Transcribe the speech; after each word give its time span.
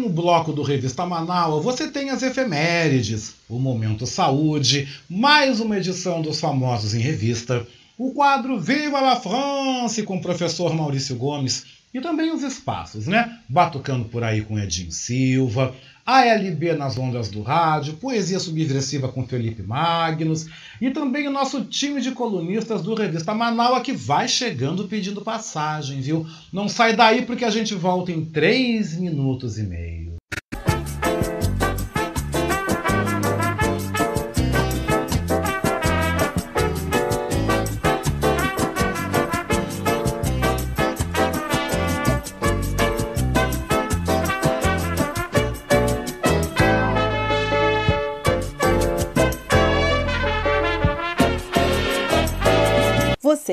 último 0.00 0.08
bloco 0.08 0.52
do 0.52 0.62
Revista 0.62 1.04
Manaus, 1.04 1.62
você 1.62 1.88
tem 1.88 2.08
as 2.08 2.22
efemérides, 2.22 3.34
o 3.48 3.58
Momento 3.58 4.06
Saúde, 4.06 4.88
mais 5.08 5.60
uma 5.60 5.76
edição 5.76 6.22
dos 6.22 6.40
Famosos 6.40 6.94
em 6.94 7.00
Revista, 7.00 7.66
o 7.98 8.12
quadro 8.12 8.58
Viva 8.58 8.98
la 9.00 9.16
France 9.16 10.02
com 10.02 10.16
o 10.16 10.20
professor 10.22 10.74
Maurício 10.74 11.16
Gomes 11.16 11.66
e 11.92 12.00
também 12.00 12.32
os 12.32 12.42
espaços, 12.42 13.06
né? 13.06 13.40
Batucando 13.46 14.06
por 14.06 14.24
aí 14.24 14.40
com 14.40 14.58
Edinho 14.58 14.90
Silva, 14.90 15.74
ALB 16.10 16.72
nas 16.76 16.98
ondas 16.98 17.30
do 17.30 17.40
rádio, 17.40 17.94
Poesia 17.94 18.40
Subversiva 18.40 19.08
com 19.08 19.24
Felipe 19.24 19.62
Magnus 19.62 20.46
e 20.80 20.90
também 20.90 21.28
o 21.28 21.30
nosso 21.30 21.64
time 21.64 22.00
de 22.00 22.10
colunistas 22.10 22.82
do 22.82 22.94
Revista 22.94 23.32
Manaus 23.32 23.82
que 23.82 23.92
vai 23.92 24.26
chegando 24.26 24.88
pedindo 24.88 25.20
passagem, 25.20 26.00
viu? 26.00 26.26
Não 26.52 26.68
sai 26.68 26.96
daí 26.96 27.22
porque 27.22 27.44
a 27.44 27.50
gente 27.50 27.74
volta 27.74 28.10
em 28.10 28.24
três 28.24 28.98
minutos 28.98 29.56
e 29.56 29.62
meio. 29.62 30.09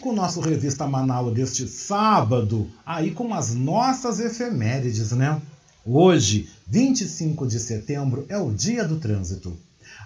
Com 0.00 0.10
o 0.10 0.14
nosso 0.14 0.40
Revista 0.40 0.86
Manaus 0.86 1.34
deste 1.34 1.66
sábado, 1.68 2.70
aí 2.84 3.10
com 3.10 3.34
as 3.34 3.54
nossas 3.54 4.18
efemérides, 4.18 5.12
né? 5.12 5.40
Hoje, 5.84 6.48
25 6.66 7.46
de 7.46 7.60
setembro, 7.60 8.24
é 8.28 8.38
o 8.38 8.50
dia 8.50 8.88
do 8.88 8.98
trânsito. 8.98 9.54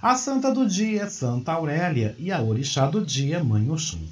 A 0.02 0.16
santa 0.16 0.52
do 0.52 0.68
dia 0.68 1.04
é 1.04 1.08
Santa 1.08 1.52
Aurélia 1.52 2.16
e 2.18 2.32
a 2.32 2.42
orixá 2.42 2.86
do 2.86 3.06
dia 3.06 3.38
é 3.38 3.42
Mãe 3.42 3.70
Oxum. 3.70 4.04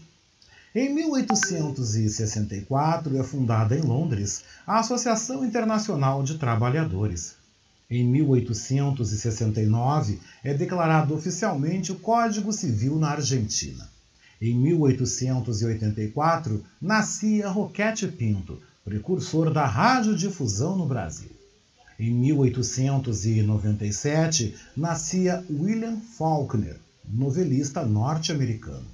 Em 0.74 0.90
1864 0.94 3.18
é 3.18 3.22
fundada 3.22 3.76
em 3.76 3.82
Londres 3.82 4.42
a 4.66 4.78
Associação 4.78 5.44
Internacional 5.44 6.22
de 6.22 6.38
Trabalhadores. 6.38 7.34
Em 7.90 8.02
1869 8.04 10.18
é 10.42 10.54
declarado 10.54 11.14
oficialmente 11.14 11.92
o 11.92 11.96
Código 11.96 12.50
Civil 12.52 12.98
na 12.98 13.10
Argentina. 13.10 13.91
Em 14.44 14.56
1884 14.56 16.64
nascia 16.80 17.48
Roquete 17.48 18.08
Pinto, 18.08 18.58
precursor 18.84 19.52
da 19.52 19.64
radiodifusão 19.64 20.76
no 20.76 20.84
Brasil. 20.84 21.30
Em 21.96 22.10
1897, 22.10 24.56
nascia 24.76 25.44
William 25.48 25.96
Faulkner, 26.18 26.76
novelista 27.08 27.86
norte-americano. 27.86 28.88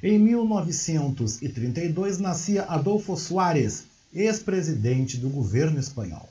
Em 0.00 0.16
1932, 0.16 2.20
nascia 2.20 2.62
Adolfo 2.62 3.16
Suárez, 3.16 3.82
ex-presidente 4.14 5.16
do 5.16 5.28
governo 5.28 5.80
espanhol. 5.80 6.28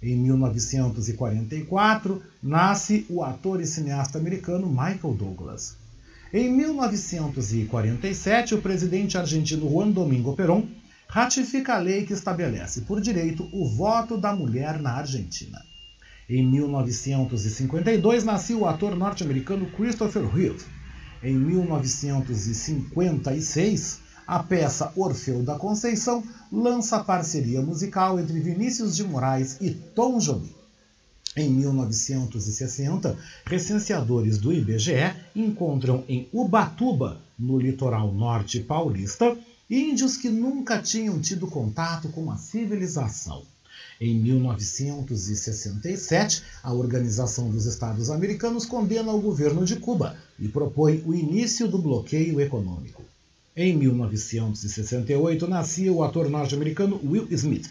Em 0.00 0.16
1944, 0.16 2.22
nasce 2.40 3.04
o 3.10 3.24
ator 3.24 3.60
e 3.60 3.66
cineasta 3.66 4.16
americano 4.16 4.68
Michael 4.68 5.16
Douglas. 5.18 5.79
Em 6.32 6.48
1947, 6.48 8.54
o 8.54 8.62
presidente 8.62 9.18
argentino 9.18 9.68
Juan 9.68 9.90
Domingo 9.90 10.36
Perón 10.36 10.68
ratifica 11.08 11.74
a 11.74 11.78
lei 11.78 12.06
que 12.06 12.12
estabelece 12.12 12.82
por 12.82 13.00
direito 13.00 13.48
o 13.52 13.68
voto 13.68 14.16
da 14.16 14.32
mulher 14.32 14.78
na 14.78 14.92
Argentina. 14.92 15.60
Em 16.28 16.46
1952 16.46 18.22
nasceu 18.22 18.60
o 18.60 18.66
ator 18.66 18.94
norte-americano 18.94 19.72
Christopher 19.72 20.24
Reeve. 20.24 20.64
Em 21.20 21.34
1956, 21.34 23.98
a 24.24 24.40
peça 24.40 24.92
Orfeu 24.94 25.42
da 25.42 25.56
Conceição 25.56 26.22
lança 26.52 27.02
parceria 27.02 27.60
musical 27.60 28.20
entre 28.20 28.38
Vinícius 28.38 28.94
de 28.94 29.02
Moraes 29.02 29.56
e 29.60 29.72
Tom 29.72 30.20
Jobim. 30.20 30.59
Em 31.36 31.48
1960, 31.48 33.16
recenseadores 33.46 34.36
do 34.36 34.52
IBGE 34.52 35.14
encontram 35.34 36.02
em 36.08 36.28
Ubatuba, 36.32 37.20
no 37.38 37.56
litoral 37.56 38.12
norte 38.12 38.58
paulista, 38.58 39.38
índios 39.70 40.16
que 40.16 40.28
nunca 40.28 40.82
tinham 40.82 41.20
tido 41.20 41.46
contato 41.46 42.08
com 42.08 42.32
a 42.32 42.36
civilização. 42.36 43.44
Em 44.00 44.18
1967, 44.18 46.42
a 46.64 46.72
Organização 46.72 47.48
dos 47.48 47.64
Estados 47.64 48.10
Americanos 48.10 48.66
condena 48.66 49.12
o 49.12 49.20
governo 49.20 49.64
de 49.64 49.76
Cuba 49.76 50.16
e 50.36 50.48
propõe 50.48 51.00
o 51.06 51.14
início 51.14 51.68
do 51.68 51.78
bloqueio 51.78 52.40
econômico. 52.40 53.04
Em 53.54 53.76
1968, 53.76 55.46
nascia 55.46 55.92
o 55.92 56.02
ator 56.02 56.28
norte-americano 56.28 57.00
Will 57.04 57.28
Smith. 57.30 57.70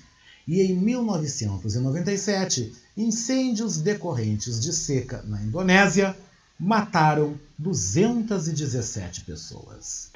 E 0.50 0.64
em 0.64 0.76
1997, 0.76 2.74
incêndios 2.98 3.78
decorrentes 3.78 4.60
de 4.60 4.74
seca 4.74 5.22
na 5.28 5.40
Indonésia 5.44 6.18
mataram 6.60 7.40
217 7.56 9.26
pessoas. 9.26 10.10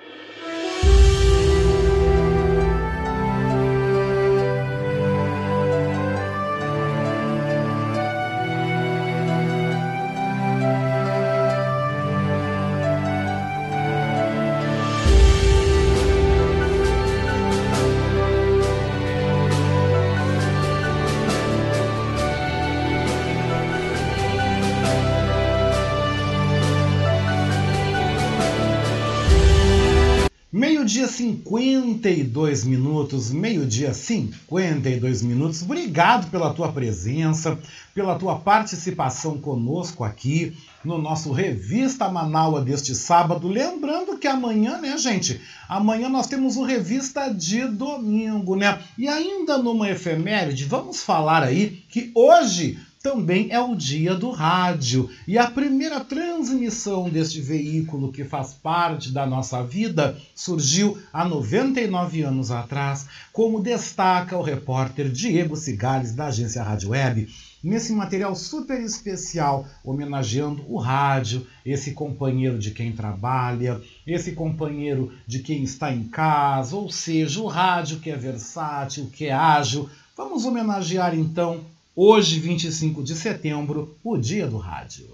52 32.04 32.66
minutos, 32.66 33.32
meio-dia 33.32 33.94
52 33.94 35.22
minutos. 35.22 35.62
Obrigado 35.62 36.30
pela 36.30 36.54
tua 36.54 36.70
presença, 36.70 37.58
pela 37.96 38.20
tua 38.20 38.38
participação 38.38 39.38
conosco 39.38 40.04
aqui 40.04 40.54
no 40.84 40.98
nosso 40.98 41.32
Revista 41.32 42.10
Manaua 42.10 42.60
deste 42.62 42.94
sábado. 42.94 43.48
Lembrando 43.48 44.18
que 44.18 44.28
amanhã, 44.28 44.82
né, 44.82 44.98
gente? 44.98 45.40
Amanhã 45.70 46.10
nós 46.10 46.28
temos 46.28 46.58
o 46.58 46.64
Revista 46.64 47.34
de 47.34 47.66
domingo, 47.68 48.58
né? 48.58 48.80
E 48.98 49.08
ainda 49.08 49.58
numa 49.58 49.90
efeméride, 49.90 50.66
vamos 50.66 51.02
falar 51.02 51.42
aí 51.42 51.84
que 51.88 52.12
hoje 52.14 52.78
também 53.04 53.50
é 53.52 53.60
o 53.60 53.76
dia 53.76 54.16
do 54.16 54.32
rádio. 54.32 55.10
E 55.28 55.38
a 55.38 55.52
primeira 55.52 56.00
transmissão 56.00 57.10
deste 57.10 57.42
veículo 57.42 58.14
que 58.14 58.24
faz 58.24 58.54
parte 58.54 59.12
da 59.12 59.28
nossa 59.28 59.62
vida 59.62 60.18
surgiu 60.34 60.98
há 61.12 61.26
99 61.26 62.22
anos 62.22 62.50
atrás, 62.50 63.06
como 63.34 63.62
destaca 63.62 64.38
o 64.38 64.42
repórter 64.42 65.12
Diego 65.12 65.58
Cigales, 65.58 66.16
da 66.16 66.28
agência 66.28 66.64
Rádio 66.64 66.92
Web, 66.92 67.28
nesse 67.62 67.92
material 67.92 68.38
super 68.38 68.80
especial, 68.80 69.68
homenageando 69.84 70.64
o 70.70 70.78
rádio, 70.78 71.46
esse 71.66 71.92
companheiro 71.92 72.58
de 72.58 72.72
quem 72.72 72.94
trabalha, 72.94 73.82
esse 74.08 74.32
companheiro 74.32 75.12
de 75.28 75.40
quem 75.40 75.62
está 75.62 75.92
em 75.92 76.06
casa, 76.06 76.78
ou 76.78 76.90
seja, 76.90 77.42
o 77.42 77.48
rádio 77.48 78.00
que 78.00 78.10
é 78.10 78.16
versátil, 78.16 79.10
que 79.12 79.26
é 79.26 79.34
ágil. 79.34 79.90
Vamos 80.16 80.46
homenagear 80.46 81.14
então 81.14 81.66
Hoje, 81.96 82.40
25 82.40 83.04
de 83.04 83.16
setembro, 83.16 83.96
o 84.04 84.18
dia 84.18 84.48
do 84.48 84.58
rádio. 84.58 85.06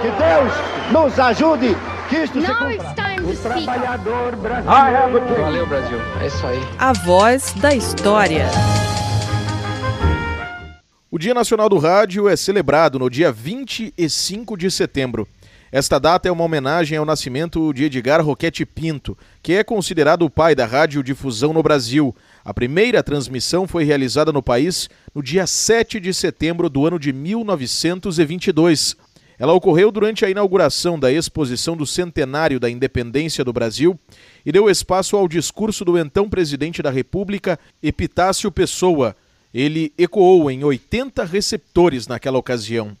Que 0.00 0.10
Deus 0.10 0.52
nos 0.92 1.16
ajude, 1.20 1.76
que 2.08 2.16
isto 2.16 2.40
Now 2.40 2.46
se 2.46 2.78
cumpra. 2.78 3.30
O 3.30 3.36
trabalhador 3.36 4.34
brasileiro. 4.34 5.40
Valeu, 5.40 5.66
Brasil. 5.68 5.98
É 6.20 6.26
isso 6.26 6.44
aí. 6.44 6.58
A 6.80 6.92
voz 6.92 7.52
da 7.52 7.76
história. 7.76 8.48
O 11.08 11.18
Dia 11.18 11.34
Nacional 11.34 11.68
do 11.68 11.78
Rádio 11.78 12.28
é 12.28 12.34
celebrado 12.34 12.98
no 12.98 13.08
dia 13.08 13.30
25 13.30 14.56
de 14.56 14.68
setembro. 14.68 15.28
Esta 15.72 15.98
data 15.98 16.28
é 16.28 16.30
uma 16.30 16.44
homenagem 16.44 16.98
ao 16.98 17.04
nascimento 17.06 17.72
de 17.72 17.84
Edgar 17.84 18.22
Roquete 18.22 18.66
Pinto, 18.66 19.16
que 19.42 19.54
é 19.54 19.64
considerado 19.64 20.20
o 20.20 20.28
pai 20.28 20.54
da 20.54 20.66
radiodifusão 20.66 21.54
no 21.54 21.62
Brasil. 21.62 22.14
A 22.44 22.52
primeira 22.52 23.02
transmissão 23.02 23.68
foi 23.68 23.84
realizada 23.84 24.32
no 24.32 24.42
país 24.42 24.90
no 25.14 25.22
dia 25.22 25.46
7 25.46 26.00
de 26.00 26.12
setembro 26.12 26.68
do 26.68 26.84
ano 26.86 26.98
de 26.98 27.12
1922. 27.12 28.96
Ela 29.38 29.52
ocorreu 29.52 29.92
durante 29.92 30.24
a 30.24 30.30
inauguração 30.30 30.98
da 30.98 31.10
exposição 31.10 31.76
do 31.76 31.86
centenário 31.86 32.58
da 32.58 32.68
independência 32.68 33.44
do 33.44 33.52
Brasil 33.52 33.98
e 34.44 34.50
deu 34.50 34.68
espaço 34.68 35.16
ao 35.16 35.28
discurso 35.28 35.84
do 35.84 35.96
então 35.96 36.28
presidente 36.28 36.82
da 36.82 36.90
República, 36.90 37.58
Epitácio 37.82 38.50
Pessoa. 38.50 39.16
Ele 39.54 39.92
ecoou 39.96 40.50
em 40.50 40.64
80 40.64 41.24
receptores 41.24 42.06
naquela 42.06 42.38
ocasião. 42.38 42.96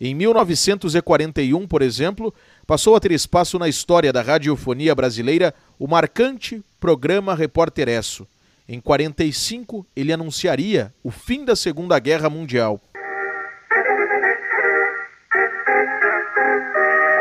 Em 0.00 0.14
1941, 0.14 1.66
por 1.66 1.82
exemplo, 1.82 2.32
passou 2.66 2.94
a 2.94 3.00
ter 3.00 3.12
espaço 3.12 3.58
na 3.58 3.68
história 3.68 4.12
da 4.12 4.22
radiofonia 4.22 4.94
brasileira 4.94 5.54
o 5.78 5.86
marcante 5.86 6.62
programa 6.78 7.34
Repórter 7.34 7.88
Esso. 7.88 8.26
Em 8.68 8.80
45, 8.80 9.86
ele 9.94 10.12
anunciaria 10.12 10.92
o 11.04 11.08
fim 11.08 11.44
da 11.44 11.54
Segunda 11.54 12.00
Guerra 12.00 12.28
Mundial. 12.28 12.80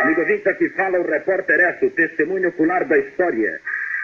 Amigo 0.02 0.22
ouvinte, 0.22 0.50
aqui 0.50 0.70
fala 0.70 1.00
o 1.00 1.08
Repórter 1.08 1.60
Esso, 1.60 1.92
testemunho 1.92 2.50
ocular 2.50 2.84
da 2.88 2.98
história. 2.98 3.60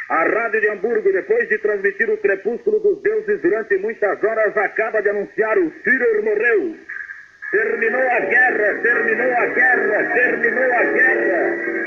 A 0.10 0.24
Rádio 0.24 0.62
de 0.62 0.70
Hamburgo, 0.70 1.12
depois 1.12 1.50
de 1.50 1.58
transmitir 1.58 2.12
o 2.12 2.18
crepúsculo 2.18 2.80
dos 2.80 3.02
deuses 3.02 3.42
durante 3.42 3.76
muitas 3.80 4.24
horas, 4.24 4.56
acaba 4.56 5.02
de 5.02 5.10
anunciar 5.10 5.58
o 5.58 5.72
Führer 5.84 6.24
morreu. 6.24 6.76
Terminou 7.50 8.02
a 8.02 8.20
guerra, 8.20 8.82
terminou 8.84 9.34
a 9.34 9.46
guerra, 9.48 10.14
terminou 10.14 10.74
a 10.74 10.84
guerra. 10.84 11.82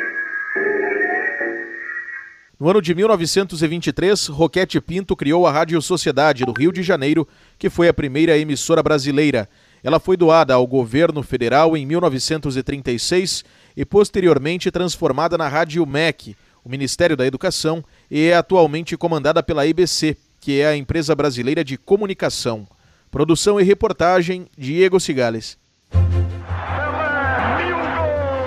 No 2.58 2.70
ano 2.70 2.80
de 2.80 2.94
1923, 2.94 4.28
Roquete 4.28 4.80
Pinto 4.80 5.16
criou 5.16 5.44
a 5.46 5.50
Rádio 5.50 5.82
Sociedade 5.82 6.44
do 6.44 6.52
Rio 6.52 6.72
de 6.72 6.84
Janeiro, 6.84 7.26
que 7.58 7.68
foi 7.68 7.88
a 7.88 7.94
primeira 7.94 8.38
emissora 8.38 8.80
brasileira. 8.82 9.48
Ela 9.82 9.98
foi 9.98 10.16
doada 10.16 10.54
ao 10.54 10.64
governo 10.66 11.22
federal 11.22 11.76
em 11.76 11.84
1936 11.84 13.44
e 13.76 13.84
posteriormente 13.84 14.70
transformada 14.70 15.36
na 15.36 15.48
Rádio 15.48 15.84
MEC, 15.84 16.36
o 16.64 16.68
Ministério 16.68 17.16
da 17.16 17.26
Educação, 17.26 17.84
e 18.10 18.28
é 18.28 18.36
atualmente 18.36 18.96
comandada 18.96 19.42
pela 19.42 19.66
IBC. 19.66 20.16
que 20.40 20.60
é 20.60 20.66
a 20.66 20.76
empresa 20.76 21.14
brasileira 21.14 21.64
de 21.64 21.78
comunicação. 21.78 22.66
Produção 23.10 23.58
e 23.58 23.64
reportagem 23.64 24.46
Diego 24.58 25.00
Cigales. 25.00 25.56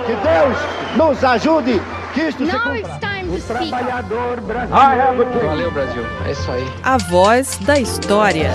Que 0.06 0.14
Deus 0.14 0.58
nos 0.96 1.24
ajude, 1.24 1.82
que 2.14 2.22
isto 2.22 2.46
se 2.46 2.52
cumpra. 2.52 3.07
O 3.30 3.42
trabalhador 3.42 4.40
brasileiro. 4.40 5.48
Valeu, 5.48 5.72
Brasil. 5.72 6.04
É 6.26 6.32
isso 6.32 6.50
aí. 6.50 6.64
A 6.82 6.98
voz 6.98 7.58
da 7.58 7.78
história. 7.78 8.52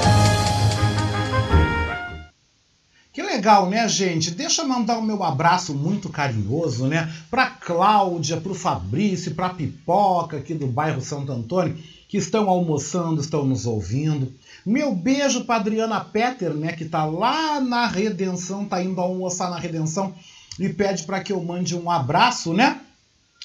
Que 3.12 3.22
legal, 3.22 3.68
né, 3.68 3.86
gente? 3.86 4.30
Deixa 4.30 4.62
eu 4.62 4.68
mandar 4.68 4.96
o 4.96 5.02
meu 5.02 5.22
abraço 5.22 5.74
muito 5.74 6.08
carinhoso, 6.08 6.86
né? 6.86 7.12
Pra 7.30 7.48
Cláudia, 7.48 8.38
pro 8.38 8.54
Fabrício, 8.54 9.34
pra 9.34 9.50
Pipoca 9.50 10.38
aqui 10.38 10.54
do 10.54 10.66
bairro 10.66 11.02
Santo 11.02 11.30
Antônio, 11.30 11.76
que 12.08 12.16
estão 12.16 12.48
almoçando, 12.48 13.20
estão 13.20 13.44
nos 13.44 13.66
ouvindo. 13.66 14.32
Meu 14.64 14.94
beijo 14.94 15.44
pra 15.44 15.56
Adriana 15.56 16.00
Petter, 16.00 16.54
né, 16.54 16.72
que 16.72 16.86
tá 16.86 17.04
lá 17.04 17.60
na 17.60 17.86
Redenção, 17.86 18.64
tá 18.64 18.82
indo 18.82 19.00
almoçar 19.00 19.50
na 19.50 19.58
Redenção 19.58 20.14
e 20.58 20.68
pede 20.70 21.02
para 21.02 21.20
que 21.20 21.32
eu 21.32 21.42
mande 21.42 21.76
um 21.76 21.90
abraço, 21.90 22.54
né? 22.54 22.80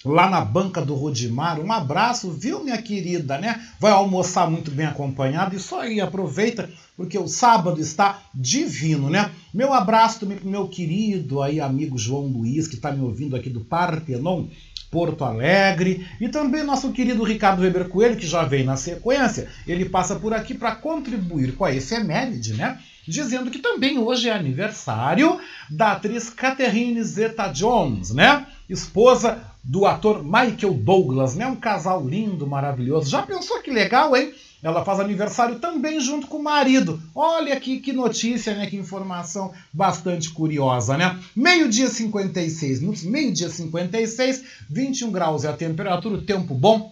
Lá 0.05 0.29
na 0.29 0.41
banca 0.41 0.81
do 0.81 0.93
Rodimar, 0.93 1.59
um 1.59 1.71
abraço, 1.71 2.31
viu, 2.31 2.63
minha 2.63 2.79
querida, 2.81 3.37
né? 3.39 3.61
Vai 3.79 3.91
almoçar 3.91 4.49
muito 4.49 4.69
bem 4.69 4.85
acompanhado 4.85 5.55
e 5.55 5.59
só 5.59 5.81
aí 5.81 5.99
aproveita, 5.99 6.69
porque 6.95 7.17
o 7.17 7.27
sábado 7.27 7.81
está 7.81 8.21
divino, 8.33 9.09
né? 9.09 9.31
Meu 9.53 9.73
abraço 9.73 10.19
também 10.19 10.37
pro 10.37 10.47
meu 10.49 10.67
querido 10.67 11.41
aí 11.41 11.59
amigo 11.59 11.97
João 11.97 12.27
Luiz, 12.27 12.67
que 12.67 12.75
está 12.75 12.91
me 12.91 13.01
ouvindo 13.01 13.35
aqui 13.35 13.49
do 13.49 13.61
Partenon, 13.61 14.45
Porto 14.91 15.25
Alegre, 15.25 16.07
e 16.21 16.29
também 16.29 16.63
nosso 16.63 16.91
querido 16.91 17.23
Ricardo 17.23 17.61
Weber 17.61 17.89
Coelho, 17.89 18.17
que 18.17 18.27
já 18.27 18.43
vem 18.43 18.63
na 18.63 18.77
sequência. 18.77 19.49
Ele 19.65 19.85
passa 19.85 20.15
por 20.15 20.33
aqui 20.33 20.53
para 20.53 20.75
contribuir 20.75 21.55
com 21.55 21.65
a 21.65 21.73
efeméride, 21.73 22.53
né? 22.53 22.79
Dizendo 23.07 23.49
que 23.49 23.59
também 23.59 23.97
hoje 23.97 24.29
é 24.29 24.33
aniversário 24.33 25.39
da 25.69 25.93
atriz 25.93 26.29
Catherine 26.29 27.01
Zeta-Jones, 27.03 28.11
né? 28.11 28.45
Esposa 28.69 29.41
do 29.67 29.85
ator 29.85 30.23
Michael 30.23 30.75
Douglas, 30.75 31.35
né? 31.35 31.45
Um 31.45 31.57
casal 31.57 32.07
lindo, 32.07 32.47
maravilhoso. 32.47 33.09
Já 33.09 33.23
pensou 33.23 33.61
que 33.61 33.69
legal, 33.69 34.15
hein? 34.15 34.33
Ela 34.63 34.83
faz 34.83 35.01
aniversário 35.01 35.59
também 35.59 35.99
junto 35.99 36.27
com 36.27 36.37
o 36.37 36.43
marido. 36.43 37.01
Olha 37.13 37.53
aqui 37.53 37.79
que 37.79 37.91
notícia, 37.91 38.55
né? 38.55 38.67
Que 38.67 38.77
informação 38.77 39.51
bastante 39.73 40.29
curiosa, 40.29 40.97
né? 40.97 41.19
Meio-dia 41.35 41.89
56 41.89 42.79
minutos, 42.79 43.03
meio-dia 43.03 43.49
56, 43.49 44.43
21 44.69 45.11
graus 45.11 45.43
é 45.43 45.49
a 45.49 45.53
temperatura, 45.53 46.15
o 46.15 46.21
tempo 46.21 46.53
bom. 46.53 46.89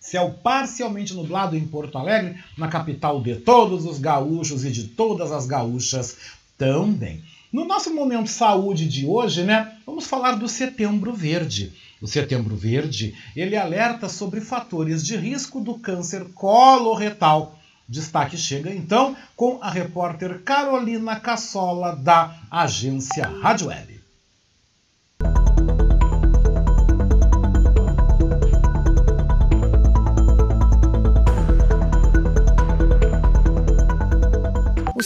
Céu 0.00 0.34
parcialmente 0.42 1.12
nublado 1.12 1.54
em 1.54 1.66
Porto 1.66 1.98
Alegre, 1.98 2.36
na 2.56 2.68
capital 2.68 3.20
de 3.20 3.36
todos 3.36 3.84
os 3.84 3.98
gaúchos 3.98 4.64
e 4.64 4.70
de 4.70 4.84
todas 4.84 5.32
as 5.32 5.46
gaúchas 5.46 6.16
também. 6.56 7.22
No 7.52 7.66
nosso 7.66 7.92
momento 7.94 8.30
saúde 8.30 8.88
de 8.88 9.06
hoje, 9.06 9.42
né, 9.42 9.72
vamos 9.84 10.06
falar 10.06 10.32
do 10.36 10.48
Setembro 10.48 11.12
Verde. 11.12 11.72
O 12.06 12.08
Setembro 12.08 12.54
Verde, 12.54 13.16
ele 13.34 13.56
alerta 13.56 14.08
sobre 14.08 14.40
fatores 14.40 15.04
de 15.04 15.16
risco 15.16 15.60
do 15.60 15.76
câncer 15.76 16.24
coloretal. 16.34 17.58
Destaque 17.88 18.36
chega 18.36 18.72
então 18.72 19.16
com 19.34 19.58
a 19.60 19.68
repórter 19.68 20.40
Carolina 20.44 21.18
Cassola 21.18 21.96
da 21.96 22.32
agência 22.48 23.26
Rádio 23.26 23.66
Web. 23.66 23.95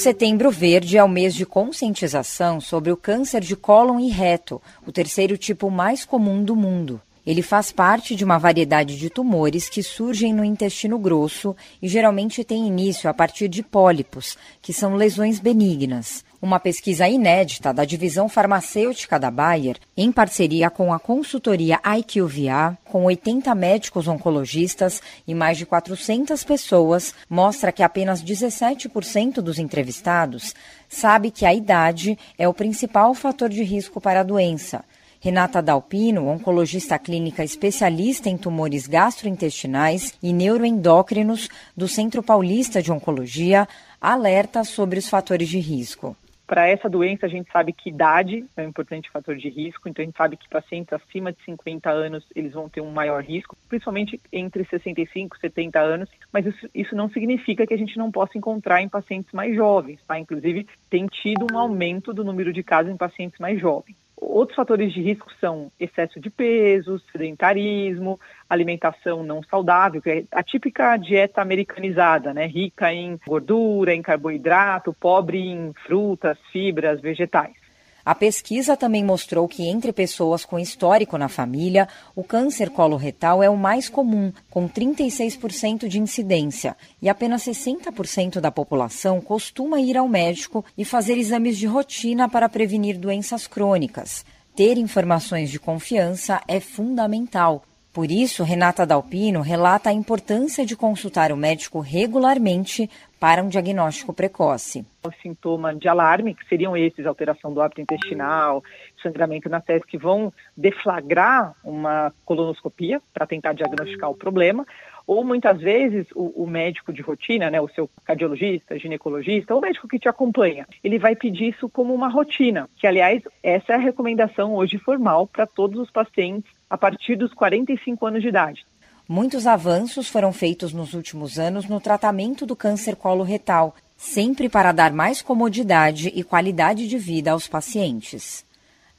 Setembro 0.00 0.50
Verde 0.50 0.96
é 0.96 1.04
o 1.04 1.08
mês 1.08 1.34
de 1.34 1.44
conscientização 1.44 2.58
sobre 2.58 2.90
o 2.90 2.96
câncer 2.96 3.42
de 3.42 3.54
cólon 3.54 4.00
e 4.00 4.08
reto, 4.08 4.58
o 4.86 4.90
terceiro 4.90 5.36
tipo 5.36 5.70
mais 5.70 6.06
comum 6.06 6.42
do 6.42 6.56
mundo. 6.56 7.02
Ele 7.26 7.42
faz 7.42 7.70
parte 7.70 8.16
de 8.16 8.24
uma 8.24 8.38
variedade 8.38 8.96
de 8.96 9.10
tumores 9.10 9.68
que 9.68 9.82
surgem 9.82 10.32
no 10.32 10.42
intestino 10.42 10.98
grosso 10.98 11.54
e 11.82 11.86
geralmente 11.86 12.42
tem 12.42 12.66
início 12.66 13.10
a 13.10 13.12
partir 13.12 13.46
de 13.46 13.62
pólipos, 13.62 14.38
que 14.62 14.72
são 14.72 14.94
lesões 14.94 15.38
benignas. 15.38 16.24
Uma 16.42 16.58
pesquisa 16.58 17.06
inédita 17.06 17.70
da 17.70 17.84
divisão 17.84 18.26
farmacêutica 18.26 19.18
da 19.20 19.30
Bayer, 19.30 19.76
em 19.94 20.10
parceria 20.10 20.70
com 20.70 20.90
a 20.90 20.98
consultoria 20.98 21.78
IQVA, 21.84 22.78
com 22.86 23.04
80 23.04 23.54
médicos 23.54 24.08
oncologistas 24.08 25.02
e 25.28 25.34
mais 25.34 25.58
de 25.58 25.66
400 25.66 26.42
pessoas, 26.42 27.14
mostra 27.28 27.70
que 27.70 27.82
apenas 27.82 28.24
17% 28.24 29.42
dos 29.42 29.58
entrevistados 29.58 30.54
sabe 30.88 31.30
que 31.30 31.44
a 31.44 31.52
idade 31.52 32.18
é 32.38 32.48
o 32.48 32.54
principal 32.54 33.12
fator 33.12 33.50
de 33.50 33.62
risco 33.62 34.00
para 34.00 34.20
a 34.20 34.24
doença. 34.24 34.82
Renata 35.20 35.60
Dalpino, 35.60 36.26
oncologista 36.26 36.98
clínica 36.98 37.44
especialista 37.44 38.30
em 38.30 38.38
tumores 38.38 38.86
gastrointestinais 38.86 40.14
e 40.22 40.32
neuroendócrinos 40.32 41.50
do 41.76 41.86
Centro 41.86 42.22
Paulista 42.22 42.82
de 42.82 42.90
Oncologia, 42.90 43.68
alerta 44.00 44.64
sobre 44.64 44.98
os 44.98 45.06
fatores 45.06 45.50
de 45.50 45.58
risco. 45.58 46.16
Para 46.50 46.66
essa 46.66 46.90
doença, 46.90 47.26
a 47.26 47.28
gente 47.28 47.48
sabe 47.52 47.72
que 47.72 47.90
idade 47.90 48.44
é 48.56 48.62
um 48.62 48.70
importante 48.70 49.08
fator 49.08 49.36
de 49.36 49.48
risco, 49.48 49.88
então 49.88 50.02
a 50.02 50.06
gente 50.06 50.16
sabe 50.16 50.36
que 50.36 50.48
pacientes 50.48 50.92
acima 50.92 51.32
de 51.32 51.40
50 51.44 51.88
anos 51.88 52.26
eles 52.34 52.54
vão 52.54 52.68
ter 52.68 52.80
um 52.80 52.90
maior 52.90 53.22
risco, 53.22 53.56
principalmente 53.68 54.20
entre 54.32 54.64
65 54.64 55.36
e 55.36 55.40
70 55.40 55.78
anos, 55.78 56.08
mas 56.32 56.44
isso, 56.44 56.68
isso, 56.74 56.96
não 56.96 57.08
significa 57.08 57.64
que 57.64 57.72
a 57.72 57.76
gente 57.76 57.96
não 57.96 58.10
possa 58.10 58.36
encontrar 58.36 58.82
em 58.82 58.88
pacientes 58.88 59.32
mais 59.32 59.54
jovens, 59.54 60.00
tá? 60.08 60.18
Inclusive, 60.18 60.66
tem 60.90 61.06
tido 61.06 61.46
um 61.52 61.56
aumento 61.56 62.12
do 62.12 62.24
número 62.24 62.52
de 62.52 62.64
casos 62.64 62.90
em 62.92 62.96
pacientes 62.96 63.38
mais 63.38 63.60
jovens. 63.60 63.94
Outros 64.20 64.54
fatores 64.54 64.92
de 64.92 65.00
risco 65.00 65.32
são 65.40 65.72
excesso 65.80 66.20
de 66.20 66.28
peso, 66.28 67.00
sedentarismo, 67.10 68.20
alimentação 68.48 69.22
não 69.22 69.42
saudável, 69.42 70.02
que 70.02 70.10
é 70.10 70.24
a 70.30 70.42
típica 70.42 70.96
dieta 70.96 71.40
americanizada, 71.40 72.34
né? 72.34 72.46
Rica 72.46 72.92
em 72.92 73.18
gordura, 73.26 73.94
em 73.94 74.02
carboidrato, 74.02 74.92
pobre 74.92 75.38
em 75.38 75.72
frutas, 75.86 76.38
fibras, 76.52 77.00
vegetais. 77.00 77.59
A 78.04 78.14
pesquisa 78.14 78.76
também 78.76 79.04
mostrou 79.04 79.46
que 79.46 79.68
entre 79.68 79.92
pessoas 79.92 80.44
com 80.44 80.58
histórico 80.58 81.18
na 81.18 81.28
família, 81.28 81.88
o 82.16 82.24
câncer 82.24 82.70
coloretal 82.70 83.42
é 83.42 83.50
o 83.50 83.56
mais 83.56 83.88
comum, 83.88 84.32
com 84.48 84.68
36% 84.68 85.86
de 85.86 86.00
incidência, 86.00 86.76
e 87.00 87.08
apenas 87.08 87.42
60% 87.42 88.40
da 88.40 88.50
população 88.50 89.20
costuma 89.20 89.80
ir 89.80 89.96
ao 89.96 90.08
médico 90.08 90.64
e 90.76 90.84
fazer 90.84 91.18
exames 91.18 91.58
de 91.58 91.66
rotina 91.66 92.28
para 92.28 92.48
prevenir 92.48 92.98
doenças 92.98 93.46
crônicas. 93.46 94.24
Ter 94.56 94.78
informações 94.78 95.50
de 95.50 95.58
confiança 95.58 96.40
é 96.48 96.58
fundamental, 96.60 97.62
por 97.92 98.08
isso, 98.08 98.44
Renata 98.44 98.86
Dalpino 98.86 99.40
relata 99.40 99.90
a 99.90 99.92
importância 99.92 100.64
de 100.64 100.76
consultar 100.76 101.32
o 101.32 101.36
médico 101.36 101.80
regularmente 101.80 102.88
para 103.20 103.42
um 103.44 103.48
diagnóstico 103.48 104.14
precoce. 104.14 104.82
O 105.04 105.12
sintoma 105.22 105.74
de 105.74 105.86
alarme, 105.86 106.34
que 106.34 106.48
seriam 106.48 106.74
esses, 106.74 107.04
alteração 107.04 107.52
do 107.52 107.60
hábito 107.60 107.82
intestinal, 107.82 108.64
sangramento 109.02 109.46
na 109.50 109.60
testa, 109.60 109.86
que 109.86 109.98
vão 109.98 110.32
deflagrar 110.56 111.54
uma 111.62 112.12
colonoscopia 112.24 113.00
para 113.12 113.26
tentar 113.26 113.52
diagnosticar 113.52 114.10
o 114.10 114.14
problema, 114.14 114.66
ou 115.06 115.22
muitas 115.22 115.60
vezes 115.60 116.06
o, 116.14 116.44
o, 116.44 116.46
médico 116.46 116.92
de 116.92 117.02
rotina, 117.02 117.50
né, 117.50 117.60
o 117.60 117.68
seu 117.68 117.90
cardiologista, 118.04 118.78
ginecologista, 118.78 119.52
ou 119.52 119.60
o 119.60 119.62
médico 119.62 119.88
que 119.88 119.98
te 119.98 120.08
acompanha, 120.08 120.66
ele 120.82 120.98
vai 120.98 121.14
pedir 121.14 121.48
isso 121.48 121.68
como 121.68 121.92
uma 121.92 122.08
rotina, 122.08 122.70
que 122.76 122.86
aliás, 122.86 123.22
essa 123.42 123.72
é 123.72 123.76
a 123.76 123.78
recomendação 123.78 124.54
hoje 124.54 124.78
formal 124.78 125.26
para 125.26 125.46
todos 125.46 125.78
os 125.78 125.90
pacientes 125.90 126.50
a 126.70 126.78
partir 126.78 127.16
dos 127.16 127.34
45 127.34 128.06
anos 128.06 128.22
de 128.22 128.28
idade. 128.28 128.64
Muitos 129.12 129.44
avanços 129.44 130.06
foram 130.06 130.32
feitos 130.32 130.72
nos 130.72 130.94
últimos 130.94 131.36
anos 131.36 131.66
no 131.66 131.80
tratamento 131.80 132.46
do 132.46 132.54
câncer 132.54 132.94
coloretal, 132.94 133.74
sempre 133.96 134.48
para 134.48 134.70
dar 134.70 134.92
mais 134.92 135.20
comodidade 135.20 136.12
e 136.14 136.22
qualidade 136.22 136.86
de 136.86 136.96
vida 136.96 137.32
aos 137.32 137.48
pacientes. 137.48 138.44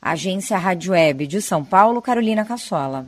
Agência 0.01 0.57
Rádio 0.57 0.91
Web 0.91 1.27
de 1.27 1.41
São 1.41 1.63
Paulo, 1.63 2.01
Carolina 2.01 2.43
Cassola. 2.43 3.05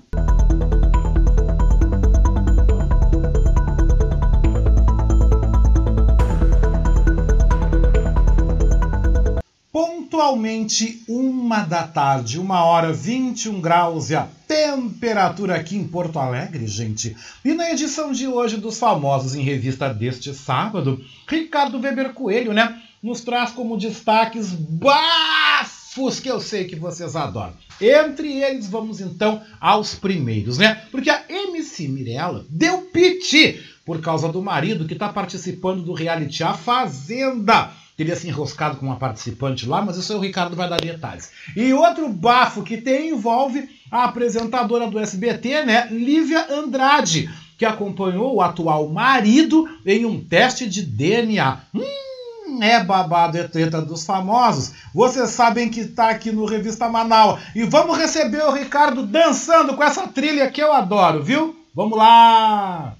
Pontualmente 10.14 11.02
uma 11.08 11.64
da 11.64 11.88
tarde, 11.88 12.40
uma 12.40 12.64
hora 12.64 12.94
21 12.94 13.60
graus 13.60 14.12
e 14.12 14.16
a 14.16 14.28
temperatura 14.48 15.56
aqui 15.56 15.76
em 15.76 15.88
Porto 15.88 16.20
Alegre, 16.20 16.68
gente. 16.68 17.18
E 17.44 17.52
na 17.52 17.72
edição 17.72 18.12
de 18.12 18.28
hoje 18.28 18.58
dos 18.58 18.78
Famosos 18.78 19.34
em 19.34 19.42
Revista 19.42 19.92
deste 19.92 20.32
sábado, 20.36 21.04
Ricardo 21.28 21.80
Weber 21.80 22.14
Coelho, 22.14 22.54
né, 22.54 22.80
nos 23.02 23.22
traz 23.22 23.50
como 23.54 23.76
destaques 23.76 24.52
bafos 24.52 26.20
que 26.20 26.30
eu 26.30 26.40
sei 26.40 26.66
que 26.66 26.76
vocês 26.76 27.16
adoram. 27.16 27.56
Entre 27.82 28.40
eles, 28.40 28.68
vamos 28.68 29.02
então 29.02 29.42
aos 29.60 29.96
primeiros, 29.96 30.60
né? 30.60 30.84
Porque 30.92 31.10
a 31.10 31.24
MC 31.28 31.88
Mirella 31.88 32.46
deu 32.52 32.84
piti 32.84 33.60
por 33.84 34.00
causa 34.00 34.32
do 34.32 34.44
marido 34.44 34.86
que 34.86 34.94
está 34.94 35.10
participando 35.10 35.82
do 35.82 35.92
reality 35.92 36.44
A 36.44 36.54
Fazenda. 36.54 37.72
Teria 37.96 38.16
se 38.16 38.28
enroscado 38.28 38.78
com 38.78 38.88
uma 38.88 38.96
participante 38.96 39.68
lá, 39.68 39.82
mas 39.82 39.98
isso 39.98 40.12
aí 40.12 40.18
o 40.18 40.22
Ricardo 40.22 40.56
vai 40.56 40.68
dar 40.68 40.82
detalhes. 40.82 41.32
E 41.56 41.74
outro 41.74 42.10
bafo 42.10 42.64
que 42.64 42.78
tem 42.78 43.10
envolve 43.10 43.70
a 43.92 44.06
apresentadora 44.06 44.90
do 44.90 45.00
SBT, 45.00 45.64
né, 45.64 45.88
Lívia 45.92 46.48
Andrade, 46.52 47.30
que 47.58 47.66
acompanhou 47.66 48.36
o 48.36 48.42
atual 48.42 48.90
marido 48.90 49.70
em 49.86 50.06
um 50.06 50.20
teste 50.20 50.68
de 50.68 50.82
DNA. 50.82 51.60
Hum, 51.74 52.62
é 52.64 52.84
babado, 52.84 53.38
é 53.38 53.48
treta 53.48 53.80
dos 53.80 54.06
famosos. 54.06 54.74
Vocês 54.94 55.30
sabem 55.30 55.70
que 55.70 55.82
está 55.82 56.10
aqui 56.10 56.32
no 56.32 56.46
Revista 56.46 56.90
Manaus. 56.90 57.40
E 57.56 57.64
vamos 57.64 57.98
receber 57.98 58.44
o 58.44 58.52
Ricardo 58.52 59.06
dançando 59.06 59.76
com 59.76 59.84
essa 59.84 60.08
trilha 60.08 60.50
que 60.50 60.62
eu 60.62 60.74
adoro, 60.74 61.24
viu? 61.24 61.56
Vamos 61.76 61.98
lá! 61.98 62.96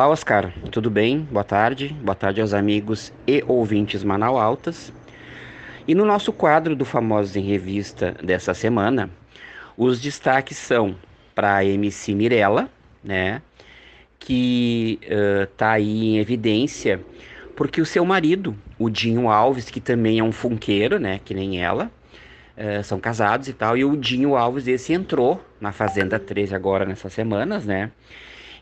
Olá, 0.00 0.08
Oscar. 0.08 0.50
Tudo 0.72 0.88
bem? 0.88 1.28
Boa 1.30 1.44
tarde. 1.44 1.88
Boa 1.88 2.14
tarde 2.14 2.40
aos 2.40 2.54
amigos 2.54 3.12
e 3.26 3.44
ouvintes 3.46 4.02
Manau 4.02 4.38
Altas. 4.38 4.90
E 5.86 5.94
no 5.94 6.06
nosso 6.06 6.32
quadro 6.32 6.74
do 6.74 6.86
Famosos 6.86 7.36
em 7.36 7.42
Revista 7.42 8.16
dessa 8.22 8.54
semana, 8.54 9.10
os 9.76 10.00
destaques 10.00 10.56
são 10.56 10.96
para 11.34 11.56
a 11.56 11.64
MC 11.66 12.14
Mirella, 12.14 12.70
né? 13.04 13.42
Que 14.18 14.98
está 15.02 15.66
uh, 15.66 15.72
aí 15.72 16.06
em 16.06 16.18
evidência 16.18 16.98
porque 17.54 17.82
o 17.82 17.84
seu 17.84 18.02
marido, 18.02 18.56
o 18.78 18.88
Dinho 18.88 19.28
Alves, 19.28 19.68
que 19.68 19.82
também 19.82 20.18
é 20.18 20.24
um 20.24 20.32
funkeiro, 20.32 20.98
né? 20.98 21.20
Que 21.22 21.34
nem 21.34 21.62
ela, 21.62 21.90
uh, 22.56 22.82
são 22.82 22.98
casados 22.98 23.48
e 23.48 23.52
tal. 23.52 23.76
E 23.76 23.84
o 23.84 23.94
Dinho 23.98 24.34
Alves, 24.34 24.66
esse 24.66 24.94
entrou 24.94 25.44
na 25.60 25.72
Fazenda 25.72 26.18
13 26.18 26.54
agora 26.54 26.86
nessas 26.86 27.12
semanas, 27.12 27.66
né? 27.66 27.90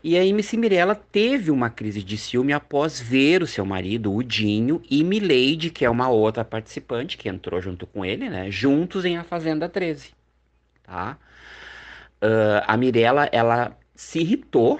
E 0.03 0.17
a 0.17 0.25
MC 0.25 0.55
Mirella 0.55 0.95
teve 0.95 1.51
uma 1.51 1.69
crise 1.69 2.01
de 2.01 2.17
ciúme 2.17 2.53
após 2.53 2.99
ver 2.99 3.43
o 3.43 3.47
seu 3.47 3.65
marido, 3.65 4.13
o 4.13 4.23
Dinho, 4.23 4.81
e 4.89 5.03
Milady, 5.03 5.69
que 5.69 5.83
é 5.83 5.89
uma 5.89 6.09
outra 6.09 6.45
participante 6.45 7.17
que 7.17 7.27
entrou 7.27 7.61
junto 7.61 7.85
com 7.85 8.05
ele, 8.05 8.29
né? 8.29 8.49
Juntos 8.49 9.03
em 9.03 9.17
A 9.17 9.23
Fazenda 9.23 9.67
13, 9.67 10.11
tá? 10.83 11.17
Uh, 12.21 12.63
a 12.65 12.77
Mirella, 12.77 13.29
ela 13.31 13.77
se 13.93 14.19
irritou, 14.19 14.79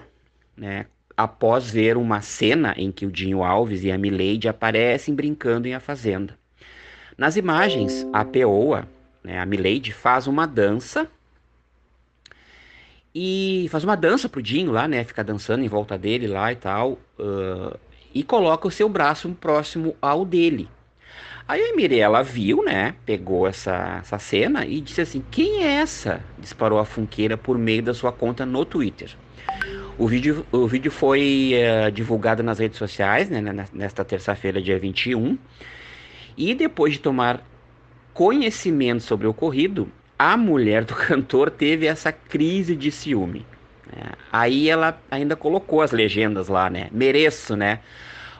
né? 0.55 0.85
Após 1.17 1.69
ver 1.69 1.97
uma 1.97 2.21
cena 2.21 2.73
em 2.77 2.91
que 2.91 3.05
o 3.05 3.11
Dinho 3.11 3.43
Alves 3.43 3.83
e 3.83 3.91
a 3.91 3.97
Milady 3.97 4.47
aparecem 4.47 5.13
brincando 5.13 5.67
em 5.67 5.73
A 5.73 5.79
Fazenda. 5.81 6.37
Nas 7.17 7.35
imagens, 7.35 8.07
a 8.13 8.23
Peoa, 8.23 8.87
né, 9.21 9.37
a 9.37 9.45
Milady, 9.45 9.91
faz 9.91 10.27
uma 10.27 10.45
dança 10.47 11.11
e 13.21 13.67
faz 13.67 13.83
uma 13.83 13.97
dança 13.97 14.29
pro 14.29 14.41
Dinho 14.41 14.71
lá, 14.71 14.87
né? 14.87 15.03
Fica 15.03 15.21
dançando 15.21 15.61
em 15.61 15.67
volta 15.67 15.97
dele 15.97 16.25
lá 16.25 16.53
e 16.53 16.55
tal. 16.55 16.93
Uh, 17.19 17.77
e 18.13 18.23
coloca 18.23 18.65
o 18.65 18.71
seu 18.71 18.87
braço 18.87 19.29
próximo 19.31 19.93
ao 20.01 20.23
dele. 20.23 20.69
Aí 21.45 21.61
a 21.61 21.75
Mirella 21.75 22.23
viu, 22.23 22.63
né? 22.63 22.95
Pegou 23.05 23.45
essa, 23.45 23.97
essa 23.99 24.17
cena 24.17 24.65
e 24.65 24.79
disse 24.79 25.01
assim: 25.01 25.21
Quem 25.29 25.65
é 25.65 25.81
essa? 25.81 26.21
Disparou 26.37 26.79
a 26.79 26.85
funkeira 26.85 27.35
por 27.35 27.57
meio 27.57 27.83
da 27.83 27.93
sua 27.93 28.13
conta 28.13 28.45
no 28.45 28.63
Twitter. 28.63 29.11
O 29.97 30.07
vídeo, 30.07 30.45
o 30.49 30.65
vídeo 30.65 30.89
foi 30.89 31.51
uh, 31.55 31.91
divulgado 31.91 32.41
nas 32.41 32.57
redes 32.57 32.77
sociais, 32.77 33.29
né? 33.29 33.41
Nesta 33.73 34.05
terça-feira, 34.05 34.61
dia 34.61 34.79
21. 34.79 35.37
E 36.37 36.55
depois 36.55 36.93
de 36.93 36.99
tomar 36.99 37.45
conhecimento 38.13 39.03
sobre 39.03 39.27
o 39.27 39.31
ocorrido, 39.31 39.91
a 40.19 40.35
mulher 40.35 40.83
do 40.83 40.93
cantor 40.93 41.49
teve 41.49 41.87
essa 41.87 42.11
crise 42.11 42.75
de 42.75 42.91
ciúme. 42.91 43.45
Né? 43.87 44.11
Aí 44.31 44.69
ela 44.69 45.01
ainda 45.09 45.37
colocou 45.37 45.81
as 45.81 45.91
legendas 45.91 46.49
lá, 46.49 46.69
né? 46.69 46.89
Mereço, 46.91 47.55
né? 47.55 47.79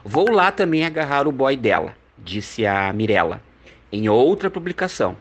Vou 0.04 0.30
lá 0.30 0.52
também 0.52 0.84
agarrar 0.84 1.26
o 1.26 1.32
boy 1.32 1.56
dela, 1.56 1.94
disse 2.18 2.66
a 2.66 2.92
Mirella, 2.92 3.42
em 3.90 4.08
outra 4.08 4.50
publicação. 4.50 5.16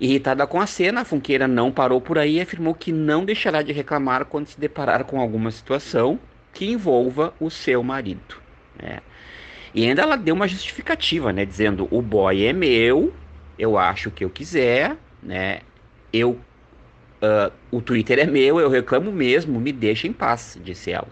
Irritada 0.00 0.46
com 0.46 0.60
a 0.60 0.66
cena, 0.66 1.02
a 1.02 1.04
Funkeira 1.04 1.46
não 1.46 1.70
parou 1.70 2.00
por 2.00 2.18
aí 2.18 2.36
e 2.36 2.40
afirmou 2.40 2.74
que 2.74 2.90
não 2.90 3.24
deixará 3.24 3.62
de 3.62 3.72
reclamar 3.72 4.24
quando 4.24 4.48
se 4.48 4.58
deparar 4.58 5.04
com 5.04 5.20
alguma 5.20 5.50
situação 5.50 6.18
que 6.52 6.66
envolva 6.70 7.32
o 7.38 7.48
seu 7.48 7.82
marido. 7.82 8.36
Né? 8.82 8.98
E 9.72 9.86
ainda 9.86 10.02
ela 10.02 10.16
deu 10.16 10.34
uma 10.34 10.48
justificativa, 10.48 11.32
né? 11.32 11.44
Dizendo: 11.44 11.88
o 11.90 12.02
boy 12.02 12.44
é 12.44 12.52
meu, 12.52 13.14
eu 13.58 13.78
acho 13.78 14.08
o 14.08 14.12
que 14.12 14.24
eu 14.24 14.30
quiser, 14.30 14.96
né? 15.22 15.60
Eu 16.14 16.38
uh, 17.22 17.52
o 17.70 17.80
Twitter 17.80 18.18
é 18.18 18.26
meu, 18.26 18.60
eu 18.60 18.68
reclamo 18.68 19.10
mesmo, 19.10 19.60
me 19.60 19.72
deixa 19.72 20.06
em 20.06 20.12
paz, 20.12 20.58
disse 20.62 20.92
ela. 20.92 21.08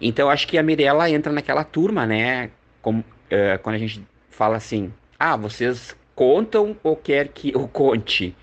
Então 0.00 0.28
acho 0.28 0.46
que 0.46 0.58
a 0.58 0.62
Mirella 0.62 1.10
entra 1.10 1.32
naquela 1.32 1.64
turma, 1.64 2.06
né? 2.06 2.50
Como, 2.82 3.00
uh, 3.00 3.58
quando 3.62 3.76
a 3.76 3.78
gente 3.78 4.06
fala 4.30 4.56
assim, 4.56 4.92
ah, 5.18 5.36
vocês 5.36 5.96
contam 6.14 6.76
ou 6.82 6.96
quer 6.96 7.28
que 7.28 7.52
eu 7.54 7.68
conte? 7.68 8.34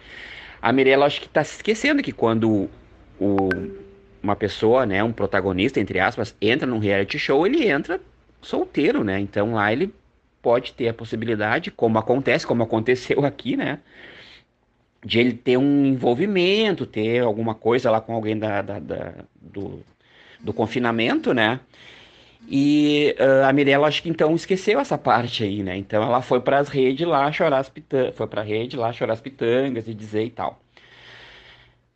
A 0.62 0.72
Mirella 0.72 1.06
acho 1.06 1.22
que 1.22 1.28
está 1.28 1.44
se 1.44 1.56
esquecendo 1.56 2.02
que 2.02 2.12
quando 2.12 2.70
o, 3.20 3.50
uma 4.22 4.36
pessoa, 4.36 4.86
né, 4.86 5.04
um 5.04 5.12
protagonista, 5.12 5.80
entre 5.80 6.00
aspas, 6.00 6.36
entra 6.42 6.68
num 6.68 6.80
reality 6.80 7.18
show, 7.20 7.46
ele 7.46 7.68
entra 7.68 8.02
solteiro, 8.42 9.04
né? 9.04 9.20
Então 9.20 9.54
lá 9.54 9.72
ele 9.72 9.94
pode 10.42 10.74
ter 10.74 10.88
a 10.88 10.94
possibilidade, 10.94 11.72
como 11.72 11.98
acontece, 11.98 12.46
como 12.46 12.64
aconteceu 12.64 13.26
aqui, 13.26 13.56
né? 13.58 13.80
De 15.06 15.20
ele 15.20 15.34
ter 15.34 15.58
um 15.58 15.86
envolvimento, 15.86 16.86
ter 16.86 17.22
alguma 17.24 17.56
coisa 17.56 17.92
lá 17.92 18.02
com 18.02 18.14
alguém 18.14 18.38
da, 18.38 18.62
da, 18.62 18.80
da 18.80 19.14
do, 19.40 19.84
do 20.40 20.54
confinamento, 20.54 21.34
né? 21.34 21.60
E 22.50 23.16
uh, 23.20 23.46
a 23.46 23.54
Mirella 23.54 23.88
acho 23.88 24.02
que 24.02 24.10
então 24.10 24.34
esqueceu 24.36 24.80
essa 24.80 24.98
parte 24.98 25.44
aí, 25.44 25.64
né? 25.64 25.76
Então 25.78 26.04
ela 26.04 26.22
foi 26.22 26.40
para 26.40 26.60
as 26.60 26.70
redes 26.70 27.08
lá 27.08 27.32
chorar 27.32 27.60
as 27.60 27.70
pitangas, 27.70 28.16
foi 28.16 28.28
para 28.28 28.42
rede 28.42 28.78
lá 28.78 28.94
chorar 28.94 29.14
as 29.14 29.22
pitangas 29.22 29.88
e 29.88 29.94
dizer 29.94 30.26
e 30.26 30.30
tal, 30.30 30.60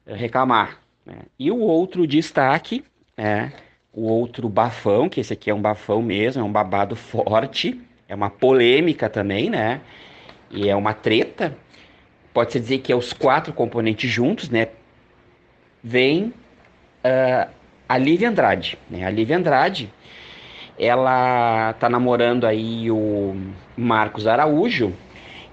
reclamar. 0.05 0.79
Né? 1.05 1.15
E 1.39 1.51
o 1.51 1.59
outro 1.59 2.05
destaque, 2.05 2.83
é 3.17 3.51
o 3.93 4.07
outro 4.07 4.47
bafão, 4.49 5.09
que 5.09 5.19
esse 5.19 5.33
aqui 5.33 5.49
é 5.49 5.53
um 5.53 5.61
bafão 5.61 6.01
mesmo, 6.01 6.41
é 6.41 6.45
um 6.45 6.51
babado 6.51 6.95
forte, 6.95 7.79
é 8.07 8.15
uma 8.15 8.29
polêmica 8.29 9.09
também, 9.09 9.49
né? 9.49 9.81
E 10.49 10.69
é 10.69 10.75
uma 10.75 10.93
treta 10.93 11.55
pode-se 12.33 12.59
dizer 12.59 12.79
que 12.79 12.91
é 12.91 12.95
os 12.95 13.13
quatro 13.13 13.53
componentes 13.53 14.09
juntos, 14.09 14.49
né? 14.49 14.67
Vem 15.83 16.33
uh, 17.03 17.51
a 17.87 17.97
Lívia 17.97 18.29
Andrade. 18.29 18.77
Né? 18.89 19.05
A 19.05 19.09
Lívia 19.09 19.37
Andrade, 19.37 19.91
ela 20.77 21.73
tá 21.73 21.89
namorando 21.89 22.45
aí 22.45 22.89
o 22.89 23.35
Marcos 23.75 24.27
Araújo, 24.27 24.93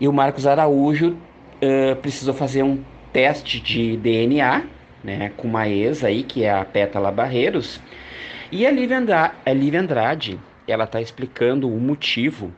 e 0.00 0.06
o 0.06 0.12
Marcos 0.12 0.46
Araújo 0.46 1.16
uh, 1.62 1.96
precisou 1.96 2.34
fazer 2.34 2.62
um 2.62 2.82
teste 3.12 3.60
de 3.60 3.96
DNA, 3.96 4.64
né, 5.02 5.32
com 5.36 5.48
uma 5.48 5.68
ex 5.68 6.04
aí, 6.04 6.22
que 6.22 6.44
é 6.44 6.52
a 6.52 6.64
Pétala 6.64 7.10
Barreiros, 7.10 7.80
e 8.50 8.66
a 8.66 8.70
Lívia 8.70 8.98
Andrade, 8.98 9.34
a 9.44 9.52
Lívia 9.52 9.80
Andrade 9.80 10.38
ela 10.66 10.86
tá 10.86 11.00
explicando 11.00 11.68
o 11.68 11.80
motivo 11.80 12.52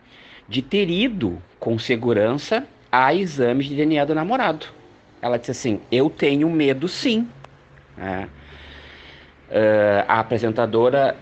de 0.49 0.63
ter 0.63 0.91
ido 0.91 1.41
com 1.59 1.79
segurança 1.79 2.67
a 2.91 3.15
exames 3.15 3.67
de 3.67 3.77
DNA 3.77 4.05
do 4.05 4.15
namorado. 4.15 4.67
Ela 5.23 5.39
disse 5.39 5.51
assim: 5.51 5.81
Eu 5.91 6.09
tenho 6.11 6.49
medo 6.49 6.89
sim. 6.89 7.29
É. 7.99 8.27
Uh, 9.51 10.05
a 10.07 10.21
apresentadora 10.21 11.17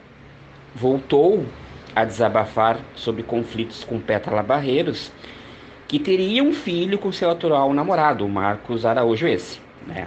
voltou 0.74 1.46
a 1.94 2.04
desabafar 2.04 2.78
sobre 2.94 3.22
conflitos 3.22 3.84
com 3.84 3.98
Pétala 3.98 4.42
Barreiros, 4.42 5.10
que 5.88 5.98
teria 5.98 6.44
um 6.44 6.52
filho 6.52 6.98
com 6.98 7.10
seu 7.10 7.30
atual 7.30 7.72
namorado, 7.72 8.24
o 8.24 8.28
Marcos 8.28 8.84
Araújo 8.84 9.26
esse. 9.26 9.60
Né? 9.86 10.06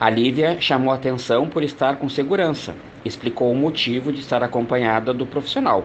A 0.00 0.08
Lívia 0.08 0.60
chamou 0.60 0.94
atenção 0.94 1.48
por 1.48 1.64
estar 1.64 1.96
com 1.96 2.08
segurança, 2.08 2.74
explicou 3.04 3.50
o 3.50 3.56
motivo 3.56 4.12
de 4.12 4.20
estar 4.20 4.42
acompanhada 4.42 5.12
do 5.12 5.26
profissional. 5.26 5.84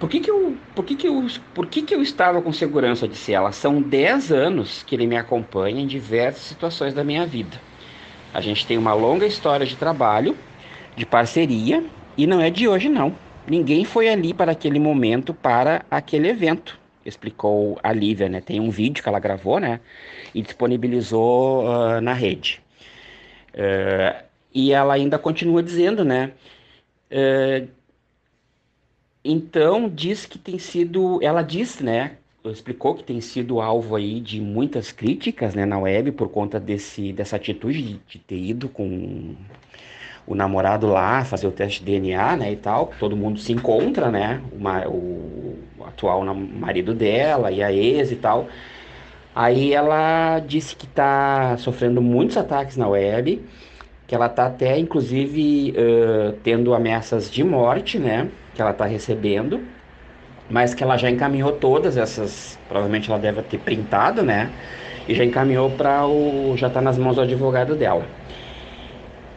Por 0.00 0.08
que, 0.08 0.18
que, 0.18 0.30
eu, 0.30 0.56
por 0.74 0.84
que, 0.86 0.96
que, 0.96 1.06
eu, 1.06 1.26
por 1.54 1.66
que, 1.66 1.82
que 1.82 1.94
eu 1.94 2.00
estava 2.00 2.40
com 2.40 2.50
segurança? 2.54 3.06
Disse 3.06 3.34
ela. 3.34 3.52
São 3.52 3.82
10 3.82 4.32
anos 4.32 4.82
que 4.82 4.94
ele 4.94 5.06
me 5.06 5.14
acompanha 5.14 5.82
em 5.82 5.86
diversas 5.86 6.42
situações 6.44 6.94
da 6.94 7.04
minha 7.04 7.26
vida. 7.26 7.60
A 8.32 8.40
gente 8.40 8.66
tem 8.66 8.78
uma 8.78 8.94
longa 8.94 9.26
história 9.26 9.66
de 9.66 9.76
trabalho, 9.76 10.34
de 10.96 11.04
parceria 11.04 11.84
e 12.16 12.26
não 12.26 12.40
é 12.40 12.48
de 12.48 12.66
hoje 12.66 12.88
não. 12.88 13.14
Ninguém 13.46 13.84
foi 13.84 14.08
ali 14.08 14.32
para 14.32 14.52
aquele 14.52 14.78
momento 14.78 15.34
para 15.34 15.84
aquele 15.90 16.28
evento, 16.28 16.78
explicou 17.04 17.78
a 17.82 17.92
Lívia, 17.92 18.28
né? 18.28 18.40
Tem 18.40 18.58
um 18.58 18.70
vídeo 18.70 19.02
que 19.02 19.08
ela 19.08 19.18
gravou, 19.18 19.60
né? 19.60 19.80
E 20.34 20.40
disponibilizou 20.40 21.66
uh, 21.66 22.00
na 22.00 22.14
rede. 22.14 22.62
Uh, 23.52 24.24
e 24.54 24.72
ela 24.72 24.94
ainda 24.94 25.18
continua 25.18 25.62
dizendo, 25.62 26.06
né? 26.06 26.32
Uh, 27.10 27.68
então 29.24 29.88
diz 29.88 30.26
que 30.26 30.38
tem 30.38 30.58
sido, 30.58 31.18
ela 31.22 31.42
disse, 31.42 31.84
né? 31.84 32.12
Explicou 32.44 32.94
que 32.94 33.04
tem 33.04 33.20
sido 33.20 33.60
alvo 33.60 33.96
aí 33.96 34.18
de 34.18 34.40
muitas 34.40 34.90
críticas, 34.90 35.54
né, 35.54 35.66
na 35.66 35.78
web 35.78 36.10
por 36.12 36.30
conta 36.30 36.58
desse 36.58 37.12
dessa 37.12 37.36
atitude 37.36 37.82
de, 37.82 38.00
de 38.08 38.18
ter 38.18 38.38
ido 38.38 38.66
com 38.68 39.34
o 40.26 40.34
namorado 40.34 40.86
lá 40.86 41.24
fazer 41.24 41.46
o 41.46 41.52
teste 41.52 41.80
de 41.84 41.92
DNA, 41.92 42.36
né, 42.36 42.52
e 42.52 42.56
tal. 42.56 42.92
Todo 42.98 43.16
mundo 43.16 43.38
se 43.38 43.52
encontra, 43.52 44.10
né, 44.10 44.40
uma, 44.52 44.86
o, 44.88 45.58
o 45.78 45.84
atual 45.84 46.24
marido 46.34 46.94
dela 46.94 47.50
e 47.50 47.62
a 47.62 47.72
ex 47.72 48.12
e 48.12 48.16
tal. 48.16 48.48
Aí 49.34 49.72
ela 49.72 50.40
disse 50.40 50.74
que 50.74 50.86
está 50.86 51.56
sofrendo 51.58 52.00
muitos 52.00 52.36
ataques 52.36 52.76
na 52.76 52.88
web, 52.88 53.42
que 54.06 54.14
ela 54.14 54.26
está 54.26 54.46
até, 54.46 54.78
inclusive, 54.78 55.72
uh, 55.72 56.32
tendo 56.42 56.74
ameaças 56.74 57.30
de 57.30 57.44
morte, 57.44 57.98
né, 57.98 58.28
que 58.54 58.60
ela 58.60 58.70
está 58.70 58.84
recebendo, 58.84 59.60
mas 60.48 60.74
que 60.74 60.82
ela 60.82 60.96
já 60.96 61.10
encaminhou 61.10 61.52
todas 61.52 61.96
essas, 61.96 62.58
provavelmente 62.68 63.10
ela 63.10 63.18
deve 63.18 63.42
ter 63.42 63.58
printado, 63.58 64.22
né, 64.22 64.50
e 65.08 65.14
já 65.14 65.24
encaminhou 65.24 65.70
para 65.70 66.06
o, 66.06 66.54
já 66.56 66.68
está 66.68 66.80
nas 66.80 66.98
mãos 66.98 67.16
do 67.16 67.22
advogado 67.22 67.74
dela. 67.74 68.04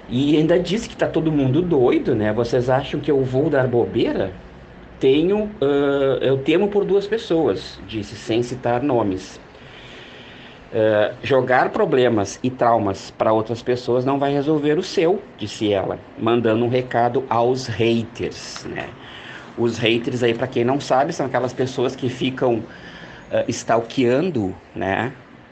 E 0.09 0.37
ainda 0.37 0.59
disse 0.59 0.89
que 0.89 0.95
tá 0.95 1.07
todo 1.07 1.31
mundo 1.31 1.61
doido, 1.61 2.13
né? 2.13 2.33
Vocês 2.33 2.69
acham 2.69 2.99
que 2.99 3.09
eu 3.09 3.23
vou 3.23 3.49
dar 3.49 3.67
bobeira? 3.67 4.31
Tenho, 4.99 5.45
uh, 5.61 6.21
eu 6.21 6.37
temo 6.37 6.67
por 6.67 6.85
duas 6.85 7.07
pessoas, 7.07 7.79
disse 7.87 8.15
sem 8.15 8.43
citar 8.43 8.83
nomes. 8.83 9.39
Uh, 10.71 11.15
jogar 11.23 11.69
problemas 11.69 12.39
e 12.43 12.49
traumas 12.49 13.11
para 13.11 13.31
outras 13.31 13.61
pessoas 13.61 14.03
não 14.03 14.19
vai 14.19 14.33
resolver 14.33 14.77
o 14.77 14.83
seu, 14.83 15.21
disse 15.37 15.71
ela, 15.71 15.99
mandando 16.17 16.65
um 16.65 16.69
recado 16.69 17.23
aos 17.29 17.67
haters, 17.67 18.65
né? 18.65 18.89
Os 19.57 19.77
haters 19.77 20.23
aí, 20.23 20.33
para 20.33 20.47
quem 20.47 20.63
não 20.63 20.79
sabe, 20.79 21.13
são 21.13 21.25
aquelas 21.25 21.53
pessoas 21.53 21.95
que 21.95 22.09
ficam 22.09 22.55
uh, 22.55 22.63
stalkeando, 23.47 24.55
né, 24.75 25.11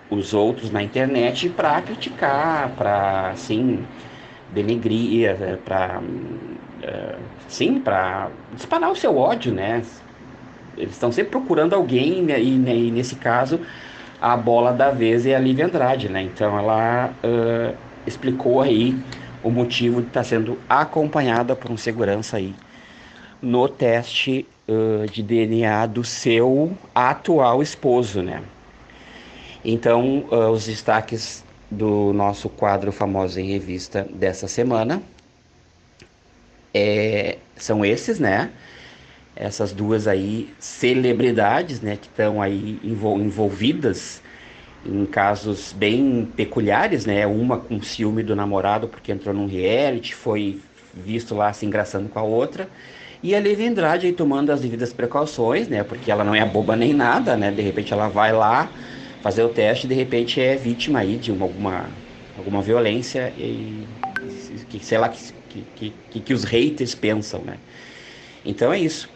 os 0.10 0.34
outros 0.34 0.72
na 0.72 0.84
internet 0.84 1.50
para 1.50 1.82
criticar, 1.82 2.70
para 2.72 3.30
assim, 3.30 3.86
denegrir, 4.52 5.30
é, 5.30 5.58
para 5.64 6.02
é, 6.84 7.16
sim, 7.48 7.80
para 7.80 8.30
disparar 8.54 8.92
o 8.92 8.96
seu 8.96 9.18
ódio, 9.18 9.54
né? 9.54 9.82
Eles 10.78 10.94
estão 10.94 11.12
sempre 11.12 11.32
procurando 11.32 11.74
alguém 11.74 12.22
né, 12.24 12.42
e, 12.42 12.52
né, 12.52 12.76
e, 12.76 12.92
nesse 12.92 13.16
caso 13.16 13.60
a 14.22 14.38
bola 14.38 14.72
da 14.72 14.92
vez 14.92 15.26
é 15.26 15.36
a 15.36 15.40
Lívia 15.40 15.66
Andrade, 15.66 16.10
né? 16.10 16.22
Então 16.24 16.58
ela 16.58 17.12
uh, 17.24 17.76
explicou 18.06 18.62
aí 18.62 18.96
o 19.44 19.50
motivo 19.50 20.02
de 20.02 20.08
estar 20.08 20.22
tá 20.22 20.24
sendo 20.24 20.60
acompanhada 20.70 21.56
por 21.56 21.72
um 21.72 21.78
segurança 21.78 22.38
aí 22.38 22.54
no 23.42 23.68
teste 23.68 24.46
uh, 24.68 25.10
de 25.10 25.24
DNA 25.24 25.86
do 25.88 26.04
seu 26.04 26.76
atual 26.94 27.62
esposo, 27.62 28.22
né? 28.22 28.42
Então, 29.64 30.26
uh, 30.32 30.50
os 30.50 30.66
destaques 30.66 31.44
do 31.72 32.12
nosso 32.12 32.50
quadro 32.50 32.92
Famoso 32.92 33.40
em 33.40 33.50
Revista 33.50 34.06
dessa 34.14 34.48
semana. 34.48 35.02
É, 36.74 37.38
são 37.56 37.86
esses, 37.86 38.20
né? 38.20 38.52
Essas 39.36 39.72
duas 39.72 40.08
aí 40.08 40.54
celebridades, 40.60 41.80
né, 41.80 41.96
que 41.96 42.08
estão 42.08 42.42
aí 42.42 42.80
envolvidas 42.84 44.22
em 44.86 45.06
casos 45.06 45.72
bem 45.74 46.28
peculiares, 46.36 47.06
né? 47.06 47.26
Uma 47.26 47.58
com 47.58 47.82
ciúme 47.82 48.24
do 48.24 48.36
namorado 48.36 48.88
porque 48.88 49.12
entrou 49.12 49.34
num 49.34 49.48
reality, 49.48 50.14
foi 50.14 50.60
visto 50.94 51.34
lá 51.36 51.54
se 51.54 51.66
engraçando 51.66 52.10
com 52.10 52.20
a 52.20 52.24
outra. 52.24 52.68
E 53.24 53.36
a 53.36 53.40
Lívia 53.40 53.70
Andrade 53.70 54.08
aí 54.08 54.14
tomando 54.14 54.52
as 54.52 54.62
devidas 54.62 54.92
precauções, 54.92 55.68
né? 55.68 55.84
Porque 55.84 56.12
ela 56.12 56.24
não 56.24 56.34
é 56.34 56.44
boba 56.46 56.76
nem 56.76 56.94
nada, 56.94 57.38
né? 57.38 57.52
De 57.52 57.62
repente 57.62 57.94
ela 57.94 58.08
vai 58.08 58.34
lá, 58.34 58.72
fazer 59.22 59.44
o 59.44 59.50
teste 59.50 59.86
e 59.86 59.90
de 59.90 59.94
repente 59.96 60.42
é 60.42 60.56
vítima 60.56 61.00
aí 61.00 61.18
de 61.18 61.32
uma, 61.32 61.46
alguma, 61.46 61.86
alguma 62.38 62.62
violência 62.62 63.32
e 63.38 63.88
que, 64.70 64.84
sei 64.84 64.98
lá 64.98 65.10
que, 65.10 65.64
que, 65.76 65.94
que, 66.10 66.20
que 66.20 66.34
os 66.34 66.44
haters 66.44 66.96
pensam, 66.96 67.42
né? 67.44 67.58
Então 68.44 68.74
é 68.74 68.80
isso. 68.80 69.10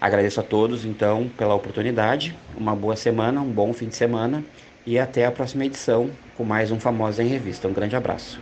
Agradeço 0.00 0.38
a 0.40 0.44
todos 0.44 0.84
então 0.84 1.28
pela 1.36 1.54
oportunidade. 1.54 2.36
Uma 2.56 2.76
boa 2.76 2.94
semana, 2.94 3.40
um 3.40 3.52
bom 3.52 3.72
fim 3.72 3.88
de 3.88 3.96
semana 3.96 4.44
e 4.86 4.98
até 4.98 5.26
a 5.26 5.32
próxima 5.32 5.64
edição 5.66 6.10
com 6.32 6.44
mais 6.44 6.70
um 6.70 6.78
Famosa 6.78 7.22
em 7.24 7.28
Revista. 7.28 7.66
Um 7.66 7.72
grande 7.72 7.96
abraço. 7.96 8.40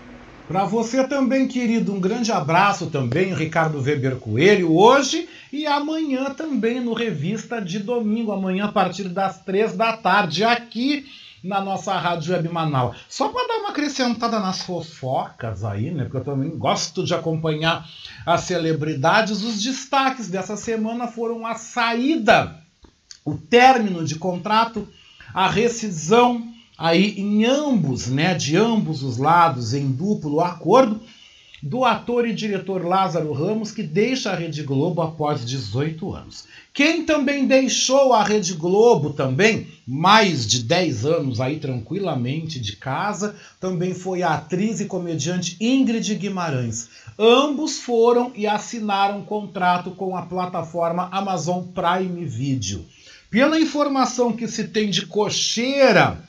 Para 0.49 0.65
você 0.65 1.03
também, 1.03 1.49
querido, 1.49 1.93
um 1.93 1.99
grande 1.99 2.31
abraço 2.31 2.87
também, 2.87 3.35
Ricardo 3.35 3.81
Weber 3.81 4.15
Coelho, 4.15 4.73
hoje 4.73 5.29
e 5.53 5.67
amanhã 5.67 6.31
também 6.31 6.81
no 6.81 6.95
Revista 6.95 7.61
de 7.61 7.81
Domingo, 7.81 8.31
amanhã 8.31 8.67
a 8.67 8.73
partir 8.73 9.09
das 9.09 9.41
três 9.43 9.77
da 9.77 9.97
tarde, 9.97 10.45
aqui 10.45 11.05
na 11.43 11.61
nossa 11.61 11.99
Rádio 11.99 12.33
Web 12.33 12.49
Manaus. 12.49 12.97
Só 13.09 13.29
para 13.29 13.49
dar 13.49 13.59
uma 13.59 13.71
acrescentada 13.71 14.39
nas 14.39 14.63
fofocas 14.63 15.65
aí, 15.65 15.91
né? 15.91 16.05
Porque 16.05 16.19
eu 16.19 16.25
também 16.25 16.51
gosto 16.51 17.05
de 17.05 17.13
acompanhar 17.13 17.85
as 18.25 18.43
celebridades. 18.43 19.43
Os 19.43 19.61
destaques 19.61 20.29
dessa 20.29 20.57
semana 20.57 21.09
foram 21.09 21.45
a 21.45 21.57
saída, 21.57 22.57
o 23.25 23.37
término 23.37 24.05
de 24.05 24.15
contrato, 24.15 24.87
a 25.35 25.49
rescisão 25.49 26.55
aí 26.79 27.19
em 27.19 27.45
ambos, 27.45 28.07
né, 28.09 28.35
de 28.35 28.57
ambos 28.57 29.03
os 29.03 29.17
lados, 29.17 29.75
em 29.75 29.91
duplo 29.91 30.41
acordo, 30.41 31.01
do 31.62 31.85
ator 31.85 32.29
e 32.29 32.35
diretor 32.35 32.85
Lázaro 32.85 33.33
Ramos, 33.33 33.73
que 33.73 33.83
deixa 33.83 34.31
a 34.31 34.37
Rede 34.37 34.62
Globo 34.62 35.03
após 35.03 35.45
18 35.45 36.12
anos. 36.12 36.45
Quem 36.73 37.05
também 37.05 37.47
deixou 37.47 38.12
a 38.12 38.23
Rede 38.23 38.55
Globo 38.55 39.11
também, 39.11 39.67
mais 39.87 40.47
de 40.47 40.62
10 40.62 41.07
anos 41.07 41.41
aí 41.41 41.59
tranquilamente 41.59 42.61
de 42.61 42.77
casa, 42.77 43.35
também 43.59 43.95
foi 43.95 44.23
a 44.23 44.35
atriz 44.35 44.81
e 44.81 44.85
comediante 44.85 45.57
Ingrid 45.61 46.15
Guimarães. 46.15 46.89
Ambos 47.19 47.79
foram 47.79 48.31
e 48.35 48.47
assinaram 48.47 49.23
contrato 49.23 49.91
com 49.93 50.17
a 50.17 50.23
plataforma 50.23 51.09
Amazon 51.11 51.65
Prime 51.65 52.25
Video. 52.27 52.85
Pela 53.31 53.59
informação 53.59 54.33
que 54.33 54.47
se 54.47 54.69
tem 54.69 54.91
de 54.91 55.07
cocheira 55.07 56.23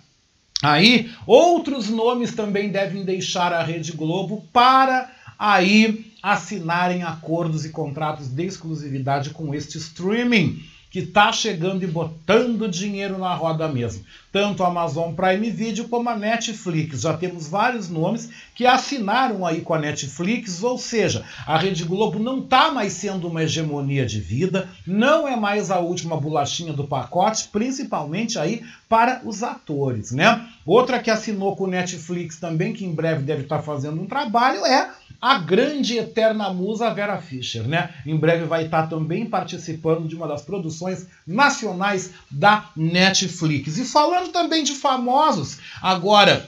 Aí, 0.63 1.11
outros 1.25 1.89
nomes 1.89 2.33
também 2.33 2.69
devem 2.69 3.03
deixar 3.03 3.53
a 3.53 3.63
Rede 3.63 3.91
Globo 3.91 4.47
para 4.51 5.11
aí 5.37 6.11
assinarem 6.21 7.03
acordos 7.03 7.63
e 7.63 7.69
contratos 7.69 8.27
de 8.27 8.43
exclusividade 8.43 9.29
com 9.29 9.53
este 9.53 9.77
streaming 9.77 10.59
que 10.97 11.03
está 11.03 11.31
chegando 11.31 11.83
e 11.83 11.88
botando 11.88 12.67
dinheiro 12.67 13.19
na 13.19 13.31
roda 13.36 13.67
mesmo. 13.67 14.03
Tanto 14.31 14.63
a 14.63 14.67
Amazon 14.67 15.13
Prime 15.13 15.51
Video 15.51 15.88
como 15.88 16.10
a 16.10 16.17
Netflix. 16.17 17.01
Já 17.01 17.15
temos 17.15 17.47
vários 17.47 17.88
nomes 17.88 18.31
que 18.55 18.65
assinaram 18.65 19.45
aí 19.45 19.62
com 19.62 19.75
a 19.75 19.79
Netflix, 19.79 20.63
ou 20.63 20.75
seja, 20.79 21.23
a 21.45 21.55
Rede 21.55 21.83
Globo 21.83 22.17
não 22.17 22.39
está 22.39 22.71
mais 22.71 22.93
sendo 22.93 23.27
uma 23.27 23.43
hegemonia 23.43 24.07
de 24.07 24.19
vida, 24.19 24.67
não 24.88 25.27
é 25.27 25.36
mais 25.36 25.69
a 25.69 25.77
última 25.77 26.17
bolachinha 26.17 26.73
do 26.73 26.88
pacote, 26.88 27.47
principalmente 27.49 28.39
aí 28.39 28.63
para 28.89 29.21
os 29.23 29.43
atores, 29.43 30.12
né? 30.12 30.47
Outra 30.65 30.97
que 30.97 31.12
assinou 31.12 31.55
com 31.55 31.65
o 31.65 31.69
Netflix 31.69 32.38
também, 32.38 32.73
que 32.73 32.86
em 32.86 32.93
breve 32.93 33.21
deve 33.21 33.43
estar 33.43 33.57
tá 33.57 33.63
fazendo 33.63 34.01
um 34.01 34.07
trabalho, 34.07 34.65
é 34.65 34.89
a 35.21 35.39
grande 35.39 35.97
eterna 35.97 36.53
musa 36.53 36.93
Vera 36.93 37.17
Fischer, 37.19 37.67
né? 37.67 37.93
Em 38.06 38.15
breve 38.15 38.45
vai 38.45 38.65
estar 38.65 38.88
também 38.88 39.25
participando 39.25 40.08
de 40.08 40.15
uma 40.15 40.27
das 40.27 40.41
produções 40.41 41.08
nacionais 41.25 42.12
da 42.30 42.69
Netflix. 42.75 43.77
E 43.77 43.86
falando 43.86 44.32
também 44.32 44.63
de 44.63 44.73
famosos, 44.73 45.58
agora 45.82 46.47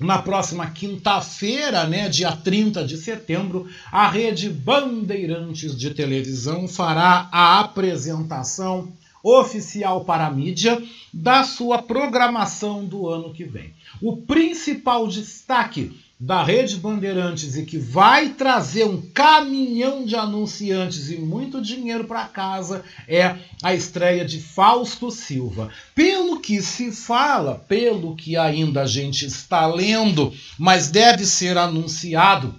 na 0.00 0.18
próxima 0.18 0.68
quinta-feira, 0.70 1.86
né, 1.86 2.08
dia 2.08 2.32
30 2.32 2.84
de 2.84 2.96
setembro, 2.96 3.68
a 3.90 4.08
rede 4.08 4.48
Bandeirantes 4.48 5.76
de 5.76 5.90
televisão 5.90 6.66
fará 6.66 7.28
a 7.30 7.60
apresentação 7.60 8.92
oficial 9.22 10.04
para 10.04 10.26
a 10.26 10.30
mídia 10.30 10.82
da 11.12 11.44
sua 11.44 11.80
programação 11.80 12.84
do 12.84 13.08
ano 13.08 13.32
que 13.32 13.44
vem. 13.44 13.72
O 14.00 14.16
principal 14.16 15.06
destaque 15.06 15.92
da 16.22 16.44
Rede 16.44 16.76
Bandeirantes 16.76 17.56
e 17.56 17.64
que 17.64 17.76
vai 17.76 18.28
trazer 18.28 18.84
um 18.84 19.02
caminhão 19.12 20.04
de 20.04 20.14
anunciantes 20.14 21.10
e 21.10 21.16
muito 21.16 21.60
dinheiro 21.60 22.04
para 22.04 22.28
casa 22.28 22.84
é 23.08 23.38
a 23.60 23.74
estreia 23.74 24.24
de 24.24 24.40
Fausto 24.40 25.10
Silva. 25.10 25.70
Pelo 25.96 26.38
que 26.38 26.62
se 26.62 26.92
fala, 26.92 27.56
pelo 27.66 28.14
que 28.14 28.36
ainda 28.36 28.82
a 28.82 28.86
gente 28.86 29.26
está 29.26 29.66
lendo, 29.66 30.32
mas 30.56 30.92
deve 30.92 31.26
ser 31.26 31.58
anunciado 31.58 32.54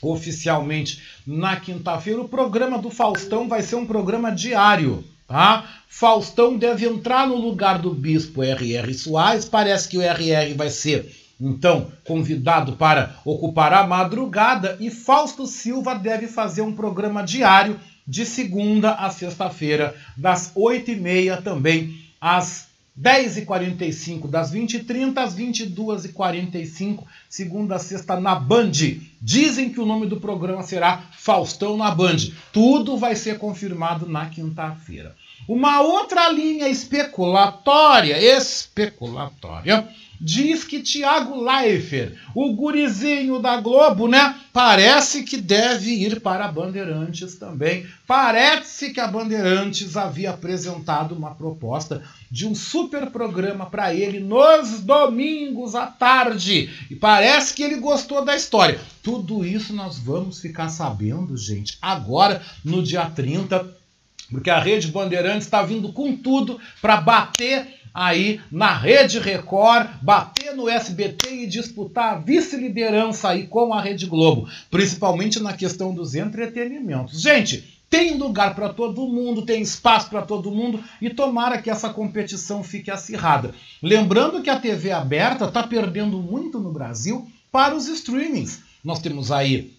oficialmente 0.00 1.02
na 1.26 1.56
quinta-feira. 1.56 2.20
O 2.20 2.28
programa 2.28 2.78
do 2.78 2.88
Faustão 2.88 3.48
vai 3.48 3.62
ser 3.62 3.74
um 3.74 3.86
programa 3.86 4.30
diário. 4.30 5.04
Tá? 5.26 5.66
Faustão 5.88 6.56
deve 6.56 6.86
entrar 6.86 7.26
no 7.26 7.36
lugar 7.36 7.78
do 7.78 7.92
bispo 7.92 8.44
R.R. 8.44 8.94
Soares. 8.94 9.44
Parece 9.44 9.88
que 9.88 9.98
o 9.98 10.02
R.R. 10.02 10.54
vai 10.54 10.68
ser, 10.68 11.10
então, 11.40 11.90
convidado 12.04 12.74
para 12.74 13.16
ocupar 13.24 13.72
a 13.72 13.86
madrugada. 13.86 14.76
E 14.80 14.90
Fausto 14.90 15.46
Silva 15.46 15.94
deve 15.94 16.26
fazer 16.26 16.62
um 16.62 16.74
programa 16.74 17.22
diário 17.22 17.78
de 18.06 18.24
segunda 18.26 18.94
a 18.94 19.10
sexta-feira, 19.10 19.94
das 20.16 20.52
8h30 20.54 21.42
também 21.42 22.00
às 22.20 22.68
10h45, 23.00 24.28
das 24.28 24.52
20h30 24.52 25.16
às 25.18 25.34
22h45, 25.34 27.04
segunda 27.28 27.76
a 27.76 27.78
sexta 27.78 28.20
na 28.20 28.34
Band. 28.34 28.72
Dizem 29.20 29.70
que 29.70 29.80
o 29.80 29.86
nome 29.86 30.06
do 30.06 30.20
programa 30.20 30.62
será 30.62 31.02
Faustão 31.12 31.76
na 31.76 31.90
Band. 31.90 32.18
Tudo 32.52 32.98
vai 32.98 33.16
ser 33.16 33.38
confirmado 33.38 34.06
na 34.06 34.26
quinta-feira. 34.26 35.16
Uma 35.48 35.80
outra 35.80 36.28
linha 36.28 36.68
especulatória, 36.68 38.20
especulatória, 38.20 39.88
diz 40.20 40.64
que 40.64 40.80
Tiago 40.80 41.42
Leifert, 41.42 42.14
o 42.34 42.54
gurizinho 42.54 43.38
da 43.40 43.60
Globo, 43.60 44.06
né? 44.06 44.36
Parece 44.52 45.22
que 45.22 45.36
deve 45.36 45.90
ir 45.90 46.20
para 46.20 46.44
a 46.44 46.52
Bandeirantes 46.52 47.36
também. 47.36 47.86
Parece 48.06 48.90
que 48.92 49.00
a 49.00 49.06
Bandeirantes 49.06 49.96
havia 49.96 50.30
apresentado 50.30 51.14
uma 51.14 51.34
proposta 51.34 52.02
de 52.30 52.46
um 52.46 52.54
super 52.54 53.10
programa 53.10 53.66
para 53.66 53.94
ele 53.94 54.20
nos 54.20 54.80
domingos 54.80 55.74
à 55.74 55.86
tarde. 55.86 56.70
E 56.90 56.94
parece 56.94 57.54
que 57.54 57.62
ele 57.62 57.76
gostou 57.76 58.24
da 58.24 58.36
história. 58.36 58.80
Tudo 59.02 59.44
isso 59.44 59.72
nós 59.72 59.98
vamos 59.98 60.40
ficar 60.40 60.68
sabendo, 60.68 61.36
gente, 61.36 61.78
agora 61.80 62.42
no 62.64 62.82
dia 62.82 63.06
30 63.06 63.82
porque 64.32 64.48
a 64.48 64.58
Rede 64.58 64.88
Bandeirantes 64.88 65.44
está 65.44 65.62
vindo 65.62 65.92
com 65.92 66.16
tudo 66.16 66.58
para 66.80 66.96
bater 66.96 67.81
aí 67.94 68.40
na 68.50 68.72
Rede 68.72 69.18
Record, 69.18 69.88
bater 70.02 70.54
no 70.54 70.68
SBT 70.68 71.44
e 71.44 71.46
disputar 71.46 72.14
a 72.14 72.18
vice-liderança 72.18 73.28
aí 73.28 73.46
com 73.46 73.72
a 73.72 73.80
Rede 73.80 74.06
Globo, 74.06 74.48
principalmente 74.70 75.40
na 75.40 75.52
questão 75.52 75.94
dos 75.94 76.14
entretenimentos. 76.14 77.20
Gente, 77.20 77.82
tem 77.92 78.16
lugar 78.16 78.54
para 78.54 78.70
todo 78.70 79.06
mundo, 79.06 79.44
tem 79.44 79.60
espaço 79.60 80.08
para 80.08 80.22
todo 80.22 80.50
mundo 80.50 80.82
e 81.00 81.10
tomara 81.10 81.60
que 81.60 81.68
essa 81.68 81.90
competição 81.90 82.64
fique 82.64 82.90
acirrada. 82.90 83.54
Lembrando 83.82 84.42
que 84.42 84.48
a 84.48 84.58
TV 84.58 84.90
aberta 84.90 85.44
está 85.44 85.62
perdendo 85.62 86.16
muito 86.16 86.58
no 86.58 86.72
Brasil 86.72 87.28
para 87.50 87.74
os 87.76 87.88
streamings. 87.88 88.62
Nós 88.82 88.98
temos 88.98 89.30
aí 89.30 89.74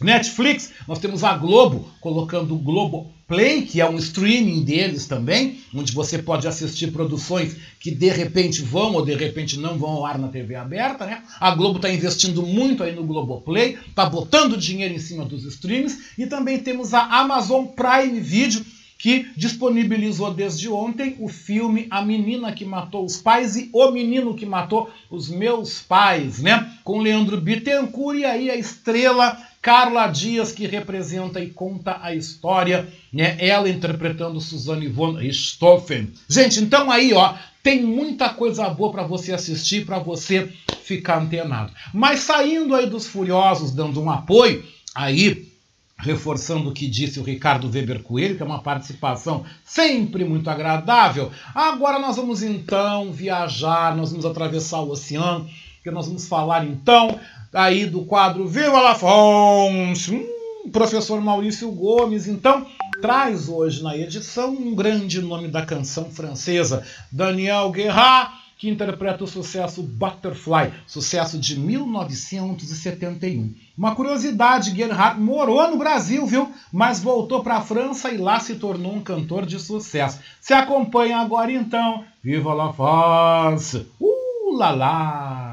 Netflix, 0.00 0.72
nós 0.88 0.98
temos 0.98 1.22
a 1.22 1.36
Globo 1.36 1.88
colocando 2.00 2.54
o 2.54 2.58
Globo 2.58 3.12
Play, 3.32 3.62
que 3.62 3.80
é 3.80 3.88
um 3.88 3.96
streaming 3.96 4.62
deles 4.62 5.06
também, 5.06 5.58
onde 5.74 5.90
você 5.90 6.18
pode 6.18 6.46
assistir 6.46 6.92
produções 6.92 7.56
que 7.80 7.90
de 7.90 8.10
repente 8.10 8.60
vão 8.60 8.92
ou 8.92 9.02
de 9.02 9.14
repente 9.14 9.58
não 9.58 9.78
vão 9.78 9.88
ao 9.88 10.04
ar 10.04 10.18
na 10.18 10.28
TV 10.28 10.54
aberta, 10.54 11.06
né? 11.06 11.22
A 11.40 11.50
Globo 11.54 11.76
está 11.76 11.88
investindo 11.88 12.42
muito 12.42 12.82
aí 12.82 12.94
no 12.94 13.04
Globoplay, 13.04 13.78
está 13.88 14.04
botando 14.04 14.58
dinheiro 14.58 14.92
em 14.92 14.98
cima 14.98 15.24
dos 15.24 15.46
streams 15.46 16.12
e 16.18 16.26
também 16.26 16.58
temos 16.58 16.92
a 16.92 17.06
Amazon 17.06 17.64
Prime 17.64 18.20
Video 18.20 18.62
que 18.98 19.26
disponibilizou 19.34 20.32
desde 20.34 20.68
ontem 20.68 21.16
o 21.18 21.26
filme 21.26 21.86
A 21.90 22.02
Menina 22.02 22.52
que 22.52 22.66
Matou 22.66 23.02
os 23.02 23.16
Pais 23.16 23.56
e 23.56 23.70
O 23.72 23.90
Menino 23.90 24.34
que 24.34 24.44
Matou 24.44 24.90
os 25.10 25.30
Meus 25.30 25.80
Pais, 25.80 26.42
né? 26.42 26.70
Com 26.84 27.00
Leandro 27.00 27.40
Bittencourt 27.40 28.18
e 28.18 28.26
aí 28.26 28.50
a 28.50 28.56
estrela 28.56 29.38
Carla 29.62 30.08
Dias, 30.08 30.50
que 30.50 30.66
representa 30.66 31.38
e 31.38 31.48
conta 31.48 32.00
a 32.02 32.12
história, 32.12 32.92
né? 33.12 33.36
Ela 33.38 33.68
interpretando 33.68 34.40
Suzanne 34.40 34.88
von 34.88 35.12
Richthofen. 35.12 36.12
Gente, 36.28 36.58
então 36.58 36.90
aí, 36.90 37.14
ó, 37.14 37.34
tem 37.62 37.80
muita 37.80 38.28
coisa 38.30 38.68
boa 38.68 38.90
para 38.90 39.04
você 39.04 39.32
assistir, 39.32 39.86
para 39.86 40.00
você 40.00 40.52
ficar 40.82 41.22
antenado. 41.22 41.72
Mas 41.94 42.20
saindo 42.20 42.74
aí 42.74 42.90
dos 42.90 43.06
Furiosos, 43.06 43.70
dando 43.70 44.02
um 44.02 44.10
apoio, 44.10 44.64
aí 44.92 45.52
reforçando 45.96 46.70
o 46.70 46.72
que 46.72 46.88
disse 46.88 47.20
o 47.20 47.22
Ricardo 47.22 47.70
Weber 47.72 48.02
Coelho, 48.02 48.36
que 48.36 48.42
é 48.42 48.46
uma 48.46 48.62
participação 48.62 49.44
sempre 49.64 50.24
muito 50.24 50.50
agradável. 50.50 51.30
Agora 51.54 52.00
nós 52.00 52.16
vamos 52.16 52.42
então 52.42 53.12
viajar, 53.12 53.96
nós 53.96 54.10
vamos 54.10 54.26
atravessar 54.26 54.80
o 54.80 54.90
oceano, 54.90 55.48
que 55.84 55.90
nós 55.92 56.06
vamos 56.06 56.26
falar 56.26 56.66
então 56.66 57.20
aí 57.52 57.86
do 57.86 58.04
quadro 58.04 58.46
Viva 58.46 58.80
la 58.80 58.94
France. 58.94 60.12
Hum, 60.12 60.70
professor 60.70 61.20
Maurício 61.20 61.70
Gomes, 61.70 62.26
então, 62.26 62.66
traz 63.00 63.48
hoje 63.48 63.82
na 63.82 63.96
edição 63.96 64.50
um 64.50 64.74
grande 64.74 65.20
nome 65.20 65.48
da 65.48 65.66
canção 65.66 66.10
francesa, 66.10 66.84
Daniel 67.10 67.70
Guerra, 67.70 68.32
que 68.56 68.70
interpreta 68.70 69.24
o 69.24 69.26
sucesso 69.26 69.82
Butterfly, 69.82 70.72
sucesso 70.86 71.36
de 71.36 71.58
1971. 71.58 73.52
Uma 73.76 73.92
curiosidade, 73.96 74.70
Gerhard 74.70 75.20
morou 75.20 75.68
no 75.68 75.76
Brasil, 75.76 76.24
viu? 76.26 76.48
Mas 76.72 77.02
voltou 77.02 77.42
para 77.42 77.56
a 77.56 77.60
França 77.60 78.10
e 78.10 78.16
lá 78.16 78.38
se 78.38 78.54
tornou 78.54 78.94
um 78.94 79.02
cantor 79.02 79.44
de 79.44 79.58
sucesso. 79.58 80.20
Se 80.40 80.54
acompanha 80.54 81.18
agora 81.18 81.50
então, 81.50 82.04
Viva 82.22 82.54
la 82.54 82.72
France! 82.72 83.84
Uh, 84.00 84.56
lá 84.56 84.70
lá! 84.70 85.51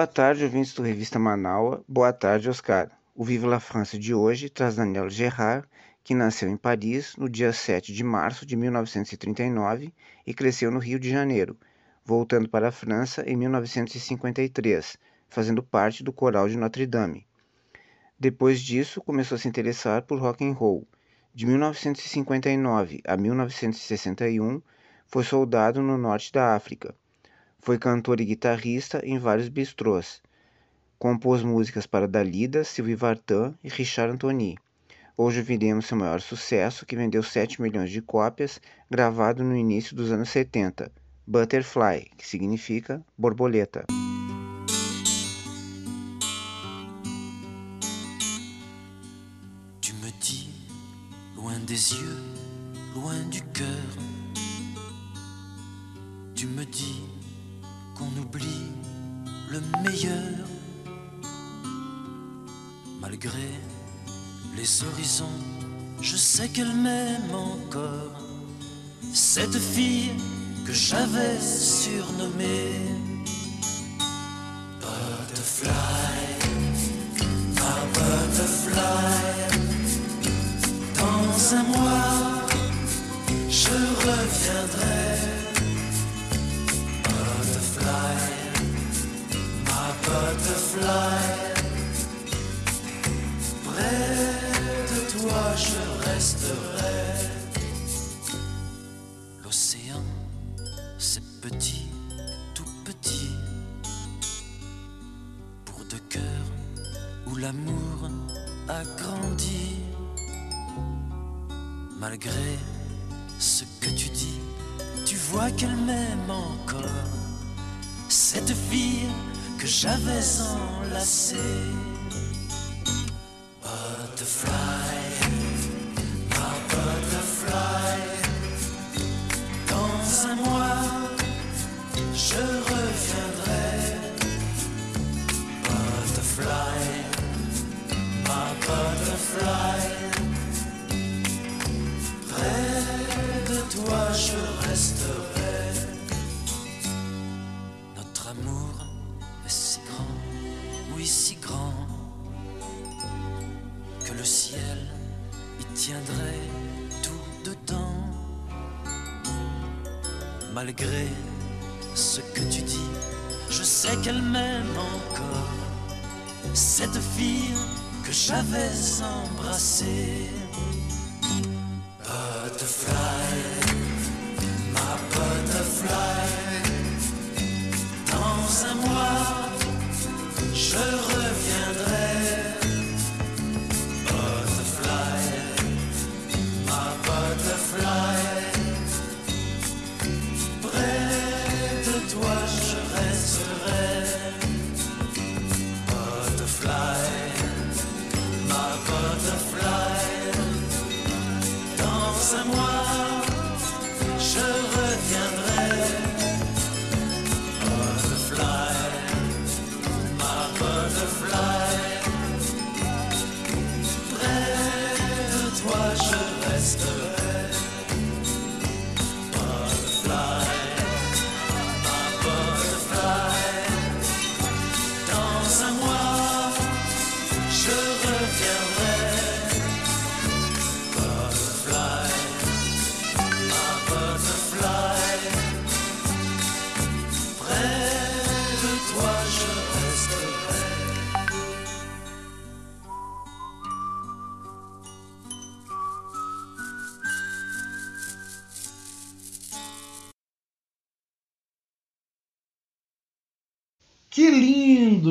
Boa 0.00 0.06
tarde, 0.06 0.44
ouvintes 0.44 0.72
do 0.72 0.82
Revista 0.82 1.18
Manaua. 1.18 1.84
Boa 1.86 2.10
tarde, 2.10 2.48
Oscar. 2.48 2.90
O 3.14 3.22
Viva 3.22 3.46
la 3.46 3.60
France 3.60 3.98
de 3.98 4.14
hoje 4.14 4.48
traz 4.48 4.74
Daniel 4.74 5.10
Gerard, 5.10 5.68
que 6.02 6.14
nasceu 6.14 6.48
em 6.48 6.56
Paris 6.56 7.14
no 7.18 7.28
dia 7.28 7.52
7 7.52 7.92
de 7.92 8.02
março 8.02 8.46
de 8.46 8.56
1939 8.56 9.92
e 10.26 10.32
cresceu 10.32 10.70
no 10.70 10.78
Rio 10.78 10.98
de 10.98 11.10
Janeiro, 11.10 11.54
voltando 12.02 12.48
para 12.48 12.68
a 12.68 12.72
França 12.72 13.28
em 13.28 13.36
1953, 13.36 14.96
fazendo 15.28 15.62
parte 15.62 16.02
do 16.02 16.14
coral 16.14 16.48
de 16.48 16.56
Notre 16.56 16.86
Dame. 16.86 17.26
Depois 18.18 18.58
disso, 18.58 19.02
começou 19.02 19.36
a 19.36 19.38
se 19.38 19.48
interessar 19.48 20.00
por 20.00 20.18
rock 20.18 20.42
and 20.42 20.52
roll. 20.52 20.88
De 21.34 21.44
1959 21.44 23.02
a 23.06 23.18
1961, 23.18 24.62
foi 25.06 25.24
soldado 25.24 25.82
no 25.82 25.98
norte 25.98 26.32
da 26.32 26.54
África 26.54 26.94
foi 27.62 27.78
cantor 27.78 28.20
e 28.20 28.24
guitarrista 28.24 29.00
em 29.04 29.18
vários 29.18 29.48
bistrôs. 29.48 30.22
Compôs 30.98 31.42
músicas 31.42 31.86
para 31.86 32.08
Dalida, 32.08 32.64
Sylvie 32.64 32.94
Vartan 32.94 33.54
e 33.62 33.68
Richard 33.68 34.14
Anthony. 34.14 34.56
Hoje 35.16 35.40
ouviremos 35.40 35.86
seu 35.86 35.96
maior 35.96 36.20
sucesso, 36.20 36.86
que 36.86 36.96
vendeu 36.96 37.22
7 37.22 37.60
milhões 37.60 37.90
de 37.90 38.00
cópias, 38.00 38.60
gravado 38.90 39.44
no 39.44 39.54
início 39.54 39.94
dos 39.94 40.10
anos 40.10 40.30
70, 40.30 40.90
Butterfly, 41.26 42.10
que 42.16 42.26
significa 42.26 43.04
borboleta. 43.16 43.84
Tu 49.82 49.94
me 50.02 50.10
dis, 50.20 50.48
loin 51.36 51.58
des 51.66 51.92
yeux, 51.92 52.16
loin 52.94 53.28
du 53.28 53.42
cœur, 53.52 53.66
tu 56.34 56.46
me 56.46 56.64
dis 56.64 57.19
qu'on 58.00 58.20
oublie 58.20 58.72
le 59.50 59.60
meilleur. 59.82 60.46
Malgré 62.98 63.50
les 64.56 64.82
horizons, 64.82 65.38
je 66.00 66.16
sais 66.16 66.48
qu'elle 66.48 66.74
m'aime 66.74 67.34
encore. 67.34 68.22
Cette 69.12 69.58
fille 69.58 70.12
que 70.66 70.72
j'avais 70.72 71.38
surnommée 71.38 72.72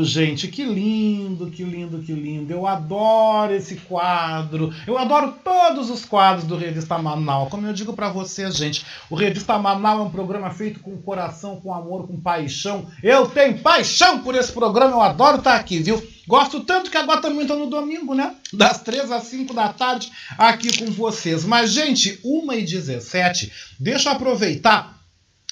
gente, 0.10 0.48
que 0.48 0.63
lindo, 0.63 1.50
que 1.50 1.63
lindo, 1.63 2.00
que 2.00 2.12
lindo. 2.12 2.52
Eu 2.52 2.65
adoro 2.65 3.54
esse 3.54 3.76
quadro. 3.76 4.74
Eu 4.86 4.98
adoro 4.98 5.36
todos 5.43 5.89
os 5.89 6.04
quadros 6.04 6.45
do 6.45 6.58
Revista 6.58 6.98
Manaus. 6.98 7.50
Como 7.50 7.65
eu 7.65 7.74
digo 7.74 7.93
para 7.93 8.10
vocês, 8.10 8.56
gente, 8.56 8.86
o 9.10 9.15
Revista 9.15 9.58
Manaus 9.58 10.02
é 10.02 10.04
um 10.04 10.10
programa 10.10 10.50
feito 10.50 10.80
com 10.80 10.98
coração, 10.98 11.62
com 11.62 11.74
amor, 11.74 12.08
com 12.08 12.19
paixão. 12.19 12.88
Eu 13.04 13.28
tenho 13.28 13.60
paixão 13.60 14.19
por 14.19 14.36
esse 14.36 14.52
programa, 14.52 14.91
eu 14.91 15.02
adoro 15.02 15.38
estar 15.38 15.56
aqui, 15.56 15.80
viu? 15.80 16.02
Gosto 16.28 16.60
tanto 16.60 16.91
que 16.91 16.98
agora 16.98 17.22
também 17.22 17.41
estou 17.41 17.58
no 17.58 17.67
domingo, 17.67 18.13
né? 18.13 18.36
Das 18.54 18.82
3 18.82 19.12
às 19.12 19.24
5 19.24 19.54
da 19.54 19.69
tarde, 19.69 20.12
aqui 20.38 20.78
com 20.78 20.91
vocês. 20.91 21.43
Mas, 21.43 21.72
gente, 21.72 22.19
1h17, 22.24 23.52
deixa 23.80 24.10
eu 24.10 24.13
aproveitar 24.13 24.99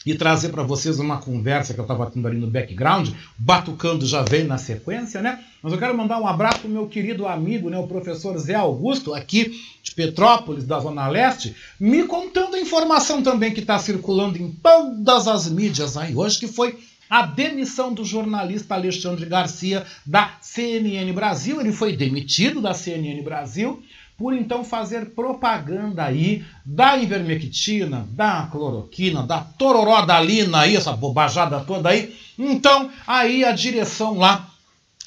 e 0.08 0.16
trazer 0.16 0.50
para 0.50 0.64
vocês 0.64 1.00
uma 1.00 1.18
conversa 1.18 1.74
que 1.74 1.80
eu 1.82 1.84
estava 1.84 2.10
tendo 2.10 2.26
ali 2.28 2.38
no 2.38 2.48
background. 2.48 3.10
Batucando 3.38 4.06
já 4.06 4.22
vem 4.22 4.46
na 4.46 4.58
sequência, 4.58 5.22
né? 5.22 5.44
Mas 5.62 5.74
eu 5.74 5.78
quero 5.78 5.98
mandar 5.98 6.18
um 6.22 6.26
abraço 6.26 6.60
para 6.60 6.70
o 6.70 6.72
meu 6.72 6.88
querido 6.88 7.28
amigo, 7.28 7.70
né, 7.70 7.78
o 7.78 7.88
professor 7.88 8.38
Zé 8.38 8.56
Augusto, 8.56 9.14
aqui 9.14 9.60
de 9.84 9.92
Petrópolis, 9.94 10.64
da 10.64 10.80
Zona 10.80 11.10
Leste, 11.10 11.54
me 11.78 12.04
contando 12.04 12.56
a 12.56 12.60
informação 12.60 13.22
também 13.22 13.54
que 13.54 13.60
está 13.60 13.78
circulando 13.78 14.38
em 14.38 14.50
todas 14.50 15.28
as 15.28 15.50
mídias 15.50 15.98
aí 15.98 16.16
hoje, 16.16 16.40
que 16.40 16.48
foi 16.48 16.78
a 17.10 17.26
demissão 17.26 17.94
do 17.94 18.06
jornalista 18.06 18.76
Alexandre 18.76 19.26
Garcia 19.26 19.86
da 20.06 20.38
CNN 20.40 21.12
Brasil. 21.12 21.60
Ele 21.60 21.74
foi 21.74 21.98
demitido 21.98 22.62
da 22.62 22.74
CNN 22.74 23.22
Brasil 23.22 23.84
por 24.18 24.34
então 24.34 24.64
fazer 24.64 25.12
propaganda 25.12 26.04
aí 26.04 26.44
da 26.66 26.98
ivermectina, 26.98 28.08
da 28.12 28.48
cloroquina, 28.52 29.22
da 29.22 29.42
tororodalina 29.42 30.62
aí, 30.62 30.76
essa 30.76 30.92
bobajada 30.92 31.60
toda 31.60 31.90
aí. 31.90 32.16
Então, 32.38 32.90
aí 33.06 33.46
a 33.46 33.52
direção 33.52 34.18
lá 34.18 34.50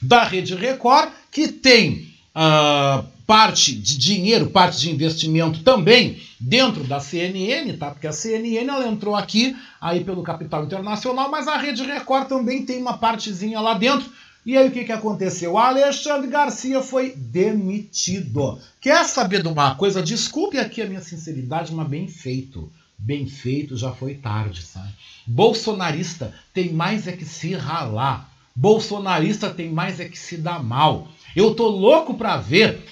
da 0.00 0.22
Rede 0.22 0.54
Record, 0.54 1.10
que 1.30 1.48
tem 1.48 2.08
uh, 2.34 3.04
parte 3.26 3.74
de 3.74 3.98
dinheiro, 3.98 4.50
parte 4.50 4.80
de 4.80 4.90
investimento 4.90 5.62
também 5.62 6.20
dentro 6.38 6.84
da 6.84 7.00
CNN, 7.00 7.72
tá? 7.74 7.90
Porque 7.90 8.06
a 8.06 8.12
CNN 8.12 8.68
ela 8.68 8.88
entrou 8.88 9.14
aqui 9.14 9.56
aí 9.80 10.04
pelo 10.04 10.22
capital 10.22 10.64
internacional, 10.64 11.30
mas 11.30 11.46
a 11.48 11.56
Rede 11.56 11.82
Record 11.82 12.28
também 12.28 12.64
tem 12.64 12.80
uma 12.80 12.96
partezinha 12.96 13.60
lá 13.60 13.74
dentro. 13.74 14.08
E 14.44 14.56
aí 14.56 14.68
o 14.68 14.70
que, 14.70 14.84
que 14.84 14.92
aconteceu? 14.92 15.58
Alexandre 15.58 16.28
Garcia 16.28 16.82
foi 16.82 17.14
demitido. 17.14 18.58
Quer 18.80 19.04
saber 19.04 19.42
de 19.42 19.48
uma 19.48 19.74
coisa? 19.74 20.02
Desculpe 20.02 20.58
aqui 20.58 20.80
a 20.80 20.86
minha 20.86 21.02
sinceridade, 21.02 21.74
mas 21.74 21.88
bem 21.88 22.08
feito. 22.08 22.72
Bem 22.98 23.26
feito, 23.26 23.76
já 23.76 23.92
foi 23.92 24.14
tarde, 24.14 24.62
sabe? 24.62 24.92
Bolsonarista 25.26 26.34
tem 26.52 26.72
mais 26.72 27.06
é 27.06 27.12
que 27.12 27.24
se 27.24 27.54
ralar. 27.54 28.30
Bolsonarista 28.54 29.50
tem 29.50 29.70
mais 29.70 30.00
é 30.00 30.08
que 30.08 30.18
se 30.18 30.36
dar 30.36 30.62
mal. 30.62 31.08
Eu 31.36 31.54
tô 31.54 31.68
louco 31.68 32.14
pra 32.14 32.36
ver 32.36 32.82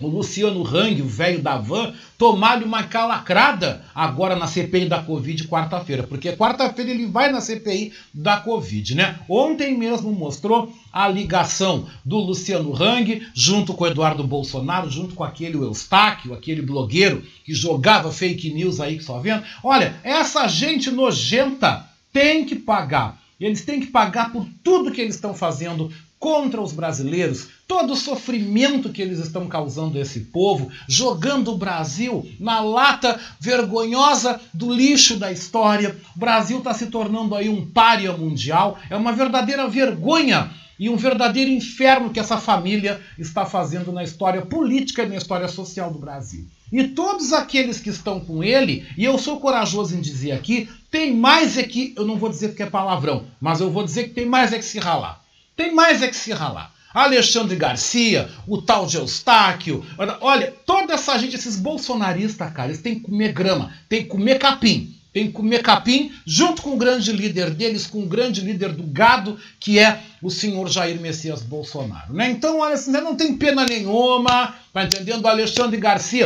o 0.00 0.08
Luciano 0.08 0.66
Hang, 0.66 1.02
o 1.02 1.06
velho 1.06 1.42
da 1.42 1.58
van, 1.58 1.92
tomar-lhe 2.16 2.64
uma 2.64 2.82
calacrada 2.84 3.84
agora 3.94 4.34
na 4.34 4.46
CPI 4.46 4.88
da 4.88 5.02
Covid 5.02 5.46
quarta-feira, 5.46 6.02
porque 6.02 6.32
quarta-feira 6.32 6.90
ele 6.90 7.06
vai 7.06 7.30
na 7.30 7.40
CPI 7.40 7.92
da 8.12 8.38
Covid, 8.38 8.94
né? 8.94 9.18
Ontem 9.28 9.76
mesmo 9.76 10.10
mostrou 10.12 10.72
a 10.92 11.06
ligação 11.08 11.86
do 12.04 12.18
Luciano 12.18 12.74
Hang 12.74 13.26
junto 13.34 13.74
com 13.74 13.84
o 13.84 13.86
Eduardo 13.86 14.26
Bolsonaro, 14.26 14.90
junto 14.90 15.14
com 15.14 15.22
aquele 15.22 15.56
Eustáquio, 15.56 16.32
aquele 16.32 16.62
blogueiro 16.62 17.22
que 17.44 17.54
jogava 17.54 18.10
fake 18.10 18.52
news 18.52 18.80
aí 18.80 18.96
que 18.96 19.04
só 19.04 19.20
vendo. 19.20 19.44
Olha, 19.62 19.94
essa 20.02 20.48
gente 20.48 20.90
nojenta 20.90 21.86
tem 22.12 22.44
que 22.44 22.56
pagar. 22.56 23.20
Eles 23.40 23.64
têm 23.64 23.80
que 23.80 23.86
pagar 23.86 24.32
por 24.32 24.46
tudo 24.62 24.90
que 24.90 25.00
eles 25.00 25.14
estão 25.14 25.32
fazendo 25.32 25.90
contra 26.20 26.60
os 26.60 26.72
brasileiros, 26.72 27.48
todo 27.66 27.94
o 27.94 27.96
sofrimento 27.96 28.90
que 28.90 29.00
eles 29.00 29.18
estão 29.18 29.48
causando 29.48 29.96
a 29.96 30.02
esse 30.02 30.20
povo, 30.20 30.70
jogando 30.86 31.50
o 31.50 31.56
Brasil 31.56 32.28
na 32.38 32.60
lata 32.60 33.18
vergonhosa 33.40 34.38
do 34.52 34.70
lixo 34.70 35.16
da 35.16 35.32
história. 35.32 35.96
O 36.14 36.18
Brasil 36.18 36.58
está 36.58 36.74
se 36.74 36.86
tornando 36.86 37.34
aí 37.34 37.48
um 37.48 37.64
pária 37.64 38.12
mundial, 38.12 38.78
é 38.90 38.96
uma 38.96 39.12
verdadeira 39.12 39.66
vergonha 39.66 40.50
e 40.78 40.90
um 40.90 40.96
verdadeiro 40.96 41.50
inferno 41.50 42.10
que 42.10 42.20
essa 42.20 42.36
família 42.36 43.00
está 43.18 43.46
fazendo 43.46 43.90
na 43.90 44.04
história 44.04 44.42
política 44.42 45.02
e 45.02 45.08
na 45.08 45.16
história 45.16 45.48
social 45.48 45.90
do 45.90 45.98
Brasil. 45.98 46.46
E 46.70 46.84
todos 46.88 47.32
aqueles 47.32 47.80
que 47.80 47.90
estão 47.90 48.20
com 48.20 48.44
ele, 48.44 48.86
e 48.96 49.04
eu 49.04 49.18
sou 49.18 49.40
corajoso 49.40 49.96
em 49.96 50.00
dizer 50.00 50.32
aqui, 50.32 50.68
tem 50.90 51.16
mais 51.16 51.56
é 51.56 51.62
que, 51.62 51.94
eu 51.96 52.06
não 52.06 52.16
vou 52.16 52.28
dizer 52.28 52.54
que 52.54 52.62
é 52.62 52.66
palavrão, 52.66 53.24
mas 53.40 53.60
eu 53.60 53.70
vou 53.70 53.84
dizer 53.84 54.04
que 54.04 54.14
tem 54.14 54.26
mais 54.26 54.52
é 54.52 54.58
que 54.58 54.64
se 54.64 54.78
ralar. 54.78 55.19
Tem 55.60 55.74
mais 55.74 56.00
é 56.00 56.08
que 56.08 56.16
se 56.16 56.32
ralar. 56.32 56.72
Alexandre 56.94 57.54
Garcia, 57.54 58.30
o 58.46 58.62
tal 58.62 58.86
de 58.86 58.96
Eustáquio, 58.96 59.84
olha, 60.22 60.54
toda 60.64 60.94
essa 60.94 61.18
gente, 61.18 61.36
esses 61.36 61.56
bolsonaristas, 61.56 62.50
cara, 62.50 62.68
eles 62.68 62.80
têm 62.80 62.94
que 62.94 63.02
comer 63.02 63.34
grama, 63.34 63.70
têm 63.86 64.04
que 64.04 64.08
comer 64.08 64.38
capim. 64.38 64.96
Tem 65.12 65.26
que 65.26 65.32
comer 65.32 65.60
capim 65.60 66.12
junto 66.24 66.62
com 66.62 66.70
o 66.70 66.78
grande 66.78 67.12
líder 67.12 67.50
deles, 67.50 67.86
com 67.86 68.02
o 68.02 68.06
grande 68.06 68.40
líder 68.40 68.72
do 68.72 68.84
gado, 68.84 69.38
que 69.60 69.78
é 69.78 70.00
o 70.22 70.30
senhor 70.30 70.66
Jair 70.70 70.98
Messias 70.98 71.42
Bolsonaro. 71.42 72.14
Né? 72.14 72.30
Então, 72.30 72.60
olha, 72.60 72.72
assim, 72.72 72.90
não 72.90 73.14
tem 73.14 73.36
pena 73.36 73.66
nenhuma, 73.66 74.54
tá 74.72 74.84
entendendo? 74.84 75.26
Alexandre 75.26 75.76
Garcia 75.78 76.24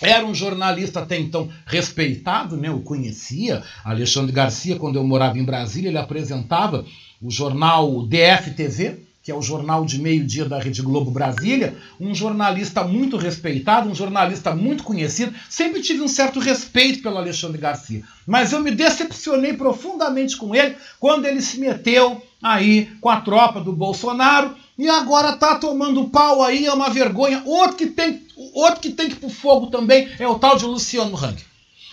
era 0.00 0.24
um 0.24 0.34
jornalista 0.34 1.00
até 1.00 1.18
então 1.18 1.48
respeitado, 1.66 2.56
né? 2.56 2.68
Eu 2.68 2.80
conhecia 2.80 3.62
Alexandre 3.84 4.30
Garcia 4.30 4.76
quando 4.76 4.96
eu 4.96 5.04
morava 5.04 5.36
em 5.36 5.44
Brasília, 5.44 5.88
ele 5.88 5.98
apresentava 5.98 6.84
o 7.22 7.30
jornal 7.30 8.02
DF-TV, 8.06 8.98
que 9.22 9.30
é 9.30 9.34
o 9.34 9.40
jornal 9.40 9.84
de 9.84 10.00
meio-dia 10.00 10.44
da 10.44 10.58
Rede 10.58 10.82
Globo 10.82 11.10
Brasília, 11.10 11.76
um 12.00 12.12
jornalista 12.12 12.82
muito 12.82 13.16
respeitado, 13.16 13.88
um 13.88 13.94
jornalista 13.94 14.52
muito 14.54 14.82
conhecido. 14.82 15.32
Sempre 15.48 15.80
tive 15.80 16.00
um 16.00 16.08
certo 16.08 16.40
respeito 16.40 17.02
pelo 17.02 17.18
Alexandre 17.18 17.58
Garcia, 17.58 18.02
mas 18.26 18.52
eu 18.52 18.60
me 18.60 18.72
decepcionei 18.72 19.52
profundamente 19.52 20.36
com 20.36 20.54
ele 20.54 20.74
quando 20.98 21.26
ele 21.26 21.40
se 21.40 21.60
meteu 21.60 22.20
aí 22.42 22.90
com 23.00 23.08
a 23.08 23.20
tropa 23.20 23.60
do 23.60 23.72
Bolsonaro 23.72 24.56
e 24.76 24.88
agora 24.88 25.36
tá 25.36 25.54
tomando 25.54 26.08
pau 26.08 26.42
aí, 26.42 26.66
é 26.66 26.72
uma 26.72 26.90
vergonha. 26.90 27.42
Outro 27.46 27.76
que 27.76 27.86
tem, 27.86 28.22
outro 28.52 28.80
que 28.80 28.90
tem 28.90 29.08
que 29.08 29.14
ir 29.14 29.20
pro 29.20 29.30
fogo 29.30 29.68
também 29.68 30.08
é 30.18 30.26
o 30.26 30.38
tal 30.38 30.56
de 30.56 30.64
Luciano 30.64 31.16
Hang. 31.16 31.36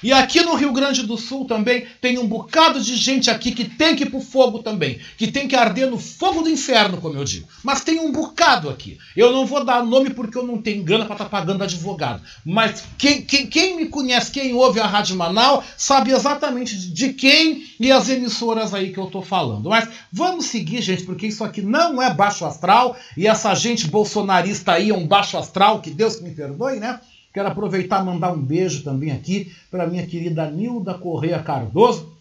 E 0.02 0.14
aqui 0.14 0.41
no 0.41 0.56
Rio 0.56 0.72
Grande 0.72 1.04
do 1.04 1.18
Sul 1.18 1.45
também 1.45 1.86
tem 2.00 2.18
um 2.18 2.28
bocado 2.28 2.80
de 2.80 2.95
gente 2.95 3.30
aqui 3.30 3.52
que 3.52 3.66
tem 3.66 3.95
que 3.95 4.04
ir 4.04 4.10
pro 4.10 4.22
fogo 4.22 4.60
também, 4.60 5.00
que 5.18 5.32
tem 5.32 5.47
que 5.47 5.56
arder 5.56 5.89
no 5.89 6.00
fogo 6.00 6.41
do 6.41 6.50
inferno, 6.50 6.97
como 6.97 7.18
eu 7.18 7.24
digo. 7.24 7.47
Mas 7.64 7.84
tem 7.84 8.00
um 8.00 8.12
bocado 8.12 8.70
aqui. 8.70 8.97
Eu 9.16 9.32
não 9.32 9.45
vou 9.45 9.64
dar 9.64 9.84
nome 9.84 10.12
porque 10.12 10.38
eu 10.38 10.45
não 10.45 10.62
tenho 10.62 10.84
grana 10.84 11.06
para 11.06 11.16
estar 11.16 11.26
tá 11.26 11.30
pagando 11.30 11.64
advogado. 11.64 12.22
Mas 12.45 12.84
quem, 12.97 13.22
quem, 13.22 13.47
quem, 13.47 13.76
me 13.76 13.88
conhece, 13.88 14.32
quem 14.32 14.54
ouve 14.54 14.80
a 14.80 14.88
Rádio 14.88 15.18
Manaus, 15.18 15.66
sabe 15.78 16.12
exatamente 16.12 16.78
de 16.78 17.14
quem 17.14 17.66
e 17.80 17.91
as 17.91 18.10
emissoras 18.10 18.74
aí 18.74 18.93
que 18.93 19.00
eu 19.00 19.08
tô 19.08 19.22
falando. 19.22 19.70
Mas 19.70 19.89
vamos 20.12 20.45
seguir, 20.45 20.82
gente, 20.82 21.04
porque 21.04 21.28
isso 21.28 21.43
aqui 21.43 21.62
não 21.62 22.02
é 22.02 22.14
baixo 22.14 22.45
astral 22.45 22.95
e 23.18 23.28
essa 23.28 23.54
gente 23.54 23.88
bolsonarista 23.88 24.74
aí 24.74 24.89
é 24.89 24.93
um 24.93 25.08
baixo 25.08 25.38
astral, 25.38 25.82
que 25.82 25.89
Deus 25.89 26.22
me 26.22 26.32
perdoe, 26.32 26.80
né? 26.80 27.00
Quero 27.34 27.48
aproveitar 27.48 28.02
e 28.02 28.06
mandar 28.06 28.32
um 28.32 28.42
beijo 28.42 28.84
também 28.84 29.12
aqui 29.12 29.52
para 29.70 29.88
minha 29.88 30.06
querida 30.06 30.50
Nilda 30.50 30.94
Correia 30.96 31.40
Cardoso, 31.40 32.12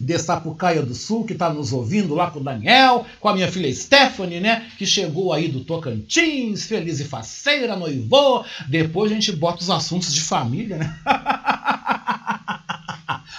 de 0.00 0.18
Sapucaia 0.18 0.82
do 0.82 0.94
Sul, 0.94 1.24
que 1.24 1.34
está 1.34 1.52
nos 1.52 1.72
ouvindo 1.72 2.14
lá 2.14 2.30
com 2.30 2.40
o 2.40 2.42
Daniel, 2.42 3.04
com 3.20 3.28
a 3.28 3.34
minha 3.34 3.52
filha 3.52 3.72
Stephanie, 3.72 4.40
né? 4.40 4.66
Que 4.78 4.86
chegou 4.86 5.32
aí 5.32 5.46
do 5.46 5.62
Tocantins, 5.62 6.64
feliz 6.64 7.00
e 7.00 7.04
faceira, 7.04 7.76
noivou. 7.76 8.44
Depois 8.66 9.12
a 9.12 9.14
gente 9.14 9.30
bota 9.32 9.60
os 9.60 9.68
assuntos 9.68 10.12
de 10.12 10.22
família, 10.22 10.78
né? 10.78 10.98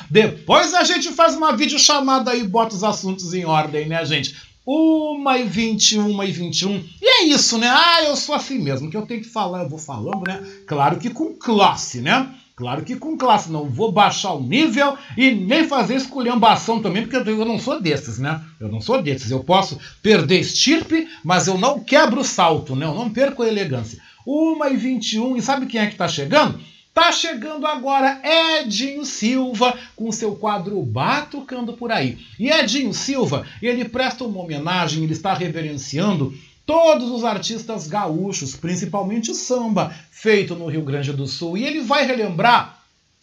Depois 0.09 0.73
a 0.73 0.83
gente 0.83 1.09
faz 1.13 1.35
uma 1.35 1.55
videochamada 1.55 2.31
aí 2.31 2.41
e 2.41 2.47
bota 2.47 2.75
os 2.75 2.83
assuntos 2.83 3.33
em 3.33 3.45
ordem, 3.45 3.87
né, 3.87 4.05
gente? 4.05 4.35
Uma 4.65 5.39
e 5.39 5.43
vinte, 5.43 5.97
uma 5.97 6.23
e 6.23 6.31
vinte 6.31 6.61
e 7.01 7.05
é 7.07 7.23
isso, 7.25 7.57
né? 7.57 7.67
Ah, 7.67 8.03
eu 8.03 8.15
sou 8.15 8.35
assim 8.35 8.59
mesmo. 8.59 8.91
Que 8.91 8.97
eu 8.97 9.05
tenho 9.05 9.21
que 9.21 9.29
falar, 9.29 9.63
eu 9.63 9.69
vou 9.69 9.79
falando, 9.79 10.23
né? 10.27 10.39
Claro 10.67 10.97
que 10.97 11.09
com 11.09 11.33
classe, 11.33 11.99
né? 11.99 12.29
Claro 12.55 12.83
que 12.83 12.95
com 12.95 13.17
classe. 13.17 13.51
Não 13.51 13.67
vou 13.67 13.91
baixar 13.91 14.33
o 14.33 14.41
nível 14.41 14.95
e 15.17 15.31
nem 15.31 15.67
fazer 15.67 15.95
esculhambação 15.95 16.79
também, 16.79 17.07
porque 17.07 17.29
eu 17.29 17.45
não 17.45 17.57
sou 17.57 17.81
desses, 17.81 18.19
né? 18.19 18.39
Eu 18.59 18.69
não 18.69 18.79
sou 18.79 19.01
desses. 19.01 19.31
Eu 19.31 19.43
posso 19.43 19.79
perder 20.03 20.39
estirpe, 20.39 21.07
mas 21.23 21.47
eu 21.47 21.57
não 21.57 21.79
quebro 21.79 22.21
o 22.21 22.25
salto, 22.25 22.75
né? 22.75 22.85
Eu 22.85 22.93
não 22.93 23.09
perco 23.09 23.41
a 23.41 23.47
elegância. 23.47 23.99
Uma 24.25 24.69
e 24.69 24.77
vinte 24.77 25.13
e 25.13 25.19
um. 25.19 25.35
E 25.35 25.41
sabe 25.41 25.65
quem 25.65 25.81
é 25.81 25.87
que 25.87 25.95
tá 25.95 26.07
chegando? 26.07 26.59
Tá 26.93 27.11
chegando 27.11 27.65
agora 27.65 28.21
Edinho 28.23 29.05
Silva 29.05 29.77
com 29.95 30.11
seu 30.11 30.35
quadro 30.35 30.81
Batucando 30.83 31.73
por 31.73 31.89
aí. 31.89 32.17
E 32.37 32.49
Edinho 32.49 32.93
Silva, 32.93 33.45
ele 33.61 33.85
presta 33.85 34.25
uma 34.25 34.41
homenagem, 34.41 35.03
ele 35.03 35.13
está 35.13 35.33
reverenciando 35.33 36.33
todos 36.65 37.09
os 37.09 37.23
artistas 37.23 37.87
gaúchos, 37.87 38.55
principalmente 38.55 39.31
o 39.31 39.35
samba 39.35 39.95
feito 40.11 40.53
no 40.53 40.67
Rio 40.67 40.83
Grande 40.83 41.13
do 41.13 41.25
Sul. 41.27 41.57
E 41.57 41.63
ele 41.63 41.81
vai 41.81 42.05
relembrar 42.05 42.81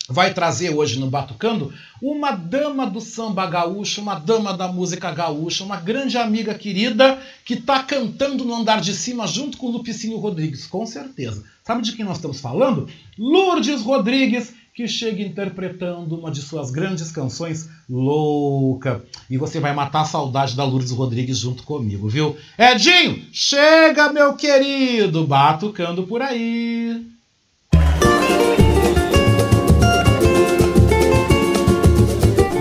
vai 0.08 0.32
trazer 0.32 0.70
hoje 0.70 0.98
no 0.98 1.10
Batucando 1.10 1.72
uma 2.00 2.30
dama 2.30 2.86
do 2.86 3.00
samba 3.00 3.46
gaúcho, 3.46 4.00
uma 4.00 4.14
dama 4.14 4.56
da 4.56 4.66
música 4.66 5.10
gaúcha, 5.12 5.62
uma 5.62 5.76
grande 5.76 6.16
amiga 6.16 6.54
querida 6.54 7.20
que 7.44 7.54
está 7.54 7.82
cantando 7.82 8.44
no 8.44 8.54
andar 8.54 8.80
de 8.80 8.94
cima 8.94 9.26
junto 9.26 9.58
com 9.58 9.66
o 9.66 9.70
Lupicínio 9.70 10.16
Rodrigues, 10.16 10.66
com 10.66 10.86
certeza. 10.86 11.44
Sabe 11.68 11.82
de 11.82 11.92
quem 11.92 12.02
nós 12.02 12.16
estamos 12.16 12.40
falando? 12.40 12.88
Lourdes 13.18 13.82
Rodrigues, 13.82 14.54
que 14.74 14.88
chega 14.88 15.22
interpretando 15.22 16.18
uma 16.18 16.30
de 16.30 16.40
suas 16.40 16.70
grandes 16.70 17.12
canções, 17.12 17.68
Louca. 17.86 19.04
E 19.28 19.36
você 19.36 19.60
vai 19.60 19.74
matar 19.74 20.00
a 20.00 20.04
saudade 20.06 20.56
da 20.56 20.64
Lourdes 20.64 20.92
Rodrigues 20.92 21.36
junto 21.36 21.64
comigo, 21.64 22.08
viu? 22.08 22.34
Edinho, 22.58 23.22
chega, 23.30 24.10
meu 24.10 24.32
querido, 24.32 25.26
batucando 25.26 26.04
por 26.04 26.22
aí. 26.22 27.04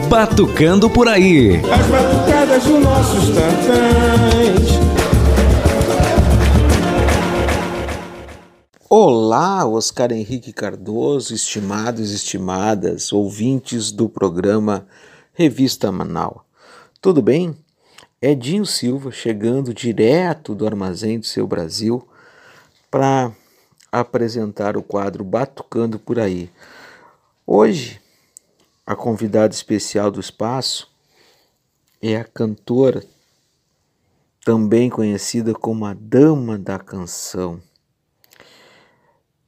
Batucando 0.10 0.90
por 0.90 1.08
aí. 1.08 1.62
As 1.72 1.88
batucadas 1.88 2.64
dos 2.66 2.84
nossos 2.84 3.30
tantãs. 3.30 4.77
Olá, 8.90 9.68
Oscar 9.68 10.14
Henrique 10.14 10.54
Cardoso, 10.54 11.36
estimados 11.36 12.10
e 12.10 12.16
estimadas 12.16 13.12
ouvintes 13.12 13.92
do 13.92 14.08
programa 14.08 14.88
Revista 15.34 15.92
Manaus. 15.92 16.40
Tudo 17.02 17.22
bem? 17.22 17.54
Edinho 18.22 18.66
Silva 18.66 19.12
chegando 19.12 19.74
direto 19.74 20.56
do 20.56 20.66
Armazém 20.66 21.20
do 21.20 21.26
Seu 21.26 21.46
Brasil 21.46 22.08
para 22.90 23.36
apresentar 23.92 24.78
o 24.78 24.82
quadro 24.82 25.22
Batucando 25.22 26.00
por 26.00 26.18
aí. 26.18 26.50
Hoje 27.46 28.00
a 28.86 28.96
convidada 28.96 29.54
especial 29.54 30.10
do 30.10 30.22
espaço 30.22 30.90
é 32.02 32.16
a 32.16 32.24
cantora, 32.24 33.04
também 34.46 34.90
conhecida 34.90 35.54
como 35.54 35.86
a 35.86 35.94
Dama 35.94 36.58
da 36.58 36.80
Canção. 36.80 37.67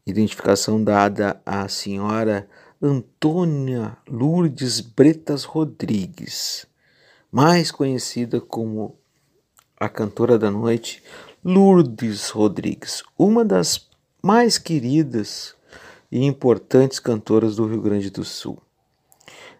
Identificação 0.09 0.83
dada 0.83 1.39
à 1.45 1.67
senhora 1.67 2.49
Antônia 2.81 3.95
Lourdes 4.07 4.79
Bretas 4.79 5.43
Rodrigues, 5.43 6.65
mais 7.31 7.69
conhecida 7.69 8.41
como 8.41 8.97
a 9.79 9.87
cantora 9.87 10.39
da 10.39 10.49
noite 10.49 11.03
Lourdes 11.45 12.29
Rodrigues, 12.29 13.03
uma 13.17 13.45
das 13.45 13.87
mais 14.21 14.57
queridas 14.57 15.53
e 16.11 16.25
importantes 16.25 16.97
cantoras 16.97 17.57
do 17.57 17.67
Rio 17.67 17.81
Grande 17.81 18.09
do 18.09 18.25
Sul. 18.25 18.59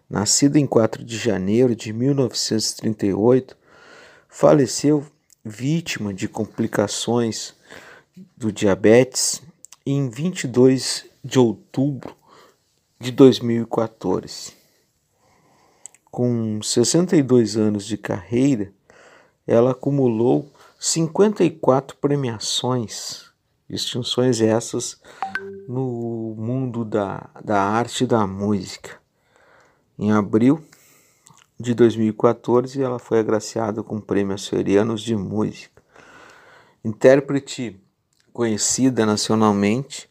Nascida 0.08 0.58
em 0.58 0.66
4 0.66 1.04
de 1.04 1.16
janeiro 1.16 1.76
de 1.76 1.92
1938, 1.92 3.56
faleceu 4.28 5.06
vítima 5.44 6.12
de 6.12 6.26
complicações 6.26 7.54
do 8.36 8.50
diabetes 8.50 9.40
em 9.84 10.08
22 10.08 11.06
de 11.24 11.38
outubro 11.38 12.14
de 12.98 13.10
2014. 13.10 14.52
Com 16.10 16.60
62 16.62 17.56
anos 17.56 17.86
de 17.86 17.96
carreira, 17.96 18.72
ela 19.46 19.70
acumulou 19.70 20.50
54 20.78 21.96
premiações, 21.96 23.30
distinções 23.68 24.40
essas 24.40 25.00
no 25.66 26.34
mundo 26.36 26.84
da, 26.84 27.30
da 27.42 27.62
arte 27.62 28.04
e 28.04 28.06
da 28.06 28.26
música. 28.26 28.98
Em 29.98 30.12
abril 30.12 30.62
de 31.58 31.74
2014, 31.74 32.82
ela 32.82 32.98
foi 32.98 33.18
agraciada 33.18 33.82
com 33.82 33.96
o 33.96 34.02
Prêmio 34.02 34.34
Açorianos 34.34 35.02
de 35.02 35.14
Música. 35.14 35.82
Intérprete 36.84 37.79
conhecida 38.40 39.04
nacionalmente 39.04 40.08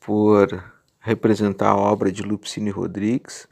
por 0.00 0.60
representar 0.98 1.68
a 1.68 1.76
obra 1.76 2.10
de 2.10 2.20
Lupicínio 2.20 2.74
Rodrigues, 2.74 3.46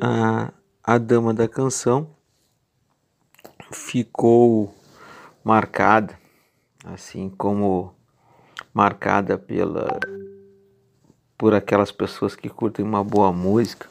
a, 0.00 0.52
a 0.84 0.96
Dama 0.96 1.34
da 1.34 1.48
Canção 1.48 2.08
ficou 3.72 4.72
marcada, 5.42 6.16
assim 6.84 7.28
como 7.30 7.92
marcada 8.72 9.36
pela 9.36 9.98
por 11.36 11.52
aquelas 11.52 11.90
pessoas 11.90 12.36
que 12.36 12.48
curtem 12.48 12.84
uma 12.84 13.02
boa 13.02 13.32
música, 13.32 13.88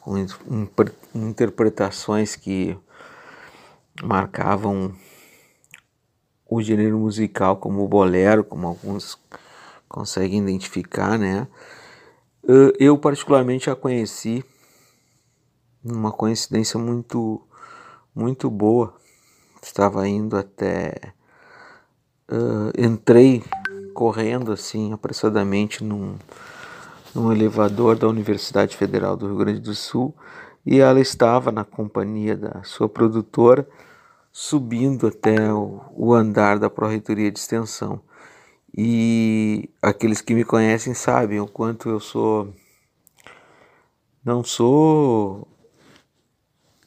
com 0.00 0.14
interpretações 1.12 2.36
que 2.36 2.78
marcavam 4.04 4.94
o 6.48 6.62
gênero 6.62 6.98
musical 6.98 7.56
como 7.56 7.84
o 7.84 7.88
bolero, 7.88 8.44
como 8.44 8.66
alguns 8.66 9.18
conseguem 9.88 10.42
identificar, 10.42 11.18
né? 11.18 11.46
Eu 12.78 12.96
particularmente 12.96 13.68
a 13.68 13.74
conheci 13.74 14.44
numa 15.82 16.12
coincidência 16.12 16.78
muito 16.78 17.42
muito 18.14 18.48
boa. 18.48 18.94
Estava 19.62 20.06
indo 20.08 20.36
até 20.36 20.94
uh, 22.30 22.70
entrei 22.78 23.42
correndo 23.92 24.52
assim 24.52 24.92
apressadamente 24.92 25.82
num, 25.82 26.16
num 27.14 27.32
elevador 27.32 27.96
da 27.96 28.06
Universidade 28.06 28.76
Federal 28.76 29.16
do 29.16 29.26
Rio 29.26 29.36
Grande 29.36 29.60
do 29.60 29.74
Sul 29.74 30.14
e 30.64 30.80
ela 30.80 31.00
estava 31.00 31.50
na 31.50 31.64
companhia 31.64 32.36
da 32.36 32.62
sua 32.62 32.88
produtora 32.88 33.66
subindo 34.38 35.06
até 35.06 35.50
o, 35.50 36.12
andar 36.12 36.58
da 36.58 36.68
Pró-Reitoria 36.68 37.32
de 37.32 37.38
Extensão. 37.38 38.02
E 38.76 39.70
aqueles 39.80 40.20
que 40.20 40.34
me 40.34 40.44
conhecem 40.44 40.92
sabem 40.92 41.40
o 41.40 41.48
quanto 41.48 41.88
eu 41.88 41.98
sou. 41.98 42.52
Não 44.22 44.44
sou. 44.44 45.48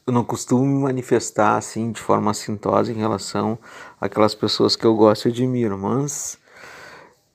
Eu 0.05 0.13
não 0.13 0.23
costumo 0.23 0.63
me 0.63 0.83
manifestar 0.83 1.57
assim 1.57 1.91
de 1.91 1.99
forma 1.99 2.29
assintosa 2.29 2.91
em 2.91 2.95
relação 2.95 3.57
àquelas 3.99 4.35
pessoas 4.35 4.75
que 4.75 4.85
eu 4.85 4.95
gosto 4.95 5.27
e 5.27 5.31
admiro, 5.31 5.75
mas 5.75 6.37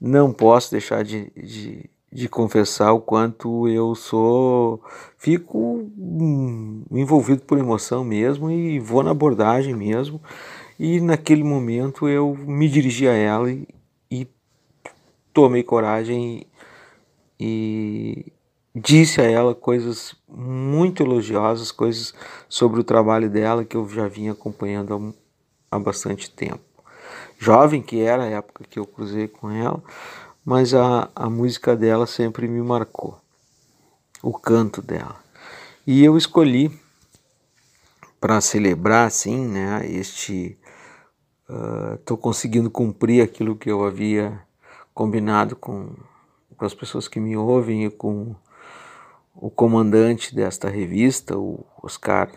não 0.00 0.32
posso 0.32 0.70
deixar 0.70 1.02
de, 1.02 1.28
de, 1.30 1.90
de 2.14 2.28
confessar 2.28 2.92
o 2.92 3.00
quanto 3.00 3.68
eu 3.68 3.92
sou. 3.96 4.80
Fico 5.18 5.90
hum, 5.98 6.84
envolvido 6.92 7.42
por 7.42 7.58
emoção 7.58 8.04
mesmo 8.04 8.52
e 8.52 8.78
vou 8.78 9.02
na 9.02 9.10
abordagem 9.10 9.74
mesmo. 9.74 10.22
E 10.78 11.00
naquele 11.00 11.42
momento 11.42 12.08
eu 12.08 12.36
me 12.36 12.68
dirigi 12.68 13.08
a 13.08 13.12
ela 13.12 13.50
e, 13.50 13.66
e 14.08 14.28
tomei 15.32 15.64
coragem 15.64 16.46
e 17.38 18.32
disse 18.72 19.20
a 19.20 19.24
ela 19.24 19.52
coisas 19.52 20.14
muito 20.28 21.02
elogiosas, 21.02 21.72
coisas 21.72 22.14
sobre 22.48 22.80
o 22.80 22.84
trabalho 22.84 23.28
dela 23.28 23.64
que 23.64 23.76
eu 23.76 23.88
já 23.88 24.06
vinha 24.06 24.32
acompanhando 24.32 25.14
há, 25.70 25.76
há 25.76 25.78
bastante 25.80 26.30
tempo. 26.30 26.62
Jovem 27.38 27.82
que 27.82 28.00
era 28.00 28.22
a 28.22 28.30
época 28.30 28.64
que 28.68 28.78
eu 28.78 28.86
cruzei 28.86 29.26
com 29.26 29.50
ela, 29.50 29.82
mas 30.44 30.74
a, 30.74 31.08
a 31.14 31.30
música 31.30 31.74
dela 31.74 32.06
sempre 32.06 32.46
me 32.46 32.60
marcou, 32.60 33.18
o 34.22 34.32
canto 34.32 34.82
dela. 34.82 35.16
E 35.86 36.04
eu 36.04 36.16
escolhi 36.16 36.70
para 38.20 38.40
celebrar 38.40 39.06
assim, 39.06 39.46
né, 39.46 39.86
este 39.86 40.58
estou 41.96 42.16
uh, 42.16 42.20
conseguindo 42.20 42.70
cumprir 42.70 43.22
aquilo 43.22 43.54
que 43.54 43.70
eu 43.70 43.84
havia 43.84 44.40
combinado 44.94 45.54
com, 45.54 45.94
com 46.56 46.64
as 46.64 46.72
pessoas 46.72 47.06
que 47.06 47.20
me 47.20 47.36
ouvem 47.36 47.84
e 47.84 47.90
com 47.90 48.34
o 49.34 49.50
comandante 49.50 50.34
desta 50.34 50.68
revista, 50.68 51.36
o 51.36 51.66
Oscar 51.82 52.30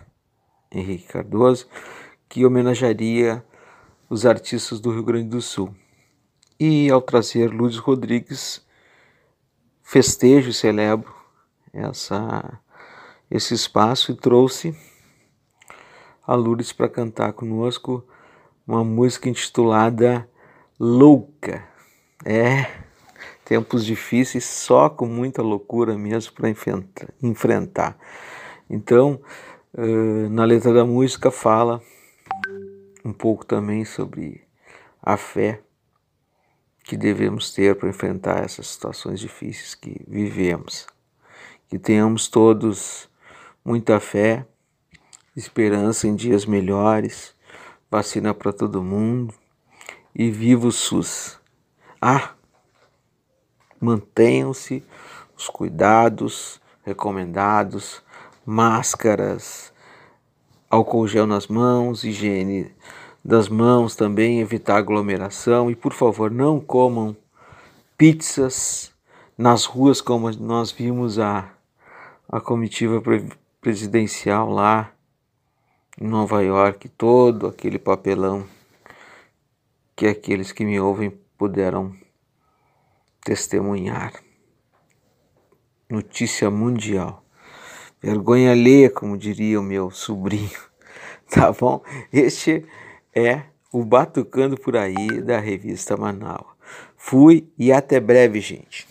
Henrique 0.72 1.08
Cardoso, 1.08 1.68
que 2.28 2.46
homenagearia 2.46 3.46
os 4.10 4.26
artistas 4.26 4.80
do 4.80 4.92
Rio 4.92 5.04
Grande 5.04 5.30
do 5.30 5.42
Sul. 5.42 5.74
E 6.60 6.90
ao 6.90 7.00
trazer 7.00 7.52
Luiz 7.54 7.78
Rodrigues, 7.78 8.66
festejo 9.84 10.50
e 10.50 10.54
celebro 10.54 11.14
essa, 11.72 12.60
esse 13.30 13.54
espaço 13.54 14.12
e 14.12 14.16
trouxe 14.16 14.76
a 16.26 16.34
Lourdes 16.34 16.74
para 16.74 16.90
cantar 16.90 17.34
conosco 17.34 18.04
uma 18.66 18.84
música 18.84 19.30
intitulada 19.30 20.28
Louca. 20.80 21.64
É, 22.26 22.66
tempos 23.46 23.86
difíceis 23.86 24.44
só 24.44 24.90
com 24.90 25.06
muita 25.06 25.44
loucura 25.44 25.96
mesmo 25.96 26.34
para 26.34 26.50
enfrentar. 27.22 27.96
Então, 28.68 29.22
na 30.32 30.44
letra 30.44 30.74
da 30.74 30.84
música 30.84 31.30
fala 31.30 31.80
um 33.06 33.14
pouco 33.14 33.46
também 33.46 33.86
sobre 33.86 34.42
a 35.04 35.16
fé 35.18 35.62
que 36.88 36.96
devemos 36.96 37.52
ter 37.52 37.76
para 37.76 37.90
enfrentar 37.90 38.46
essas 38.46 38.68
situações 38.68 39.20
difíceis 39.20 39.76
que 39.76 40.02
vivemos. 40.08 40.88
Que 41.68 41.78
tenhamos 41.78 42.30
todos 42.30 43.10
muita 43.64 44.00
fé, 44.00 44.48
esperança 45.36 46.08
em 46.08 46.16
dias 46.16 46.46
melhores, 46.46 47.36
vacina 47.92 48.34
para 48.34 48.54
todo 48.54 48.82
mundo 48.82 49.34
e 50.16 50.32
viva 50.32 50.66
o 50.66 50.72
SUS. 50.72 51.38
Ah, 52.02 52.32
mantenham-se 53.82 54.82
os 55.36 55.50
cuidados 55.50 56.62
recomendados, 56.86 58.02
máscaras, 58.46 59.74
álcool 60.70 61.06
gel 61.06 61.28
nas 61.28 61.48
mãos, 61.48 62.06
higiene 62.06 62.74
das 63.24 63.50
mãos 63.50 63.96
também, 63.96 64.40
evitar 64.40 64.78
aglomeração 64.78 65.70
e 65.70 65.76
por 65.76 65.94
favor 65.94 66.32
não 66.32 66.60
comam 66.60 67.16
pizzas 67.98 68.92
nas 69.38 69.66
ruas 69.66 70.02
como 70.02 70.32
nós 70.32 70.72
vimos 70.72 71.20
a, 71.20 71.50
a 72.30 72.40
comitiva 72.40 73.02
presidencial 73.62 74.50
lá 74.50 74.92
em 76.00 76.08
Nova 76.08 76.42
York, 76.42 76.90
todo 76.90 77.48
aquele 77.48 77.80
papelão 77.80 78.46
que 79.96 80.08
aqueles 80.08 80.52
que 80.52 80.64
me 80.64 80.80
ouvem 80.80 81.12
puderam 81.38 81.96
testemunhar. 83.24 84.14
Notícia 85.90 86.52
mundial. 86.52 87.24
Vergonha 88.02 88.52
alheia, 88.52 88.90
como 88.90 89.18
diria 89.18 89.60
o 89.60 89.64
meu 89.64 89.92
sobrinho. 89.92 90.50
Tá 91.30 91.52
bom? 91.52 91.84
Este 92.14 92.66
é 93.18 93.46
o 93.72 93.84
Batucando 93.84 94.58
por 94.58 94.78
Aí 94.78 95.22
da 95.22 95.40
revista 95.40 95.98
Manaus. 95.98 96.48
Fui 96.96 97.48
e 97.58 97.72
até 97.72 98.00
breve, 98.00 98.40
gente. 98.40 98.88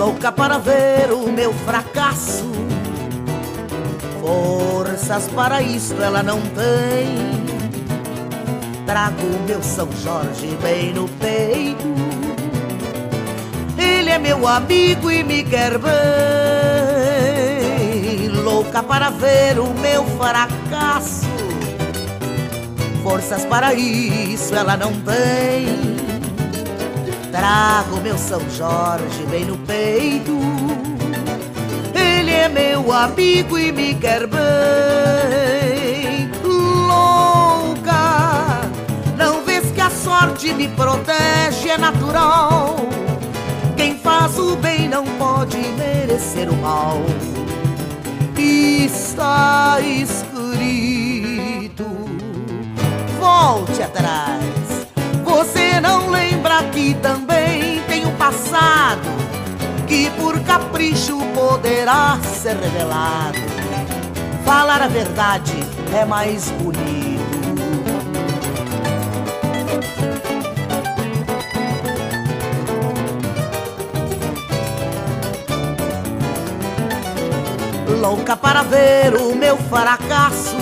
louca 0.00 0.32
para 0.32 0.56
ver 0.56 1.12
o 1.12 1.30
meu 1.30 1.52
fracasso. 1.52 2.50
Forças 4.20 5.28
para 5.28 5.60
isso 5.60 5.94
ela 5.94 6.22
não 6.22 6.40
tem. 6.40 7.14
Trago 8.86 9.22
o 9.22 9.42
meu 9.46 9.62
São 9.62 9.88
Jorge 9.92 10.56
bem 10.62 10.94
no 10.94 11.06
peito. 11.06 12.09
Ele 14.10 14.16
é 14.16 14.18
meu 14.18 14.48
amigo 14.48 15.08
e 15.08 15.22
me 15.22 15.44
quer 15.44 15.78
bem. 15.78 15.88
Louca 18.42 18.82
para 18.82 19.08
ver 19.08 19.56
o 19.60 19.72
meu 19.74 20.04
fracasso. 20.18 21.28
Forças 23.04 23.44
para 23.44 23.72
isso 23.72 24.52
ela 24.54 24.76
não 24.76 24.92
tem 24.92 25.96
Trago 27.30 28.00
meu 28.02 28.18
São 28.18 28.40
Jorge 28.50 29.22
bem 29.30 29.44
no 29.44 29.56
peito. 29.58 30.36
Ele 31.94 32.32
é 32.32 32.48
meu 32.48 32.90
amigo 32.90 33.56
e 33.56 33.70
me 33.70 33.94
quer 33.94 34.26
bem. 34.26 34.40
Louca, 36.42 37.92
não 39.16 39.44
vês 39.44 39.70
que 39.70 39.80
a 39.80 39.88
sorte 39.88 40.52
me 40.52 40.66
protege, 40.66 41.68
é 41.68 41.78
natural. 41.78 42.90
Quem 43.80 43.96
faz 43.96 44.38
o 44.38 44.56
bem 44.56 44.90
não 44.90 45.06
pode 45.16 45.56
merecer 45.56 46.50
o 46.50 46.56
mal. 46.56 46.98
Está 48.36 49.78
escrito. 49.80 51.86
Volte 53.18 53.82
atrás. 53.82 54.86
Você 55.24 55.80
não 55.80 56.10
lembra 56.10 56.62
que 56.64 56.92
também 56.96 57.80
tem 57.88 58.04
um 58.04 58.14
passado 58.16 59.08
que 59.88 60.10
por 60.10 60.38
capricho 60.40 61.16
poderá 61.34 62.18
ser 62.22 62.56
revelado. 62.56 63.38
Falar 64.44 64.82
a 64.82 64.88
verdade 64.88 65.54
é 65.98 66.04
mais 66.04 66.50
bonito. 66.50 67.00
Louca 78.00 78.36
para 78.36 78.62
ver 78.62 79.14
o 79.14 79.36
meu 79.36 79.56
fracasso 79.56 80.56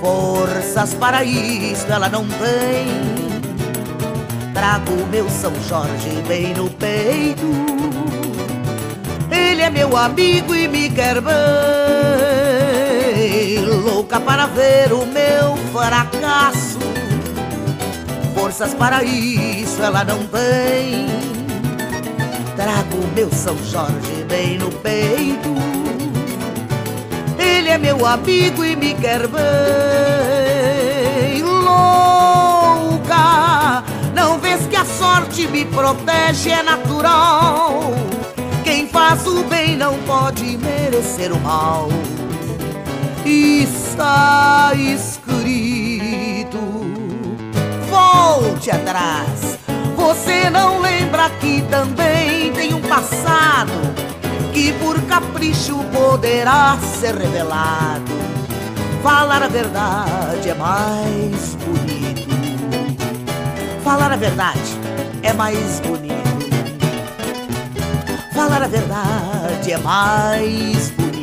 Forças 0.00 0.94
para 0.94 1.22
isso 1.24 1.84
ela 1.90 2.08
não 2.08 2.24
tem. 2.26 2.86
Trago 4.54 5.06
meu 5.10 5.28
São 5.28 5.52
Jorge 5.68 6.22
bem 6.26 6.54
no 6.54 6.70
peito. 6.70 7.46
Ele 9.30 9.60
é 9.60 9.68
meu 9.70 9.96
amigo 9.96 10.54
e 10.54 10.68
me 10.68 10.88
quer 10.88 11.20
bem. 11.20 11.34
Louca 13.64 14.20
para 14.20 14.46
ver 14.46 14.92
o 14.92 15.04
meu 15.04 15.56
fracasso. 15.72 16.78
Forças 18.34 18.72
para 18.74 19.02
isso 19.02 19.82
ela 19.82 20.04
não 20.04 20.24
tem. 20.26 21.37
Trago 22.68 23.00
meu 23.14 23.30
São 23.32 23.56
Jorge 23.64 24.24
bem 24.28 24.58
no 24.58 24.70
peito. 24.70 25.54
Ele 27.38 27.70
é 27.70 27.78
meu 27.78 28.04
amigo 28.04 28.62
e 28.62 28.76
me 28.76 28.92
quer 28.92 29.26
bem. 29.26 29.42
Louca, 31.42 32.92
não 34.14 34.38
vês 34.38 34.66
que 34.66 34.76
a 34.76 34.84
sorte 34.84 35.46
me 35.46 35.64
protege, 35.64 36.50
é 36.50 36.62
natural. 36.62 37.84
Quem 38.62 38.86
faz 38.86 39.26
o 39.26 39.44
bem 39.44 39.74
não 39.74 39.98
pode 40.00 40.58
merecer 40.58 41.32
o 41.32 41.40
mal. 41.40 41.88
Está 43.24 44.72
escrito. 44.74 46.58
Volte 47.88 48.70
atrás 48.70 49.56
você 49.98 50.48
não 50.48 50.80
lembra 50.80 50.97
que 51.40 51.62
também 51.70 52.52
tem 52.52 52.74
um 52.74 52.80
passado 52.80 53.72
que 54.52 54.72
por 54.74 55.00
capricho 55.02 55.84
poderá 55.92 56.76
ser 57.00 57.14
revelado? 57.14 58.12
Falar 59.02 59.42
a 59.42 59.48
verdade 59.48 60.48
é 60.48 60.54
mais 60.54 61.54
bonito. 61.54 62.28
Falar 63.84 64.12
a 64.12 64.16
verdade 64.16 64.76
é 65.22 65.32
mais 65.32 65.80
bonito. 65.80 66.08
Falar 68.34 68.62
a 68.62 68.68
verdade 68.68 69.72
é 69.72 69.78
mais 69.78 70.90
bonito. 70.90 71.18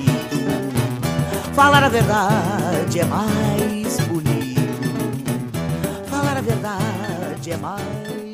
Falar 1.53 1.83
a 1.83 1.89
verdade 1.89 2.99
é 2.99 3.05
mais 3.05 3.99
bonito. 4.01 4.65
Falar 6.09 6.37
a 6.37 6.41
verdade 6.41 7.51
é 7.51 7.57
mais 7.57 8.24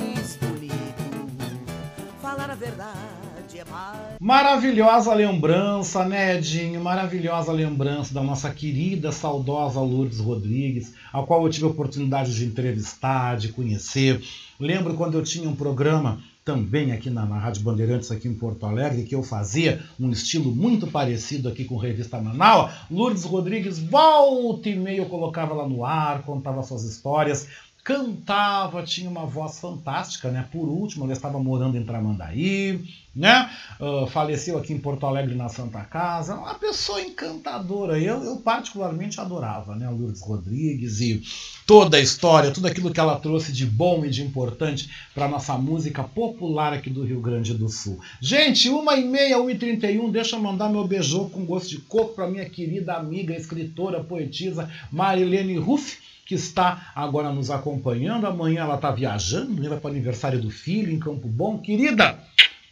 verdade 2.61 3.57
é 3.57 3.65
mais. 3.65 3.97
Maravilhosa 4.19 5.13
lembrança, 5.15 6.05
né, 6.05 6.37
Edinho? 6.37 6.79
Maravilhosa 6.79 7.51
lembrança 7.51 8.13
da 8.13 8.21
nossa 8.21 8.51
querida, 8.51 9.11
saudosa 9.11 9.79
Lourdes 9.79 10.19
Rodrigues, 10.19 10.93
a 11.11 11.23
qual 11.23 11.43
eu 11.43 11.49
tive 11.49 11.65
a 11.65 11.69
oportunidade 11.69 12.35
de 12.35 12.45
entrevistar, 12.45 13.35
de 13.35 13.49
conhecer. 13.49 14.21
Lembro 14.59 14.93
quando 14.93 15.17
eu 15.17 15.23
tinha 15.23 15.49
um 15.49 15.55
programa 15.55 16.21
também 16.45 16.91
aqui 16.91 17.09
na, 17.09 17.25
na 17.25 17.37
Rádio 17.37 17.63
Bandeirantes, 17.63 18.11
aqui 18.11 18.27
em 18.27 18.33
Porto 18.33 18.65
Alegre, 18.65 19.03
que 19.03 19.15
eu 19.15 19.23
fazia 19.23 19.83
um 19.99 20.11
estilo 20.11 20.53
muito 20.53 20.85
parecido 20.87 21.49
aqui 21.49 21.65
com 21.65 21.77
Revista 21.77 22.21
Manaus. 22.21 22.71
Lourdes 22.89 23.23
Rodrigues, 23.23 23.79
volta 23.79 24.69
e 24.69 24.75
meia 24.75 24.97
eu 24.97 25.05
colocava 25.05 25.53
lá 25.53 25.67
no 25.67 25.83
ar, 25.83 26.23
contava 26.23 26.61
suas 26.61 26.83
histórias 26.83 27.47
cantava, 27.83 28.83
tinha 28.83 29.09
uma 29.09 29.25
voz 29.25 29.59
fantástica, 29.59 30.29
né? 30.29 30.47
Por 30.51 30.67
último, 30.67 31.05
ela 31.05 31.13
estava 31.13 31.39
morando 31.39 31.77
em 31.77 31.83
Tramandaí, 31.83 32.79
né? 33.15 33.49
Uh, 33.79 34.05
faleceu 34.07 34.57
aqui 34.57 34.71
em 34.71 34.77
Porto 34.77 35.05
Alegre 35.05 35.33
na 35.33 35.49
Santa 35.49 35.81
Casa, 35.81 36.35
uma 36.35 36.53
pessoa 36.53 37.01
encantadora. 37.01 37.99
Eu, 37.99 38.23
eu 38.23 38.37
particularmente 38.37 39.19
adorava, 39.19 39.75
né? 39.75 39.87
A 39.87 39.89
Lourdes 39.89 40.21
Rodrigues 40.21 41.01
e 41.01 41.23
toda 41.65 41.97
a 41.97 41.99
história, 41.99 42.51
tudo 42.51 42.67
aquilo 42.67 42.91
que 42.91 42.99
ela 42.99 43.19
trouxe 43.19 43.51
de 43.51 43.65
bom 43.65 44.05
e 44.05 44.09
de 44.09 44.21
importante 44.21 44.89
para 45.15 45.27
nossa 45.27 45.57
música 45.57 46.03
popular 46.03 46.73
aqui 46.73 46.89
do 46.89 47.03
Rio 47.03 47.19
Grande 47.19 47.55
do 47.55 47.67
Sul. 47.67 47.99
Gente, 48.21 48.69
uma 48.69 48.95
e 48.95 49.03
meia, 49.03 49.39
uma 49.39 49.51
e 49.51 49.57
trinta 49.57 49.89
e 49.89 49.99
um, 49.99 50.11
deixa 50.11 50.35
eu 50.35 50.39
mandar 50.39 50.69
meu 50.69 50.87
beijão 50.87 51.27
com 51.29 51.45
gosto 51.45 51.69
de 51.69 51.79
coco 51.79 52.13
para 52.13 52.27
minha 52.27 52.47
querida 52.47 52.93
amiga, 52.93 53.35
escritora, 53.35 54.03
poetisa 54.03 54.69
Marilene 54.91 55.57
Ruff 55.57 56.10
que 56.31 56.35
está 56.35 56.93
agora 56.95 57.29
nos 57.29 57.51
acompanhando. 57.51 58.25
Amanhã 58.25 58.61
ela 58.61 58.75
está 58.75 58.89
viajando, 58.89 59.67
vai 59.67 59.77
para 59.77 59.89
o 59.89 59.91
aniversário 59.91 60.39
do 60.39 60.49
filho 60.49 60.89
em 60.89 60.97
Campo 60.97 61.27
Bom. 61.27 61.57
Querida, 61.57 62.17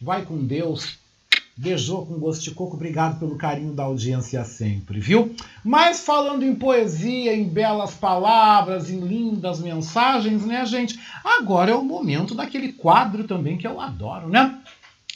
vai 0.00 0.22
com 0.22 0.38
Deus. 0.38 0.98
Beijou 1.54 2.06
com 2.06 2.18
gosto 2.18 2.42
de 2.44 2.52
coco, 2.52 2.76
obrigado 2.76 3.18
pelo 3.18 3.36
carinho 3.36 3.74
da 3.74 3.82
audiência 3.82 4.42
sempre, 4.44 4.98
viu? 4.98 5.36
Mas 5.62 6.06
falando 6.06 6.42
em 6.42 6.54
poesia, 6.54 7.36
em 7.36 7.44
belas 7.44 7.92
palavras, 7.92 8.88
em 8.88 9.00
lindas 9.00 9.60
mensagens, 9.60 10.46
né, 10.46 10.64
gente? 10.64 10.98
Agora 11.22 11.72
é 11.72 11.74
o 11.74 11.84
momento 11.84 12.34
daquele 12.34 12.72
quadro 12.72 13.24
também 13.24 13.58
que 13.58 13.66
eu 13.66 13.78
adoro, 13.78 14.26
né? 14.30 14.58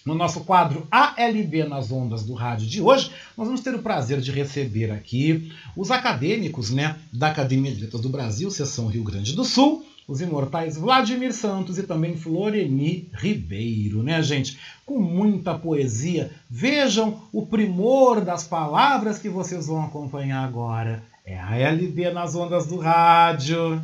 No 0.04 0.14
nosso 0.14 0.40
quadro 0.40 0.86
ALB 0.90 1.64
nas 1.66 1.90
ondas 1.90 2.24
do 2.24 2.34
rádio 2.34 2.66
de 2.66 2.82
hoje, 2.82 3.10
nós 3.36 3.46
vamos 3.46 3.62
ter 3.62 3.74
o 3.74 3.82
prazer 3.82 4.20
de 4.20 4.30
receber 4.30 4.90
aqui 4.90 5.50
os 5.74 5.90
acadêmicos 5.90 6.70
né, 6.70 6.96
da 7.10 7.28
Academia 7.28 7.74
de 7.74 7.80
Letras 7.80 8.02
do 8.02 8.10
Brasil, 8.10 8.50
seção 8.50 8.86
Rio 8.86 9.02
Grande 9.02 9.34
do 9.34 9.44
Sul, 9.46 9.82
os 10.06 10.20
imortais 10.20 10.76
Vladimir 10.76 11.32
Santos 11.32 11.78
e 11.78 11.84
também 11.84 12.18
Floreni 12.18 13.08
Ribeiro, 13.14 14.02
né, 14.02 14.22
gente? 14.22 14.58
Com 14.84 15.00
muita 15.00 15.54
poesia. 15.54 16.30
Vejam 16.50 17.22
o 17.32 17.46
primor 17.46 18.20
das 18.20 18.44
palavras 18.44 19.18
que 19.18 19.30
vocês 19.30 19.68
vão 19.68 19.84
acompanhar 19.84 20.44
agora. 20.44 21.02
É 21.24 21.38
a 21.38 21.70
ALB 21.70 22.10
nas 22.12 22.34
ondas 22.34 22.66
do 22.66 22.76
rádio. 22.76 23.82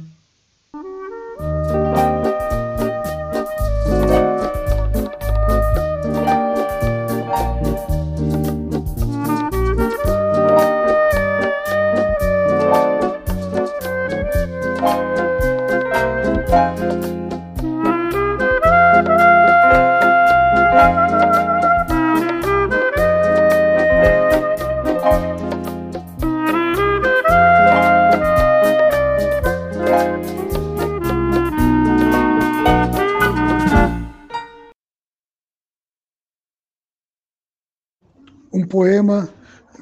Poema 38.81 39.29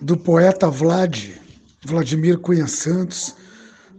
do 0.03 0.17
poeta 0.17 0.69
Vlad, 0.69 1.31
Vladimir 1.87 2.37
Cunha 2.37 2.67
Santos, 2.67 3.33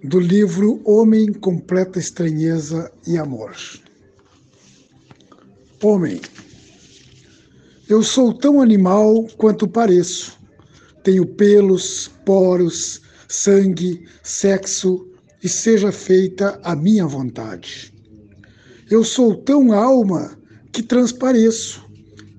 do 0.04 0.20
livro 0.20 0.82
Homem, 0.84 1.32
Completa 1.32 1.98
Estranheza 1.98 2.92
e 3.08 3.18
Amor. 3.18 3.56
Homem, 5.82 6.20
eu 7.88 8.04
sou 8.04 8.34
tão 8.34 8.62
animal 8.62 9.26
quanto 9.38 9.70
pareço. 9.70 10.38
Tenho 11.02 11.26
pelos, 11.26 12.12
poros, 12.26 13.02
sangue, 13.30 14.06
sexo 14.22 15.08
e 15.42 15.48
seja 15.48 15.94
feita 15.94 16.60
a 16.62 16.76
minha 16.76 17.08
vontade. 17.08 17.94
Eu 18.92 19.06
sou 19.06 19.34
tão 19.34 19.72
alma 19.72 20.38
que 20.74 20.84
transpareço. 20.84 21.90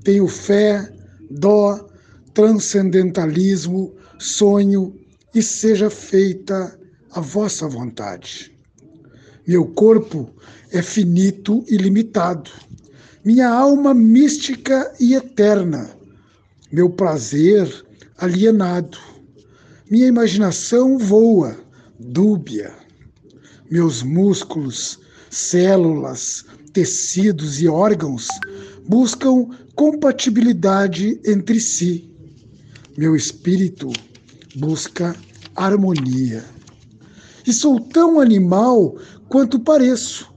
Tenho 0.05 0.29
fé, 0.29 0.93
dó, 1.31 1.90
transcendentalismo, 2.41 3.95
sonho 4.19 4.99
e 5.35 5.43
seja 5.43 5.91
feita 5.91 6.75
a 7.13 7.21
vossa 7.21 7.69
vontade. 7.69 8.51
Meu 9.47 9.67
corpo 9.67 10.35
é 10.73 10.81
finito 10.81 11.63
e 11.69 11.77
limitado, 11.77 12.51
minha 13.23 13.47
alma 13.47 13.93
mística 13.93 14.91
e 14.99 15.15
eterna, 15.15 15.91
meu 16.73 16.89
prazer 16.89 17.69
alienado, 18.17 18.97
minha 19.91 20.07
imaginação 20.07 20.97
voa, 20.97 21.59
dúbia, 21.99 22.73
meus 23.71 24.03
músculos, 24.03 24.99
células, 25.29 26.47
tecidos 26.73 27.61
e 27.61 27.69
órgãos 27.69 28.29
buscam 28.89 29.47
compatibilidade 29.75 31.21
entre 31.27 31.61
si 31.61 32.10
meu 32.97 33.15
espírito 33.15 33.91
busca 34.57 35.17
harmonia. 35.55 36.45
E 37.47 37.53
sou 37.53 37.81
tão 37.81 38.21
animal 38.21 38.97
quanto 39.29 39.61
pareço, 39.61 40.33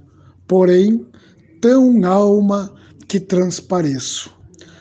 porém 0.47 1.05
tão 1.59 2.05
alma 2.05 2.73
que 3.07 3.19
transpareço. 3.19 4.31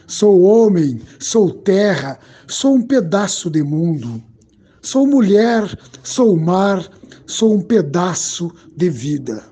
Sou 0.07 0.43
homem, 0.43 1.01
sou 1.19 1.51
terra, 1.51 2.19
sou 2.47 2.75
um 2.75 2.83
pedaço 2.83 3.49
de 3.49 3.63
mundo. 3.63 4.23
Sou 4.83 5.07
mulher, 5.07 5.79
sou 6.03 6.37
mar, 6.37 6.87
sou 7.27 7.55
um 7.55 7.61
pedaço 7.61 8.53
de 8.77 8.91
vida. 8.91 9.43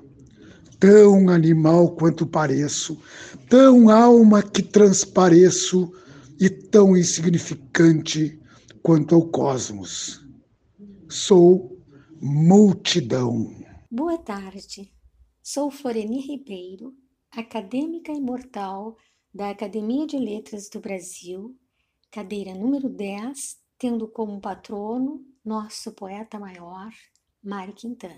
Tão 0.79 1.29
animal 1.29 1.91
quanto 1.91 2.25
pareço, 2.25 2.97
tão 3.49 3.89
alma 3.89 4.43
que 4.43 4.61
transpareço 4.61 5.91
e 6.41 6.49
tão 6.49 6.97
insignificante 6.97 8.41
quanto 8.81 9.13
ao 9.13 9.29
cosmos. 9.29 10.27
Sou 11.07 11.79
multidão. 12.19 13.63
Boa 13.91 14.17
tarde. 14.17 14.91
Sou 15.43 15.69
Floreni 15.69 16.19
Ribeiro, 16.19 16.95
acadêmica 17.29 18.11
imortal 18.11 18.97
da 19.31 19.51
Academia 19.51 20.07
de 20.07 20.17
Letras 20.17 20.67
do 20.67 20.79
Brasil, 20.79 21.55
cadeira 22.09 22.55
número 22.55 22.89
10, 22.89 23.59
tendo 23.77 24.07
como 24.07 24.41
patrono 24.41 25.23
nosso 25.45 25.91
poeta 25.91 26.39
maior, 26.39 26.89
Mário 27.43 27.75
Quintana. 27.75 28.17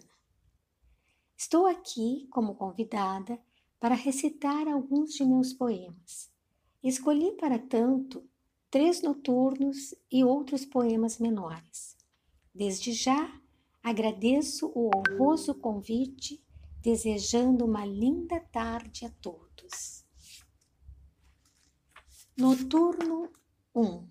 Estou 1.38 1.66
aqui 1.66 2.26
como 2.32 2.56
convidada 2.56 3.38
para 3.82 3.96
recitar 3.96 4.66
alguns 4.70 5.12
de 5.12 5.26
meus 5.26 5.52
poemas. 5.52 6.33
Escolhi 6.84 7.32
para 7.38 7.58
tanto 7.58 8.30
três 8.70 9.02
noturnos 9.02 9.96
e 10.12 10.24
outros 10.26 10.66
poemas 10.66 11.18
menores. 11.18 11.96
Desde 12.54 12.92
já 12.92 13.40
agradeço 13.82 14.70
o 14.76 14.90
honroso 14.94 15.56
convite, 15.56 16.44
desejando 16.82 17.64
uma 17.64 17.86
linda 17.86 18.40
tarde 18.40 19.06
a 19.06 19.10
todos. 19.10 20.04
Noturno 22.36 23.32
1 23.74 24.10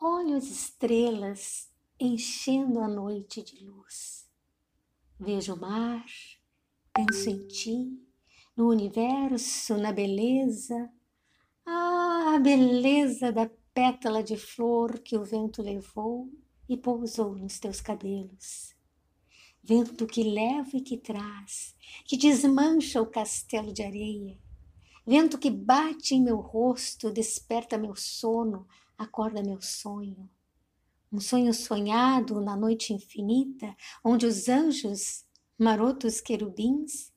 Olho 0.00 0.36
as 0.36 0.44
estrelas 0.44 1.68
enchendo 2.00 2.80
a 2.80 2.88
noite 2.88 3.42
de 3.42 3.64
luz. 3.64 4.26
Vejo 5.20 5.54
o 5.54 5.60
mar, 5.60 6.06
penso 6.94 7.28
em 7.28 7.48
ti, 7.48 8.00
no 8.56 8.68
universo, 8.68 9.76
na 9.76 9.92
beleza. 9.92 10.90
Ah, 11.70 12.36
a 12.36 12.38
beleza 12.38 13.30
da 13.30 13.50
pétala 13.74 14.22
de 14.22 14.38
flor 14.38 15.00
que 15.00 15.18
o 15.18 15.22
vento 15.22 15.60
levou 15.60 16.32
e 16.66 16.78
pousou 16.78 17.36
nos 17.36 17.58
teus 17.58 17.78
cabelos. 17.78 18.74
Vento 19.62 20.06
que 20.06 20.22
leva 20.22 20.70
e 20.72 20.80
que 20.80 20.96
traz, 20.96 21.76
que 22.06 22.16
desmancha 22.16 23.02
o 23.02 23.06
castelo 23.06 23.70
de 23.70 23.82
areia. 23.82 24.38
Vento 25.06 25.36
que 25.36 25.50
bate 25.50 26.14
em 26.14 26.22
meu 26.22 26.38
rosto, 26.38 27.10
desperta 27.10 27.76
meu 27.76 27.94
sono, 27.94 28.66
acorda 28.96 29.42
meu 29.42 29.60
sonho. 29.60 30.26
Um 31.12 31.20
sonho 31.20 31.52
sonhado 31.52 32.40
na 32.40 32.56
noite 32.56 32.94
infinita, 32.94 33.76
onde 34.02 34.24
os 34.24 34.48
anjos, 34.48 35.26
marotos 35.58 36.18
querubins, 36.18 37.12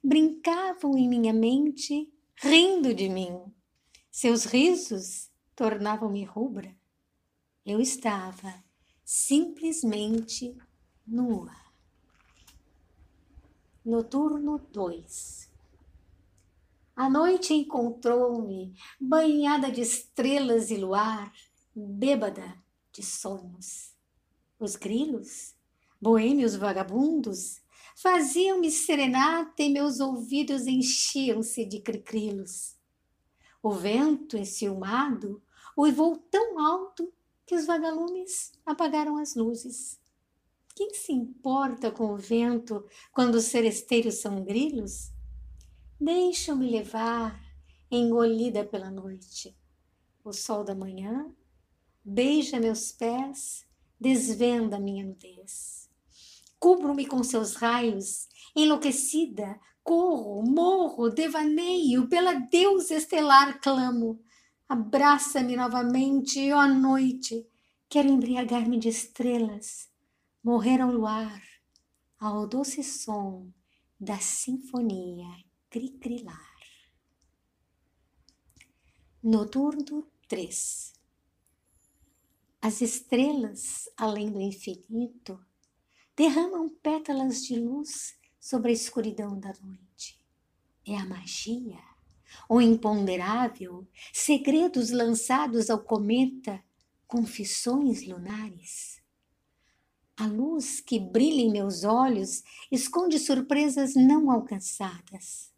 brincavam 0.00 0.96
em 0.96 1.08
minha 1.08 1.32
mente, 1.32 2.08
rindo 2.36 2.94
de 2.94 3.08
mim. 3.08 3.57
Seus 4.20 4.46
risos 4.46 5.30
tornavam-me 5.54 6.24
rubra. 6.24 6.76
Eu 7.64 7.80
estava 7.80 8.52
simplesmente 9.04 10.58
nua. 11.06 11.54
Noturno 13.84 14.58
2 14.72 15.48
a 16.96 17.08
noite 17.08 17.54
encontrou-me 17.54 18.74
banhada 19.00 19.70
de 19.70 19.82
estrelas 19.82 20.72
e 20.72 20.76
luar, 20.76 21.32
bêbada 21.72 22.60
de 22.90 23.04
sonhos. 23.04 23.94
Os 24.58 24.74
grilos, 24.74 25.54
boêmios 26.00 26.56
vagabundos, 26.56 27.62
faziam-me 27.94 28.68
serenata 28.68 29.62
e 29.62 29.68
meus 29.68 30.00
ouvidos 30.00 30.66
enchiam-se 30.66 31.64
de 31.64 31.78
cricrilos. 31.78 32.77
O 33.68 33.70
vento 33.70 34.38
enciumado 34.38 35.42
uivou 35.76 36.16
tão 36.16 36.58
alto 36.58 37.12
que 37.44 37.54
os 37.54 37.66
vagalumes 37.66 38.50
apagaram 38.64 39.18
as 39.18 39.34
luzes. 39.34 40.00
Quem 40.74 40.94
se 40.94 41.12
importa 41.12 41.90
com 41.90 42.14
o 42.14 42.16
vento 42.16 42.82
quando 43.12 43.34
os 43.34 43.44
seresteiros 43.44 44.22
são 44.22 44.42
grilos? 44.42 45.12
Deixa-me 46.00 46.70
levar, 46.70 47.38
engolida 47.90 48.64
pela 48.64 48.90
noite. 48.90 49.54
O 50.24 50.32
sol 50.32 50.64
da 50.64 50.74
manhã 50.74 51.30
beija 52.02 52.58
meus 52.58 52.90
pés, 52.90 53.66
desvenda 54.00 54.80
minha 54.80 55.04
nudez. 55.04 55.90
Cubro-me 56.58 57.04
com 57.04 57.22
seus 57.22 57.54
raios, 57.54 58.30
enlouquecida, 58.56 59.60
corro, 59.88 60.42
morro, 60.42 61.08
devaneio, 61.08 62.06
pela 62.10 62.34
deusa 62.34 62.96
estelar 62.96 63.58
clamo. 63.58 64.22
Abraça-me 64.68 65.56
novamente, 65.56 66.52
ó 66.52 66.66
noite. 66.66 67.48
Quero 67.88 68.10
embriagar-me 68.10 68.78
de 68.78 68.90
estrelas, 68.90 69.88
morrer 70.44 70.82
ao 70.82 70.92
luar, 70.92 71.42
ao 72.20 72.46
doce 72.46 72.84
som 72.84 73.50
da 73.98 74.18
sinfonia 74.18 75.42
cricrilar. 75.70 76.58
Noturno 79.22 80.06
3 80.28 80.92
As 82.60 82.82
estrelas, 82.82 83.88
além 83.96 84.30
do 84.30 84.38
infinito, 84.38 85.42
derramam 86.14 86.68
pétalas 86.82 87.42
de 87.42 87.58
luz 87.58 88.17
sobre 88.40 88.70
a 88.70 88.74
escuridão 88.74 89.38
da 89.38 89.52
noite. 89.62 90.18
É 90.86 90.96
a 90.96 91.04
magia, 91.04 91.78
o 92.48 92.60
imponderável, 92.60 93.86
segredos 94.12 94.90
lançados 94.90 95.70
ao 95.70 95.80
cometa, 95.80 96.62
confissões 97.06 98.06
lunares. 98.06 99.02
A 100.16 100.26
luz 100.26 100.80
que 100.80 100.98
brilha 100.98 101.42
em 101.42 101.52
meus 101.52 101.84
olhos 101.84 102.42
esconde 102.72 103.18
surpresas 103.18 103.94
não 103.94 104.30
alcançadas. 104.30 105.52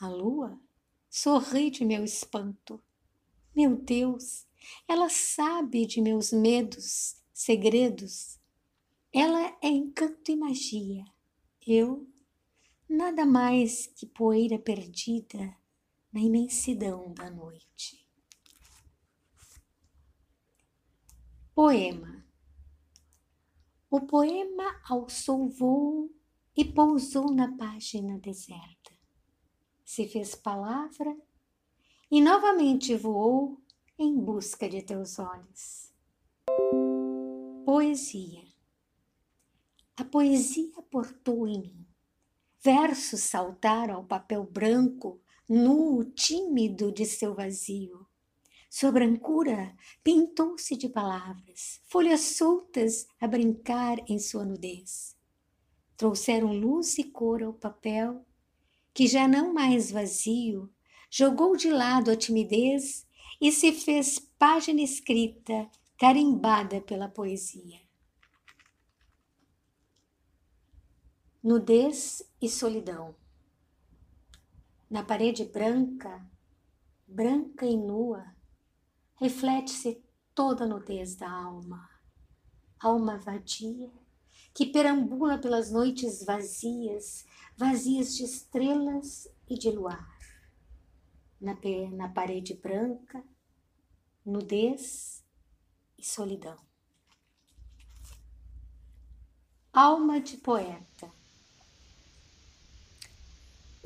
A 0.00 0.08
lua 0.08 0.60
sorri 1.08 1.70
de 1.70 1.84
meu 1.84 2.04
espanto. 2.04 2.80
Meu 3.56 3.76
Deus, 3.76 4.46
ela 4.86 5.08
sabe 5.08 5.86
de 5.86 6.00
meus 6.00 6.32
medos, 6.32 7.16
segredos. 7.32 8.38
Ela 9.12 9.56
é 9.62 9.68
encanto 9.68 10.30
e 10.30 10.36
magia. 10.36 11.04
Eu, 11.70 12.08
nada 12.88 13.26
mais 13.26 13.88
que 13.88 14.06
poeira 14.06 14.58
perdida 14.58 15.54
na 16.10 16.18
imensidão 16.18 17.12
da 17.12 17.28
noite. 17.28 18.08
Poema 21.54 22.24
O 23.90 24.00
poema 24.00 24.80
alçou 24.88 25.46
voo 25.50 26.10
e 26.56 26.64
pousou 26.64 27.30
na 27.30 27.54
página 27.54 28.18
deserta 28.18 28.96
se 29.84 30.08
fez 30.08 30.34
palavra 30.34 31.14
e 32.10 32.22
novamente 32.22 32.96
voou 32.96 33.60
em 33.98 34.18
busca 34.18 34.66
de 34.70 34.80
teus 34.80 35.18
olhos. 35.18 35.92
Poesia. 37.66 38.47
A 39.98 40.04
poesia 40.04 40.80
portou 40.88 41.48
em 41.48 41.60
mim. 41.60 41.86
Versos 42.62 43.20
saltaram 43.22 43.96
ao 43.96 44.04
papel 44.04 44.44
branco, 44.44 45.20
nu, 45.48 46.04
tímido 46.04 46.92
de 46.92 47.04
seu 47.04 47.34
vazio. 47.34 48.06
Sua 48.70 48.92
brancura 48.92 49.74
pintou-se 50.04 50.76
de 50.76 50.88
palavras, 50.88 51.80
folhas 51.88 52.20
soltas 52.20 53.08
a 53.20 53.26
brincar 53.26 53.98
em 54.08 54.20
sua 54.20 54.44
nudez. 54.44 55.16
Trouxeram 55.96 56.52
luz 56.52 56.96
e 56.98 57.02
cor 57.02 57.42
ao 57.42 57.52
papel 57.52 58.24
que 58.94 59.08
já 59.08 59.26
não 59.26 59.52
mais 59.52 59.90
vazio, 59.90 60.72
jogou 61.10 61.56
de 61.56 61.70
lado 61.70 62.12
a 62.12 62.16
timidez 62.16 63.04
e 63.40 63.50
se 63.50 63.72
fez 63.72 64.20
página 64.38 64.80
escrita, 64.80 65.68
carimbada 65.98 66.80
pela 66.80 67.08
poesia. 67.08 67.87
Nudez 71.50 72.22
e 72.42 72.46
solidão. 72.46 73.16
Na 74.90 75.02
parede 75.02 75.46
branca, 75.46 76.30
branca 77.06 77.64
e 77.64 77.74
nua, 77.74 78.36
reflete-se 79.14 80.04
toda 80.34 80.64
a 80.64 80.66
nudez 80.66 81.16
da 81.16 81.30
alma. 81.30 81.88
Alma 82.78 83.16
vadia 83.16 83.90
que 84.52 84.66
perambula 84.66 85.38
pelas 85.38 85.72
noites 85.72 86.22
vazias, 86.22 87.24
vazias 87.56 88.14
de 88.14 88.24
estrelas 88.24 89.26
e 89.48 89.54
de 89.54 89.70
luar. 89.70 90.18
Na, 91.40 91.56
na 91.92 92.10
parede 92.10 92.52
branca, 92.52 93.24
nudez 94.22 95.24
e 95.96 96.04
solidão. 96.04 96.58
Alma 99.72 100.20
de 100.20 100.36
poeta. 100.36 101.17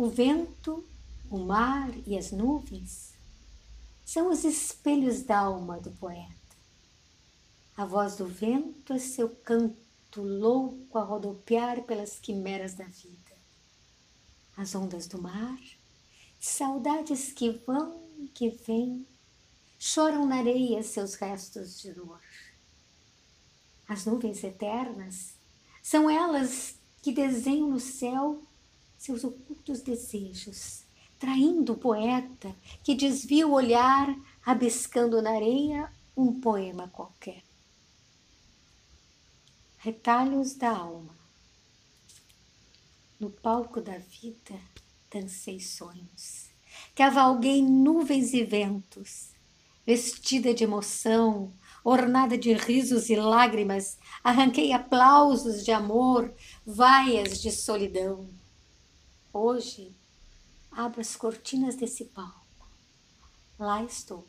O 0.03 0.11
vento, 0.11 0.85
o 1.31 1.39
mar 1.39 1.89
e 2.05 2.19
as 2.19 2.33
nuvens 2.33 3.13
são 4.05 4.33
os 4.33 4.43
espelhos 4.43 5.23
d'alma 5.23 5.79
do 5.79 5.93
poeta. 5.93 6.57
A 7.77 7.85
voz 7.85 8.17
do 8.17 8.27
vento 8.27 8.93
é 8.93 8.99
seu 8.99 9.29
canto 9.29 10.21
louco 10.21 10.99
a 10.99 11.05
rodopiar 11.05 11.83
pelas 11.83 12.19
quimeras 12.19 12.75
da 12.75 12.83
vida. 12.87 13.33
As 14.57 14.75
ondas 14.75 15.07
do 15.07 15.23
mar, 15.23 15.61
saudades 16.41 17.33
que 17.33 17.51
vão 17.65 18.03
e 18.19 18.27
que 18.27 18.51
vêm, 18.51 19.07
choram 19.79 20.27
na 20.27 20.39
areia 20.39 20.83
seus 20.83 21.15
restos 21.15 21.81
de 21.81 21.93
dor. 21.93 22.21
As 23.89 24.05
nuvens 24.05 24.43
eternas 24.43 25.35
são 25.81 26.11
elas 26.11 26.75
que 27.01 27.13
desenham 27.13 27.71
no 27.71 27.79
céu 27.79 28.43
seus 29.03 29.25
ocultos 29.25 29.81
desejos, 29.81 30.85
traindo 31.19 31.73
o 31.73 31.77
poeta 31.77 32.55
que 32.85 32.95
desvia 32.95 33.49
o 33.49 33.53
olhar, 33.53 34.17
abiscando 34.47 35.21
na 35.21 35.33
areia 35.33 35.93
um 36.17 36.41
poema 36.41 36.87
qualquer. 36.87 37.43
Retalhos 39.79 40.55
da 40.55 40.71
alma. 40.71 41.17
No 43.19 43.29
palco 43.29 43.81
da 43.81 43.99
vida 43.99 44.57
dancei 45.13 45.59
sonhos, 45.59 46.51
cavalguei 46.95 47.61
nuvens 47.61 48.33
e 48.33 48.45
ventos, 48.45 49.31
vestida 49.85 50.55
de 50.55 50.63
emoção, 50.63 51.53
ornada 51.83 52.39
de 52.39 52.53
risos 52.53 53.11
e 53.11 53.17
lágrimas, 53.17 53.99
arranquei 54.23 54.73
aplausos 54.73 55.65
de 55.65 55.73
amor, 55.73 56.33
vaias 56.65 57.43
de 57.43 57.51
solidão. 57.51 58.42
Hoje 59.35 59.97
abro 60.71 61.01
as 61.01 61.17
cortinas 61.17 61.75
desse 61.75 62.05
palco. 62.05 62.69
Lá 63.59 63.83
estou, 63.83 64.29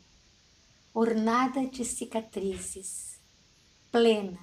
ornada 0.94 1.66
de 1.66 1.84
cicatrizes, 1.84 3.18
plena, 3.92 4.40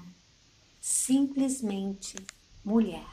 simplesmente 0.79 2.15
mulher. 2.63 3.07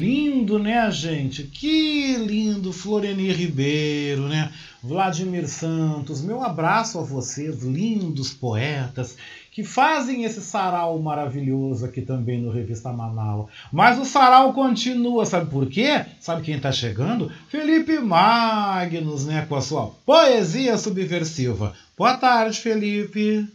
Lindo, 0.00 0.58
né, 0.58 0.90
gente? 0.90 1.44
Que 1.44 2.16
lindo, 2.16 2.72
Floreni 2.72 3.30
Ribeiro, 3.30 4.28
né? 4.28 4.52
Vladimir 4.82 5.46
Santos, 5.48 6.20
meu 6.20 6.42
abraço 6.42 6.98
a 6.98 7.02
vocês, 7.02 7.62
lindos 7.62 8.32
poetas, 8.32 9.16
que 9.50 9.64
fazem 9.64 10.24
esse 10.24 10.40
sarau 10.40 10.98
maravilhoso 10.98 11.84
aqui 11.84 12.00
também 12.00 12.40
no 12.40 12.50
Revista 12.50 12.92
Manaus. 12.92 13.50
Mas 13.72 13.98
o 13.98 14.04
sarau 14.04 14.52
continua, 14.52 15.26
sabe 15.26 15.50
por 15.50 15.66
quê? 15.66 16.04
Sabe 16.20 16.42
quem 16.42 16.56
está 16.56 16.70
chegando? 16.70 17.30
Felipe 17.48 17.98
Magnus, 17.98 19.26
né, 19.26 19.44
com 19.48 19.56
a 19.56 19.60
sua 19.60 19.88
poesia 20.06 20.78
subversiva. 20.78 21.74
Boa 21.98 22.16
tarde, 22.16 22.60
Felipe. 22.60 23.46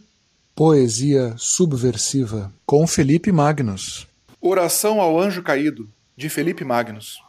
Poesia 0.54 1.34
subversiva 1.36 2.52
com 2.64 2.86
Felipe 2.86 3.32
Magnus. 3.32 4.06
Oração 4.40 5.00
ao 5.00 5.18
Anjo 5.20 5.42
Caído, 5.42 5.88
de 6.16 6.28
Felipe 6.28 6.64
Magnus. 6.64 7.25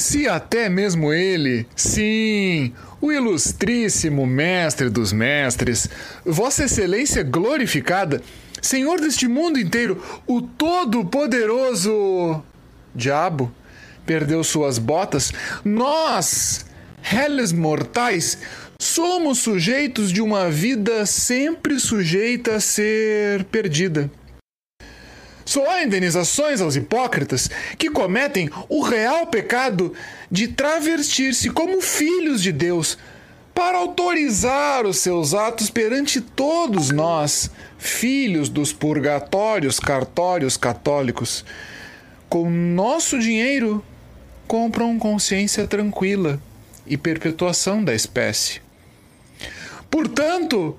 Se 0.00 0.26
até 0.26 0.70
mesmo 0.70 1.12
ele, 1.12 1.66
sim, 1.76 2.72
o 3.02 3.12
ilustríssimo 3.12 4.26
mestre 4.26 4.88
dos 4.88 5.12
mestres, 5.12 5.90
Vossa 6.24 6.64
Excelência 6.64 7.22
glorificada, 7.22 8.22
Senhor 8.62 8.98
deste 8.98 9.28
mundo 9.28 9.60
inteiro, 9.60 10.02
o 10.26 10.40
Todo-Poderoso 10.40 12.42
Diabo, 12.94 13.52
perdeu 14.06 14.42
suas 14.42 14.78
botas, 14.78 15.34
nós, 15.62 16.64
réis 17.02 17.52
mortais, 17.52 18.38
somos 18.80 19.40
sujeitos 19.40 20.10
de 20.10 20.22
uma 20.22 20.50
vida 20.50 21.04
sempre 21.04 21.78
sujeita 21.78 22.54
a 22.54 22.60
ser 22.60 23.44
perdida. 23.44 24.10
Só 25.50 25.68
há 25.68 25.82
indenizações 25.82 26.60
aos 26.60 26.76
hipócritas 26.76 27.50
que 27.76 27.90
cometem 27.90 28.48
o 28.68 28.82
real 28.82 29.26
pecado 29.26 29.92
de 30.30 30.46
travestir-se 30.46 31.50
como 31.50 31.80
filhos 31.80 32.40
de 32.40 32.52
Deus 32.52 32.96
para 33.52 33.78
autorizar 33.78 34.86
os 34.86 34.98
seus 34.98 35.34
atos 35.34 35.68
perante 35.68 36.20
todos 36.20 36.90
nós, 36.90 37.50
filhos 37.78 38.48
dos 38.48 38.72
purgatórios 38.72 39.80
cartórios 39.80 40.56
católicos. 40.56 41.44
Com 42.28 42.48
nosso 42.48 43.18
dinheiro, 43.18 43.84
compram 44.46 45.00
consciência 45.00 45.66
tranquila 45.66 46.40
e 46.86 46.96
perpetuação 46.96 47.82
da 47.82 47.92
espécie. 47.92 48.62
Portanto, 49.90 50.78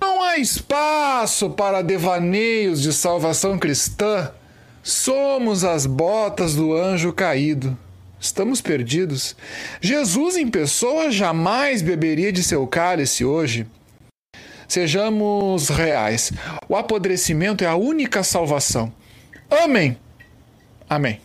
não 0.00 0.22
há 0.22 0.38
espaço 0.38 1.50
para 1.50 1.82
devaneios 1.82 2.82
de 2.82 2.92
salvação 2.92 3.58
cristã. 3.58 4.30
Somos 4.82 5.64
as 5.64 5.86
botas 5.86 6.54
do 6.54 6.74
anjo 6.74 7.12
caído. 7.12 7.76
Estamos 8.18 8.60
perdidos. 8.60 9.36
Jesus 9.80 10.36
em 10.36 10.48
pessoa 10.48 11.10
jamais 11.10 11.82
beberia 11.82 12.32
de 12.32 12.42
seu 12.42 12.66
cálice 12.66 13.24
hoje. 13.24 13.66
Sejamos 14.68 15.68
reais. 15.68 16.32
O 16.68 16.76
apodrecimento 16.76 17.62
é 17.62 17.66
a 17.66 17.76
única 17.76 18.22
salvação. 18.22 18.92
Amém. 19.50 19.96
Amém. 20.88 21.20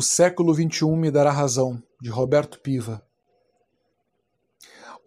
O 0.00 0.02
século 0.02 0.54
XXI 0.54 0.96
me 0.96 1.10
dará 1.10 1.30
razão, 1.30 1.78
de 2.00 2.08
Roberto 2.08 2.58
Piva. 2.58 3.02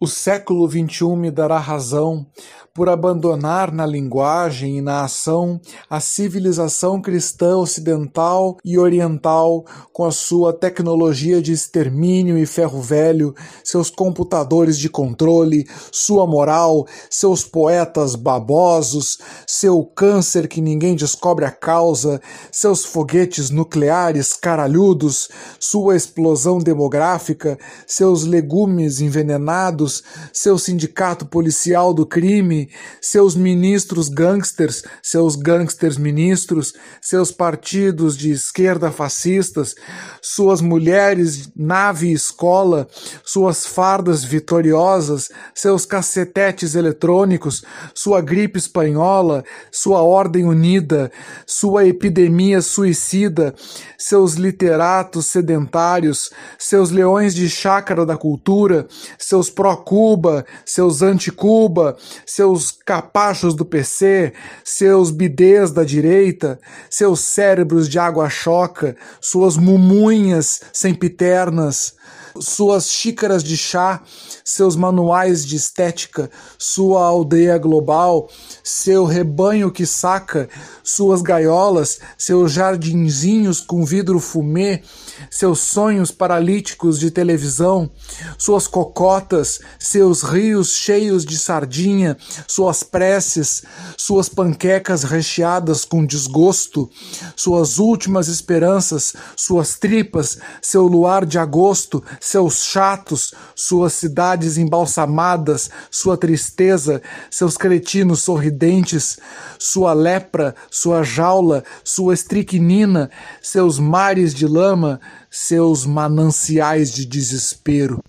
O 0.00 0.06
século 0.06 0.70
XXI 0.70 1.16
me 1.16 1.32
dará 1.32 1.58
razão 1.58 2.24
por 2.72 2.88
abandonar 2.88 3.72
na 3.72 3.84
linguagem 3.86 4.78
e 4.78 4.80
na 4.80 5.02
ação 5.02 5.60
a 5.90 5.98
civilização 5.98 7.02
cristã 7.02 7.56
ocidental 7.56 8.56
e 8.64 8.78
oriental 8.78 9.64
com 9.92 10.04
a 10.04 10.12
sua 10.12 10.52
tecnologia 10.52 11.42
de 11.42 11.50
extermínio 11.50 12.38
e 12.38 12.46
ferro 12.46 12.80
velho, 12.80 13.34
seus 13.64 13.90
computadores 13.90 14.78
de 14.78 14.88
controle, 14.88 15.66
sua 15.90 16.26
moral, 16.26 16.86
seus 17.10 17.42
poetas 17.44 18.14
babosos, 18.14 19.18
seu 19.46 19.84
câncer 19.84 20.46
que 20.46 20.60
ninguém 20.60 20.94
descobre 20.94 21.44
a 21.44 21.50
causa, 21.50 22.20
seus 22.52 22.84
foguetes 22.84 23.50
nucleares 23.50 24.34
caralhudos, 24.34 25.28
sua 25.58 25.96
explosão 25.96 26.58
demográfica, 26.58 27.58
seus 27.86 28.24
legumes 28.24 29.00
envenenados, 29.00 30.02
seu 30.32 30.58
sindicato 30.58 31.26
policial 31.26 31.94
do 31.94 32.06
crime, 32.06 32.68
seus 33.00 33.34
ministros 33.34 34.08
gangsters, 34.08 34.82
seus 35.02 35.36
gangsters 35.36 35.96
ministros, 35.96 36.74
seus 37.00 37.32
partidos 37.32 38.16
de 38.16 38.30
esquerda 38.30 38.90
fascistas, 38.90 39.74
suas 40.22 40.60
mulheres 40.60 41.50
nave 41.56 42.12
escola, 42.12 42.86
suas 43.24 43.63
fardas 43.64 44.24
vitoriosas, 44.24 45.28
seus 45.54 45.84
cacetetes 45.86 46.74
eletrônicos, 46.74 47.64
sua 47.94 48.20
gripe 48.20 48.58
espanhola, 48.58 49.44
sua 49.70 50.02
ordem 50.02 50.44
unida, 50.44 51.10
sua 51.46 51.86
epidemia 51.86 52.60
suicida, 52.62 53.54
seus 53.98 54.34
literatos 54.34 55.26
sedentários, 55.26 56.30
seus 56.58 56.90
leões 56.90 57.34
de 57.34 57.48
chácara 57.48 58.04
da 58.04 58.16
cultura, 58.16 58.86
seus 59.18 59.50
pró-Cuba, 59.50 60.44
seus 60.64 61.02
anti-Cuba, 61.02 61.96
seus 62.26 62.70
capachos 62.70 63.54
do 63.54 63.64
PC, 63.64 64.32
seus 64.62 65.10
bidês 65.10 65.70
da 65.70 65.84
direita, 65.84 66.58
seus 66.90 67.20
cérebros 67.20 67.88
de 67.88 67.98
água 67.98 68.28
choca, 68.28 68.96
suas 69.20 69.56
mumunhas 69.56 70.60
sempiternas, 70.72 71.94
suas 72.40 72.90
xícaras 72.90 73.42
de 73.42 73.56
chá, 73.56 74.02
seus 74.44 74.76
manuais 74.76 75.46
de 75.46 75.56
estética, 75.56 76.30
sua 76.58 77.04
aldeia 77.04 77.58
global, 77.58 78.28
seu 78.62 79.04
rebanho 79.04 79.70
que 79.70 79.86
saca, 79.86 80.48
suas 80.82 81.22
gaiolas, 81.22 82.00
seus 82.18 82.52
jardinzinhos 82.52 83.60
com 83.60 83.84
vidro 83.84 84.18
fumê, 84.18 84.82
seus 85.30 85.60
sonhos 85.60 86.10
paralíticos 86.10 86.98
de 86.98 87.10
televisão, 87.10 87.90
suas 88.38 88.66
cocotas, 88.66 89.60
seus 89.78 90.22
rios 90.22 90.74
cheios 90.74 91.24
de 91.24 91.38
sardinha, 91.38 92.16
suas 92.46 92.82
preces, 92.82 93.62
suas 93.96 94.28
panquecas 94.28 95.04
recheadas 95.04 95.84
com 95.84 96.04
desgosto, 96.04 96.90
suas 97.36 97.78
últimas 97.78 98.28
esperanças, 98.28 99.14
suas 99.36 99.78
tripas, 99.78 100.38
seu 100.60 100.86
luar 100.86 101.24
de 101.24 101.38
agosto, 101.38 102.02
seus 102.20 102.64
chatos, 102.64 103.34
suas 103.54 103.92
cidades 103.92 104.58
embalsamadas, 104.58 105.70
sua 105.90 106.16
tristeza, 106.16 107.02
seus 107.30 107.56
cretinos 107.56 108.22
sorridentes, 108.22 109.18
sua 109.58 109.92
lepra, 109.92 110.54
sua 110.70 111.02
jaula, 111.02 111.64
sua 111.82 112.14
estricnina, 112.14 113.10
seus 113.42 113.78
mares 113.78 114.34
de 114.34 114.46
lama, 114.46 115.00
seus 115.34 115.84
mananciais 115.84 116.92
de 116.92 117.04
desespero. 117.04 118.00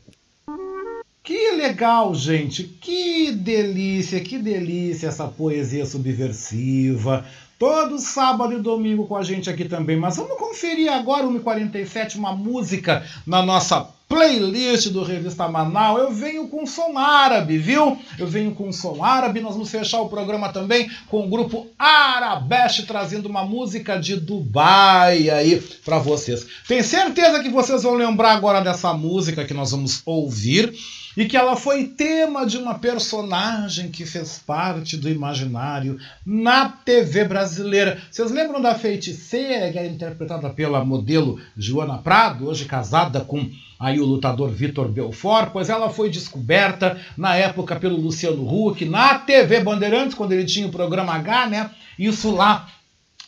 Que 1.23 1.44
legal, 1.55 2.13
gente! 2.13 2.63
Que 2.63 3.31
delícia, 3.31 4.19
que 4.19 4.37
delícia 4.37 5.07
essa 5.07 5.27
poesia 5.27 5.85
subversiva. 5.85 7.25
Todo 7.57 7.97
sábado 7.97 8.53
e 8.53 8.61
domingo 8.61 9.07
com 9.07 9.15
a 9.15 9.23
gente 9.23 9.49
aqui 9.49 9.65
também. 9.65 9.95
Mas 9.95 10.17
vamos 10.17 10.37
conferir 10.37 10.91
agora, 10.91 11.25
1h47, 11.25 12.15
uma 12.15 12.35
música 12.35 13.03
na 13.25 13.41
nossa 13.41 13.95
playlist 14.07 14.89
do 14.89 15.03
Revista 15.03 15.47
Manaus. 15.47 15.99
Eu 15.99 16.11
venho 16.11 16.47
com 16.47 16.65
som 16.65 16.97
árabe, 16.97 17.57
viu? 17.57 17.97
Eu 18.19 18.27
venho 18.27 18.53
com 18.53 18.71
som 18.71 19.03
árabe. 19.03 19.41
Nós 19.41 19.53
vamos 19.53 19.69
fechar 19.69 20.01
o 20.01 20.09
programa 20.09 20.51
também 20.51 20.89
com 21.09 21.25
o 21.25 21.29
grupo 21.29 21.67
Arabesh 21.77 22.83
trazendo 22.85 23.27
uma 23.27 23.43
música 23.43 23.97
de 23.97 24.19
Dubai 24.19 25.29
aí 25.29 25.61
para 25.83 25.97
vocês. 25.97 26.45
Tenho 26.67 26.83
certeza 26.83 27.41
que 27.41 27.49
vocês 27.49 27.83
vão 27.83 27.93
lembrar 27.93 28.33
agora 28.33 28.61
dessa 28.61 28.93
música 28.93 29.45
que 29.45 29.53
nós 29.53 29.71
vamos 29.71 30.01
ouvir 30.05 30.73
e 31.17 31.25
que 31.25 31.37
ela 31.37 31.44
foi 31.53 31.83
tema 31.83 32.45
de 32.45 32.57
uma 32.57 32.79
personagem 32.79 33.91
que 33.91 34.05
fez 34.05 34.39
parte 34.39 34.95
do 34.95 35.09
imaginário 35.09 35.99
na 36.25 36.69
TV 36.69 37.25
brasileira. 37.25 38.01
Vocês 38.09 38.31
lembram 38.31 38.61
da 38.61 38.73
feiticeira 38.73 39.69
que 39.69 39.77
era 39.77 39.87
interpretada 39.87 40.49
pela 40.49 40.85
modelo 40.85 41.37
Joana 41.57 41.97
Prado, 41.97 42.47
hoje 42.47 42.63
casada 42.63 43.19
com 43.19 43.49
aí 43.77 43.99
o 43.99 44.05
lutador 44.05 44.49
Vitor 44.49 44.87
Belfort, 44.87 45.49
pois 45.51 45.69
ela 45.69 45.89
foi 45.89 46.09
descoberta 46.09 46.97
na 47.17 47.35
época 47.35 47.75
pelo 47.75 47.97
Luciano 47.97 48.47
Huck 48.47 48.85
na 48.85 49.19
TV 49.19 49.59
Bandeirantes, 49.59 50.15
quando 50.15 50.31
ele 50.31 50.45
tinha 50.45 50.67
o 50.67 50.71
programa 50.71 51.13
H, 51.15 51.47
né? 51.47 51.69
Isso 51.99 52.31
lá 52.31 52.67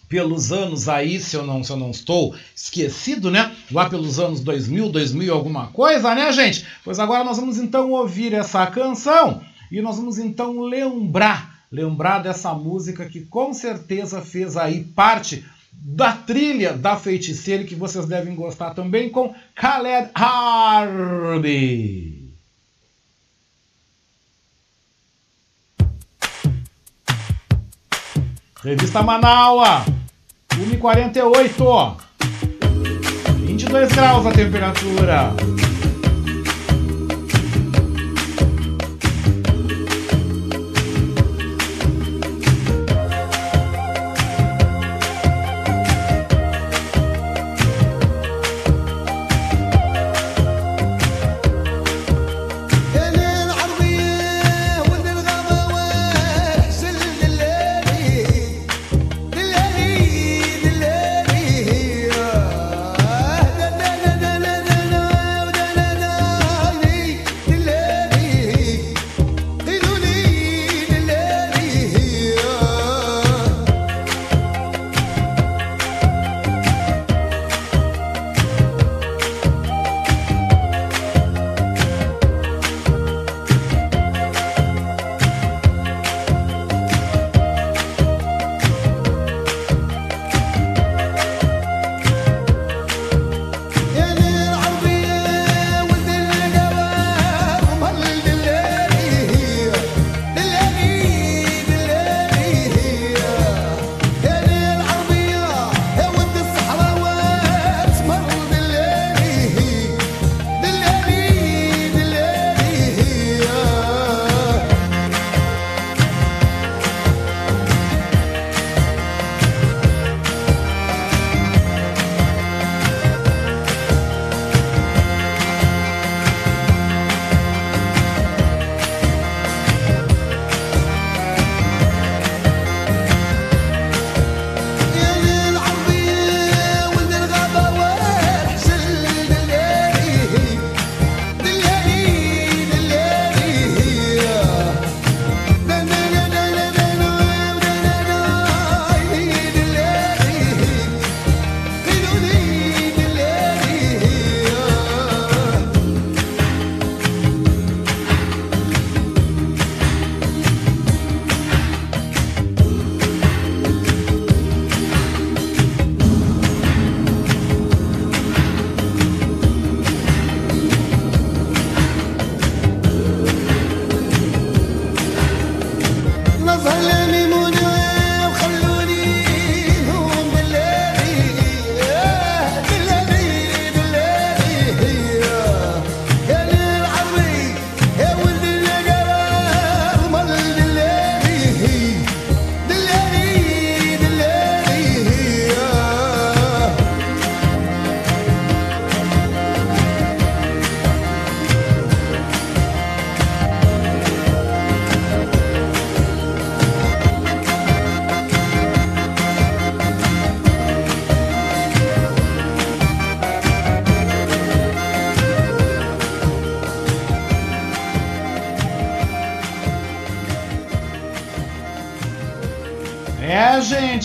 pelos 0.10 0.52
anos 0.52 0.88
aí, 0.88 1.20
se 1.20 1.36
eu 1.36 1.46
não, 1.46 1.64
se 1.64 1.72
eu 1.72 1.78
não 1.78 1.92
estou 1.92 2.36
esquecido, 2.56 3.30
né? 3.30 3.56
Lá 3.72 3.90
pelos 3.90 4.20
anos 4.20 4.42
2000, 4.42 4.90
2000 4.90 5.34
alguma 5.34 5.68
coisa, 5.68 6.16
né, 6.16 6.32
gente? 6.32 6.66
Pois 6.84 7.00
agora 7.00 7.24
nós 7.24 7.38
vamos 7.38 7.58
então 7.58 7.92
ouvir 7.92 8.34
essa 8.34 8.66
canção 8.68 9.42
e 9.72 9.82
nós 9.82 9.98
vamos 9.98 10.18
então 10.18 10.62
lembrar, 10.62 11.66
lembrar 11.72 12.20
dessa 12.20 12.54
música 12.54 13.06
que 13.06 13.22
com 13.22 13.54
certeza 13.54 14.22
fez 14.22 14.56
aí 14.56 14.84
parte 14.84 15.46
da 15.72 16.14
trilha 16.14 16.74
da 16.74 16.96
feiticeira 16.96 17.64
que 17.64 17.76
vocês 17.76 18.06
devem 18.06 18.36
gostar 18.36 18.74
também 18.74 19.10
com 19.10 19.36
Khaled 19.56 20.10
Harbi. 20.16 22.28
Revista 28.64 29.04
Manaua, 29.04 29.86
1h48, 30.58 31.96
22 33.46 33.88
graus 33.94 34.26
a 34.26 34.32
temperatura. 34.32 35.67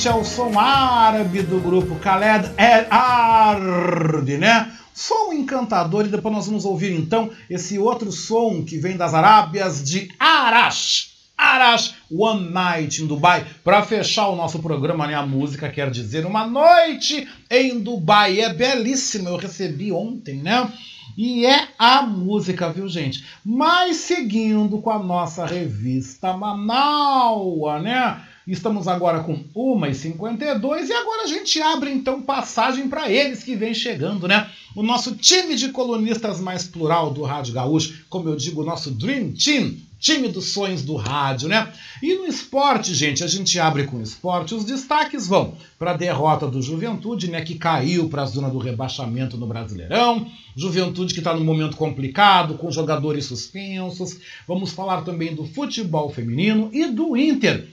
Gente, 0.02 0.08
é 0.08 0.14
o 0.14 0.24
som 0.24 0.58
árabe 0.58 1.42
do 1.42 1.60
grupo 1.60 1.94
Khaled 1.94 2.50
El 2.56 2.86
Ardi, 2.90 4.36
né? 4.36 4.72
Som 4.92 5.32
encantador, 5.32 6.06
e 6.06 6.08
depois 6.08 6.34
nós 6.34 6.46
vamos 6.46 6.64
ouvir 6.64 6.92
então 6.92 7.30
esse 7.48 7.78
outro 7.78 8.10
som 8.10 8.64
que 8.64 8.78
vem 8.78 8.96
das 8.96 9.14
Arábias 9.14 9.82
de 9.82 10.08
Arash. 10.18 11.12
Arash 11.38 11.94
One 12.10 12.50
Night 12.50 13.00
em 13.00 13.06
Dubai. 13.06 13.46
Para 13.62 13.82
fechar 13.82 14.28
o 14.28 14.34
nosso 14.34 14.58
programa, 14.58 15.06
né? 15.06 15.14
A 15.14 15.24
música 15.24 15.68
quer 15.68 15.88
dizer 15.88 16.26
uma 16.26 16.48
noite 16.48 17.28
em 17.48 17.78
Dubai. 17.78 18.40
É 18.40 18.52
belíssima, 18.52 19.30
eu 19.30 19.36
recebi 19.36 19.92
ontem, 19.92 20.42
né? 20.42 20.68
E 21.16 21.46
é 21.46 21.68
a 21.78 22.02
música, 22.02 22.72
viu, 22.72 22.88
gente? 22.88 23.24
Mas 23.44 23.98
seguindo 23.98 24.78
com 24.78 24.90
a 24.90 24.98
nossa 24.98 25.46
revista 25.46 26.36
Manaua, 26.36 27.78
né? 27.80 28.20
Estamos 28.46 28.88
agora 28.88 29.20
com 29.20 29.36
1h52 29.54 30.88
e 30.88 30.92
agora 30.92 31.22
a 31.22 31.26
gente 31.26 31.60
abre 31.60 31.92
então 31.92 32.22
passagem 32.22 32.88
para 32.88 33.10
eles 33.10 33.44
que 33.44 33.54
vem 33.54 33.72
chegando, 33.72 34.26
né? 34.26 34.50
O 34.74 34.82
nosso 34.82 35.14
time 35.14 35.54
de 35.54 35.68
colunistas 35.68 36.40
mais 36.40 36.64
plural 36.64 37.12
do 37.12 37.22
Rádio 37.22 37.54
Gaúcho, 37.54 38.04
como 38.08 38.28
eu 38.28 38.34
digo, 38.34 38.62
o 38.62 38.64
nosso 38.64 38.90
Dream 38.90 39.32
Team, 39.32 39.76
time 40.02 40.26
dos 40.26 40.52
sonhos 40.52 40.82
do 40.82 40.96
rádio, 40.96 41.48
né? 41.48 41.72
E 42.02 42.16
no 42.16 42.26
esporte, 42.26 42.92
gente, 42.92 43.22
a 43.22 43.28
gente 43.28 43.60
abre 43.60 43.84
com 43.84 44.02
esporte. 44.02 44.52
Os 44.52 44.64
destaques 44.64 45.28
vão 45.28 45.54
para 45.78 45.92
a 45.92 45.96
derrota 45.96 46.48
do 46.48 46.60
Juventude, 46.60 47.30
né? 47.30 47.42
Que 47.42 47.54
caiu 47.54 48.08
para 48.08 48.22
a 48.22 48.26
zona 48.26 48.50
do 48.50 48.58
rebaixamento 48.58 49.36
no 49.36 49.46
Brasileirão. 49.46 50.26
Juventude 50.56 51.14
que 51.14 51.20
está 51.20 51.32
num 51.32 51.44
momento 51.44 51.76
complicado, 51.76 52.58
com 52.58 52.72
jogadores 52.72 53.26
suspensos. 53.26 54.18
Vamos 54.48 54.72
falar 54.72 55.02
também 55.02 55.36
do 55.36 55.46
futebol 55.46 56.10
feminino 56.10 56.68
e 56.72 56.86
do 56.86 57.16
Inter, 57.16 57.68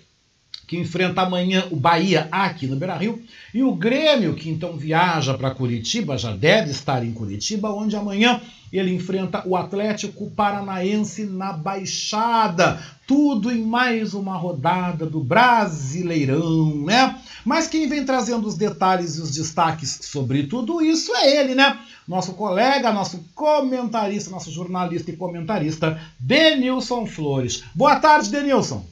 que 0.70 0.78
enfrenta 0.78 1.24
amanhã 1.24 1.66
o 1.72 1.76
Bahia 1.76 2.28
aqui 2.32 2.68
no 2.68 2.76
Beira-Rio, 2.76 3.20
e 3.52 3.64
o 3.64 3.74
Grêmio, 3.74 4.36
que 4.36 4.52
então 4.52 4.78
viaja 4.78 5.34
para 5.34 5.50
Curitiba, 5.50 6.16
já 6.16 6.32
deve 6.32 6.70
estar 6.70 7.04
em 7.04 7.12
Curitiba, 7.12 7.72
onde 7.72 7.96
amanhã 7.96 8.40
ele 8.72 8.94
enfrenta 8.94 9.42
o 9.48 9.56
Atlético 9.56 10.30
Paranaense 10.30 11.26
na 11.26 11.52
Baixada. 11.52 12.80
Tudo 13.08 13.52
em 13.52 13.64
mais 13.64 14.14
uma 14.14 14.38
rodada 14.38 15.08
do 15.08 15.24
Brasileirão, 15.24 16.86
né? 16.86 17.20
Mas 17.44 17.66
quem 17.66 17.90
vem 17.90 18.06
trazendo 18.06 18.48
os 18.48 18.54
detalhes 18.54 19.18
e 19.18 19.22
os 19.22 19.32
destaques 19.32 19.98
sobre 20.04 20.44
tudo 20.44 20.84
isso 20.84 21.16
é 21.16 21.40
ele, 21.40 21.56
né? 21.56 21.80
Nosso 22.08 22.34
colega, 22.34 22.94
nosso 22.94 23.26
comentarista, 23.34 24.30
nosso 24.30 24.52
jornalista 24.52 25.10
e 25.10 25.18
comentarista, 25.18 26.00
Denilson 26.20 27.08
Flores. 27.08 27.64
Boa 27.74 27.96
tarde, 27.96 28.30
Denilson. 28.30 28.86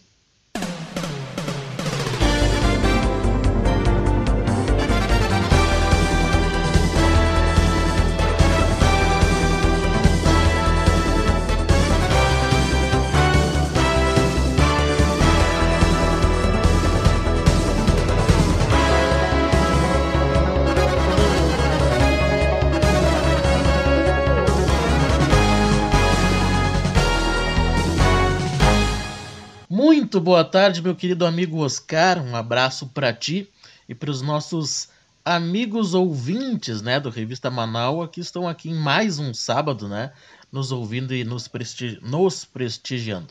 Muito 30.18 30.26
boa 30.26 30.44
tarde, 30.44 30.82
meu 30.82 30.96
querido 30.96 31.28
amigo 31.28 31.64
Oscar. 31.64 32.20
Um 32.20 32.36
abraço 32.36 32.88
para 32.88 33.14
ti 33.14 33.48
e 33.88 33.94
para 33.94 34.10
os 34.10 34.20
nossos 34.20 34.90
amigos 35.24 35.94
ouvintes, 35.94 36.82
né, 36.82 37.00
do 37.00 37.12
Revista 37.12 37.52
Manaus, 37.52 38.10
que 38.12 38.20
estão 38.20 38.50
aqui 38.50 38.72
em 38.72 38.74
mais 38.74 39.20
um 39.20 39.32
sábado, 39.32 39.88
né, 39.88 40.12
nos 40.52 40.72
ouvindo 40.72 41.14
e 41.14 41.24
nos, 41.24 41.48
prestigi 41.48 42.00
nos 42.02 42.44
prestigiando. 42.44 43.28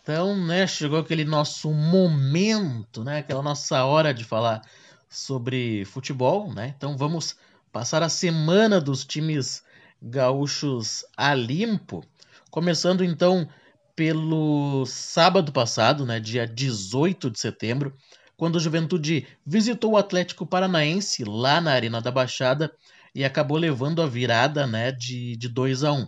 Então, 0.00 0.34
né, 0.34 0.66
chegou 0.66 0.98
aquele 0.98 1.26
nosso 1.26 1.70
momento, 1.74 3.04
né, 3.04 3.18
aquela 3.18 3.42
nossa 3.42 3.84
hora 3.84 4.14
de 4.14 4.24
falar 4.24 4.62
sobre 5.10 5.84
futebol, 5.84 6.54
né? 6.54 6.72
Então, 6.74 6.96
vamos 6.96 7.36
passar 7.70 8.02
a 8.02 8.08
semana 8.08 8.80
dos 8.80 9.04
times 9.04 9.62
gaúchos 10.00 11.04
a 11.14 11.34
limpo, 11.34 12.02
começando 12.50 13.04
então 13.04 13.46
pelo 13.98 14.86
sábado 14.86 15.50
passado, 15.50 16.06
né, 16.06 16.20
dia 16.20 16.46
18 16.46 17.28
de 17.28 17.40
setembro, 17.40 17.92
quando 18.36 18.54
o 18.54 18.60
Juventude 18.60 19.26
visitou 19.44 19.94
o 19.94 19.96
Atlético 19.96 20.46
Paranaense 20.46 21.24
lá 21.24 21.60
na 21.60 21.72
Arena 21.72 22.00
da 22.00 22.12
Baixada 22.12 22.72
e 23.12 23.24
acabou 23.24 23.56
levando 23.56 24.00
a 24.00 24.06
virada 24.06 24.68
né, 24.68 24.92
de, 24.92 25.36
de 25.36 25.48
2 25.48 25.82
a 25.82 25.90
1 25.90 26.06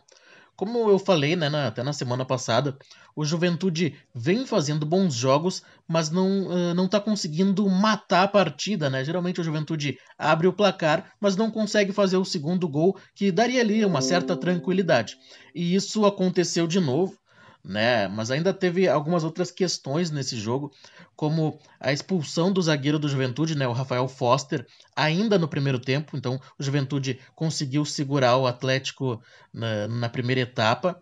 Como 0.55 0.89
eu 0.89 1.01
falei 1.01 1.35
né, 1.35 1.49
na, 1.49 1.67
até 1.67 1.83
na 1.83 1.93
semana 1.93 2.25
passada, 2.25 2.79
o 3.17 3.25
Juventude 3.25 3.97
vem 4.15 4.47
fazendo 4.47 4.87
bons 4.87 5.13
jogos, 5.13 5.61
mas 5.89 6.13
não 6.13 6.73
não 6.73 6.85
está 6.85 7.01
conseguindo 7.01 7.69
matar 7.69 8.23
a 8.23 8.29
partida. 8.29 8.89
Né? 8.89 9.05
Geralmente 9.05 9.41
o 9.41 9.45
Juventude 9.45 9.99
abre 10.17 10.47
o 10.47 10.53
placar, 10.53 11.11
mas 11.21 11.35
não 11.35 11.51
consegue 11.51 11.93
fazer 11.93 12.19
o 12.19 12.25
segundo 12.25 12.69
gol, 12.69 12.97
que 13.17 13.33
daria 13.33 13.61
ali 13.61 13.85
uma 13.85 14.01
certa 14.01 14.37
tranquilidade. 14.37 15.17
E 15.53 15.75
isso 15.75 16.07
aconteceu 16.07 16.69
de 16.69 16.79
novo 16.79 17.19
né? 17.65 18.09
Mas 18.09 18.31
ainda 18.31 18.53
teve 18.53 18.89
algumas 18.89 19.25
outras 19.25 19.51
questões 19.51 20.11
nesse 20.11 20.37
jogo, 20.37 20.73
como 21.15 21.59
a 21.79 21.93
expulsão 21.93 22.53
do 22.53 22.63
zagueiro 22.63 22.99
do 22.99 23.09
Juventude, 23.09 23.57
né, 23.57 23.67
o 23.67 23.73
Rafael 23.73 24.09
Foster, 24.09 24.67
ainda 24.97 25.39
no 25.39 25.49
primeiro 25.49 25.79
tempo. 25.79 26.17
Então, 26.17 26.41
o 26.59 26.63
Juventude 26.63 27.21
conseguiu 27.35 27.85
segurar 27.85 28.37
o 28.37 28.47
Atlético 28.47 29.23
na, 29.53 29.87
na 29.89 30.09
primeira 30.09 30.41
etapa. 30.41 31.01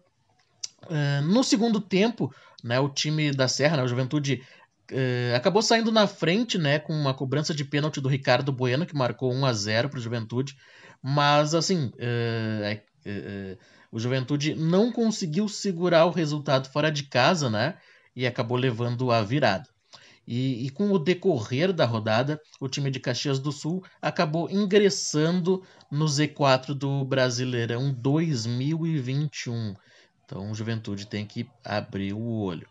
Uh, 0.84 1.22
no 1.22 1.44
segundo 1.44 1.80
tempo, 1.80 2.32
né, 2.62 2.80
o 2.80 2.88
time 2.88 3.30
da 3.30 3.46
Serra, 3.46 3.76
né, 3.76 3.82
o 3.82 3.88
Juventude, 3.88 4.42
uh, 4.90 5.36
acabou 5.36 5.62
saindo 5.62 5.92
na 5.92 6.06
frente, 6.06 6.58
né, 6.58 6.78
com 6.78 6.92
uma 6.92 7.14
cobrança 7.14 7.54
de 7.54 7.64
pênalti 7.64 8.00
do 8.00 8.08
Ricardo 8.08 8.52
Bueno, 8.52 8.86
que 8.86 8.96
marcou 8.96 9.32
1 9.32 9.46
a 9.46 9.52
0 9.52 9.88
para 9.88 9.98
o 9.98 10.02
Juventude. 10.02 10.56
Mas, 11.00 11.54
assim, 11.54 11.92
uh, 11.94 13.58
o 13.90 13.98
Juventude 13.98 14.54
não 14.54 14.92
conseguiu 14.92 15.48
segurar 15.48 16.06
o 16.06 16.10
resultado 16.10 16.68
fora 16.70 16.90
de 16.90 17.04
casa, 17.04 17.48
né? 17.48 17.76
E 18.14 18.26
acabou 18.26 18.56
levando 18.56 19.10
a 19.10 19.22
virada. 19.22 19.68
E, 20.26 20.66
e, 20.66 20.70
com 20.70 20.92
o 20.92 20.98
decorrer 20.98 21.72
da 21.72 21.86
rodada, 21.86 22.38
o 22.60 22.68
time 22.68 22.90
de 22.90 23.00
Caxias 23.00 23.38
do 23.38 23.50
Sul 23.50 23.82
acabou 24.02 24.50
ingressando 24.50 25.62
no 25.90 26.04
Z4 26.04 26.74
do 26.74 27.02
Brasileirão 27.06 27.90
2021. 27.94 29.74
Então 30.22 30.50
o 30.50 30.54
Juventude 30.54 31.06
tem 31.06 31.24
que 31.24 31.48
abrir 31.64 32.12
o 32.12 32.42
olho. 32.42 32.68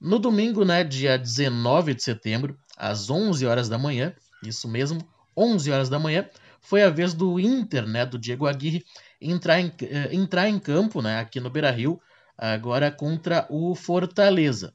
No 0.00 0.18
domingo, 0.18 0.64
né, 0.64 0.82
dia 0.82 1.18
19 1.18 1.92
de 1.92 2.02
setembro, 2.02 2.58
às 2.78 3.10
11 3.10 3.44
horas 3.44 3.68
da 3.68 3.76
manhã, 3.76 4.14
isso 4.42 4.66
mesmo, 4.66 5.06
11 5.36 5.70
horas 5.70 5.90
da 5.90 5.98
manhã, 5.98 6.26
foi 6.62 6.82
a 6.82 6.88
vez 6.88 7.12
do 7.12 7.38
Inter, 7.38 7.86
né, 7.86 8.06
do 8.06 8.18
Diego 8.18 8.46
Aguirre, 8.46 8.82
entrar 9.20 9.60
em, 9.60 9.72
eh, 9.82 10.08
entrar 10.12 10.48
em 10.48 10.58
campo 10.58 11.02
né, 11.02 11.18
aqui 11.20 11.40
no 11.40 11.50
Beira 11.50 11.70
Rio, 11.70 12.00
agora 12.36 12.90
contra 12.90 13.46
o 13.50 13.74
Fortaleza. 13.74 14.72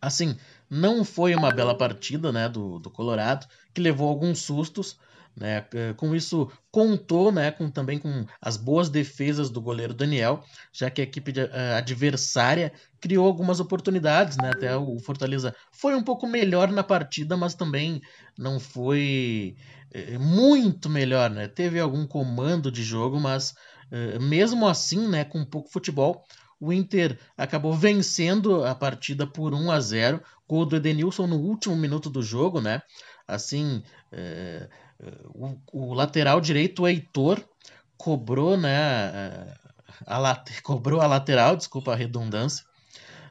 Assim, 0.00 0.36
não 0.68 1.04
foi 1.04 1.34
uma 1.34 1.52
bela 1.52 1.76
partida 1.76 2.30
né, 2.30 2.48
do, 2.48 2.78
do 2.78 2.90
Colorado, 2.90 3.46
que 3.74 3.80
levou 3.80 4.08
alguns 4.08 4.40
sustos. 4.40 4.96
Né, 5.36 5.64
eh, 5.74 5.94
com 5.96 6.14
isso, 6.14 6.50
contou 6.72 7.30
né, 7.30 7.50
com, 7.52 7.70
também 7.70 7.98
com 7.98 8.26
as 8.42 8.56
boas 8.56 8.88
defesas 8.88 9.48
do 9.48 9.60
goleiro 9.60 9.94
Daniel, 9.94 10.44
já 10.72 10.90
que 10.90 11.00
a 11.00 11.04
equipe 11.04 11.30
de, 11.30 11.42
uh, 11.42 11.76
adversária 11.78 12.72
criou 13.00 13.26
algumas 13.26 13.60
oportunidades. 13.60 14.36
Né, 14.36 14.50
até 14.50 14.76
o 14.76 14.98
Fortaleza 14.98 15.54
foi 15.70 15.94
um 15.94 16.02
pouco 16.02 16.26
melhor 16.26 16.70
na 16.70 16.82
partida, 16.82 17.36
mas 17.36 17.54
também 17.54 18.02
não 18.36 18.58
foi 18.58 19.56
é, 19.92 20.18
muito 20.18 20.88
melhor, 20.88 21.30
né? 21.30 21.48
Teve 21.48 21.80
algum 21.80 22.06
comando 22.06 22.70
de 22.70 22.82
jogo, 22.82 23.18
mas 23.18 23.54
uh, 23.90 24.20
mesmo 24.20 24.68
assim, 24.68 25.08
né, 25.08 25.24
com 25.24 25.44
pouco 25.44 25.70
futebol, 25.70 26.24
o 26.60 26.72
Inter 26.72 27.18
acabou 27.36 27.72
vencendo 27.74 28.64
a 28.64 28.74
partida 28.74 29.26
por 29.26 29.54
1 29.54 29.70
a 29.70 29.80
0. 29.80 30.22
Gol 30.48 30.66
do 30.66 30.76
Edenilson 30.76 31.26
no 31.26 31.36
último 31.36 31.74
minuto 31.76 32.10
do 32.10 32.22
jogo, 32.22 32.60
né? 32.60 32.82
Assim, 33.26 33.82
uh, 34.12 34.68
o, 35.34 35.58
o, 35.72 35.94
lateral 35.94 36.40
direito, 36.40 36.82
o 36.82 36.88
Heitor, 36.88 37.42
cobrou, 37.96 38.56
né? 38.56 39.56
A, 40.06 40.44
cobrou 40.62 41.00
a 41.00 41.06
lateral, 41.06 41.56
desculpa 41.56 41.92
a 41.92 41.96
redundância, 41.96 42.64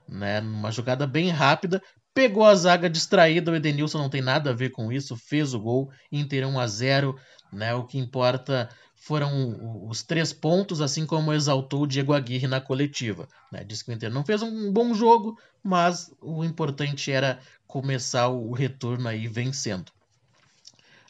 né? 0.08 0.40
Uma 0.40 0.72
jogada 0.72 1.06
bem 1.06 1.30
rápida, 1.30 1.82
pegou 2.14 2.46
a 2.46 2.56
zaga 2.56 2.90
distraída, 2.90 3.52
o 3.52 3.56
Edenilson 3.56 3.98
não 3.98 4.10
tem 4.10 4.22
nada 4.22 4.52
a 4.52 4.54
ver 4.54 4.70
com 4.70 4.92
isso, 4.92 5.16
fez 5.16 5.54
o 5.54 5.60
gol, 5.60 5.92
Inter 6.12 6.48
1 6.48 6.60
a 6.60 6.68
0 6.68 7.20
né? 7.52 7.74
O 7.74 7.86
que 7.86 7.98
importa 7.98 8.70
foram 8.96 9.88
os 9.88 10.04
três 10.04 10.34
pontos, 10.34 10.82
assim 10.82 11.06
como 11.06 11.34
exaltou 11.34 11.84
o 11.84 11.88
Diego 11.88 12.14
Aguirre 12.14 12.48
na 12.48 12.62
coletiva. 12.62 13.28
Né? 13.52 13.64
Disse 13.64 13.84
que 13.84 13.92
o 13.92 13.94
Inter 13.94 14.12
não 14.12 14.26
fez 14.26 14.42
um 14.42 14.72
bom 14.72 14.94
jogo, 14.94 15.40
mas 15.64 16.14
o 16.22 16.44
importante 16.44 17.12
era 17.12 17.40
começar 17.66 18.28
o 18.28 18.52
retorno 18.52 19.08
aí 19.08 19.28
vencendo. 19.28 19.92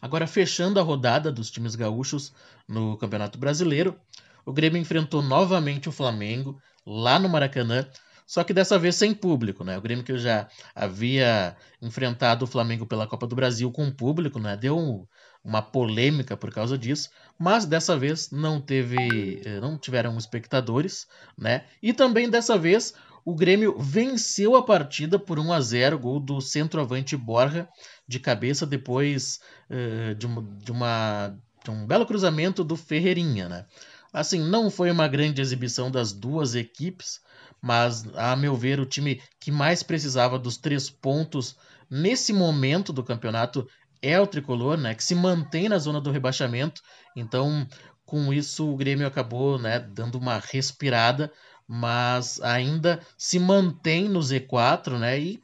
Agora, 0.02 0.28
fechando 0.28 0.80
a 0.80 0.84
rodada 0.84 1.32
dos 1.32 1.52
times 1.52 1.76
gaúchos 1.76 2.32
no 2.68 2.96
Campeonato 2.98 3.38
Brasileiro, 3.38 4.00
o 4.46 4.54
Grêmio 4.54 4.80
enfrentou 4.80 5.22
novamente 5.22 5.90
o 5.90 5.92
Flamengo 5.92 6.62
lá 6.86 7.20
no 7.20 7.28
Maracanã, 7.28 7.86
só 8.30 8.44
que 8.44 8.54
dessa 8.54 8.78
vez 8.78 8.96
sem 8.96 9.12
público, 9.12 9.64
né? 9.64 9.76
O 9.76 9.82
Grêmio 9.82 10.04
que 10.04 10.16
já 10.16 10.48
havia 10.76 11.58
enfrentado 11.82 12.46
o 12.46 12.48
Flamengo 12.48 12.86
pela 12.86 13.08
Copa 13.08 13.26
do 13.26 13.36
Brasil 13.36 13.72
com 13.72 13.90
público, 13.90 14.38
né? 14.38 14.56
Deu 14.56 14.78
um, 14.78 15.08
uma 15.44 15.64
polêmica 15.64 16.38
por 16.38 16.54
causa 16.54 16.78
disso, 16.78 17.10
mas 17.40 17.66
dessa 17.66 17.98
vez 17.98 18.30
não 18.30 18.62
teve, 18.62 19.42
eh, 19.44 19.60
não 19.60 19.80
tiveram 19.80 20.16
espectadores, 20.16 21.08
né? 21.36 21.66
E 21.82 21.92
também 21.92 22.30
dessa 22.30 22.56
vez 22.56 22.94
o 23.26 23.34
Grêmio 23.34 23.80
venceu 23.80 24.56
a 24.56 24.64
partida 24.64 25.18
por 25.18 25.40
1 25.40 25.52
a 25.52 25.60
0, 25.60 25.98
gol 25.98 26.20
do 26.20 26.40
centroavante 26.40 27.18
Borja 27.18 27.68
de 28.08 28.20
cabeça 28.20 28.64
depois 28.64 29.40
uh, 29.72 30.14
de, 30.14 30.28
uma, 30.28 30.44
de, 30.44 30.72
uma, 30.72 31.36
de 31.64 31.72
um 31.72 31.88
belo 31.88 32.06
cruzamento 32.06 32.64
do 32.64 32.76
Ferreirinha, 32.76 33.50
né? 33.50 33.66
Assim, 34.14 34.40
não 34.40 34.70
foi 34.70 34.92
uma 34.92 35.08
grande 35.08 35.42
exibição 35.42 35.90
das 35.90 36.14
duas 36.14 36.54
equipes, 36.54 37.22
mas 37.62 38.06
a 38.16 38.36
meu 38.36 38.56
ver 38.56 38.80
o 38.80 38.86
time 38.86 39.22
que 39.40 39.52
mais 39.52 39.84
precisava 39.84 40.40
dos 40.40 40.58
três 40.58 40.90
pontos 40.90 41.56
nesse 41.90 42.32
momento 42.32 42.94
do 42.94 43.04
campeonato 43.04 43.68
é 44.02 44.20
o 44.20 44.28
tricolor, 44.28 44.78
né? 44.78 44.96
Que 44.96 45.04
se 45.04 45.16
mantém 45.16 45.68
na 45.68 45.78
zona 45.78 46.00
do 46.00 46.12
rebaixamento. 46.12 46.82
Então, 47.16 47.68
com 48.06 48.34
isso, 48.34 48.70
o 48.72 48.78
Grêmio 48.78 49.06
acabou, 49.06 49.60
né, 49.60 49.80
dando 49.80 50.18
uma 50.18 50.40
respirada, 50.40 51.32
mas 51.68 52.42
ainda 52.42 53.00
se 53.18 53.38
mantém 53.38 54.10
no 54.10 54.20
Z4, 54.20 54.98
né? 54.98 55.20
E 55.20 55.40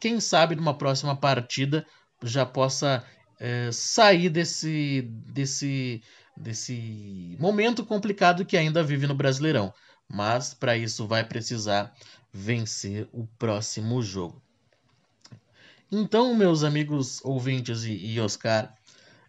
quem 0.00 0.18
sabe 0.20 0.56
numa 0.56 0.76
próxima 0.76 1.14
partida 1.14 1.86
já 2.22 2.44
possa 2.44 3.04
é, 3.38 3.70
sair 3.70 4.28
desse, 4.28 5.02
desse, 5.26 6.02
desse 6.36 7.36
momento 7.38 7.84
complicado 7.84 8.44
que 8.44 8.56
ainda 8.56 8.82
vive 8.82 9.06
no 9.06 9.14
Brasileirão. 9.14 9.72
Mas 10.08 10.54
para 10.54 10.76
isso 10.76 11.06
vai 11.06 11.24
precisar 11.24 11.94
vencer 12.32 13.08
o 13.12 13.26
próximo 13.38 14.02
jogo. 14.02 14.42
Então, 15.90 16.34
meus 16.34 16.62
amigos 16.62 17.24
ouvintes 17.24 17.84
e, 17.84 17.92
e 17.92 18.20
Oscar, 18.20 18.74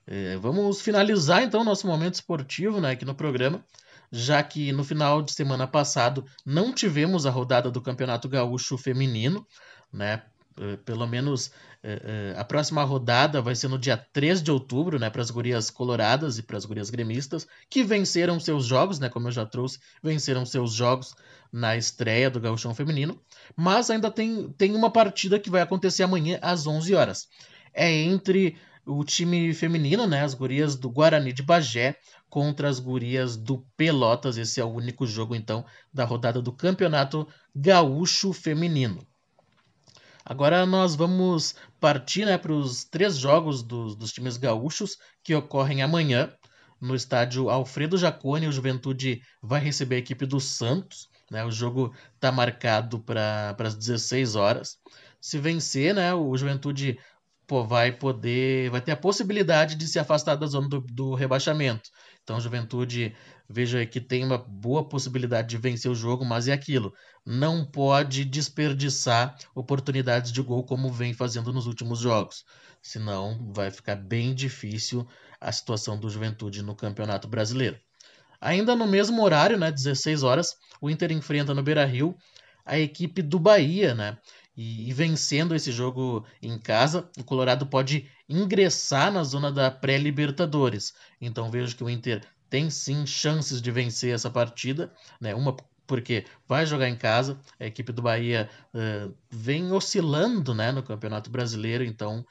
é, 0.06 0.36
vamos 0.38 0.82
finalizar 0.82 1.44
então 1.44 1.64
nosso 1.64 1.88
momento 1.88 2.16
esportivo 2.16 2.82
né, 2.82 2.92
aqui 2.92 3.06
no 3.06 3.16
programa, 3.16 3.64
já 4.12 4.42
que 4.42 4.72
no 4.72 4.84
final 4.84 5.22
de 5.22 5.32
semana 5.32 5.68
passado 5.68 6.26
não 6.46 6.74
tivemos 6.74 7.26
a 7.26 7.30
rodada 7.30 7.70
do 7.70 7.82
Campeonato 7.82 8.28
Gaúcho 8.28 8.78
Feminino, 8.78 9.46
né? 9.94 10.24
Eh, 10.62 10.76
pelo 10.84 11.08
menos 11.08 11.52
eh, 11.82 12.02
eh, 12.04 12.34
a 12.38 12.44
próxima 12.44 12.84
rodada 12.84 13.42
vai 13.42 13.56
ser 13.56 13.70
no 13.70 13.80
dia 13.80 13.96
3 13.96 14.44
de 14.44 14.52
outubro, 14.52 15.00
né, 15.00 15.10
para 15.10 15.22
as 15.22 15.32
gurias 15.32 15.70
coloradas 15.70 16.38
e 16.38 16.44
para 16.44 16.58
as 16.58 16.66
gurias 16.66 16.90
gremistas, 16.90 17.48
que 17.70 17.82
venceram 17.82 18.38
seus 18.42 18.66
jogos, 18.66 19.00
né, 19.00 19.08
como 19.08 19.30
eu 19.30 19.32
já 19.32 19.46
trouxe, 19.46 19.80
venceram 20.04 20.46
seus 20.46 20.74
jogos 20.74 21.16
na 21.50 21.78
estreia 21.78 22.30
do 22.30 22.42
Gauchão 22.42 22.76
Feminino, 22.76 23.18
mas 23.56 23.90
ainda 23.90 24.12
tem, 24.12 24.50
tem 24.58 24.76
uma 24.76 24.92
partida 24.92 25.40
que 25.40 25.50
vai 25.50 25.62
acontecer 25.62 26.04
amanhã 26.04 26.38
às 26.42 26.68
11 26.68 26.94
horas. 26.94 27.30
É 27.74 27.90
entre 27.90 28.58
o 28.86 29.04
time 29.06 29.54
feminino, 29.54 30.06
né, 30.08 30.24
as 30.26 30.34
gurias 30.34 30.76
do 30.76 30.90
Guarani 30.90 31.32
de 31.32 31.42
Bagé 31.42 31.96
contra 32.30 32.68
as 32.68 32.80
gurias 32.80 33.38
do 33.38 33.66
Pelotas. 33.78 34.38
Esse 34.38 34.60
é 34.60 34.66
o 34.66 34.74
único 34.74 35.08
jogo 35.08 35.36
então 35.36 35.66
da 35.94 36.04
rodada 36.04 36.42
do 36.42 36.52
Campeonato 36.52 37.26
Gaúcho 37.56 38.34
Feminino. 38.34 39.08
Agora 40.30 40.64
nós 40.64 40.94
vamos 40.94 41.56
partir 41.80 42.24
né, 42.24 42.38
para 42.38 42.54
os 42.54 42.84
três 42.84 43.18
jogos 43.18 43.64
dos, 43.64 43.96
dos 43.96 44.14
times 44.14 44.38
gaúchos 44.38 44.96
que 45.24 45.34
ocorrem 45.34 45.82
amanhã 45.82 46.32
no 46.80 46.94
estádio 46.94 47.50
Alfredo 47.50 47.98
Jaconi. 47.98 48.48
O 48.48 48.52
Juventude 48.52 49.24
vai 49.42 49.60
receber 49.60 49.96
a 49.96 50.00
equipe 50.00 50.28
do 50.28 50.40
Santos. 50.40 51.10
Né? 51.32 51.44
O 51.44 51.50
jogo 51.50 51.96
está 52.14 52.32
marcado 52.32 53.00
para 53.00 53.56
as 53.58 53.74
16 53.74 54.36
horas. 54.36 54.78
Se 55.20 55.40
vencer, 55.40 55.96
né, 55.96 56.14
o 56.14 56.38
Juventude 56.38 57.00
pô, 57.48 57.64
vai 57.64 57.92
poder, 57.92 58.70
vai 58.70 58.82
ter 58.82 58.92
a 58.92 58.98
possibilidade 58.98 59.74
de 59.74 59.88
se 59.88 59.98
afastar 59.98 60.36
da 60.36 60.46
zona 60.46 60.70
do, 60.70 60.80
do 60.82 61.16
rebaixamento. 61.16 61.90
Então, 62.24 62.40
Juventude, 62.40 63.16
veja 63.50 63.84
que 63.88 64.00
tem 64.00 64.24
uma 64.24 64.38
boa 64.38 64.88
possibilidade 64.88 65.50
de 65.50 65.58
vencer 65.58 65.90
o 65.90 65.96
jogo, 65.96 66.24
mas 66.24 66.48
é 66.48 66.54
aquilo, 66.54 66.94
não 67.26 67.66
pode 67.66 68.26
desperdiçar 68.26 69.38
oportunidades 69.54 70.32
de 70.32 70.42
gol 70.42 70.64
como 70.64 70.92
vem 70.92 71.14
fazendo 71.14 71.54
nos 71.54 71.68
últimos 71.68 72.00
jogos. 72.00 72.46
Senão, 72.82 73.52
vai 73.54 73.70
ficar 73.72 73.96
bem 73.96 74.34
difícil 74.34 75.08
a 75.40 75.52
situação 75.52 76.00
do 76.00 76.10
Juventude 76.10 76.64
no 76.64 76.76
Campeonato 76.76 77.28
Brasileiro. 77.28 77.80
Ainda 78.42 78.76
no 78.76 78.88
mesmo 78.88 79.22
horário, 79.22 79.58
né, 79.58 79.72
16 79.72 80.24
horas, 80.24 80.56
o 80.80 80.90
Inter 80.90 81.12
enfrenta 81.12 81.54
no 81.54 81.62
Beira-Rio 81.62 82.16
a 82.66 82.78
equipe 82.78 83.22
do 83.22 83.40
Bahia, 83.40 83.94
né? 83.94 84.18
E, 84.56 84.90
e, 84.90 84.94
vencendo 84.94 85.56
esse 85.56 85.72
jogo 85.72 86.26
em 86.42 86.58
casa, 86.58 87.10
o 87.18 87.24
Colorado 87.24 87.66
pode 87.66 88.10
ingressar 88.28 89.12
na 89.12 89.24
zona 89.24 89.52
da 89.52 89.72
pré-Libertadores. 89.72 90.94
Então 91.20 91.50
vejo 91.50 91.76
que 91.76 91.84
o 91.84 91.90
Inter 91.90 92.22
tem 92.50 92.70
sim 92.70 93.06
chances 93.06 93.62
de 93.62 93.72
vencer 93.72 94.14
essa 94.14 94.30
partida, 94.30 94.92
né? 95.20 95.34
Uma 95.34 95.56
porque 95.90 96.24
vai 96.48 96.68
jogar 96.68 96.88
em 96.88 96.96
casa, 96.96 97.40
a 97.60 97.66
equipe 97.66 97.92
do 97.92 98.04
Bahia 98.04 98.48
uh, 98.76 99.12
vem 99.28 99.72
oscilando 99.72 100.54
né, 100.54 100.72
no 100.72 100.84
Campeonato 100.84 101.32
Brasileiro, 101.32 101.84
então 101.84 102.24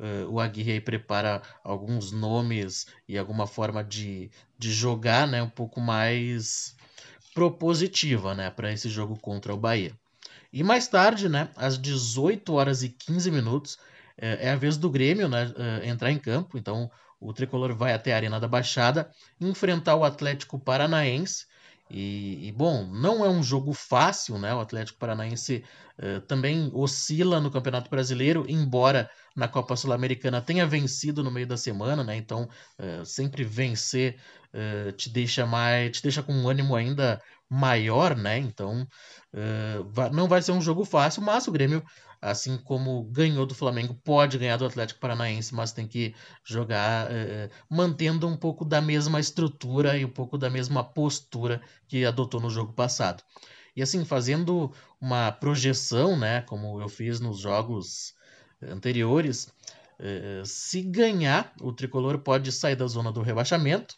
uh, 0.00 0.30
o 0.30 0.40
Aguirre 0.40 0.80
prepara 0.80 1.42
alguns 1.62 2.10
nomes 2.10 2.86
e 3.06 3.18
alguma 3.18 3.46
forma 3.46 3.84
de, 3.84 4.30
de 4.58 4.72
jogar 4.72 5.28
né, 5.28 5.42
um 5.42 5.50
pouco 5.50 5.78
mais 5.78 6.74
propositiva 7.34 8.34
né, 8.34 8.48
para 8.48 8.72
esse 8.72 8.88
jogo 8.88 9.18
contra 9.20 9.52
o 9.52 9.58
Bahia. 9.58 9.92
E 10.50 10.62
mais 10.62 10.88
tarde, 10.88 11.28
né, 11.28 11.50
às 11.54 11.78
18 11.78 12.50
horas 12.54 12.82
e 12.82 12.88
15 12.88 13.30
minutos, 13.30 13.76
é, 14.16 14.50
a 14.50 14.56
vez 14.56 14.78
do 14.78 14.88
Grêmio 14.88 15.28
né, 15.28 15.52
entrar 15.84 16.10
em 16.10 16.18
campo. 16.18 16.56
Então 16.56 16.90
o 17.20 17.32
tricolor 17.34 17.74
vai 17.74 17.92
até 17.92 18.14
a 18.14 18.16
Arena 18.16 18.40
da 18.40 18.48
Baixada 18.48 19.10
enfrentar 19.38 19.96
o 19.96 20.04
Atlético 20.04 20.58
Paranaense. 20.58 21.46
E, 21.92 22.48
e, 22.48 22.52
bom, 22.52 22.86
não 22.86 23.24
é 23.24 23.28
um 23.28 23.42
jogo 23.42 23.74
fácil, 23.74 24.38
né? 24.38 24.54
O 24.54 24.60
Atlético 24.60 24.98
Paranaense 24.98 25.62
uh, 25.98 26.20
também 26.22 26.70
oscila 26.72 27.38
no 27.38 27.50
Campeonato 27.50 27.90
Brasileiro, 27.90 28.46
embora 28.48 29.10
na 29.36 29.46
Copa 29.46 29.76
Sul-Americana 29.76 30.40
tenha 30.40 30.66
vencido 30.66 31.22
no 31.22 31.30
meio 31.30 31.46
da 31.46 31.56
semana, 31.56 32.02
né? 32.02 32.16
Então, 32.16 32.48
uh, 32.78 33.04
sempre 33.04 33.44
vencer 33.44 34.16
uh, 34.54 34.92
te 34.92 35.10
deixa 35.10 35.44
mais, 35.44 35.92
te 35.92 36.02
deixa 36.02 36.22
com 36.22 36.32
um 36.32 36.48
ânimo 36.48 36.74
ainda 36.74 37.20
maior, 37.48 38.16
né? 38.16 38.38
Então, 38.38 38.88
não 40.10 40.26
vai 40.26 40.40
ser 40.40 40.52
um 40.52 40.60
jogo 40.62 40.86
fácil, 40.86 41.20
mas 41.20 41.46
o 41.46 41.52
Grêmio 41.52 41.84
assim 42.22 42.56
como 42.56 43.02
ganhou 43.02 43.44
do 43.44 43.54
Flamengo, 43.54 43.94
pode 43.94 44.38
ganhar 44.38 44.56
do 44.56 44.64
Atlético 44.64 45.00
Paranaense, 45.00 45.52
mas 45.52 45.72
tem 45.72 45.88
que 45.88 46.14
jogar 46.44 47.10
é, 47.10 47.50
mantendo 47.68 48.28
um 48.28 48.36
pouco 48.36 48.64
da 48.64 48.80
mesma 48.80 49.18
estrutura 49.18 49.98
e 49.98 50.04
um 50.04 50.08
pouco 50.08 50.38
da 50.38 50.48
mesma 50.48 50.84
postura 50.84 51.60
que 51.88 52.04
adotou 52.04 52.40
no 52.40 52.48
jogo 52.48 52.72
passado. 52.72 53.24
E 53.74 53.82
assim, 53.82 54.04
fazendo 54.04 54.72
uma 55.00 55.32
projeção, 55.32 56.16
né, 56.16 56.42
como 56.42 56.80
eu 56.80 56.88
fiz 56.88 57.18
nos 57.18 57.40
jogos 57.40 58.14
anteriores, 58.62 59.52
é, 59.98 60.42
se 60.44 60.80
ganhar, 60.82 61.52
o 61.60 61.72
tricolor 61.72 62.18
pode 62.18 62.52
sair 62.52 62.76
da 62.76 62.86
zona 62.86 63.10
do 63.10 63.20
rebaixamento 63.20 63.96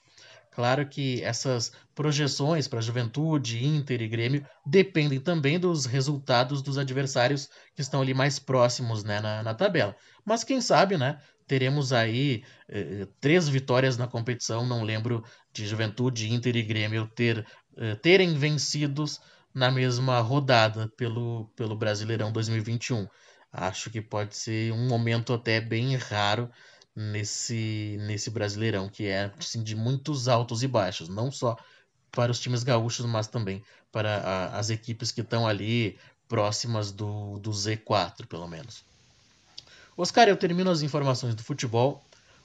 Claro 0.55 0.89
que 0.89 1.21
essas 1.23 1.73
projeções 1.97 2.69
para 2.69 2.81
Juventude, 2.81 3.65
Inter 3.65 4.01
e 4.01 4.07
Grêmio 4.07 4.47
dependem 4.65 5.19
também 5.19 5.59
dos 5.59 5.85
resultados 5.85 6.63
dos 6.63 6.79
adversários 6.79 7.49
que 7.75 7.83
estão 7.83 8.01
ali 8.01 8.15
mais 8.15 8.39
próximos 8.39 9.03
né, 9.03 9.21
na, 9.21 9.43
na 9.43 9.53
tabela. 9.53 9.97
Mas 10.25 10.45
quem 10.45 10.61
sabe, 10.61 10.97
né? 10.97 11.19
Teremos 11.47 11.93
aí 11.93 12.45
eh, 12.69 13.07
três 13.21 13.49
vitórias 13.49 13.97
na 13.97 14.07
competição. 14.07 14.65
Não 14.65 14.85
lembro 14.85 15.25
de 15.53 15.67
Juventude, 15.67 16.33
Inter 16.33 16.57
e 16.57 16.63
Grêmio 16.63 17.11
ter, 17.15 17.45
eh, 17.77 17.97
terem 17.97 18.35
vencidos 18.35 19.21
na 19.53 19.73
mesma 19.73 20.21
rodada 20.21 20.89
pelo, 20.97 21.51
pelo 21.57 21.77
Brasileirão 21.77 22.31
2021. 22.33 23.09
Acho 23.53 23.91
que 23.91 24.01
pode 24.01 24.37
ser 24.37 24.73
um 24.73 24.87
momento 24.87 25.33
até 25.33 25.61
bem 25.61 25.97
raro 25.97 26.49
nesse, 26.95 27.97
nesse 28.01 28.31
Brasileirão, 28.31 28.89
que 28.89 29.07
é 29.07 29.33
assim, 29.39 29.63
de 29.63 29.75
muitos 29.75 30.29
altos 30.29 30.63
e 30.63 30.69
baixos, 30.69 31.09
não 31.09 31.31
só 31.31 31.57
para 32.11 32.31
os 32.31 32.39
times 32.39 32.63
gaúchos, 32.63 33.05
mas 33.07 33.27
também 33.27 33.63
para 33.91 34.19
a, 34.19 34.59
as 34.59 34.71
equipes 34.71 35.11
que 35.11 35.21
estão 35.21 35.47
ali 35.47 35.99
próximas 36.29 36.93
do, 36.93 37.39
do 37.39 37.51
Z4, 37.51 38.27
pelo 38.27 38.49
menos. 38.49 38.85
Oscar, 39.97 40.29
eu 40.29 40.37
termino 40.37 40.71
as 40.71 40.83
informações 40.83 41.35
do 41.35 41.43
futebol. 41.43 42.03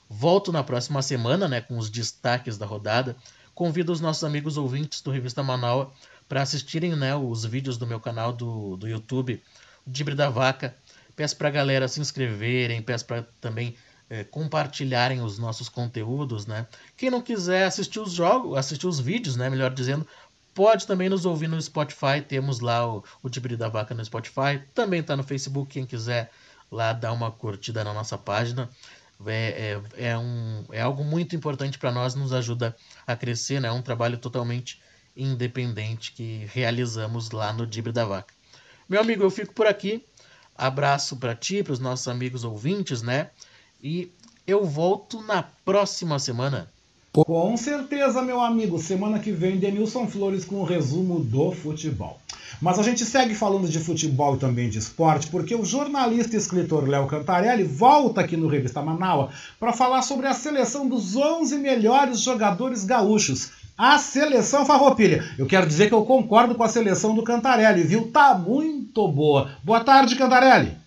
Volto 0.08 0.52
na 0.52 0.62
próxima 0.62 1.02
semana, 1.02 1.48
né, 1.48 1.60
com 1.60 1.78
os 1.78 1.90
destaques 1.90 2.58
da 2.58 2.66
rodada. 2.66 3.16
Convido 3.54 3.92
os 3.92 4.00
nossos 4.00 4.24
amigos 4.24 4.56
ouvintes 4.56 5.00
do 5.00 5.10
Revista 5.10 5.42
Manaus 5.42 5.88
para 6.28 6.42
assistirem, 6.42 6.94
né, 6.94 7.14
os 7.14 7.44
vídeos 7.44 7.76
do 7.76 7.86
meu 7.86 8.00
canal 8.00 8.32
do, 8.32 8.76
do 8.76 8.88
YouTube, 8.88 9.42
o 9.86 9.90
Dibre 9.90 10.14
da 10.14 10.28
Vaca. 10.28 10.74
Peço 11.16 11.36
para 11.36 11.48
a 11.48 11.52
galera 11.52 11.88
se 11.88 12.00
inscreverem, 12.00 12.82
peço 12.82 13.04
para 13.04 13.22
também 13.40 13.76
é, 14.10 14.24
compartilharem 14.24 15.22
os 15.22 15.38
nossos 15.38 15.68
conteúdos, 15.68 16.44
né? 16.44 16.66
Quem 16.96 17.10
não 17.10 17.22
quiser 17.22 17.64
assistir 17.64 18.00
os 18.00 18.12
jogos, 18.12 18.58
assistir 18.58 18.86
os 18.86 19.00
vídeos, 19.00 19.36
né, 19.36 19.48
melhor 19.48 19.72
dizendo, 19.72 20.06
pode 20.52 20.86
também 20.86 21.08
nos 21.08 21.24
ouvir 21.24 21.48
no 21.48 21.60
Spotify. 21.62 22.20
Temos 22.26 22.60
lá 22.60 22.86
o, 22.86 23.02
o 23.22 23.30
Dibre 23.30 23.56
da 23.56 23.68
Vaca 23.68 23.94
no 23.94 24.04
Spotify. 24.04 24.60
Também 24.74 25.00
está 25.00 25.16
no 25.16 25.22
Facebook, 25.22 25.72
quem 25.72 25.86
quiser 25.86 26.30
lá 26.70 26.92
dar 26.92 27.12
uma 27.12 27.30
curtida 27.30 27.82
na 27.82 27.94
nossa 27.94 28.18
página 28.18 28.68
é, 29.26 29.80
é, 29.96 30.08
é, 30.08 30.18
um, 30.18 30.64
é 30.70 30.80
algo 30.80 31.04
muito 31.04 31.36
importante 31.36 31.78
para 31.78 31.92
nós, 31.92 32.14
nos 32.14 32.32
ajuda 32.32 32.74
a 33.06 33.14
crescer, 33.14 33.60
né? 33.60 33.68
é 33.68 33.72
um 33.72 33.82
trabalho 33.82 34.16
totalmente 34.16 34.80
independente 35.16 36.12
que 36.12 36.46
realizamos 36.52 37.30
lá 37.30 37.52
no 37.52 37.66
Dibre 37.66 37.92
da 37.92 38.04
Vaca. 38.04 38.32
Meu 38.88 39.00
amigo, 39.00 39.22
eu 39.22 39.30
fico 39.30 39.52
por 39.52 39.66
aqui. 39.66 40.04
Abraço 40.56 41.16
para 41.16 41.34
ti, 41.34 41.62
para 41.62 41.72
os 41.72 41.78
nossos 41.78 42.06
amigos 42.08 42.44
ouvintes, 42.44 43.02
né? 43.02 43.30
E 43.82 44.10
eu 44.46 44.64
volto 44.64 45.22
na 45.22 45.44
próxima 45.64 46.18
semana. 46.18 46.68
Com 47.12 47.56
certeza, 47.56 48.22
meu 48.22 48.40
amigo. 48.40 48.78
Semana 48.78 49.18
que 49.18 49.32
vem, 49.32 49.58
Denilson 49.58 50.06
Flores 50.06 50.44
com 50.44 50.56
o 50.56 50.64
resumo 50.64 51.18
do 51.18 51.50
futebol. 51.50 52.20
Mas 52.60 52.78
a 52.78 52.82
gente 52.82 53.04
segue 53.04 53.34
falando 53.34 53.68
de 53.68 53.78
futebol 53.78 54.36
e 54.36 54.38
também 54.38 54.68
de 54.68 54.78
esporte, 54.78 55.28
porque 55.28 55.54
o 55.54 55.64
jornalista 55.64 56.36
e 56.36 56.38
escritor 56.38 56.88
Léo 56.88 57.06
Cantarelli 57.06 57.64
volta 57.64 58.20
aqui 58.20 58.36
no 58.36 58.48
Revista 58.48 58.82
Manaua 58.82 59.30
para 59.58 59.72
falar 59.72 60.02
sobre 60.02 60.26
a 60.26 60.34
seleção 60.34 60.88
dos 60.88 61.16
11 61.16 61.58
melhores 61.58 62.20
jogadores 62.20 62.84
gaúchos. 62.84 63.50
A 63.78 63.98
seleção 63.98 64.66
Farroupilha. 64.66 65.24
Eu 65.38 65.46
quero 65.46 65.66
dizer 65.66 65.88
que 65.88 65.94
eu 65.94 66.04
concordo 66.04 66.54
com 66.54 66.62
a 66.62 66.68
seleção 66.68 67.14
do 67.14 67.22
Cantarelli, 67.22 67.82
viu? 67.82 68.10
Tá 68.12 68.34
muito 68.34 69.08
boa. 69.08 69.52
Boa 69.64 69.82
tarde, 69.82 70.16
Cantarelli. 70.16 70.79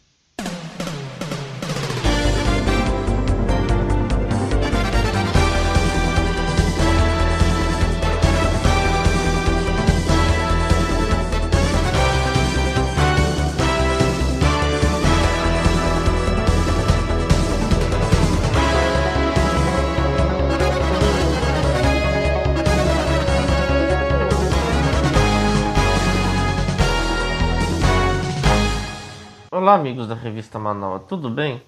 Da 30.14 30.22
revista 30.22 30.60
Manaus, 30.60 31.04
tudo 31.08 31.30
bem? 31.30 31.62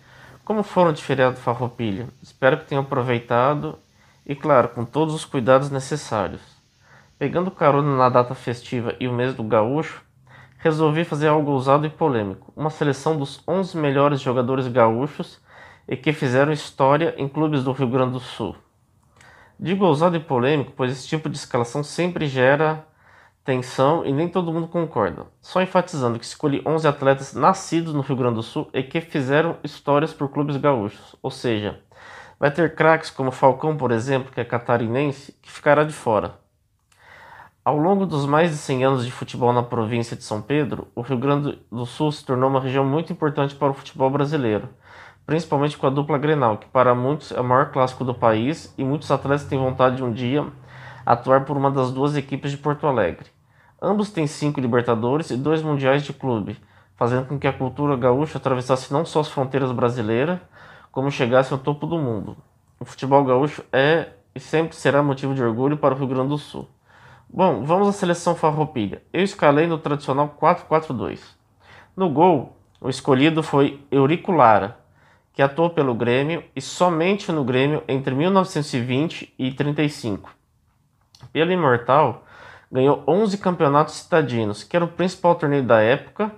Como 0.44 0.62
foram 0.62 0.94
de 0.94 1.04
feriado 1.04 1.38
Farroupilha? 1.38 2.08
Espero 2.22 2.58
que 2.60 2.66
tenham 2.66 2.84
aproveitado 2.84 3.80
e, 4.24 4.36
claro, 4.36 4.70
com 4.70 4.86
todos 4.86 5.16
os 5.16 5.26
cuidados 5.26 5.72
necessários. 5.72 6.42
Pegando 7.18 7.50
carona 7.50 7.98
na 7.98 8.08
data 8.08 8.36
festiva 8.36 8.96
e 9.00 9.08
o 9.08 9.14
mês 9.14 9.34
do 9.34 9.44
gaúcho, 9.44 10.04
resolvi 10.60 11.04
fazer 11.04 11.28
algo 11.28 11.52
ousado 11.52 11.88
e 11.88 11.90
polêmico, 11.90 12.54
uma 12.56 12.70
seleção 12.70 13.18
dos 13.18 13.42
11 13.48 13.78
melhores 13.78 14.22
jogadores 14.22 14.68
gaúchos 14.68 15.40
e 15.88 15.98
que 15.98 16.14
fizeram 16.14 16.52
história 16.52 17.16
em 17.18 17.28
clubes 17.28 17.64
do 17.64 17.72
Rio 17.72 17.90
Grande 17.90 18.14
do 18.14 18.20
Sul. 18.20 18.56
Digo 19.60 19.86
ousado 19.86 20.16
e 20.16 20.20
polêmico, 20.20 20.74
pois 20.76 20.92
esse 20.92 21.08
tipo 21.08 21.30
de 21.30 21.38
escalação 21.38 21.84
sempre 21.84 22.28
gera 22.28 22.86
tensão 23.46 24.04
e 24.04 24.12
nem 24.12 24.28
todo 24.28 24.52
mundo 24.52 24.68
concorda. 24.68 25.28
Só 25.40 25.62
enfatizando 25.62 26.18
que 26.18 26.26
escolhi 26.26 26.64
11 26.66 26.88
atletas 26.88 27.34
nascidos 27.36 27.94
no 27.94 28.02
Rio 28.02 28.16
Grande 28.16 28.36
do 28.36 28.44
Sul 28.44 28.68
e 28.74 28.82
que 28.82 29.00
fizeram 29.00 29.58
histórias 29.64 30.12
por 30.12 30.30
clubes 30.30 30.58
gaúchos. 30.58 31.16
Ou 31.22 31.30
seja, 31.30 31.80
vai 32.40 32.50
ter 32.50 32.74
craques 32.74 33.12
como 33.12 33.30
Falcão, 33.30 33.78
por 33.78 33.92
exemplo, 33.92 34.32
que 34.32 34.42
é 34.42 34.44
catarinense, 34.44 35.38
que 35.44 35.52
ficará 35.52 35.84
de 35.84 35.94
fora. 35.94 36.40
Ao 37.64 37.78
longo 37.78 38.06
dos 38.06 38.26
mais 38.26 38.50
de 38.50 38.58
100 38.58 38.84
anos 38.84 39.06
de 39.06 39.12
futebol 39.12 39.54
na 39.54 39.64
província 39.64 40.18
de 40.18 40.24
São 40.24 40.42
Pedro, 40.42 40.88
o 40.96 41.02
Rio 41.02 41.18
Grande 41.18 41.60
do 41.72 41.86
Sul 41.86 42.12
se 42.12 42.26
tornou 42.26 42.50
uma 42.50 42.60
região 42.60 42.84
muito 42.84 43.14
importante 43.14 43.56
para 43.56 43.72
o 43.72 43.74
futebol 43.76 44.10
brasileiro, 44.10 44.70
principalmente 45.26 45.78
com 45.78 45.86
a 45.86 45.92
dupla 45.92 46.18
Grenal, 46.18 46.58
que 46.58 46.68
para 46.68 46.96
muitos 46.96 47.32
é 47.32 47.40
o 47.40 47.44
maior 47.44 47.72
clássico 47.72 48.04
do 48.04 48.14
país 48.14 48.74
e 48.76 48.84
muitos 48.84 49.10
atletas 49.12 49.46
têm 49.46 49.60
vontade 49.60 49.98
de 49.98 50.04
um 50.04 50.12
dia 50.12 50.46
atuar 51.06 51.46
por 51.46 51.56
uma 51.56 51.70
das 51.70 51.92
duas 51.92 52.18
equipes 52.18 52.52
de 52.52 52.58
Porto 52.58 52.88
Alegre. 52.88 53.35
Ambos 53.86 54.10
têm 54.10 54.26
cinco 54.26 54.60
Libertadores 54.60 55.30
e 55.30 55.38
dois 55.38 55.62
Mundiais 55.62 56.02
de 56.02 56.12
clube, 56.12 56.58
fazendo 56.96 57.28
com 57.28 57.38
que 57.38 57.46
a 57.46 57.54
cultura 57.54 57.96
gaúcha 57.96 58.40
atravessasse 58.40 58.92
não 58.92 59.06
só 59.06 59.20
as 59.20 59.30
fronteiras 59.30 59.72
brasileiras, 59.72 60.40
como 60.92 61.12
chegasse 61.12 61.54
ao 61.54 61.60
topo 61.60 61.86
do 61.86 62.00
mundo. 62.00 62.36
O 62.80 62.84
futebol 62.84 63.24
gaúcho 63.24 63.64
é 63.72 64.08
e 64.34 64.40
sempre 64.40 64.76
será 64.76 65.04
motivo 65.04 65.36
de 65.36 65.44
orgulho 65.44 65.78
para 65.78 65.94
o 65.94 65.98
Rio 66.00 66.08
Grande 66.08 66.30
do 66.30 66.38
Sul. 66.40 66.68
Bom, 67.30 67.64
vamos 67.64 67.88
à 67.88 67.92
seleção 67.92 68.34
farroupilha. 68.34 69.04
Eu 69.14 69.24
escalei 69.24 69.68
no 69.68 69.78
tradicional 69.78 70.36
4-4-2. 70.42 71.20
No 71.96 72.10
gol, 72.10 72.58
o 72.82 72.90
escolhido 72.90 73.44
foi 73.44 73.86
Eurico 73.92 74.32
Lara, 74.32 74.80
que 75.32 75.44
atuou 75.44 75.70
pelo 75.70 75.94
Grêmio 75.94 76.44
e 76.56 76.60
somente 76.60 77.32
no 77.32 77.44
Grêmio 77.44 77.84
entre 77.88 78.16
1920 78.16 79.32
e 79.38 79.52
35. 79.52 80.32
Pelo 81.32 81.52
Imortal, 81.52 82.25
ganhou 82.72 83.04
11 83.08 83.38
campeonatos 83.38 83.96
citadinos, 83.96 84.64
que 84.64 84.76
era 84.76 84.86
o 84.86 84.90
principal 84.90 85.36
torneio 85.36 85.64
da 85.64 85.82
época, 85.82 86.32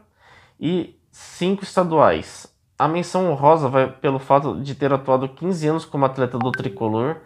e 0.60 0.96
5 1.12 1.64
estaduais. 1.64 2.48
A 2.78 2.88
menção 2.88 3.32
honrosa 3.32 3.68
vai 3.68 3.92
pelo 3.92 4.20
fato 4.20 4.60
de 4.62 4.76
ter 4.76 4.94
atuado 4.94 5.28
15 5.30 5.68
anos 5.68 5.86
como 5.86 6.06
atleta 6.06 6.38
do 6.38 6.52
tricolor, 6.52 7.18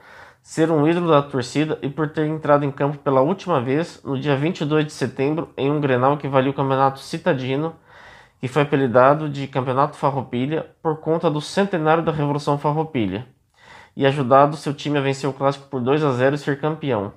ser 0.42 0.72
um 0.72 0.88
ídolo 0.88 1.10
da 1.10 1.22
torcida 1.22 1.78
e 1.82 1.90
por 1.90 2.10
ter 2.10 2.26
entrado 2.26 2.64
em 2.64 2.72
campo 2.72 2.98
pela 2.98 3.22
última 3.22 3.62
vez 3.62 4.02
no 4.04 4.20
dia 4.20 4.36
22 4.36 4.86
de 4.86 4.94
setembro 4.94 5.50
em 5.58 5.70
um 5.70 5.80
Grenal 5.80 6.18
que 6.18 6.28
valia 6.28 6.52
o 6.52 6.54
campeonato 6.54 7.00
citadino, 7.00 7.76
que 8.40 8.48
foi 8.48 8.64
apelidado 8.64 9.30
de 9.30 9.48
Campeonato 9.48 9.98
Farroupilha 9.98 10.68
por 10.82 11.00
conta 11.00 11.30
do 11.30 11.40
centenário 11.40 12.04
da 12.04 12.12
Revolução 12.12 12.58
Farroupilha, 12.58 13.28
e 13.96 14.06
ajudado 14.06 14.58
seu 14.58 14.74
time 14.74 14.98
a 14.98 15.02
vencer 15.02 15.30
o 15.30 15.34
clássico 15.34 15.68
por 15.68 15.80
2 15.80 16.04
a 16.04 16.12
0 16.14 16.36
e 16.36 16.38
ser 16.40 16.60
campeão. 16.60 17.14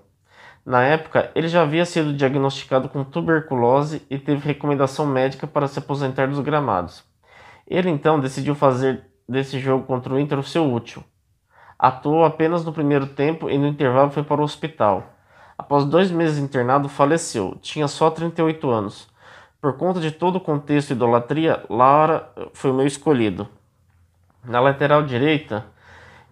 Na 0.65 0.83
época, 0.83 1.31
ele 1.35 1.47
já 1.47 1.63
havia 1.63 1.85
sido 1.85 2.15
diagnosticado 2.15 2.89
com 2.89 3.05
tuberculose 3.05 4.03
e 4.09 4.19
teve 4.19 4.47
recomendação 4.47 5.05
médica 5.05 5.47
para 5.47 5.69
se 5.69 5.79
aposentar 5.79 6.29
dos 6.29 6.41
gramados. 6.41 7.05
Ele 7.67 7.91
então 7.91 8.19
decidiu 8.19 8.55
fazer 8.55 9.05
desse 9.29 9.59
jogo 9.59 9.85
contra 9.85 10.15
o 10.15 10.19
Inter 10.19 10.39
o 10.39 10.43
seu 10.43 10.73
útil. 10.73 11.05
Atuou 11.79 12.25
apenas 12.25 12.65
no 12.65 12.73
primeiro 12.73 13.07
tempo 13.07 13.51
e 13.51 13.59
no 13.59 13.67
intervalo 13.67 14.11
foi 14.11 14.23
para 14.23 14.41
o 14.41 14.45
hospital. 14.45 15.15
Após 15.57 15.85
dois 15.85 16.11
meses 16.11 16.39
internado, 16.39 16.89
faleceu. 16.89 17.59
Tinha 17.61 17.87
só 17.87 18.11
38 18.11 18.71
anos. 18.71 19.09
Por 19.61 19.77
conta 19.77 20.01
de 20.01 20.11
todo 20.11 20.37
o 20.37 20.41
contexto 20.41 20.91
e 20.91 20.93
idolatria, 20.93 21.63
Laura 21.69 22.29
foi 22.53 22.71
o 22.71 22.75
meu 22.75 22.87
escolhido. 22.87 23.49
Na 24.43 24.61
lateral 24.61 25.03
direita, 25.03 25.65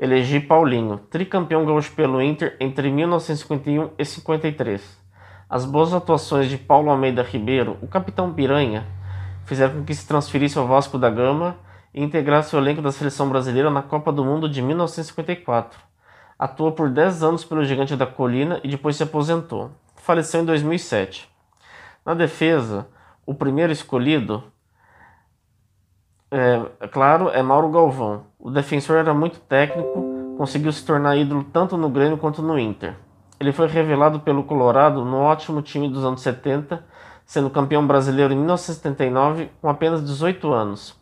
elegi 0.02 0.40
Paulinho, 0.40 0.98
tricampeão 0.98 1.64
gaúcho 1.64 1.92
pelo 1.92 2.20
Inter 2.20 2.56
entre 2.58 2.90
1951 2.90 3.90
e 3.96 4.04
53. 4.04 5.00
As 5.48 5.64
boas 5.64 5.94
atuações 5.94 6.48
de 6.48 6.58
Paulo 6.58 6.90
Almeida 6.90 7.22
Ribeiro, 7.22 7.78
o 7.80 7.86
capitão 7.86 8.34
Piranha, 8.34 8.84
fizeram 9.44 9.74
com 9.74 9.84
que 9.84 9.94
se 9.94 10.04
transferisse 10.04 10.58
ao 10.58 10.66
Vasco 10.66 10.98
da 10.98 11.08
Gama 11.08 11.56
e 11.94 12.02
integrasse 12.02 12.56
o 12.56 12.58
elenco 12.58 12.82
da 12.82 12.90
seleção 12.90 13.28
brasileira 13.28 13.70
na 13.70 13.80
Copa 13.80 14.10
do 14.10 14.24
Mundo 14.24 14.48
de 14.48 14.60
1954. 14.60 15.78
Atua 16.36 16.72
por 16.72 16.90
10 16.90 17.22
anos 17.22 17.44
pelo 17.44 17.64
Gigante 17.64 17.94
da 17.94 18.04
Colina 18.04 18.60
e 18.64 18.68
depois 18.68 18.96
se 18.96 19.04
aposentou. 19.04 19.70
Faleceu 19.94 20.42
em 20.42 20.44
2007. 20.44 21.30
Na 22.04 22.12
defesa, 22.12 22.88
o 23.24 23.36
primeiro 23.36 23.70
escolhido 23.70 24.42
é, 26.28 26.62
é, 26.80 26.88
claro, 26.88 27.28
é 27.28 27.42
Mauro 27.42 27.70
Galvão. 27.70 28.24
O 28.44 28.50
defensor 28.50 28.96
era 28.96 29.14
muito 29.14 29.38
técnico, 29.38 30.34
conseguiu 30.36 30.72
se 30.72 30.84
tornar 30.84 31.16
ídolo 31.16 31.44
tanto 31.44 31.76
no 31.76 31.88
Grêmio 31.88 32.18
quanto 32.18 32.42
no 32.42 32.58
Inter. 32.58 32.96
Ele 33.38 33.52
foi 33.52 33.68
revelado 33.68 34.18
pelo 34.18 34.42
Colorado 34.42 35.04
no 35.04 35.18
ótimo 35.18 35.62
time 35.62 35.88
dos 35.88 36.04
anos 36.04 36.22
70, 36.22 36.84
sendo 37.24 37.48
campeão 37.48 37.86
brasileiro 37.86 38.32
em 38.32 38.36
1979 38.36 39.48
com 39.60 39.68
apenas 39.68 40.04
18 40.04 40.52
anos. 40.52 41.00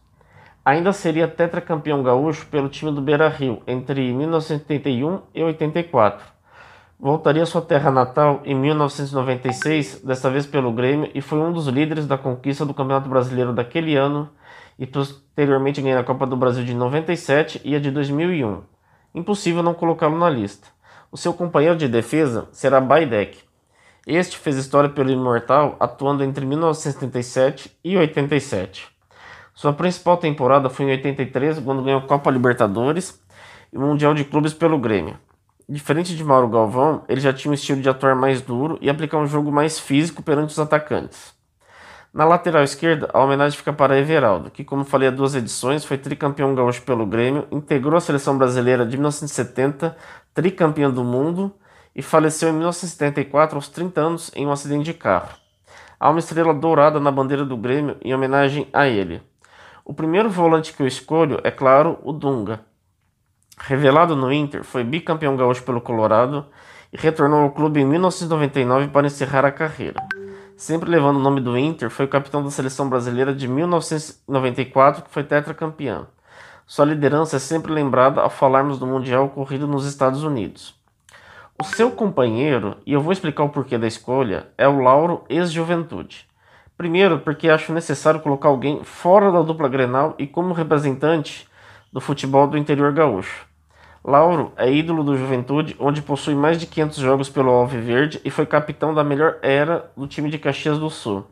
Ainda 0.62 0.93
seria 0.93 1.27
tetracampeão 1.27 2.03
gaúcho 2.03 2.47
pelo 2.49 2.69
time 2.69 2.93
do 2.93 3.01
Beira 3.01 3.31
Rio 3.31 3.62
entre 3.67 4.12
1981 4.12 5.23
e 5.35 5.43
84. 5.43 6.23
Voltaria 6.99 7.43
à 7.43 7.47
sua 7.47 7.62
terra 7.62 7.91
natal 7.91 8.43
em 8.45 8.55
1996, 8.55 10.03
desta 10.05 10.29
vez 10.29 10.45
pelo 10.45 10.71
Grêmio, 10.75 11.11
e 11.15 11.23
foi 11.23 11.39
um 11.39 11.51
dos 11.51 11.69
líderes 11.69 12.07
da 12.07 12.19
conquista 12.19 12.67
do 12.67 12.75
Campeonato 12.75 13.09
Brasileiro 13.09 13.55
daquele 13.55 13.97
ano 13.97 14.29
e 14.81 14.86
posteriormente 14.86 15.82
ganhou 15.82 16.01
a 16.01 16.05
Copa 16.05 16.27
do 16.27 16.39
Brasil 16.39 16.65
de 16.65 16.73
97 16.73 17.61
e 17.62 17.77
a 17.77 17.78
de 17.78 17.90
2001. 17.90 18.62
Impossível 19.15 19.62
não 19.62 19.74
colocá-lo 19.74 20.19
na 20.19 20.31
lista. 20.31 20.69
O 21.12 21.19
seu 21.19 21.35
companheiro 21.35 21.77
de 21.77 21.86
defesa 21.86 22.48
será 22.51 22.81
Baidek. 22.81 23.39
Este 24.07 24.39
fez 24.39 24.57
história 24.57 24.89
pelo 24.89 25.11
Imortal 25.11 25.77
atuando 25.78 26.24
entre 26.24 26.47
1977 26.47 27.77
e 27.85 27.98
87. 27.98 28.89
Sua 29.52 29.74
principal 29.74 30.16
temporada 30.16 30.70
foi 30.70 30.86
em 30.86 30.93
83, 30.93 31.59
quando 31.59 31.82
ganhou 31.82 32.01
Copa 32.02 32.31
Libertadores 32.31 33.23
e 33.70 33.77
Mundial 33.77 34.15
de 34.15 34.24
Clubes 34.24 34.55
pelo 34.55 34.78
Grêmio. 34.78 35.19
Diferente 35.69 36.16
de 36.16 36.24
Mauro 36.24 36.48
Galvão, 36.48 37.05
ele 37.07 37.20
já 37.20 37.35
tinha 37.35 37.51
um 37.51 37.55
estilo 37.55 37.82
de 37.82 37.89
atuar 37.89 38.15
mais 38.15 38.40
duro 38.40 38.78
e 38.81 38.89
aplicar 38.89 39.19
um 39.19 39.27
jogo 39.27 39.52
mais 39.52 39.78
físico 39.78 40.23
perante 40.23 40.52
os 40.52 40.59
atacantes. 40.59 41.39
Na 42.12 42.24
lateral 42.24 42.65
esquerda, 42.65 43.09
a 43.15 43.23
homenagem 43.23 43.57
fica 43.57 43.73
para 43.73 43.97
Everaldo, 43.97 44.51
que, 44.51 44.65
como 44.65 44.85
falei 44.85 45.07
há 45.07 45.12
duas 45.12 45.37
edições, 45.37 45.85
foi 45.85 45.97
tricampeão 45.97 46.57
gaúcho 46.57 46.82
pelo 46.82 47.07
Grêmio, 47.07 47.47
integrou 47.53 47.97
a 47.97 48.01
seleção 48.01 48.37
brasileira 48.37 48.85
de 48.85 48.97
1970, 48.97 49.97
tricampeão 50.35 50.91
do 50.91 51.05
mundo, 51.05 51.55
e 51.95 52.03
faleceu 52.03 52.49
em 52.49 52.53
1974, 52.53 53.55
aos 53.55 53.69
30 53.69 54.01
anos, 54.01 54.31
em 54.35 54.45
um 54.45 54.51
acidente 54.51 54.87
de 54.87 54.95
carro. 54.95 55.28
Há 56.01 56.11
uma 56.11 56.19
estrela 56.19 56.53
dourada 56.53 56.99
na 56.99 57.12
bandeira 57.12 57.45
do 57.45 57.57
Grêmio 57.57 57.97
em 58.03 58.12
homenagem 58.12 58.66
a 58.73 58.89
ele. 58.89 59.23
O 59.85 59.95
primeiro 59.95 60.28
volante 60.28 60.73
que 60.73 60.82
eu 60.82 60.89
escolho 60.89 61.39
é, 61.45 61.51
claro, 61.53 61.97
o 62.03 62.12
Dunga. 62.12 62.61
Revelado 63.57 64.16
no 64.16 64.32
Inter, 64.32 64.65
foi 64.65 64.82
bicampeão 64.82 65.37
gaúcho 65.37 65.62
pelo 65.62 65.81
Colorado 65.81 66.47
e 66.93 66.97
retornou 66.97 67.43
ao 67.43 67.53
clube 67.53 67.81
em 67.81 67.87
1999 67.87 68.89
para 68.89 69.07
encerrar 69.07 69.45
a 69.45 69.53
carreira 69.53 70.01
sempre 70.61 70.91
levando 70.91 71.16
o 71.16 71.20
nome 71.20 71.41
do 71.41 71.57
Inter, 71.57 71.89
foi 71.89 72.05
o 72.05 72.09
capitão 72.09 72.45
da 72.45 72.51
seleção 72.51 72.87
brasileira 72.87 73.35
de 73.35 73.49
1994, 73.49 75.03
que 75.03 75.11
foi 75.11 75.24
tetracampeão. 75.24 76.07
Sua 76.66 76.85
liderança 76.85 77.37
é 77.37 77.39
sempre 77.39 77.73
lembrada 77.73 78.20
ao 78.20 78.28
falarmos 78.28 78.78
do 78.78 78.87
Mundial 78.87 79.24
ocorrido 79.24 79.66
nos 79.66 79.87
Estados 79.87 80.23
Unidos. 80.23 80.74
O 81.59 81.65
seu 81.65 81.91
companheiro, 81.91 82.77
e 82.85 82.93
eu 82.93 83.01
vou 83.01 83.11
explicar 83.11 83.43
o 83.45 83.49
porquê 83.49 83.78
da 83.78 83.87
escolha, 83.87 84.49
é 84.59 84.69
o 84.69 84.82
Lauro 84.82 85.24
ex-juventude. 85.31 86.28
Primeiro, 86.77 87.20
porque 87.20 87.49
acho 87.49 87.73
necessário 87.73 88.20
colocar 88.20 88.51
alguém 88.51 88.85
fora 88.85 89.32
da 89.32 89.41
dupla 89.41 89.66
Grenal 89.66 90.15
e 90.19 90.27
como 90.27 90.53
representante 90.53 91.49
do 91.91 92.03
futebol 92.03 92.47
do 92.47 92.59
interior 92.59 92.93
gaúcho. 92.93 93.50
Lauro 94.03 94.53
é 94.57 94.73
ídolo 94.73 95.05
do 95.05 95.17
Juventude, 95.17 95.77
onde 95.79 96.01
possui 96.01 96.35
mais 96.35 96.59
de 96.59 96.67
500 96.67 96.99
jogos 96.99 97.29
pelo 97.29 97.51
Alviverde 97.51 98.21
e 98.25 98.31
foi 98.31 98.47
capitão 98.47 98.95
da 98.95 99.05
melhor 99.05 99.37
era 99.43 99.91
do 99.97 100.07
time 100.07 100.31
de 100.31 100.39
Caxias 100.39 100.79
do 100.79 100.89
Sul. 100.89 101.27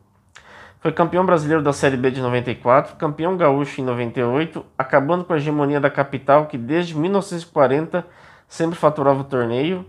Foi 0.80 0.92
campeão 0.92 1.24
brasileiro 1.24 1.62
da 1.62 1.72
Série 1.72 1.96
B 1.96 2.10
de 2.10 2.20
94, 2.20 2.96
campeão 2.96 3.36
gaúcho 3.36 3.80
em 3.80 3.84
98, 3.84 4.64
acabando 4.76 5.24
com 5.24 5.32
a 5.32 5.36
hegemonia 5.36 5.80
da 5.80 5.90
capital 5.90 6.46
que 6.46 6.58
desde 6.58 6.96
1940 6.96 8.06
sempre 8.46 8.78
faturava 8.78 9.20
o 9.20 9.24
torneio, 9.24 9.84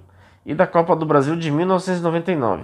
e 0.46 0.56
da 0.56 0.66
Copa 0.66 0.96
do 0.96 1.06
Brasil 1.06 1.36
de 1.36 1.52
1999. 1.52 2.64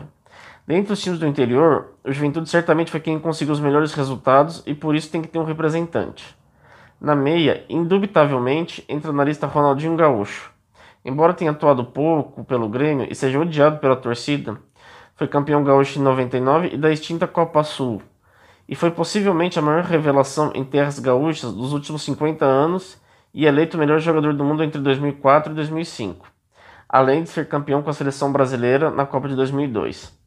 Dentre 0.66 0.94
os 0.94 1.02
times 1.02 1.20
do 1.20 1.28
interior, 1.28 1.94
o 2.04 2.12
Juventude 2.12 2.50
certamente 2.50 2.90
foi 2.90 3.00
quem 3.00 3.20
conseguiu 3.20 3.54
os 3.54 3.60
melhores 3.60 3.94
resultados 3.94 4.64
e 4.66 4.74
por 4.74 4.96
isso 4.96 5.12
tem 5.12 5.22
que 5.22 5.28
ter 5.28 5.38
um 5.38 5.44
representante. 5.44 6.36
Na 7.00 7.16
meia, 7.16 7.66
indubitavelmente, 7.70 8.84
entra 8.88 9.12
na 9.12 9.24
lista 9.24 9.48
Ronaldinho 9.48 9.96
Gaúcho. 9.96 10.52
Embora 11.04 11.34
tenha 11.34 11.52
atuado 11.52 11.86
pouco 11.86 12.44
pelo 12.44 12.70
Grêmio 12.70 13.08
e 13.10 13.14
seja 13.14 13.40
odiado 13.40 13.80
pela 13.80 13.96
torcida, 13.96 14.58
foi 15.16 15.28
campeão 15.28 15.64
gaúcho 15.64 16.00
em 16.00 16.02
99 16.02 16.70
e 16.74 16.78
da 16.78 16.92
extinta 16.92 17.28
Copa 17.28 17.64
Sul, 17.64 18.02
e 18.68 18.76
foi 18.76 18.92
possivelmente 18.92 19.60
a 19.60 19.62
maior 19.62 19.84
revelação 19.84 20.52
em 20.56 20.64
terras 20.64 21.00
gaúchas 21.00 21.54
dos 21.54 21.74
últimos 21.74 22.02
50 22.04 22.44
anos 22.44 23.00
e 23.34 23.46
eleito 23.46 23.78
o 23.78 23.80
melhor 23.80 24.00
jogador 24.00 24.34
do 24.34 24.44
mundo 24.44 24.64
entre 24.64 24.82
2004 24.82 25.52
e 25.52 25.56
2005, 25.56 26.26
além 26.90 27.24
de 27.24 27.30
ser 27.30 27.48
campeão 27.48 27.82
com 27.82 27.90
a 27.90 27.94
seleção 27.94 28.32
brasileira 28.32 28.90
na 28.90 29.06
Copa 29.06 29.28
de 29.28 29.36
2002. 29.36 30.25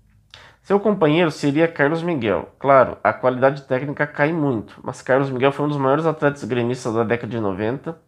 Seu 0.68 0.78
companheiro 0.78 1.30
seria 1.30 1.66
Carlos 1.66 2.02
Miguel. 2.02 2.50
Claro, 2.58 2.98
a 3.02 3.10
qualidade 3.10 3.62
técnica 3.62 4.06
cai 4.06 4.34
muito, 4.34 4.78
mas 4.84 5.00
Carlos 5.00 5.30
Miguel 5.30 5.50
foi 5.50 5.64
um 5.64 5.68
dos 5.68 5.78
maiores 5.78 6.04
atletas 6.04 6.44
gremistas 6.44 6.92
da 6.92 7.04
década 7.04 7.30
de 7.30 7.40
90 7.40 7.98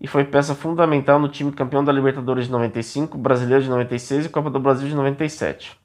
e 0.00 0.06
foi 0.06 0.24
peça 0.24 0.54
fundamental 0.54 1.18
no 1.18 1.28
time 1.28 1.52
campeão 1.52 1.84
da 1.84 1.92
Libertadores 1.92 2.46
de 2.46 2.50
95, 2.50 3.18
Brasileiro 3.18 3.62
de 3.62 3.68
96 3.68 4.24
e 4.24 4.28
Copa 4.30 4.48
do 4.48 4.58
Brasil 4.58 4.88
de 4.88 4.94
97. 4.94 5.78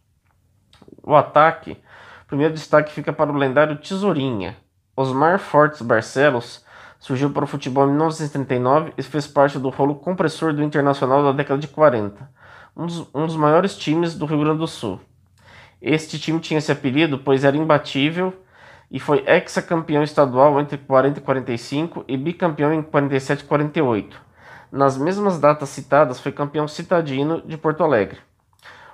O 1.03 1.13
ataque, 1.13 1.75
primeiro 2.25 2.53
destaque 2.53 2.93
fica 2.93 3.11
para 3.11 3.29
o 3.29 3.35
lendário 3.35 3.75
Tesourinha. 3.75 4.55
Osmar 4.95 5.39
Fortes 5.39 5.81
Barcelos 5.81 6.65
surgiu 6.99 7.31
para 7.31 7.43
o 7.43 7.47
futebol 7.47 7.83
em 7.83 7.89
1939 7.89 8.93
e 8.97 9.03
fez 9.03 9.27
parte 9.27 9.59
do 9.59 9.67
rolo 9.67 9.95
compressor 9.95 10.53
do 10.53 10.63
Internacional 10.63 11.21
da 11.21 11.33
década 11.33 11.59
de 11.59 11.67
40, 11.67 12.29
um 12.77 12.85
dos, 12.85 13.09
um 13.13 13.25
dos 13.25 13.35
maiores 13.35 13.75
times 13.75 14.15
do 14.15 14.25
Rio 14.25 14.39
Grande 14.39 14.59
do 14.59 14.67
Sul. 14.67 15.01
Este 15.85 16.18
time 16.18 16.39
tinha 16.39 16.60
esse 16.60 16.72
apelido 16.72 17.19
pois 17.19 17.43
era 17.43 17.57
imbatível 17.57 18.34
e 18.89 19.01
foi 19.01 19.22
ex-campeão 19.27 20.01
estadual 20.01 20.57
entre 20.61 20.77
40 20.77 21.19
e 21.19 21.22
45 21.22 22.05
e 22.07 22.15
bicampeão 22.15 22.73
em 22.73 22.81
47 22.81 23.41
e 23.41 23.43
48. 23.43 24.22
Nas 24.72 24.97
mesmas 24.97 25.38
datas 25.38 25.68
citadas, 25.68 26.22
foi 26.22 26.31
campeão 26.31 26.69
citadino 26.69 27.41
de 27.41 27.57
Porto 27.57 27.84
Alegre. 27.84 28.19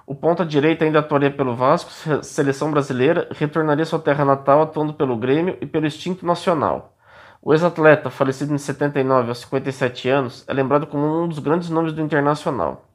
O 0.03 0.15
ponta 0.15 0.43
direita 0.43 0.83
ainda 0.83 0.97
atuaria 0.97 1.29
pelo 1.29 1.55
Vasco, 1.55 1.91
seleção 2.23 2.71
brasileira, 2.71 3.27
retornaria 3.33 3.85
sua 3.85 3.99
terra 3.99 4.25
natal 4.25 4.63
atuando 4.63 4.95
pelo 4.95 5.15
Grêmio 5.15 5.59
e 5.61 5.67
pelo 5.67 5.85
Instinto 5.85 6.25
Nacional. 6.25 6.97
O 7.39 7.53
ex-atleta, 7.53 8.09
falecido 8.09 8.51
em 8.51 8.57
79 8.57 9.29
aos 9.29 9.41
57 9.41 10.09
anos, 10.09 10.43
é 10.47 10.53
lembrado 10.53 10.87
como 10.87 11.23
um 11.23 11.27
dos 11.27 11.37
grandes 11.37 11.69
nomes 11.69 11.93
do 11.93 12.01
Internacional. 12.01 12.89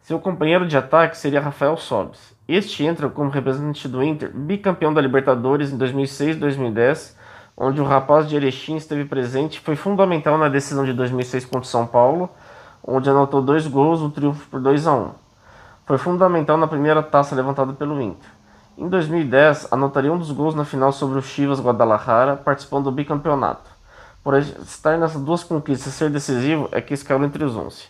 Seu 0.00 0.18
companheiro 0.18 0.66
de 0.66 0.76
ataque 0.76 1.18
seria 1.18 1.40
Rafael 1.40 1.76
Sobis. 1.76 2.34
Este 2.52 2.84
entra 2.84 3.08
como 3.08 3.30
representante 3.30 3.86
do 3.86 4.02
Inter, 4.02 4.32
bicampeão 4.34 4.92
da 4.92 5.00
Libertadores 5.00 5.72
em 5.72 5.76
2006 5.76 6.34
e 6.34 6.40
2010, 6.40 7.16
onde 7.56 7.80
o 7.80 7.84
rapaz 7.84 8.28
de 8.28 8.34
Erechim 8.34 8.74
esteve 8.74 9.04
presente 9.04 9.60
foi 9.60 9.76
fundamental 9.76 10.36
na 10.36 10.48
decisão 10.48 10.84
de 10.84 10.92
2006 10.92 11.44
contra 11.44 11.70
São 11.70 11.86
Paulo, 11.86 12.28
onde 12.84 13.08
anotou 13.08 13.40
dois 13.40 13.68
gols 13.68 14.00
no 14.00 14.10
triunfo 14.10 14.48
por 14.48 14.58
2 14.58 14.84
a 14.88 14.94
1. 14.94 15.10
Foi 15.86 15.96
fundamental 15.96 16.56
na 16.56 16.66
primeira 16.66 17.04
taça 17.04 17.36
levantada 17.36 17.72
pelo 17.72 18.02
Inter. 18.02 18.28
Em 18.76 18.88
2010, 18.88 19.72
anotaria 19.72 20.12
um 20.12 20.18
dos 20.18 20.32
gols 20.32 20.56
na 20.56 20.64
final 20.64 20.90
sobre 20.90 21.20
o 21.20 21.22
Chivas 21.22 21.60
Guadalajara, 21.60 22.34
participando 22.34 22.86
do 22.86 22.90
bicampeonato. 22.90 23.70
Por 24.24 24.36
estar 24.36 24.98
nessas 24.98 25.22
duas 25.22 25.44
conquistas 25.44 25.94
ser 25.94 26.10
decisivo, 26.10 26.68
é 26.72 26.80
que 26.80 26.94
escalou 26.94 27.24
entre 27.24 27.44
os 27.44 27.54
11. 27.54 27.84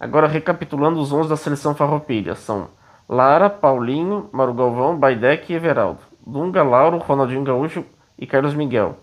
Agora, 0.00 0.26
recapitulando 0.26 0.98
os 0.98 1.12
11 1.12 1.28
da 1.28 1.36
seleção 1.36 1.76
farroupilha, 1.76 2.34
são 2.34 2.79
Lara, 3.12 3.50
Paulinho, 3.50 4.30
Maru 4.30 4.54
Galvão, 4.54 4.96
Baidec 4.96 5.52
e 5.52 5.56
Everaldo. 5.56 5.98
Dunga, 6.24 6.62
Lauro, 6.62 6.98
Ronaldinho 6.98 7.42
Gaúcho 7.42 7.84
e 8.16 8.24
Carlos 8.24 8.54
Miguel. 8.54 9.00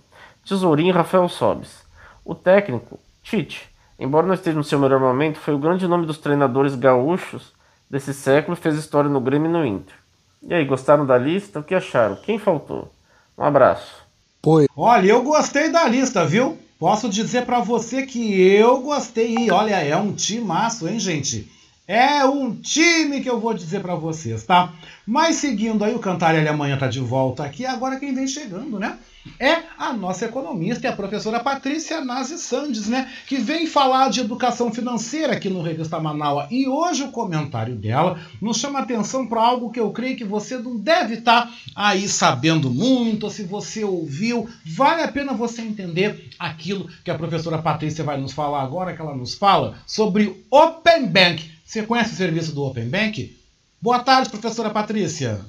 Tesourinho 0.48 0.94
Rafael 0.94 1.28
Sobes. 1.28 1.84
O 2.24 2.34
técnico, 2.34 2.98
Tite. 3.22 3.68
Embora 4.00 4.26
não 4.26 4.34
esteja 4.34 4.56
no 4.56 4.64
seu 4.64 4.80
melhor 4.80 5.02
momento, 5.02 5.40
foi 5.40 5.54
o 5.54 5.60
grande 5.60 5.86
nome 5.86 6.06
dos 6.06 6.20
treinadores 6.20 6.74
gaúchos 6.74 7.52
desse 7.90 8.14
século 8.14 8.56
e 8.56 8.62
fez 8.62 8.78
história 8.78 9.10
no 9.10 9.20
Grêmio 9.20 9.50
e 9.50 9.52
no 9.52 9.66
Inter. 9.66 9.96
E 10.42 10.54
aí, 10.54 10.64
gostaram 10.64 11.06
da 11.06 11.18
lista? 11.18 11.60
O 11.60 11.64
que 11.64 11.76
acharam? 11.76 12.16
Quem 12.16 12.40
faltou? 12.40 12.90
Um 13.38 13.44
abraço. 13.44 14.06
Pois. 14.42 14.70
Olha, 14.74 15.08
eu 15.08 15.22
gostei 15.22 15.70
da 15.70 15.86
lista, 15.86 16.26
viu? 16.26 16.58
Posso 16.80 17.10
dizer 17.10 17.46
para 17.46 17.60
você 17.60 18.04
que 18.04 18.40
eu 18.40 18.80
gostei. 18.80 19.52
Olha, 19.52 19.84
é 19.84 19.98
um 19.98 20.14
timaço, 20.14 20.88
hein, 20.88 20.98
gente? 20.98 21.57
É 21.88 22.26
um 22.26 22.54
time 22.54 23.22
que 23.22 23.30
eu 23.30 23.40
vou 23.40 23.54
dizer 23.54 23.82
para 23.82 23.96
vocês, 23.96 24.44
tá? 24.44 24.74
Mas 25.06 25.38
seguindo 25.38 25.86
aí, 25.86 25.96
o 25.96 26.00
Cantarelli 26.00 26.50
amanhã 26.50 26.78
tá 26.78 26.86
de 26.86 27.00
volta 27.00 27.46
aqui. 27.46 27.66
Agora 27.66 27.98
quem 27.98 28.14
vem 28.14 28.28
chegando, 28.28 28.78
né? 28.78 28.98
É 29.40 29.64
a 29.78 29.94
nossa 29.94 30.26
economista 30.26 30.86
e 30.86 30.90
a 30.90 30.96
professora 30.96 31.40
Patrícia 31.40 32.04
Nazi 32.04 32.38
Sandes, 32.38 32.88
né? 32.88 33.12
Que 33.28 33.38
vem 33.38 33.68
falar 33.68 34.10
de 34.10 34.20
educação 34.20 34.74
financeira 34.74 35.34
aqui 35.34 35.50
no 35.50 35.62
Revista 35.62 36.00
Manaua. 36.00 36.48
E 36.50 36.68
hoje 36.68 37.04
o 37.04 37.12
comentário 37.12 37.76
dela 37.76 38.20
nos 38.42 38.58
chama 38.58 38.80
atenção 38.80 39.28
para 39.28 39.42
algo 39.42 39.72
que 39.72 39.80
eu 39.80 39.92
creio 39.92 40.18
que 40.18 40.26
você 40.26 40.58
não 40.58 40.78
deve 40.78 41.16
estar 41.16 41.48
tá 41.48 41.54
aí 41.76 42.08
sabendo 42.08 42.70
muito, 42.70 43.30
se 43.30 43.44
você 43.44 43.84
ouviu. 43.84 44.50
Vale 44.66 45.04
a 45.04 45.08
pena 45.08 45.34
você 45.34 45.62
entender 45.62 46.30
aquilo 46.40 46.90
que 47.04 47.12
a 47.12 47.18
professora 47.18 47.58
Patrícia 47.58 48.04
vai 48.04 48.20
nos 48.20 48.34
falar 48.34 48.64
agora, 48.64 48.94
que 48.94 49.02
ela 49.02 49.16
nos 49.16 49.34
fala 49.34 49.78
sobre 49.86 50.46
Open 50.50 51.08
Bank 51.08 51.58
você 51.68 51.84
conhece 51.84 52.14
o 52.14 52.16
serviço 52.16 52.54
do 52.54 52.64
Open 52.64 52.88
Bank? 52.88 53.38
Boa 53.82 54.00
tarde, 54.00 54.30
professora 54.30 54.70
Patrícia. 54.70 55.42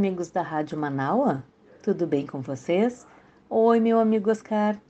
Amigos 0.00 0.30
da 0.30 0.40
Rádio 0.40 0.78
Manaua, 0.78 1.44
tudo 1.82 2.06
bem 2.06 2.26
com 2.26 2.40
vocês? 2.40 3.06
Oi, 3.50 3.78
meu 3.80 4.00
amigo 4.00 4.30
Oscar. 4.30 4.80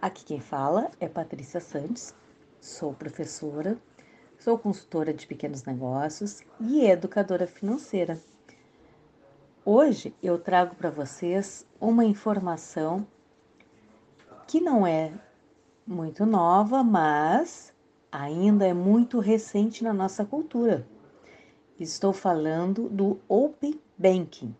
Aqui 0.00 0.24
quem 0.24 0.38
fala 0.38 0.92
é 1.00 1.08
Patrícia 1.08 1.58
Santos, 1.58 2.14
sou 2.60 2.94
professora, 2.94 3.76
sou 4.38 4.56
consultora 4.56 5.12
de 5.12 5.26
pequenos 5.26 5.64
negócios 5.64 6.40
e 6.60 6.86
educadora 6.86 7.48
financeira. 7.48 8.16
Hoje 9.64 10.14
eu 10.22 10.38
trago 10.38 10.76
para 10.76 10.88
vocês 10.88 11.66
uma 11.80 12.04
informação 12.04 13.04
que 14.46 14.60
não 14.60 14.86
é 14.86 15.12
muito 15.84 16.24
nova, 16.24 16.84
mas 16.84 17.74
ainda 18.12 18.64
é 18.64 18.72
muito 18.72 19.18
recente 19.18 19.82
na 19.82 19.92
nossa 19.92 20.24
cultura. 20.24 20.86
Estou 21.78 22.12
falando 22.12 22.88
do 22.88 23.20
Open 23.28 23.80
Banking. 23.96 24.52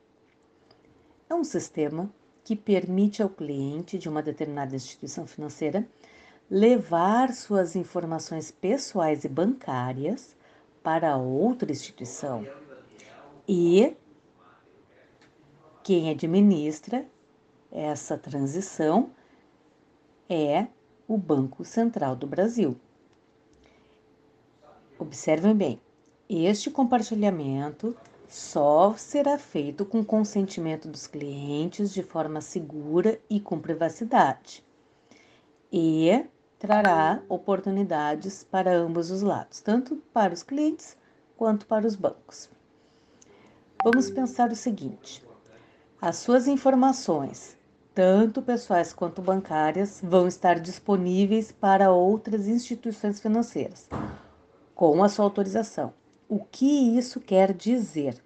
É 1.28 1.34
um 1.34 1.42
sistema 1.42 2.08
que 2.44 2.54
permite 2.54 3.20
ao 3.20 3.28
cliente 3.28 3.98
de 3.98 4.08
uma 4.08 4.22
determinada 4.22 4.76
instituição 4.76 5.26
financeira 5.26 5.84
levar 6.48 7.32
suas 7.32 7.74
informações 7.74 8.52
pessoais 8.52 9.24
e 9.24 9.28
bancárias 9.28 10.36
para 10.80 11.16
outra 11.16 11.72
instituição. 11.72 12.46
E 13.48 13.96
quem 15.82 16.10
administra 16.10 17.04
essa 17.72 18.16
transição 18.16 19.10
é 20.28 20.68
o 21.08 21.18
Banco 21.18 21.64
Central 21.64 22.14
do 22.14 22.28
Brasil. 22.28 22.78
Observem 25.00 25.54
bem, 25.54 25.80
este 26.28 26.70
compartilhamento 26.70 27.96
só 28.28 28.94
será 28.96 29.38
feito 29.38 29.86
com 29.86 30.04
consentimento 30.04 30.86
dos 30.86 31.06
clientes 31.06 31.90
de 31.92 32.02
forma 32.02 32.42
segura 32.42 33.18
e 33.30 33.40
com 33.40 33.58
privacidade. 33.58 34.62
E 35.72 36.26
trará 36.58 37.22
oportunidades 37.28 38.44
para 38.44 38.76
ambos 38.76 39.10
os 39.10 39.22
lados, 39.22 39.60
tanto 39.60 39.96
para 40.12 40.34
os 40.34 40.42
clientes 40.42 40.96
quanto 41.36 41.66
para 41.66 41.86
os 41.86 41.96
bancos. 41.96 42.50
Vamos 43.82 44.10
pensar 44.10 44.50
o 44.50 44.56
seguinte: 44.56 45.24
as 46.00 46.16
suas 46.16 46.46
informações, 46.46 47.56
tanto 47.94 48.42
pessoais 48.42 48.92
quanto 48.92 49.22
bancárias, 49.22 50.00
vão 50.02 50.28
estar 50.28 50.60
disponíveis 50.60 51.50
para 51.50 51.90
outras 51.90 52.46
instituições 52.46 53.18
financeiras, 53.18 53.88
com 54.74 55.02
a 55.02 55.08
sua 55.08 55.24
autorização. 55.24 55.94
O 56.30 56.40
que 56.40 56.98
isso 56.98 57.20
quer 57.20 57.54
dizer? 57.54 58.22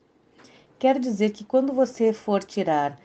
Quer 0.77 0.99
dizer 0.99 1.31
que 1.31 1.45
quando 1.45 1.73
você 1.73 2.12
for 2.12 2.43
tirar 2.43 3.01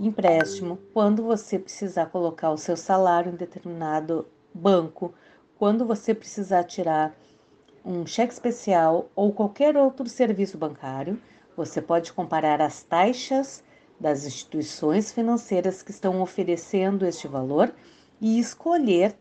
empréstimo, 0.00 0.78
quando 0.94 1.22
você 1.22 1.58
precisar 1.58 2.06
colocar 2.06 2.50
o 2.50 2.56
seu 2.56 2.74
salário 2.74 3.30
em 3.30 3.36
determinado 3.36 4.26
banco, 4.54 5.12
quando 5.58 5.84
você 5.84 6.14
precisar 6.14 6.64
tirar 6.64 7.14
um 7.84 8.06
cheque 8.06 8.32
especial 8.32 9.10
ou 9.14 9.34
qualquer 9.34 9.76
outro 9.76 10.08
serviço 10.08 10.56
bancário, 10.56 11.20
você 11.54 11.82
pode 11.82 12.10
comparar 12.14 12.62
as 12.62 12.82
taxas 12.82 13.62
das 14.00 14.24
instituições 14.24 15.12
financeiras 15.12 15.82
que 15.82 15.90
estão 15.90 16.22
oferecendo 16.22 17.04
este 17.04 17.28
valor 17.28 17.74
e 18.18 18.38
escolher 18.38 19.14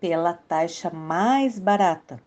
pela 0.00 0.32
taxa 0.32 0.88
mais 0.88 1.58
barata. 1.58 2.18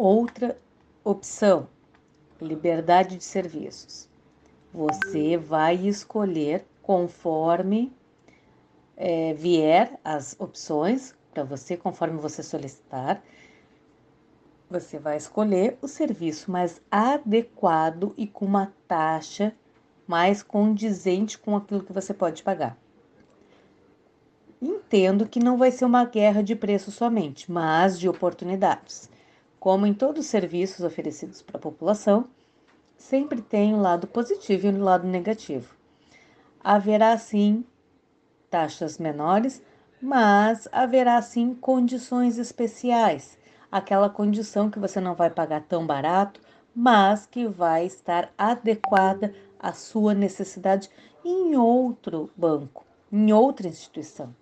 Outra 0.00 0.56
opção, 1.02 1.68
liberdade 2.40 3.16
de 3.16 3.24
serviços. 3.24 4.08
Você 4.72 5.36
vai 5.36 5.74
escolher 5.74 6.64
conforme 6.80 7.92
é, 8.96 9.34
vier 9.34 9.98
as 10.04 10.36
opções 10.38 11.16
para 11.34 11.42
você, 11.42 11.76
conforme 11.76 12.16
você 12.16 12.44
solicitar. 12.44 13.20
Você 14.70 15.00
vai 15.00 15.16
escolher 15.16 15.76
o 15.82 15.88
serviço 15.88 16.48
mais 16.48 16.80
adequado 16.88 18.14
e 18.16 18.24
com 18.24 18.44
uma 18.44 18.72
taxa 18.86 19.52
mais 20.06 20.44
condizente 20.44 21.36
com 21.36 21.56
aquilo 21.56 21.82
que 21.82 21.92
você 21.92 22.14
pode 22.14 22.44
pagar. 22.44 22.78
Entendo 24.62 25.26
que 25.26 25.40
não 25.40 25.58
vai 25.58 25.72
ser 25.72 25.86
uma 25.86 26.04
guerra 26.04 26.40
de 26.40 26.54
preço 26.54 26.92
somente, 26.92 27.50
mas 27.50 27.98
de 27.98 28.08
oportunidades. 28.08 29.10
Como 29.60 29.86
em 29.86 29.92
todos 29.94 30.24
os 30.24 30.30
serviços 30.30 30.84
oferecidos 30.84 31.42
para 31.42 31.56
a 31.56 31.60
população, 31.60 32.28
sempre 32.96 33.42
tem 33.42 33.74
um 33.74 33.80
lado 33.80 34.06
positivo 34.06 34.66
e 34.66 34.70
um 34.70 34.82
lado 34.82 35.06
negativo. 35.06 35.74
Haverá 36.62 37.16
sim 37.18 37.64
taxas 38.50 38.98
menores, 38.98 39.62
mas 40.00 40.68
haverá 40.70 41.20
sim 41.22 41.54
condições 41.54 42.38
especiais. 42.38 43.36
Aquela 43.70 44.08
condição 44.08 44.70
que 44.70 44.78
você 44.78 45.00
não 45.00 45.14
vai 45.14 45.28
pagar 45.28 45.62
tão 45.62 45.86
barato, 45.86 46.40
mas 46.74 47.26
que 47.26 47.46
vai 47.46 47.84
estar 47.84 48.32
adequada 48.38 49.34
à 49.58 49.72
sua 49.72 50.14
necessidade 50.14 50.88
em 51.24 51.56
outro 51.56 52.30
banco, 52.36 52.86
em 53.10 53.32
outra 53.32 53.66
instituição. 53.66 54.34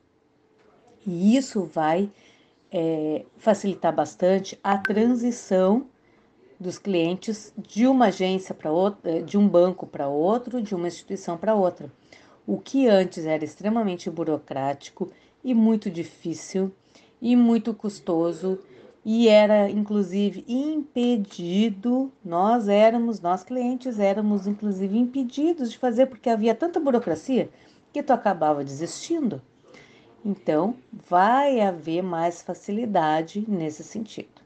E 1.06 1.36
isso 1.36 1.64
vai 1.64 2.10
é, 2.78 3.24
facilitar 3.38 3.90
bastante 3.90 4.60
a 4.62 4.76
transição 4.76 5.86
dos 6.60 6.78
clientes 6.78 7.50
de 7.56 7.86
uma 7.86 8.08
agência 8.08 8.54
para 8.54 8.70
outra, 8.70 9.12
é, 9.12 9.22
de 9.22 9.38
um 9.38 9.48
banco 9.48 9.86
para 9.86 10.08
outro, 10.08 10.60
de 10.60 10.74
uma 10.74 10.86
instituição 10.86 11.38
para 11.38 11.54
outra. 11.54 11.90
O 12.46 12.58
que 12.58 12.86
antes 12.86 13.24
era 13.24 13.42
extremamente 13.42 14.10
burocrático 14.10 15.10
e 15.42 15.54
muito 15.54 15.90
difícil 15.90 16.70
e 17.20 17.34
muito 17.34 17.72
custoso 17.72 18.58
e 19.02 19.26
era 19.26 19.70
inclusive 19.70 20.44
impedido, 20.46 22.12
nós 22.22 22.68
éramos, 22.68 23.22
nós 23.22 23.42
clientes 23.42 23.98
éramos 23.98 24.46
inclusive 24.46 24.98
impedidos 24.98 25.70
de 25.70 25.78
fazer 25.78 26.06
porque 26.06 26.28
havia 26.28 26.54
tanta 26.54 26.78
burocracia 26.78 27.48
que 27.90 28.02
tu 28.02 28.12
acabava 28.12 28.62
desistindo. 28.62 29.40
Então, 30.28 30.74
vai 30.90 31.60
haver 31.60 32.02
mais 32.02 32.42
facilidade 32.42 33.44
nesse 33.48 33.84
sentido. 33.84 34.42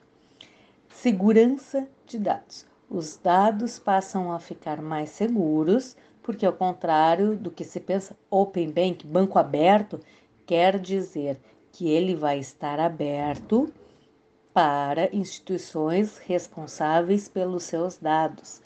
Segurança 0.90 1.88
de 2.04 2.18
dados. 2.18 2.66
Os 2.90 3.16
dados 3.16 3.78
passam 3.78 4.30
a 4.30 4.38
ficar 4.38 4.82
mais 4.82 5.08
seguros, 5.08 5.96
porque, 6.22 6.44
ao 6.44 6.52
contrário 6.52 7.34
do 7.34 7.50
que 7.50 7.64
se 7.64 7.80
pensa, 7.80 8.14
Open 8.28 8.70
Bank, 8.70 9.06
banco 9.06 9.38
aberto, 9.38 9.98
quer 10.44 10.78
dizer 10.78 11.40
que 11.72 11.88
ele 11.88 12.14
vai 12.14 12.38
estar 12.38 12.78
aberto 12.78 13.72
para 14.52 15.08
instituições 15.16 16.18
responsáveis 16.18 17.26
pelos 17.26 17.62
seus 17.62 17.96
dados. 17.96 18.60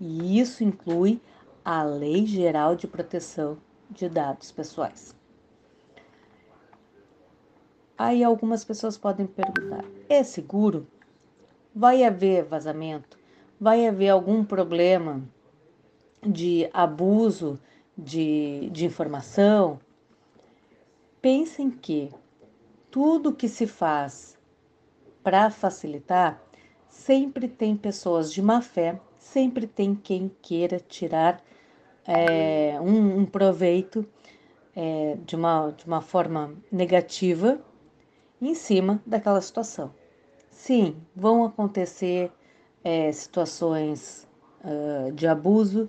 E 0.00 0.40
isso 0.40 0.64
inclui 0.64 1.20
a 1.64 1.84
Lei 1.84 2.26
Geral 2.26 2.74
de 2.74 2.88
Proteção 2.88 3.56
de 3.88 4.08
Dados 4.08 4.50
Pessoais. 4.50 5.15
Aí 7.98 8.22
algumas 8.22 8.64
pessoas 8.64 8.98
podem 8.98 9.26
perguntar: 9.26 9.84
é 10.08 10.22
seguro? 10.22 10.86
Vai 11.74 12.04
haver 12.04 12.44
vazamento? 12.44 13.18
Vai 13.58 13.86
haver 13.86 14.10
algum 14.10 14.44
problema 14.44 15.22
de 16.22 16.68
abuso 16.72 17.58
de, 17.96 18.68
de 18.70 18.84
informação? 18.84 19.80
Pensem 21.22 21.70
que 21.70 22.10
tudo 22.90 23.34
que 23.34 23.48
se 23.48 23.66
faz 23.66 24.38
para 25.22 25.50
facilitar 25.50 26.40
sempre 26.88 27.48
tem 27.48 27.76
pessoas 27.76 28.32
de 28.32 28.40
má 28.42 28.60
fé, 28.60 29.00
sempre 29.18 29.66
tem 29.66 29.94
quem 29.94 30.30
queira 30.40 30.78
tirar 30.78 31.42
é, 32.06 32.78
um, 32.80 33.20
um, 33.20 33.26
proveito 33.26 34.06
é, 34.74 35.16
de, 35.24 35.34
uma, 35.34 35.70
de 35.70 35.84
uma 35.86 36.00
forma 36.00 36.54
negativa 36.70 37.60
em 38.40 38.54
cima 38.54 39.02
daquela 39.06 39.40
situação. 39.40 39.92
Sim, 40.50 40.96
vão 41.14 41.44
acontecer 41.44 42.30
é, 42.82 43.10
situações 43.12 44.26
uh, 44.64 45.12
de 45.12 45.26
abuso, 45.26 45.88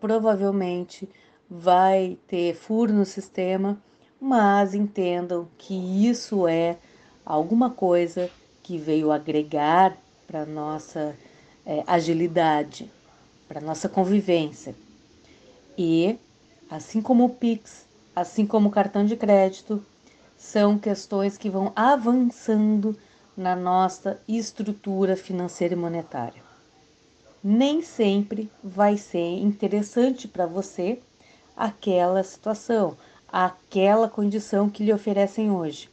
provavelmente 0.00 1.08
vai 1.48 2.18
ter 2.26 2.54
furo 2.54 2.92
no 2.92 3.04
sistema, 3.04 3.78
mas 4.20 4.74
entendam 4.74 5.48
que 5.58 5.74
isso 6.06 6.48
é 6.48 6.78
alguma 7.24 7.70
coisa 7.70 8.30
que 8.62 8.78
veio 8.78 9.10
agregar 9.10 9.96
para 10.26 10.46
nossa 10.46 11.16
é, 11.66 11.82
agilidade, 11.86 12.90
para 13.48 13.60
nossa 13.60 13.88
convivência. 13.88 14.74
E 15.76 16.18
assim 16.70 17.02
como 17.02 17.24
o 17.24 17.28
Pix, 17.28 17.86
assim 18.14 18.46
como 18.46 18.68
o 18.68 18.72
cartão 18.72 19.04
de 19.04 19.16
crédito, 19.16 19.84
são 20.42 20.76
questões 20.76 21.38
que 21.38 21.48
vão 21.48 21.72
avançando 21.76 22.98
na 23.36 23.54
nossa 23.54 24.20
estrutura 24.26 25.16
financeira 25.16 25.74
e 25.74 25.76
monetária. 25.76 26.42
nem 27.42 27.82
sempre 27.82 28.50
vai 28.62 28.96
ser 28.96 29.38
interessante 29.38 30.28
para 30.28 30.46
você 30.46 31.00
aquela 31.56 32.22
situação, 32.22 32.96
aquela 33.30 34.08
condição 34.08 34.70
que 34.70 34.84
lhe 34.84 34.92
oferecem 34.92 35.50
hoje. 35.50 35.90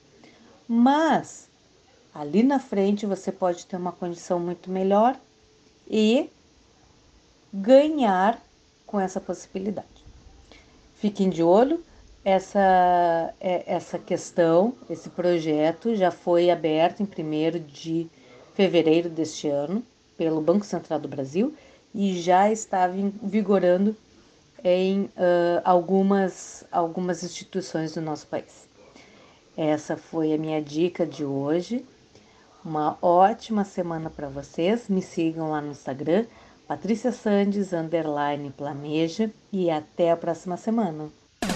Mas 0.68 1.50
ali 2.14 2.44
na 2.44 2.60
frente 2.60 3.06
você 3.06 3.32
pode 3.32 3.66
ter 3.66 3.78
uma 3.78 3.92
condição 3.92 4.40
muito 4.40 4.70
melhor 4.70 5.18
e 5.90 6.30
ganhar 7.52 8.40
com 8.86 9.00
essa 9.00 9.20
possibilidade. 9.20 9.88
Fiquem 10.96 11.30
de 11.30 11.42
olho, 11.42 11.84
essa, 12.24 13.34
é, 13.40 13.64
essa 13.66 13.98
questão, 13.98 14.74
esse 14.90 15.10
projeto 15.10 15.96
já 15.96 16.12
foi 16.12 16.50
aberto 16.50 17.02
em 17.02 17.06
1 17.06 17.64
de 17.66 18.10
fevereiro 18.54 19.10
deste 19.10 19.48
ano 19.48 19.84
pelo 20.18 20.42
Banco 20.42 20.66
Central 20.66 21.00
do 21.00 21.08
Brasil 21.08 21.54
e 21.96 22.20
já 22.20 22.52
estava 22.52 22.94
vigorando 23.24 23.96
em 24.64 25.04
uh, 25.04 25.62
algumas, 25.64 26.66
algumas 26.72 27.24
instituições 27.24 27.94
do 27.94 28.02
nosso 28.02 28.28
país. 28.28 28.68
Essa 29.56 29.96
foi 29.96 30.34
a 30.34 30.38
minha 30.38 30.62
dica 30.62 31.06
de 31.06 31.24
hoje. 31.24 31.86
Uma 32.64 32.98
ótima 33.02 33.64
semana 33.64 34.10
para 34.10 34.28
vocês. 34.28 34.90
Me 34.90 35.02
sigam 35.02 35.52
lá 35.52 35.62
no 35.62 35.72
Instagram, 35.72 36.26
Patrícia 36.68 37.12
Sandes, 37.12 37.72
underline 37.74 38.52
planeja 38.52 39.32
e 39.52 39.70
até 39.70 40.12
a 40.12 40.18
próxima 40.18 40.58
semana. 40.58 41.10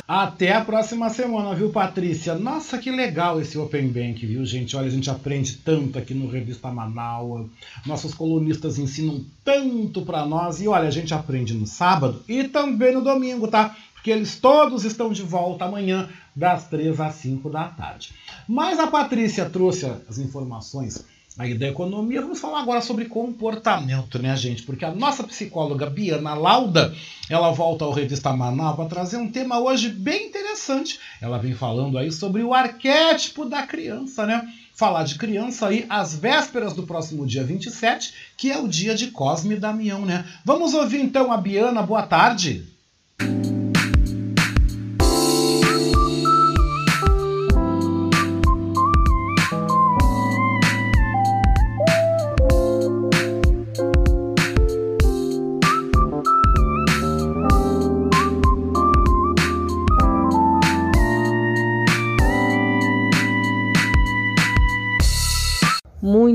Até 0.07 0.53
a 0.53 0.63
próxima 0.63 1.09
semana, 1.09 1.55
viu, 1.55 1.69
Patrícia? 1.69 2.35
Nossa, 2.35 2.77
que 2.77 2.91
legal 2.91 3.39
esse 3.39 3.57
Open 3.57 3.87
Bank, 3.87 4.25
viu, 4.25 4.45
gente? 4.45 4.75
Olha, 4.75 4.87
a 4.87 4.91
gente 4.91 5.09
aprende 5.09 5.57
tanto 5.57 5.97
aqui 5.97 6.13
no 6.13 6.29
Revista 6.29 6.69
Manaus. 6.69 7.47
Nossos 7.85 8.13
colunistas 8.13 8.77
ensinam 8.77 9.23
tanto 9.43 10.01
para 10.01 10.25
nós. 10.25 10.61
E 10.61 10.67
olha, 10.67 10.87
a 10.87 10.91
gente 10.91 11.13
aprende 11.13 11.53
no 11.53 11.65
sábado 11.65 12.21
e 12.27 12.43
também 12.43 12.93
no 12.93 13.01
domingo, 13.01 13.47
tá? 13.47 13.75
Porque 13.93 14.11
eles 14.11 14.37
todos 14.37 14.83
estão 14.83 15.11
de 15.11 15.21
volta 15.21 15.65
amanhã, 15.65 16.09
das 16.35 16.67
3 16.67 16.99
às 16.99 17.15
5 17.15 17.49
da 17.49 17.69
tarde. 17.69 18.11
Mas 18.47 18.79
a 18.79 18.87
Patrícia 18.87 19.49
trouxe 19.49 19.85
as 19.85 20.17
informações 20.17 21.05
aí 21.37 21.53
da 21.53 21.67
economia. 21.67 22.21
Vamos 22.21 22.39
falar 22.39 22.61
agora 22.61 22.81
sobre 22.81 23.05
comportamento, 23.05 24.21
né, 24.21 24.35
gente? 24.35 24.63
Porque 24.63 24.85
a 24.85 24.91
nossa 24.91 25.23
psicóloga 25.23 25.89
Biana 25.89 26.33
Lauda, 26.33 26.93
ela 27.29 27.51
volta 27.51 27.85
ao 27.85 27.91
Revista 27.91 28.33
Manaus 28.33 28.75
para 28.75 28.85
trazer 28.85 29.17
um 29.17 29.31
tema 29.31 29.59
hoje 29.59 29.89
bem 29.89 30.27
interessante. 30.27 30.99
Ela 31.21 31.37
vem 31.37 31.53
falando 31.53 31.97
aí 31.97 32.11
sobre 32.11 32.43
o 32.43 32.53
arquétipo 32.53 33.45
da 33.45 33.63
criança, 33.63 34.25
né? 34.25 34.47
Falar 34.75 35.03
de 35.03 35.15
criança 35.15 35.67
aí 35.67 35.85
às 35.87 36.15
vésperas 36.15 36.73
do 36.73 36.83
próximo 36.83 37.25
dia 37.25 37.43
27, 37.43 38.13
que 38.37 38.51
é 38.51 38.57
o 38.57 38.67
dia 38.67 38.95
de 38.95 39.11
Cosme 39.11 39.55
e 39.55 39.59
Damião, 39.59 40.05
né? 40.05 40.25
Vamos 40.43 40.73
ouvir 40.73 40.99
então 40.99 41.31
a 41.31 41.37
Biana. 41.37 41.81
Boa 41.83 42.03
tarde. 42.03 42.65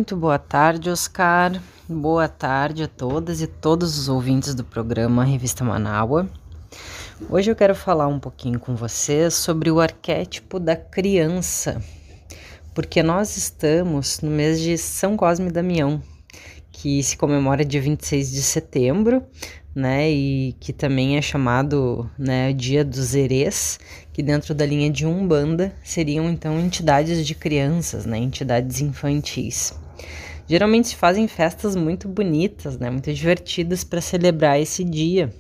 Muito 0.09 0.23
boa 0.23 0.39
tarde, 0.39 0.89
Oscar. 0.89 1.61
Boa 1.87 2.27
tarde 2.29 2.85
a 2.85 2.89
todas 2.89 3.43
e 3.43 3.47
todos 3.47 3.99
os 3.99 4.09
ouvintes 4.09 4.55
do 4.55 4.65
programa 4.65 5.23
Revista 5.23 5.63
Manaua. 5.63 6.27
Hoje 7.29 7.51
eu 7.51 7.55
quero 7.55 7.75
falar 7.75 8.07
um 8.07 8.19
pouquinho 8.19 8.59
com 8.59 8.75
vocês 8.75 9.35
sobre 9.35 9.71
o 9.71 9.79
arquétipo 9.79 10.59
da 10.59 10.75
criança, 10.75 11.79
porque 12.75 13.03
nós 13.03 13.37
estamos 13.37 14.23
no 14.23 14.31
mês 14.31 14.59
de 14.61 14.79
São 14.79 15.15
Cosme 15.15 15.49
e 15.49 15.53
Damião, 15.53 16.03
que 16.73 17.03
se 17.03 17.15
comemora 17.15 17.63
dia 17.63 17.83
26 17.83 18.31
de 18.31 18.43
setembro, 18.43 19.23
né, 19.75 20.11
e 20.11 20.57
que 20.59 20.73
também 20.73 21.19
é 21.19 21.21
chamado, 21.21 22.11
né, 22.19 22.55
Dia 22.55 22.83
dos 22.83 23.15
Erês, 23.15 23.79
que 24.11 24.23
dentro 24.23 24.55
da 24.55 24.65
linha 24.65 24.91
de 24.91 25.05
Umbanda 25.05 25.71
seriam 25.85 26.31
então 26.31 26.59
entidades 26.59 27.27
de 27.27 27.35
crianças, 27.35 28.07
né, 28.07 28.17
entidades 28.17 28.81
infantis. 28.81 29.75
Geralmente 30.49 30.89
se 30.89 30.97
fazem 30.97 31.29
festas 31.29 31.77
muito 31.77 32.09
bonitas, 32.09 32.79
né, 32.79 32.91
muito 32.91 33.13
divertidas 33.13 33.85
para 33.85 34.01
celebrar 34.01 34.59
esse 34.59 34.83
dia. 34.83 35.31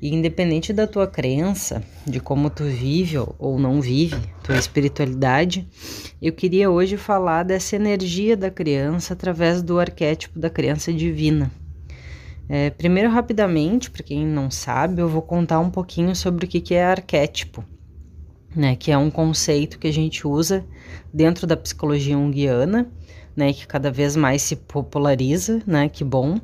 E 0.00 0.14
independente 0.14 0.74
da 0.74 0.86
tua 0.86 1.06
crença, 1.06 1.82
de 2.06 2.20
como 2.20 2.50
tu 2.50 2.64
vive 2.64 3.16
ou 3.38 3.58
não 3.58 3.80
vive, 3.80 4.20
tua 4.44 4.58
espiritualidade, 4.58 5.66
eu 6.20 6.34
queria 6.34 6.70
hoje 6.70 6.98
falar 6.98 7.44
dessa 7.44 7.76
energia 7.76 8.36
da 8.36 8.50
criança 8.50 9.14
através 9.14 9.62
do 9.62 9.80
arquétipo 9.80 10.38
da 10.38 10.50
criança 10.50 10.92
divina. 10.92 11.50
É, 12.46 12.68
primeiro, 12.68 13.08
rapidamente, 13.10 13.90
para 13.90 14.02
quem 14.02 14.26
não 14.26 14.50
sabe, 14.50 15.00
eu 15.00 15.08
vou 15.08 15.22
contar 15.22 15.60
um 15.60 15.70
pouquinho 15.70 16.14
sobre 16.14 16.44
o 16.44 16.48
que, 16.48 16.60
que 16.60 16.74
é 16.74 16.84
arquétipo 16.84 17.64
né, 18.56 18.74
que 18.74 18.90
é 18.90 18.96
um 18.96 19.10
conceito 19.10 19.78
que 19.78 19.86
a 19.86 19.92
gente 19.92 20.26
usa 20.26 20.64
dentro 21.12 21.46
da 21.46 21.56
psicologia 21.56 22.14
junguiana, 22.14 22.90
né, 23.36 23.52
que 23.52 23.66
cada 23.66 23.90
vez 23.90 24.16
mais 24.16 24.40
se 24.40 24.56
populariza, 24.56 25.62
né, 25.66 25.88
que 25.88 26.02
bom, 26.02 26.40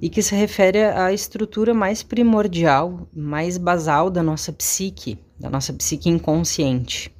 e 0.00 0.10
que 0.10 0.22
se 0.22 0.34
refere 0.34 0.84
à 0.84 1.12
estrutura 1.12 1.72
mais 1.72 2.02
primordial, 2.02 3.08
mais 3.12 3.56
basal 3.56 4.10
da 4.10 4.22
nossa 4.22 4.52
psique, 4.52 5.18
da 5.40 5.48
nossa 5.48 5.72
psique 5.72 6.10
inconsciente. 6.10 7.10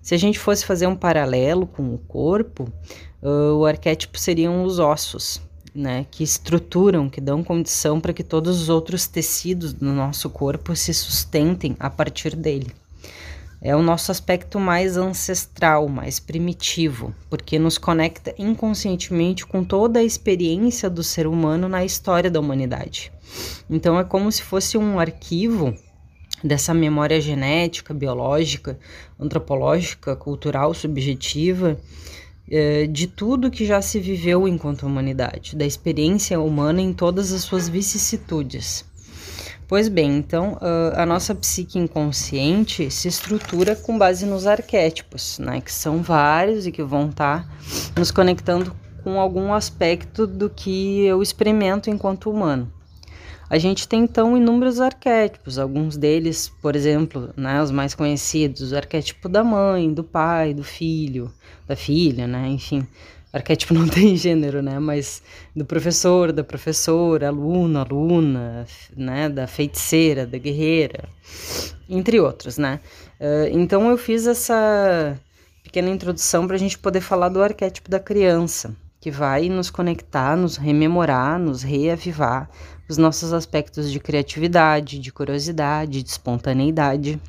Se 0.00 0.14
a 0.14 0.18
gente 0.18 0.38
fosse 0.38 0.64
fazer 0.64 0.86
um 0.86 0.96
paralelo 0.96 1.66
com 1.66 1.92
o 1.92 1.98
corpo, 1.98 2.72
o 3.20 3.64
arquétipo 3.64 4.18
seriam 4.18 4.64
os 4.64 4.78
ossos, 4.78 5.40
né, 5.74 6.06
que 6.10 6.22
estruturam, 6.22 7.08
que 7.08 7.20
dão 7.20 7.42
condição 7.42 8.00
para 8.00 8.12
que 8.12 8.22
todos 8.22 8.62
os 8.62 8.68
outros 8.68 9.06
tecidos 9.06 9.72
do 9.72 9.92
nosso 9.92 10.30
corpo 10.30 10.76
se 10.76 10.94
sustentem 10.94 11.76
a 11.80 11.90
partir 11.90 12.36
dele 12.36 12.72
é 13.62 13.76
o 13.76 13.82
nosso 13.82 14.10
aspecto 14.10 14.58
mais 14.58 14.96
ancestral, 14.96 15.88
mais 15.88 16.18
primitivo, 16.18 17.14
porque 17.30 17.60
nos 17.60 17.78
conecta 17.78 18.34
inconscientemente 18.36 19.46
com 19.46 19.62
toda 19.62 20.00
a 20.00 20.02
experiência 20.02 20.90
do 20.90 21.04
ser 21.04 21.28
humano 21.28 21.68
na 21.68 21.84
história 21.84 22.28
da 22.28 22.40
humanidade. 22.40 23.12
Então 23.70 23.98
é 23.98 24.02
como 24.02 24.32
se 24.32 24.42
fosse 24.42 24.76
um 24.76 24.98
arquivo 24.98 25.74
dessa 26.42 26.74
memória 26.74 27.20
genética, 27.20 27.94
biológica, 27.94 28.76
antropológica, 29.18 30.16
cultural, 30.16 30.74
subjetiva, 30.74 31.78
é, 32.50 32.88
de 32.88 33.06
tudo 33.06 33.50
que 33.50 33.64
já 33.64 33.80
se 33.80 34.00
viveu 34.00 34.48
enquanto 34.48 34.84
humanidade, 34.84 35.54
da 35.54 35.64
experiência 35.64 36.40
humana 36.40 36.80
em 36.80 36.92
todas 36.92 37.32
as 37.32 37.42
suas 37.42 37.68
vicissitudes. 37.68 38.84
Pois 39.72 39.88
bem, 39.88 40.18
então 40.18 40.58
a 40.94 41.06
nossa 41.06 41.34
psique 41.34 41.78
inconsciente 41.78 42.90
se 42.90 43.08
estrutura 43.08 43.74
com 43.74 43.96
base 43.96 44.26
nos 44.26 44.46
arquétipos, 44.46 45.38
né, 45.38 45.62
que 45.62 45.72
são 45.72 46.02
vários 46.02 46.66
e 46.66 46.70
que 46.70 46.82
vão 46.82 47.08
estar 47.08 47.48
tá 47.48 47.48
nos 47.96 48.10
conectando 48.10 48.76
com 49.02 49.18
algum 49.18 49.50
aspecto 49.54 50.26
do 50.26 50.50
que 50.50 51.06
eu 51.06 51.22
experimento 51.22 51.88
enquanto 51.88 52.30
humano. 52.30 52.70
A 53.48 53.56
gente 53.56 53.88
tem 53.88 54.02
então 54.02 54.36
inúmeros 54.36 54.78
arquétipos, 54.78 55.58
alguns 55.58 55.96
deles, 55.96 56.52
por 56.60 56.76
exemplo, 56.76 57.30
né, 57.34 57.62
os 57.62 57.70
mais 57.70 57.94
conhecidos, 57.94 58.72
o 58.72 58.76
arquétipo 58.76 59.26
da 59.26 59.42
mãe, 59.42 59.90
do 59.90 60.04
pai, 60.04 60.52
do 60.52 60.62
filho, 60.62 61.32
da 61.66 61.74
filha, 61.74 62.26
né, 62.26 62.46
enfim, 62.46 62.86
arquétipo 63.32 63.72
não 63.74 63.88
tem 63.88 64.16
gênero, 64.16 64.62
né? 64.62 64.78
Mas 64.78 65.22
do 65.54 65.64
professor, 65.64 66.32
da 66.32 66.44
professora, 66.44 67.28
aluno, 67.28 67.78
aluna, 67.78 68.66
né? 68.96 69.28
Da 69.28 69.46
feiticeira, 69.46 70.26
da 70.26 70.38
guerreira, 70.38 71.08
entre 71.88 72.20
outros, 72.20 72.58
né? 72.58 72.80
Uh, 73.20 73.48
então 73.58 73.88
eu 73.88 73.96
fiz 73.96 74.26
essa 74.26 75.18
pequena 75.62 75.88
introdução 75.88 76.46
para 76.46 76.56
a 76.56 76.58
gente 76.58 76.78
poder 76.78 77.00
falar 77.00 77.28
do 77.28 77.42
arquétipo 77.42 77.90
da 77.90 78.00
criança, 78.00 78.74
que 79.00 79.10
vai 79.10 79.48
nos 79.48 79.70
conectar, 79.70 80.36
nos 80.36 80.56
rememorar, 80.56 81.38
nos 81.38 81.62
reavivar 81.62 82.50
os 82.88 82.98
nossos 82.98 83.32
aspectos 83.32 83.90
de 83.90 83.98
criatividade, 83.98 84.98
de 84.98 85.10
curiosidade, 85.10 86.02
de 86.02 86.10
espontaneidade. 86.10 87.20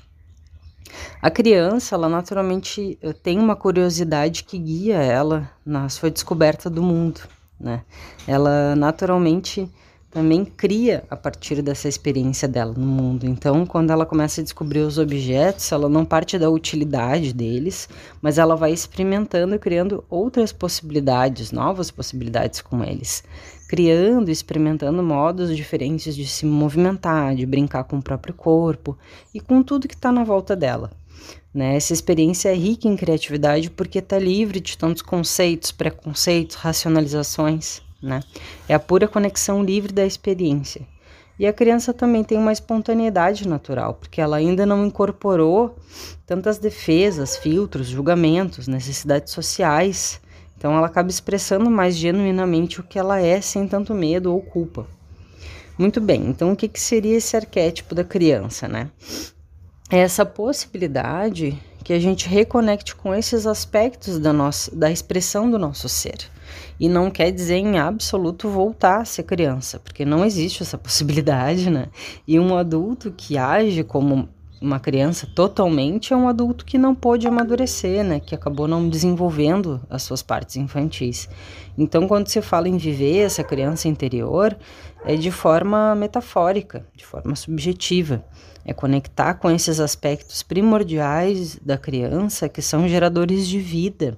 A 1.22 1.30
criança, 1.30 1.96
ela 1.96 2.10
naturalmente 2.10 2.98
eh, 3.02 3.14
tem 3.14 3.40
uma 3.40 3.56
curiosidade 3.56 4.44
que 4.44 4.58
guia 4.58 4.98
ela 4.98 5.50
na 5.66 5.88
sua 5.90 6.12
descoberta 6.12 6.70
do 6.70 6.84
mundo, 6.84 7.22
né? 7.60 7.82
Ela 8.28 8.76
naturalmente 8.76 9.70
também 10.14 10.46
cria 10.46 11.04
a 11.10 11.18
partir 11.18 11.60
dessa 11.64 11.88
experiência 11.90 12.48
dela 12.48 12.72
no 12.78 12.86
mundo. 12.86 13.26
Então, 13.26 13.66
quando 13.66 13.90
ela 13.90 14.06
começa 14.06 14.42
a 14.42 14.44
descobrir 14.44 14.82
os 14.82 15.00
objetos, 15.00 15.72
ela 15.72 15.90
não 15.90 16.06
parte 16.06 16.38
da 16.38 16.52
utilidade 16.52 17.34
deles, 17.34 17.90
mas 18.22 18.38
ela 18.38 18.56
vai 18.56 18.72
experimentando 18.72 19.56
e 19.56 19.60
criando 19.60 20.04
outras 20.08 20.54
possibilidades, 20.54 21.52
novas 21.52 21.90
possibilidades 21.90 22.62
com 22.62 22.84
eles. 22.84 23.24
Criando 23.68 24.30
e 24.30 24.32
experimentando 24.32 25.02
modos 25.02 25.58
diferentes 25.58 26.16
de 26.16 26.28
se 26.28 26.46
movimentar, 26.46 27.36
de 27.36 27.44
brincar 27.44 27.84
com 27.86 27.98
o 27.98 28.04
próprio 28.04 28.36
corpo 28.36 28.96
e 29.34 29.40
com 29.40 29.64
tudo 29.64 29.88
que 29.88 29.96
está 29.96 30.12
na 30.12 30.24
volta 30.24 30.56
dela. 30.56 30.92
Né? 31.52 31.76
Essa 31.76 31.92
experiência 31.92 32.50
é 32.50 32.56
rica 32.56 32.88
em 32.88 32.96
criatividade 32.96 33.72
porque 33.72 33.98
está 33.98 34.20
livre 34.20 34.60
de 34.60 34.78
tantos 34.78 35.02
conceitos, 35.02 35.72
preconceitos, 35.72 36.56
racionalizações 36.56 37.82
né? 38.04 38.22
É 38.68 38.74
a 38.74 38.80
pura 38.80 39.08
conexão 39.08 39.64
livre 39.64 39.94
da 39.94 40.06
experiência. 40.06 40.86
E 41.40 41.48
a 41.48 41.54
criança 41.54 41.94
também 41.94 42.24
tem 42.24 42.38
uma 42.38 42.52
espontaneidade 42.52 43.48
natural, 43.48 43.96
porque 43.96 44.22
ela 44.22 44.38
ainda 44.38 44.66
não 44.66 44.86
incorporou 44.86 45.76
tantas 46.28 46.60
defesas, 46.60 47.38
filtros, 47.38 47.88
julgamentos, 47.88 48.68
necessidades 48.68 49.34
sociais. 49.34 50.22
Então 50.56 50.78
ela 50.78 50.86
acaba 50.88 51.10
expressando 51.10 51.70
mais 51.72 51.96
genuinamente 51.96 52.80
o 52.80 52.84
que 52.84 53.00
ela 53.00 53.20
é 53.20 53.42
sem 53.42 53.68
tanto 53.68 53.96
medo 53.96 54.32
ou 54.32 54.42
culpa. 54.42 54.86
Muito 55.78 56.00
bem, 56.00 56.28
então 56.28 56.52
o 56.52 56.56
que, 56.56 56.68
que 56.68 56.80
seria 56.80 57.18
esse 57.18 57.36
arquétipo 57.36 57.96
da 57.96 58.04
criança, 58.04 58.68
né? 58.68 58.92
É 59.90 59.98
essa 59.98 60.24
possibilidade 60.24 61.60
que 61.84 61.94
a 61.94 62.00
gente 62.00 62.30
reconecte 62.30 62.96
com 62.96 63.14
esses 63.14 63.46
aspectos 63.46 64.20
da 64.20 64.32
nossa 64.32 64.74
da 64.76 64.92
expressão 64.92 65.50
do 65.50 65.58
nosso 65.58 65.90
ser. 65.90 66.30
E 66.80 66.90
não 66.90 67.10
quer 67.10 67.32
dizer 67.32 67.56
em 67.56 67.78
absoluto 67.78 68.50
voltar 68.50 69.02
a 69.02 69.06
ser 69.06 69.24
criança, 69.24 69.80
porque 69.80 70.06
não 70.06 70.26
existe 70.26 70.64
essa 70.64 70.78
possibilidade, 70.80 71.70
né? 71.70 71.88
E 72.28 72.40
um 72.40 72.58
adulto 72.58 73.12
que 73.12 73.38
age 73.38 73.84
como 73.84 74.30
uma 74.64 74.80
criança 74.80 75.28
totalmente 75.36 76.14
é 76.14 76.16
um 76.16 76.28
adulto 76.28 76.64
que 76.64 76.78
não 76.78 76.96
pôde 76.96 77.28
amadurecer, 77.28 78.02
né? 78.04 78.22
Que 78.22 78.34
acabou 78.34 78.66
não 78.66 78.88
desenvolvendo 78.88 79.82
as 79.90 80.04
suas 80.04 80.24
partes 80.24 80.56
infantis. 80.56 81.28
Então, 81.78 82.08
quando 82.08 82.30
se 82.30 82.42
fala 82.42 82.70
em 82.70 82.78
viver 82.78 83.26
essa 83.26 83.44
criança 83.44 83.90
interior, 83.90 84.58
é 85.04 85.18
de 85.18 85.32
forma 85.32 85.94
metafórica, 85.96 86.86
de 86.96 87.06
forma 87.06 87.36
subjetiva. 87.36 88.24
É 88.66 88.74
conectar 88.74 89.34
com 89.36 89.52
esses 89.52 89.80
aspectos 89.80 90.42
primordiais 90.42 91.58
da 91.58 91.78
criança 91.78 92.48
que 92.48 92.62
são 92.62 92.88
geradores 92.88 93.48
de 93.48 93.60
vida 93.60 94.18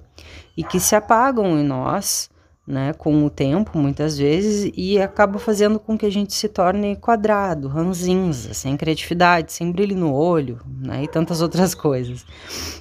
e 0.56 0.62
que 0.62 0.78
se 0.78 0.94
apagam 0.94 1.58
em 1.58 1.64
nós 1.64 2.30
né, 2.66 2.92
com 2.94 3.24
o 3.24 3.30
tempo, 3.30 3.78
muitas 3.78 4.18
vezes, 4.18 4.72
e 4.76 5.00
acaba 5.00 5.38
fazendo 5.38 5.78
com 5.78 5.96
que 5.96 6.04
a 6.04 6.10
gente 6.10 6.34
se 6.34 6.48
torne 6.48 6.96
quadrado, 6.96 7.68
ranzinza, 7.68 8.52
sem 8.52 8.76
criatividade, 8.76 9.52
sem 9.52 9.70
brilho 9.70 9.96
no 9.96 10.12
olho, 10.12 10.58
né, 10.66 11.04
e 11.04 11.08
tantas 11.08 11.40
outras 11.40 11.74
coisas. 11.74 12.26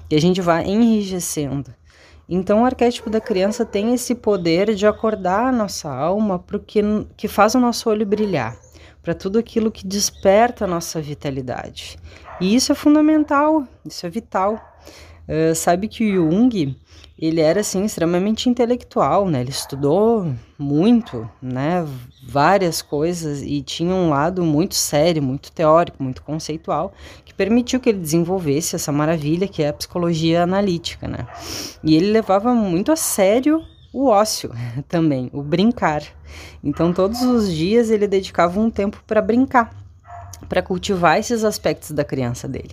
E 0.10 0.16
a 0.16 0.20
gente 0.20 0.42
vai 0.42 0.66
enrijecendo. 0.66 1.72
Então, 2.28 2.64
o 2.64 2.66
arquétipo 2.66 3.10
da 3.10 3.22
criança 3.22 3.64
tem 3.64 3.94
esse 3.94 4.16
poder 4.16 4.74
de 4.74 4.88
acordar 4.88 5.50
a 5.50 5.52
nossa 5.52 5.94
alma 5.94 6.40
para 6.40 6.58
o 6.58 6.60
que, 6.60 6.82
que 7.16 7.28
faz 7.28 7.54
o 7.54 7.60
nosso 7.60 7.88
olho 7.88 8.06
brilhar, 8.06 8.58
para 9.06 9.14
tudo 9.14 9.38
aquilo 9.38 9.72
que 9.72 9.86
desperta 9.86 10.66
a 10.66 10.68
nossa 10.68 11.00
vitalidade. 11.00 11.96
E 12.42 12.56
isso 12.56 12.72
é 12.72 12.76
fundamental, 12.76 13.64
isso 13.86 14.04
é 14.04 14.10
vital. 14.10 14.60
Uh, 15.30 15.54
sabe 15.54 15.88
que 15.88 16.18
o 16.18 16.32
Jung 16.32 16.76
ele 17.18 17.40
era 17.40 17.62
assim 17.62 17.86
extremamente 17.86 18.50
intelectual, 18.50 19.30
né? 19.30 19.42
Ele 19.42 19.52
estudou 19.52 20.34
muito, 20.58 21.30
né? 21.40 21.88
Várias 22.28 22.82
coisas 22.82 23.44
e 23.44 23.62
tinha 23.62 23.94
um 23.94 24.10
lado 24.10 24.44
muito 24.44 24.74
sério, 24.74 25.22
muito 25.22 25.52
teórico, 25.52 26.02
muito 26.02 26.24
conceitual, 26.24 26.92
que 27.24 27.34
permitiu 27.34 27.80
que 27.80 27.90
ele 27.90 28.00
desenvolvesse 28.00 28.76
essa 28.76 28.92
maravilha 28.92 29.48
que 29.48 29.62
é 29.62 29.70
a 29.70 29.74
psicologia 29.74 30.42
analítica, 30.42 31.08
né? 31.08 31.28
E 31.84 31.96
ele 31.96 32.12
levava 32.12 32.56
muito 32.56 32.92
a 32.92 32.96
sério 32.96 33.64
o 33.96 34.08
ócio 34.08 34.52
também, 34.90 35.30
o 35.32 35.42
brincar. 35.42 36.04
Então 36.62 36.92
todos 36.92 37.22
os 37.22 37.50
dias 37.50 37.90
ele 37.90 38.08
dedicava 38.08 38.60
um 38.60 38.70
tempo 38.70 39.02
para 39.08 39.22
brincar 39.22 39.74
para 40.50 40.62
cultivar 40.62 41.18
esses 41.18 41.44
aspectos 41.44 41.90
da 41.92 42.04
criança 42.04 42.48
dele. 42.48 42.72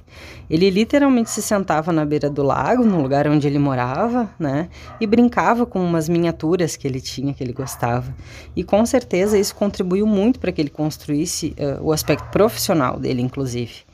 Ele 0.51 0.69
literalmente 0.69 1.31
se 1.31 1.41
sentava 1.41 1.91
na 1.91 2.05
beira 2.05 2.29
do 2.29 2.43
lago, 2.43 2.85
no 2.85 3.01
lugar 3.01 3.27
onde 3.27 3.47
ele 3.47 3.59
morava, 3.59 4.29
né, 4.39 4.69
e 5.01 5.07
brincava 5.07 5.65
com 5.65 5.83
umas 5.83 6.07
miniaturas 6.07 6.77
que 6.77 6.87
ele 6.87 7.01
tinha, 7.01 7.33
que 7.33 7.43
ele 7.43 7.53
gostava. 7.53 8.15
E 8.55 8.63
com 8.63 8.85
certeza 8.85 9.39
isso 9.39 9.55
contribuiu 9.55 10.07
muito 10.07 10.39
para 10.39 10.53
que 10.53 10.61
ele 10.61 10.69
construísse 10.69 11.55
uh, 11.59 11.83
o 11.83 11.93
aspecto 11.93 12.29
profissional 12.31 12.99
dele, 12.99 13.23
inclusive. 13.23 13.85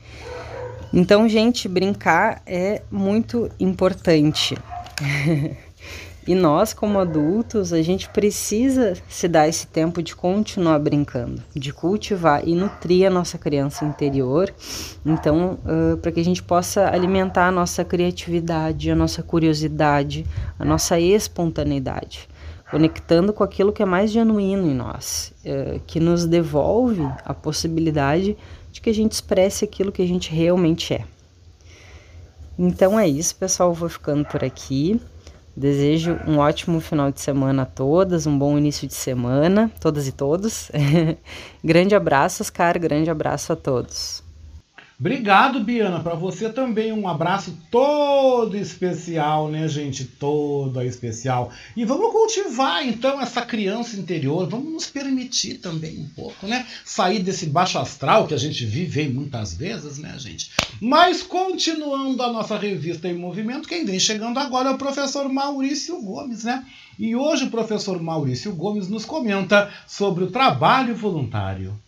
Então, 0.91 1.29
gente, 1.29 1.69
brincar 1.69 2.41
é 2.45 2.81
muito 2.91 3.49
importante. 3.59 4.57
E 6.29 6.35
nós, 6.35 6.75
como 6.75 6.99
adultos, 6.99 7.73
a 7.73 7.81
gente 7.81 8.07
precisa 8.07 8.93
se 9.09 9.27
dar 9.27 9.47
esse 9.47 9.65
tempo 9.65 9.99
de 9.99 10.15
continuar 10.15 10.77
brincando, 10.77 11.41
de 11.55 11.73
cultivar 11.73 12.47
e 12.47 12.53
nutrir 12.53 13.07
a 13.07 13.09
nossa 13.09 13.35
criança 13.35 13.83
interior. 13.83 14.53
Então, 15.03 15.57
uh, 15.65 15.97
para 15.97 16.11
que 16.11 16.19
a 16.19 16.23
gente 16.23 16.43
possa 16.43 16.87
alimentar 16.87 17.47
a 17.47 17.51
nossa 17.51 17.83
criatividade, 17.83 18.91
a 18.91 18.95
nossa 18.95 19.23
curiosidade, 19.23 20.23
a 20.59 20.63
nossa 20.63 20.99
espontaneidade, 20.99 22.29
conectando 22.69 23.33
com 23.33 23.43
aquilo 23.43 23.73
que 23.73 23.81
é 23.81 23.85
mais 23.87 24.11
genuíno 24.11 24.67
em 24.69 24.75
nós, 24.75 25.33
que 25.87 25.99
nos 25.99 26.27
devolve 26.27 27.09
a 27.25 27.33
possibilidade 27.33 28.37
de 28.71 28.79
que 28.79 28.91
a 28.91 28.93
gente 28.93 29.13
expresse 29.13 29.65
aquilo 29.65 29.91
que 29.91 30.03
a 30.03 30.07
gente 30.07 30.31
realmente 30.31 30.93
é. 30.93 31.05
Então 32.55 32.99
é 32.99 33.07
isso, 33.07 33.35
pessoal. 33.35 33.73
vou 33.73 33.89
ficando 33.89 34.23
por 34.25 34.43
aqui. 34.43 35.01
Desejo 35.59 36.17
um 36.25 36.37
ótimo 36.37 36.79
final 36.79 37.11
de 37.11 37.19
semana 37.19 37.63
a 37.63 37.65
todas, 37.65 38.25
um 38.25 38.39
bom 38.39 38.57
início 38.57 38.87
de 38.87 38.93
semana, 38.93 39.69
todas 39.81 40.07
e 40.07 40.13
todos. 40.13 40.71
grande 41.61 41.93
abraço, 41.93 42.41
Oscar, 42.41 42.79
grande 42.79 43.09
abraço 43.09 43.51
a 43.51 43.57
todos. 43.57 44.23
Obrigado, 44.99 45.61
Biana. 45.61 46.01
Para 46.01 46.13
você 46.13 46.49
também 46.49 46.91
um 46.91 47.07
abraço 47.07 47.57
todo 47.71 48.57
especial, 48.57 49.47
né, 49.47 49.65
gente? 49.65 50.03
Todo 50.03 50.81
especial. 50.81 51.51
E 51.73 51.85
vamos 51.85 52.11
cultivar 52.11 52.85
então 52.85 53.21
essa 53.21 53.41
criança 53.41 53.95
interior. 53.95 54.49
Vamos 54.49 54.73
nos 54.73 54.87
permitir 54.87 55.59
também 55.59 55.99
um 55.99 56.09
pouco, 56.09 56.45
né? 56.45 56.67
Sair 56.83 57.23
desse 57.23 57.45
baixo 57.45 57.79
astral 57.79 58.27
que 58.27 58.33
a 58.33 58.37
gente 58.37 58.65
vive 58.65 59.07
muitas 59.07 59.53
vezes, 59.53 59.97
né, 59.97 60.15
gente? 60.17 60.51
Mas 60.81 61.23
continuando 61.23 62.21
a 62.21 62.33
nossa 62.33 62.57
revista 62.57 63.07
em 63.07 63.17
movimento, 63.17 63.69
quem 63.69 63.85
vem 63.85 63.99
chegando 63.99 64.37
agora 64.37 64.67
é 64.67 64.73
o 64.73 64.77
professor 64.77 65.31
Maurício 65.31 66.01
Gomes, 66.01 66.43
né? 66.43 66.65
E 66.97 67.15
hoje 67.15 67.45
o 67.45 67.49
professor 67.49 68.01
Maurício 68.01 68.53
Gomes 68.53 68.89
nos 68.89 69.05
comenta 69.05 69.71
sobre 69.87 70.25
o 70.25 70.31
trabalho 70.31 70.93
voluntário. 70.93 71.79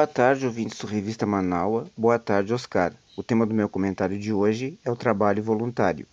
Boa 0.00 0.06
tarde, 0.06 0.46
ouvintes 0.46 0.78
do 0.78 0.86
Revista 0.86 1.26
Manaua. 1.26 1.86
Boa 1.94 2.18
tarde, 2.18 2.54
Oscar. 2.54 2.94
O 3.18 3.22
tema 3.22 3.44
do 3.44 3.52
meu 3.52 3.68
comentário 3.68 4.18
de 4.18 4.32
hoje 4.32 4.78
é 4.82 4.90
o 4.90 4.96
trabalho 4.96 5.42
voluntário. 5.42 6.06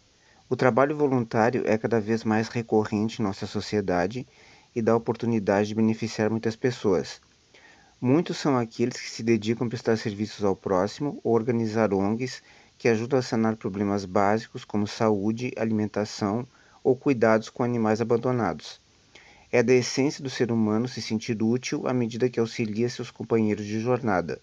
O 0.50 0.58
trabalho 0.58 0.94
voluntário 0.94 1.64
é 1.66 1.78
cada 1.78 1.98
vez 1.98 2.26
mais 2.26 2.50
recorrente 2.50 3.22
em 3.22 3.24
nossa 3.24 3.48
sociedade 3.48 4.28
e 4.76 4.82
dá 4.82 4.94
oportunidade 4.94 5.70
de 5.70 5.76
beneficiar 5.76 6.30
muitas 6.30 6.54
pessoas. 6.54 7.22
Muitos 8.02 8.36
são 8.36 8.58
aqueles 8.58 9.00
que 9.00 9.10
se 9.10 9.24
dedicam 9.24 9.68
a 9.68 9.70
prestar 9.70 9.98
serviços 9.98 10.44
ao 10.44 10.54
próximo 10.54 11.22
ou 11.24 11.34
organizar 11.34 11.94
ONGs 11.94 12.44
que 12.78 12.90
ajudam 12.90 13.20
a 13.20 13.24
sanar 13.24 13.56
problemas 13.56 14.04
básicos 14.04 14.66
como 14.66 14.86
saúde, 14.86 15.54
alimentação 15.56 16.46
ou 16.84 16.94
cuidados 16.94 17.50
com 17.50 17.64
animais 17.64 18.02
abandonados. 18.02 18.82
É 19.50 19.64
da 19.64 19.74
essência 19.74 20.22
do 20.22 20.30
ser 20.30 20.52
humano 20.52 20.90
se 20.90 21.02
sentir 21.02 21.42
útil 21.42 21.88
à 21.88 21.94
medida 21.94 22.30
que 22.30 22.40
auxilia 22.40 22.90
seus 22.90 23.10
companheiros 23.10 23.66
de 23.66 23.80
jornada. 23.80 24.42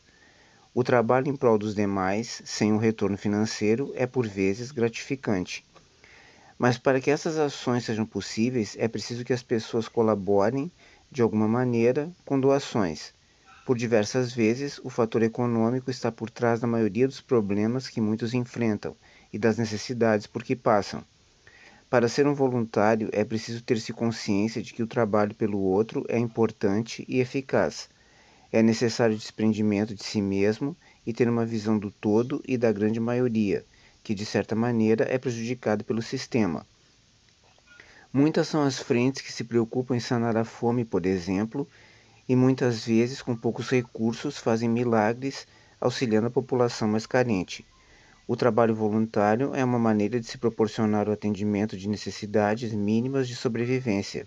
O 0.73 0.83
trabalho 0.83 1.29
em 1.29 1.37
prol 1.37 1.59
dos 1.59 1.75
demais, 1.75 2.41
sem 2.47 2.73
um 2.73 2.79
retorno 2.79 3.19
financeiro, 3.19 3.93
é 3.97 4.07
por 4.07 4.27
vezes 4.27 4.71
gratificante. 4.71 5.63
Mas 6.59 6.79
para 6.79 7.03
que 7.03 7.11
essas 7.11 7.37
ações 7.37 7.85
sejam 7.85 8.07
possíveis, 8.07 8.77
é 8.79 8.89
preciso 8.89 9.25
que 9.25 9.33
as 9.35 9.43
pessoas 9.43 9.89
colaborem, 9.89 10.73
de 11.11 11.21
alguma 11.21 11.47
maneira, 11.47 12.11
com 12.25 12.41
doações. 12.41 13.13
Por 13.67 13.77
diversas 13.77 14.33
vezes, 14.33 14.81
o 14.83 14.89
fator 14.89 15.23
econômico 15.23 15.91
está 15.91 16.11
por 16.11 16.31
trás 16.31 16.61
da 16.61 16.67
maioria 16.67 17.07
dos 17.07 17.21
problemas 17.21 17.89
que 17.89 18.01
muitos 18.01 18.33
enfrentam, 18.33 18.97
e 19.31 19.39
das 19.39 19.59
necessidades 19.59 20.27
por 20.27 20.43
que 20.43 20.57
passam. 20.57 21.05
Para 21.95 22.09
ser 22.09 22.27
um 22.27 22.35
voluntário, 22.35 23.09
é 23.13 23.25
preciso 23.25 23.63
ter-se 23.63 23.93
consciência 23.93 24.61
de 24.61 24.75
que 24.75 24.83
o 24.83 24.87
trabalho 24.89 25.33
pelo 25.33 25.61
outro 25.61 26.05
é 26.09 26.19
importante 26.19 27.05
e 27.07 27.21
eficaz. 27.21 27.89
É 28.51 28.61
necessário 28.61 29.17
desprendimento 29.17 29.95
de 29.95 30.03
si 30.03 30.21
mesmo 30.21 30.77
e 31.07 31.13
ter 31.13 31.29
uma 31.29 31.47
visão 31.47 31.79
do 31.79 31.93
todo 31.93 32.43
e 32.49 32.59
da 32.59 32.73
grande 32.73 32.99
maioria, 32.99 33.65
que 34.03 34.13
de 34.13 34.27
certa 34.27 34.57
maneira 34.57 35.05
é 35.09 35.19
prejudicada 35.19 35.85
pelo 35.85 36.03
sistema. 36.03 36.67
Muitas 38.13 38.49
são 38.49 38.65
as 38.65 38.81
frentes 38.81 39.23
que 39.23 39.33
se 39.33 39.45
preocupam 39.45 39.95
em 39.95 40.01
sanar 40.01 40.37
a 40.37 40.45
fome, 40.45 40.85
por 40.85 41.07
exemplo, 41.07 41.65
e 42.29 42.35
muitas 42.35 42.85
vezes, 42.85 43.23
com 43.23 43.37
poucos 43.37 43.71
recursos, 43.71 44.37
fazem 44.37 44.69
milagres 44.69 45.47
auxiliando 45.81 46.27
a 46.27 46.31
população 46.31 46.89
mais 46.89 47.07
carente. 47.07 47.65
O 48.27 48.37
trabalho 48.37 48.75
voluntário 48.75 49.55
é 49.55 49.63
uma 49.63 49.79
maneira 49.79 50.19
de 50.19 50.27
se 50.27 50.39
proporcionar 50.39 51.09
o 51.09 51.13
atendimento 51.13 51.77
de 51.77 51.87
necessidades 51.87 52.73
mínimas 52.73 53.29
de 53.29 53.37
sobrevivência. 53.37 54.27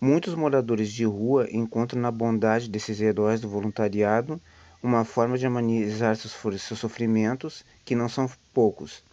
Muitos 0.00 0.34
moradores 0.34 0.92
de 0.92 1.04
rua 1.04 1.46
encontram 1.52 2.00
na 2.00 2.10
bondade 2.10 2.68
desses 2.68 3.00
heróis 3.00 3.40
do 3.40 3.48
voluntariado 3.48 4.40
uma 4.82 5.04
forma 5.04 5.38
de 5.38 5.46
amenizar 5.46 6.16
seus, 6.16 6.32
seus 6.60 6.80
sofrimentos, 6.80 7.64
que 7.84 7.94
não 7.94 8.08
são 8.08 8.28
poucos. 8.52 9.04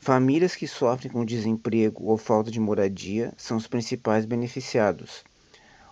Famílias 0.00 0.56
que 0.56 0.66
sofrem 0.66 1.10
com 1.10 1.24
desemprego 1.24 2.06
ou 2.06 2.16
falta 2.16 2.50
de 2.50 2.58
moradia 2.58 3.32
são 3.36 3.56
os 3.56 3.68
principais 3.68 4.24
beneficiados. 4.24 5.22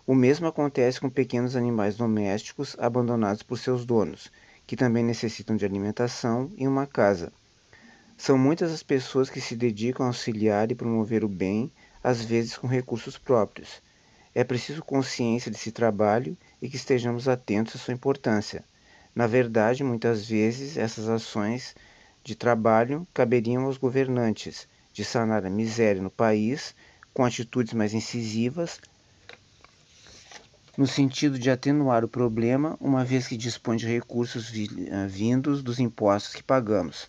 O 0.05 0.17
mesmo 0.17 0.49
acontece 0.49 1.01
com 1.01 1.09
pequenos 1.09 1.55
animais 1.55 1.97
domésticos 1.97 2.77
abandonados 2.79 3.45
por 3.45 3.57
seus 3.57 3.87
donos, 3.87 4.33
que 4.67 4.77
também 4.77 5.05
necessitam 5.05 5.57
de 5.57 5.65
alimentação 5.65 6.51
e 6.57 6.67
uma 6.67 6.87
casa. 6.87 7.33
São 8.17 8.39
muitas 8.39 8.73
as 8.73 8.83
pessoas 8.83 9.29
que 9.29 9.41
se 9.41 9.57
dedicam 9.57 10.05
a 10.05 10.09
auxiliar 10.09 10.71
e 10.71 10.75
promover 10.75 11.25
o 11.25 11.29
bem, 11.29 11.71
às 12.03 12.23
vezes 12.23 12.57
com 12.57 12.67
recursos 12.67 13.19
próprios. 13.19 13.83
É 14.35 14.43
preciso 14.43 14.83
consciência 14.83 15.51
desse 15.51 15.71
trabalho 15.71 16.37
e 16.61 16.69
que 16.69 16.77
estejamos 16.77 17.29
atentos 17.29 17.77
à 17.77 17.79
sua 17.79 17.95
importância. 17.95 18.65
Na 19.15 19.27
verdade, 19.27 19.85
muitas 19.85 20.27
vezes 20.27 20.77
essas 20.77 21.09
ações 21.09 21.75
de 22.23 22.35
trabalho 22.35 23.07
caberiam 23.13 23.65
aos 23.65 23.77
governantes 23.77 24.67
de 24.93 25.05
sanar 25.05 25.45
a 25.45 25.51
miséria 25.51 26.01
no 26.01 26.11
país 26.11 26.75
com 27.13 27.25
atitudes 27.25 27.75
mais 27.75 27.95
incisivas, 27.95 28.81
no 30.77 30.87
sentido 30.87 31.39
de 31.39 31.51
atenuar 31.51 32.05
o 32.05 32.09
problema, 32.09 32.77
uma 32.81 33.05
vez 33.05 33.29
que 33.29 33.37
dispõe 33.37 33.77
de 33.77 33.87
recursos 33.87 34.53
eh, 34.53 35.07
vindos 35.07 35.63
dos 35.63 35.79
impostos 35.79 36.35
que 36.35 36.43
pagamos. 36.43 37.09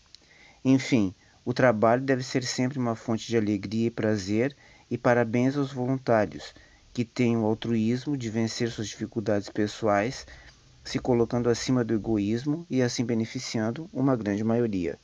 Enfim, 0.64 1.16
o 1.44 1.54
trabalho 1.54 2.04
deve 2.04 2.22
ser 2.22 2.44
sempre 2.44 2.78
uma 2.78 2.96
fonte 2.96 3.28
de 3.28 3.38
alegria 3.38 3.88
e 3.88 3.92
prazer, 3.92 4.56
e 4.90 4.98
parabéns 4.98 5.58
aos 5.58 5.72
voluntários, 5.72 6.54
que 6.94 7.04
têm 7.04 7.36
o 7.38 7.46
altruísmo 7.46 8.16
de 8.16 8.30
vencer 8.30 8.70
suas 8.70 8.88
dificuldades 8.88 9.50
pessoais, 9.50 10.28
se 10.84 11.00
colocando 11.00 11.50
acima 11.50 11.84
do 11.84 11.96
egoísmo 11.96 12.68
e 12.70 12.84
assim 12.84 13.04
beneficiando 13.04 13.90
uma 13.92 14.16
grande 14.16 14.44
maioria. 14.44 14.98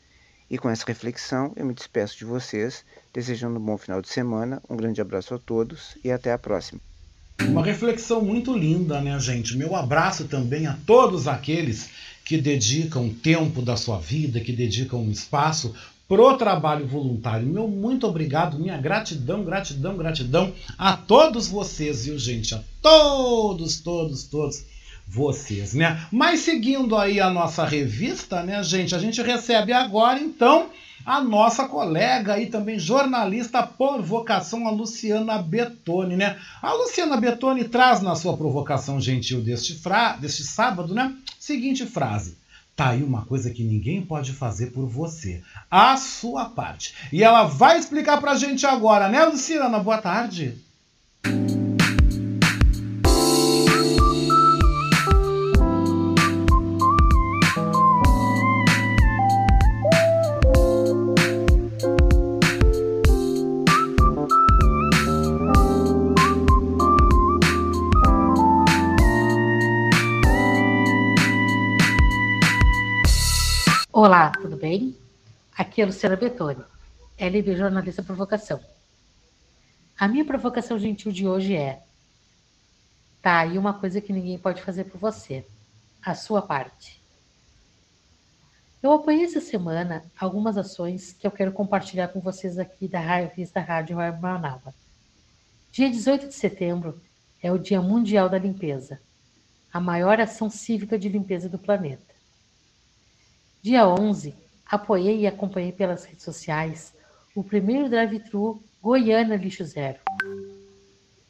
E 0.47 0.57
com 0.57 0.69
essa 0.69 0.85
reflexão, 0.85 1.51
eu 1.55 1.65
me 1.65 1.73
despeço 1.73 2.17
de 2.17 2.25
vocês, 2.25 2.85
desejando 3.11 3.57
um 3.57 3.63
bom 3.63 3.77
final 3.77 4.01
de 4.01 4.09
semana, 4.09 4.61
um 4.69 4.77
grande 4.77 5.01
abraço 5.01 5.33
a 5.33 5.39
todos 5.39 5.97
e 6.03 6.11
até 6.11 6.31
a 6.31 6.37
próxima. 6.37 6.90
Uma 7.47 7.63
reflexão 7.63 8.21
muito 8.21 8.55
linda, 8.55 9.01
né, 9.01 9.19
gente? 9.19 9.57
Meu 9.57 9.75
abraço 9.75 10.25
também 10.25 10.67
a 10.67 10.77
todos 10.85 11.27
aqueles 11.27 11.89
que 12.23 12.37
dedicam 12.37 13.09
tempo 13.09 13.61
da 13.61 13.75
sua 13.75 13.97
vida, 13.97 14.39
que 14.39 14.51
dedicam 14.51 15.01
um 15.01 15.11
espaço 15.11 15.73
pro 16.07 16.37
trabalho 16.37 16.85
voluntário. 16.85 17.47
Meu 17.47 17.67
muito 17.67 18.05
obrigado, 18.05 18.59
minha 18.59 18.77
gratidão, 18.77 19.43
gratidão, 19.43 19.95
gratidão 19.95 20.53
a 20.77 20.95
todos 20.95 21.47
vocês, 21.47 22.05
viu, 22.05 22.19
gente? 22.19 22.53
A 22.53 22.61
todos, 22.81 23.79
todos, 23.79 24.23
todos 24.23 24.63
vocês, 25.07 25.73
né? 25.73 26.05
Mas 26.11 26.41
seguindo 26.41 26.95
aí 26.95 27.19
a 27.19 27.29
nossa 27.29 27.65
revista, 27.65 28.43
né, 28.43 28.63
gente? 28.63 28.95
A 28.95 28.99
gente 28.99 29.21
recebe 29.21 29.73
agora, 29.73 30.19
então, 30.19 30.69
a 31.05 31.21
nossa 31.21 31.67
colega 31.67 32.39
e 32.39 32.47
também 32.47 32.79
jornalista 32.79 33.63
por 33.63 34.01
vocação, 34.01 34.67
a 34.67 34.71
Luciana 34.71 35.37
Betoni, 35.37 36.15
né? 36.15 36.37
A 36.61 36.73
Luciana 36.73 37.17
Betoni 37.17 37.65
traz 37.65 38.01
na 38.01 38.15
sua 38.15 38.35
provocação 38.37 38.99
gentil 38.99 39.41
deste, 39.41 39.75
fra... 39.75 40.13
deste 40.13 40.43
sábado, 40.43 40.93
né? 40.93 41.15
Seguinte 41.39 41.85
frase. 41.85 42.37
Tá 42.75 42.89
aí 42.89 43.03
uma 43.03 43.25
coisa 43.25 43.49
que 43.49 43.63
ninguém 43.63 44.01
pode 44.01 44.31
fazer 44.31 44.67
por 44.67 44.87
você. 44.87 45.41
A 45.69 45.97
sua 45.97 46.45
parte. 46.45 46.95
E 47.11 47.23
ela 47.23 47.43
vai 47.43 47.77
explicar 47.77 48.19
pra 48.19 48.35
gente 48.35 48.65
agora, 48.65 49.09
né, 49.09 49.23
Luciana? 49.25 49.79
Boa 49.79 49.97
tarde. 49.97 50.57
Olá, 74.03 74.31
tudo 74.31 74.57
bem? 74.57 74.97
Aqui 75.55 75.79
é 75.79 75.85
Luciana 75.85 76.15
Betoni, 76.15 76.63
LB 77.19 77.55
Jornalista 77.55 78.01
Provocação. 78.01 78.59
A 79.95 80.07
minha 80.07 80.25
provocação 80.25 80.79
gentil 80.79 81.11
de 81.11 81.27
hoje 81.27 81.55
é: 81.55 81.83
tá 83.21 83.37
aí 83.37 83.59
uma 83.59 83.75
coisa 83.75 84.01
que 84.01 84.11
ninguém 84.11 84.39
pode 84.39 84.63
fazer 84.63 84.85
por 84.85 84.97
você, 84.97 85.45
a 86.03 86.15
sua 86.15 86.41
parte. 86.41 86.99
Eu 88.81 88.91
apoiei 88.91 89.23
essa 89.23 89.39
semana 89.39 90.03
algumas 90.19 90.57
ações 90.57 91.13
que 91.13 91.27
eu 91.27 91.31
quero 91.31 91.51
compartilhar 91.51 92.07
com 92.07 92.19
vocês 92.19 92.57
aqui 92.57 92.87
da 92.87 92.99
revista 92.99 93.59
Rádio 93.59 93.97
Web 93.97 94.19
Manaus. 94.19 94.73
Dia 95.71 95.91
18 95.91 96.27
de 96.27 96.33
setembro 96.33 96.99
é 97.39 97.51
o 97.51 97.59
Dia 97.59 97.79
Mundial 97.79 98.27
da 98.27 98.39
Limpeza, 98.39 98.99
a 99.71 99.79
maior 99.79 100.19
ação 100.19 100.49
cívica 100.49 100.97
de 100.97 101.07
limpeza 101.07 101.47
do 101.47 101.59
planeta. 101.59 102.10
Dia 103.63 103.87
11, 103.87 104.33
apoiei 104.65 105.19
e 105.19 105.27
acompanhei 105.27 105.71
pelas 105.71 106.03
redes 106.03 106.23
sociais 106.23 106.95
o 107.35 107.43
primeiro 107.43 107.87
drive-thru 107.87 108.59
Goiânia 108.81 109.35
Lixo 109.35 109.63
Zero. 109.63 109.99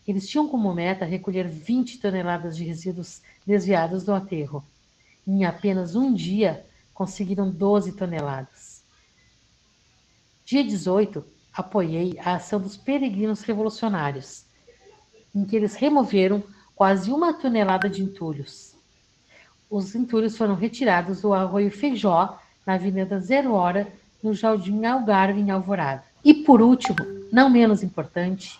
Eles 0.07 0.29
tinham 0.29 0.47
como 0.47 0.73
meta 0.73 1.03
recolher 1.03 1.45
20 1.49 1.99
toneladas 1.99 2.55
de 2.55 2.63
resíduos 2.63 3.21
desviados 3.45 4.05
do 4.05 4.13
aterro. 4.13 4.63
Em 5.27 5.43
apenas 5.43 5.93
um 5.93 6.13
dia, 6.13 6.65
conseguiram 6.93 7.51
12 7.51 7.97
toneladas. 7.97 8.81
Dia 10.45 10.63
18, 10.63 11.25
apoiei 11.51 12.17
a 12.17 12.35
ação 12.35 12.61
dos 12.61 12.77
peregrinos 12.77 13.41
revolucionários, 13.41 14.45
em 15.35 15.43
que 15.43 15.57
eles 15.57 15.75
removeram 15.75 16.41
quase 16.73 17.11
uma 17.11 17.33
tonelada 17.33 17.89
de 17.89 18.01
entulhos 18.01 18.70
os 19.71 19.95
entulhos 19.95 20.35
foram 20.35 20.53
retirados 20.53 21.21
do 21.21 21.33
arroio 21.33 21.71
Feijó, 21.71 22.37
na 22.65 22.73
Avenida 22.73 23.21
Zero 23.21 23.53
Hora, 23.53 23.87
no 24.21 24.33
Jardim 24.33 24.85
Algarve, 24.85 25.39
em 25.39 25.49
Alvorada. 25.49 26.03
E 26.25 26.33
por 26.33 26.61
último, 26.61 26.97
não 27.31 27.49
menos 27.49 27.81
importante, 27.81 28.59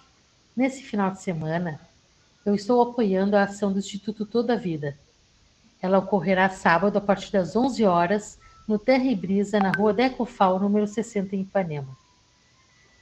nesse 0.55 0.81
final 0.81 1.11
de 1.11 1.21
semana, 1.21 1.81
eu 2.45 2.55
estou 2.55 2.81
apoiando 2.81 3.35
a 3.35 3.43
ação 3.43 3.73
do 3.73 3.79
Instituto 3.79 4.25
Toda 4.25 4.55
Vida. 4.55 4.97
Ela 5.81 5.99
ocorrerá 5.99 6.49
sábado 6.49 6.97
a 6.97 7.01
partir 7.01 7.33
das 7.33 7.57
11 7.57 7.83
horas 7.83 8.39
no 8.65 8.79
Terra 8.79 9.03
e 9.03 9.15
Brisa, 9.15 9.59
na 9.59 9.71
rua 9.71 9.93
Decofal, 9.93 10.61
número 10.61 10.87
60, 10.87 11.35
em 11.35 11.41
Ipanema. 11.41 11.89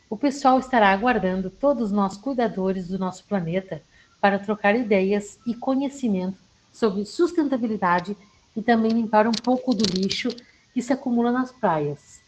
O 0.09 0.17
pessoal 0.17 0.57
estará 0.57 0.89
aguardando 0.89 1.51
todos 1.51 1.91
nós 1.91 2.17
cuidadores 2.17 2.87
do 2.87 2.97
nosso 2.97 3.23
planeta 3.25 3.83
para 4.19 4.39
trocar 4.39 4.75
ideias 4.75 5.37
e 5.45 5.53
conhecimento 5.53 6.48
sobre 6.79 7.05
sustentabilidade 7.05 8.15
e 8.55 8.61
também 8.61 8.91
limpar 8.91 9.27
um 9.27 9.33
pouco 9.33 9.75
do 9.75 9.83
lixo 9.83 10.29
que 10.73 10.81
se 10.81 10.93
acumula 10.93 11.29
nas 11.29 11.51
praias. 11.51 12.21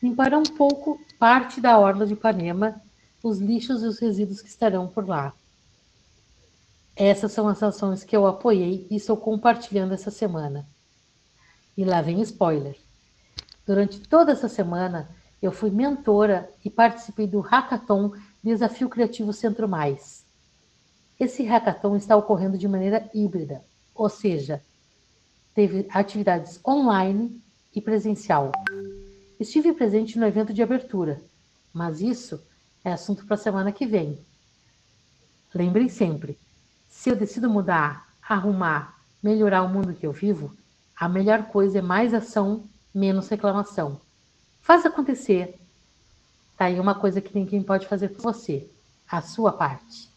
Limpar 0.00 0.32
um 0.34 0.44
pouco 0.44 1.00
parte 1.18 1.60
da 1.60 1.76
orla 1.76 2.06
de 2.06 2.12
Ipanema, 2.12 2.80
os 3.22 3.38
lixos 3.38 3.82
e 3.82 3.86
os 3.86 3.98
resíduos 3.98 4.40
que 4.40 4.48
estarão 4.48 4.86
por 4.86 5.08
lá. 5.08 5.32
Essas 6.94 7.32
são 7.32 7.48
as 7.48 7.60
ações 7.60 8.04
que 8.04 8.16
eu 8.16 8.24
apoiei 8.24 8.86
e 8.88 8.96
estou 8.96 9.16
compartilhando 9.16 9.94
essa 9.94 10.10
semana. 10.10 10.64
E 11.76 11.84
lá 11.84 12.00
vem 12.00 12.20
spoiler. 12.20 12.76
Durante 13.66 13.98
toda 14.00 14.32
essa 14.32 14.48
semana, 14.48 15.08
eu 15.40 15.50
fui 15.50 15.70
mentora 15.70 16.48
e 16.64 16.70
participei 16.70 17.26
do 17.26 17.40
Hackathon 17.40 18.12
Desafio 18.44 18.88
Criativo 18.88 19.32
Centro 19.32 19.68
Mais 19.68 20.22
esse 21.22 21.44
hackathon 21.44 21.96
está 21.96 22.16
ocorrendo 22.16 22.58
de 22.58 22.66
maneira 22.66 23.08
híbrida, 23.14 23.64
ou 23.94 24.08
seja, 24.08 24.62
teve 25.54 25.86
atividades 25.90 26.60
online 26.66 27.40
e 27.74 27.80
presencial. 27.80 28.52
Estive 29.38 29.72
presente 29.72 30.18
no 30.18 30.26
evento 30.26 30.52
de 30.52 30.62
abertura, 30.62 31.20
mas 31.72 32.00
isso 32.00 32.40
é 32.84 32.92
assunto 32.92 33.24
para 33.24 33.34
a 33.34 33.38
semana 33.38 33.72
que 33.72 33.86
vem. 33.86 34.18
Lembrem 35.54 35.88
sempre: 35.88 36.38
se 36.88 37.10
eu 37.10 37.16
decido 37.16 37.48
mudar, 37.48 38.08
arrumar, 38.22 38.98
melhorar 39.22 39.62
o 39.62 39.68
mundo 39.68 39.94
que 39.94 40.06
eu 40.06 40.12
vivo, 40.12 40.56
a 40.96 41.08
melhor 41.08 41.46
coisa 41.46 41.78
é 41.78 41.82
mais 41.82 42.14
ação, 42.14 42.64
menos 42.94 43.28
reclamação. 43.28 44.00
Faz 44.60 44.86
acontecer. 44.86 45.58
Tá 46.56 46.66
aí 46.66 46.78
uma 46.78 46.94
coisa 46.94 47.20
que 47.20 47.34
ninguém 47.34 47.62
pode 47.62 47.86
fazer 47.86 48.10
por 48.10 48.22
você: 48.22 48.68
a 49.10 49.20
sua 49.20 49.52
parte. 49.52 50.11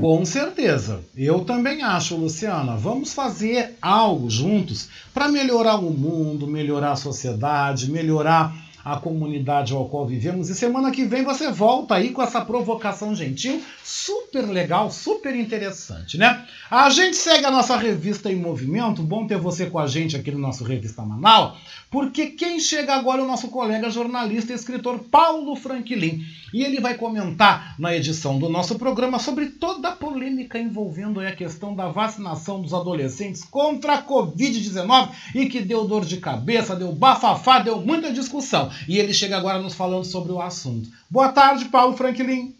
Com 0.00 0.24
certeza. 0.24 1.00
Eu 1.16 1.40
também 1.40 1.82
acho, 1.82 2.16
Luciana. 2.16 2.76
Vamos 2.76 3.12
fazer 3.12 3.76
algo 3.82 4.30
juntos 4.30 4.88
para 5.12 5.28
melhorar 5.28 5.76
o 5.76 5.90
mundo, 5.90 6.46
melhorar 6.46 6.92
a 6.92 6.96
sociedade, 6.96 7.90
melhorar 7.90 8.67
a 8.84 8.96
comunidade 8.96 9.72
ao 9.72 9.88
qual 9.88 10.06
vivemos. 10.06 10.48
E 10.48 10.54
semana 10.54 10.90
que 10.90 11.04
vem 11.04 11.24
você 11.24 11.50
volta 11.50 11.94
aí 11.94 12.10
com 12.10 12.22
essa 12.22 12.40
provocação 12.40 13.14
gentil, 13.14 13.62
super 13.84 14.42
legal, 14.42 14.90
super 14.90 15.34
interessante, 15.34 16.16
né? 16.16 16.46
A 16.70 16.88
gente 16.90 17.16
segue 17.16 17.44
a 17.44 17.50
nossa 17.50 17.76
revista 17.76 18.30
em 18.30 18.36
movimento. 18.36 19.02
Bom 19.02 19.26
ter 19.26 19.38
você 19.38 19.66
com 19.66 19.78
a 19.78 19.86
gente 19.86 20.16
aqui 20.16 20.30
no 20.30 20.38
nosso 20.38 20.64
Revista 20.64 21.02
Manaus, 21.02 21.58
porque 21.90 22.26
quem 22.26 22.60
chega 22.60 22.94
agora 22.94 23.20
é 23.20 23.24
o 23.24 23.28
nosso 23.28 23.48
colega 23.48 23.90
jornalista 23.90 24.52
e 24.52 24.56
escritor 24.56 24.98
Paulo 25.10 25.56
Franklin. 25.56 26.24
E 26.52 26.62
ele 26.62 26.80
vai 26.80 26.94
comentar 26.94 27.74
na 27.78 27.94
edição 27.94 28.38
do 28.38 28.48
nosso 28.48 28.78
programa 28.78 29.18
sobre 29.18 29.46
toda 29.46 29.88
a 29.88 29.96
polêmica 29.96 30.58
envolvendo 30.58 31.20
a 31.20 31.32
questão 31.32 31.74
da 31.74 31.88
vacinação 31.88 32.62
dos 32.62 32.72
adolescentes 32.72 33.44
contra 33.44 33.94
a 33.94 34.02
Covid-19 34.02 35.10
e 35.34 35.46
que 35.46 35.60
deu 35.60 35.86
dor 35.86 36.04
de 36.04 36.16
cabeça, 36.18 36.74
deu 36.74 36.92
bafafá, 36.92 37.58
deu 37.58 37.80
muita 37.80 38.12
discussão. 38.12 38.67
E 38.88 38.98
ele 38.98 39.14
chega 39.14 39.36
agora 39.36 39.58
nos 39.58 39.74
falando 39.74 40.04
sobre 40.04 40.32
o 40.32 40.40
assunto. 40.40 40.88
Boa 41.10 41.30
tarde, 41.30 41.66
Paulo 41.66 41.96
Franklin. 41.96 42.57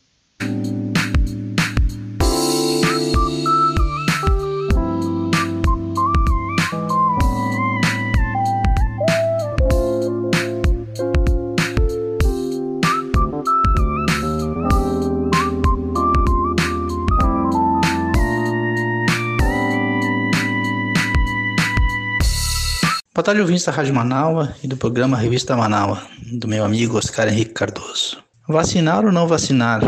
Tarde, 23.28 23.42
ouvintes 23.42 23.64
da 23.66 23.72
Rádio 23.72 23.94
Manaua 23.94 24.56
e 24.64 24.66
do 24.66 24.74
programa 24.74 25.14
Revista 25.14 25.55
Manaua, 25.55 26.02
do 26.32 26.48
meu 26.48 26.64
amigo 26.64 26.96
Oscar 26.96 27.28
Henrique 27.28 27.52
Cardoso. 27.52 28.24
Vacinar 28.48 29.05
ou 29.05 29.12
não 29.12 29.28
vacinar 29.28 29.82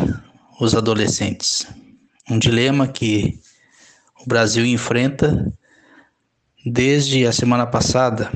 os 0.61 0.75
adolescentes? 0.75 1.67
Um 2.29 2.39
dilema 2.39 2.87
que 2.87 3.41
o 4.23 4.29
Brasil 4.29 4.67
enfrenta 4.67 5.51
desde 6.67 7.27
a 7.27 7.33
semana 7.33 7.67
passada, 7.67 8.31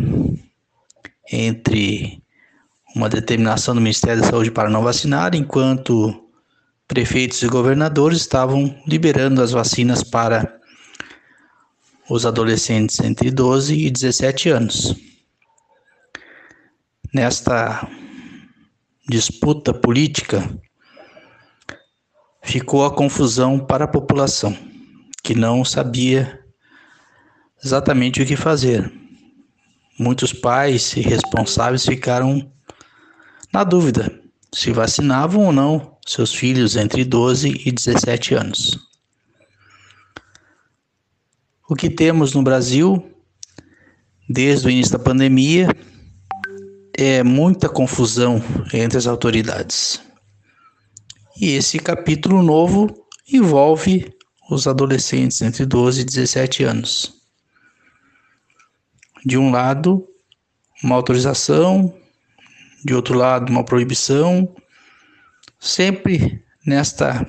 entre 1.31 2.23
uma 2.97 3.11
determinação 3.11 3.75
do 3.75 3.83
Ministério 3.83 4.23
da 4.23 4.29
Saúde 4.29 4.51
para 4.51 4.71
não 4.71 4.83
vacinar, 4.83 5.35
enquanto 5.35 6.19
prefeitos 6.89 7.43
e 7.43 7.47
governadores 7.47 8.23
estavam 8.23 8.75
liberando 8.87 9.43
as 9.43 9.51
vacinas 9.51 10.03
para 10.03 10.59
os 12.09 12.27
adolescentes 12.27 13.01
entre 13.01 13.31
12 13.31 13.75
e 13.75 13.91
17 13.91 14.51
anos. 14.51 14.95
Nesta 17.13 17.89
disputa 19.09 19.73
política, 19.73 20.49
ficou 22.43 22.85
a 22.85 22.95
confusão 22.95 23.59
para 23.59 23.85
a 23.85 23.89
população, 23.89 24.57
que 25.23 25.35
não 25.35 25.65
sabia 25.65 26.41
exatamente 27.63 28.23
o 28.23 28.27
que 28.27 28.37
fazer. 28.37 28.93
Muitos 29.99 30.33
pais 30.33 30.97
e 30.97 31.01
responsáveis 31.01 31.85
ficaram 31.87 32.51
na 33.53 33.65
dúvida 33.65 34.21
se 34.53 34.73
vacinavam 34.73 35.47
ou 35.47 35.53
não 35.53 35.97
seus 36.07 36.35
filhos 36.35 36.77
entre 36.77 37.05
12 37.05 37.63
e 37.65 37.73
17 37.73 38.35
anos. 38.35 38.79
O 41.67 41.75
que 41.75 41.89
temos 41.89 42.35
no 42.35 42.43
Brasil, 42.43 43.11
desde 44.29 44.67
o 44.67 44.71
início 44.71 44.93
da 44.93 44.99
pandemia, 44.99 45.69
é 46.93 47.23
muita 47.23 47.71
confusão 47.71 48.39
entre 48.71 48.99
as 48.99 49.07
autoridades. 49.07 49.99
E 51.41 51.53
esse 51.53 51.79
capítulo 51.79 52.43
novo 52.43 53.07
envolve 53.33 54.13
os 54.51 54.67
adolescentes 54.67 55.41
entre 55.41 55.65
12 55.65 56.03
e 56.03 56.05
17 56.05 56.65
anos. 56.65 57.15
De 59.25 59.39
um 59.39 59.51
lado, 59.51 60.07
uma 60.83 60.97
autorização, 60.97 61.99
de 62.85 62.95
outro 62.95 63.17
lado, 63.17 63.49
uma 63.49 63.65
proibição, 63.65 64.55
sempre 65.59 66.45
nesta 66.67 67.27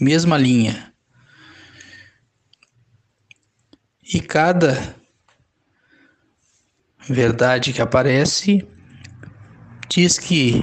mesma 0.00 0.38
linha 0.38 0.94
E 4.12 4.20
cada 4.20 4.94
verdade 7.08 7.72
que 7.72 7.82
aparece 7.82 8.64
diz 9.88 10.16
que 10.16 10.62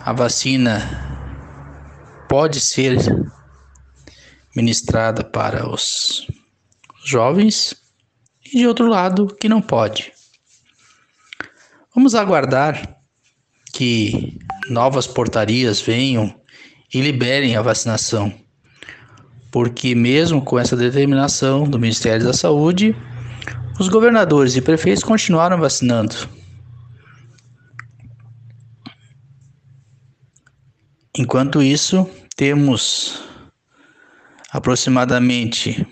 a 0.00 0.14
vacina 0.14 0.80
pode 2.30 2.58
ser 2.58 2.96
ministrada 4.56 5.22
para 5.22 5.68
os 5.68 6.26
jovens 7.04 7.74
e 8.46 8.60
de 8.60 8.66
outro 8.66 8.86
lado 8.86 9.26
que 9.26 9.48
não 9.48 9.60
pode. 9.60 10.10
Vamos 11.94 12.14
aguardar 12.14 12.98
que 13.74 14.38
novas 14.70 15.06
portarias 15.06 15.82
venham 15.82 16.34
e 16.94 17.02
liberem 17.02 17.56
a 17.56 17.62
vacinação 17.62 18.41
porque, 19.52 19.94
mesmo 19.94 20.42
com 20.42 20.58
essa 20.58 20.74
determinação 20.74 21.64
do 21.64 21.78
Ministério 21.78 22.24
da 22.24 22.32
Saúde, 22.32 22.96
os 23.78 23.86
governadores 23.86 24.56
e 24.56 24.62
prefeitos 24.62 25.04
continuaram 25.04 25.58
vacinando. 25.58 26.16
Enquanto 31.16 31.62
isso, 31.62 32.08
temos 32.34 33.22
aproximadamente 34.50 35.86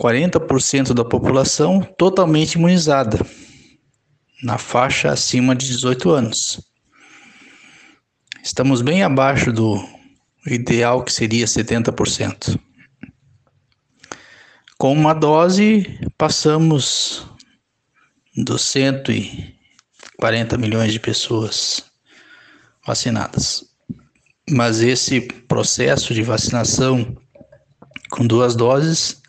40% 0.00 0.94
da 0.94 1.04
população 1.04 1.82
totalmente 1.98 2.54
imunizada, 2.54 3.18
na 4.42 4.56
faixa 4.56 5.10
acima 5.10 5.54
de 5.54 5.66
18 5.66 6.10
anos. 6.10 6.60
Estamos 8.42 8.80
bem 8.80 9.02
abaixo 9.02 9.52
do 9.52 9.93
o 10.46 10.50
ideal 10.50 11.02
que 11.02 11.12
seria 11.12 11.46
70%. 11.46 12.58
Com 14.76 14.92
uma 14.92 15.14
dose, 15.14 15.98
passamos 16.18 17.26
dos 18.36 18.62
140 18.62 20.58
milhões 20.58 20.92
de 20.92 21.00
pessoas 21.00 21.84
vacinadas. 22.86 23.64
Mas 24.50 24.80
esse 24.82 25.20
processo 25.20 26.12
de 26.12 26.22
vacinação 26.22 27.16
com 28.10 28.26
duas 28.26 28.54
doses 28.54 29.22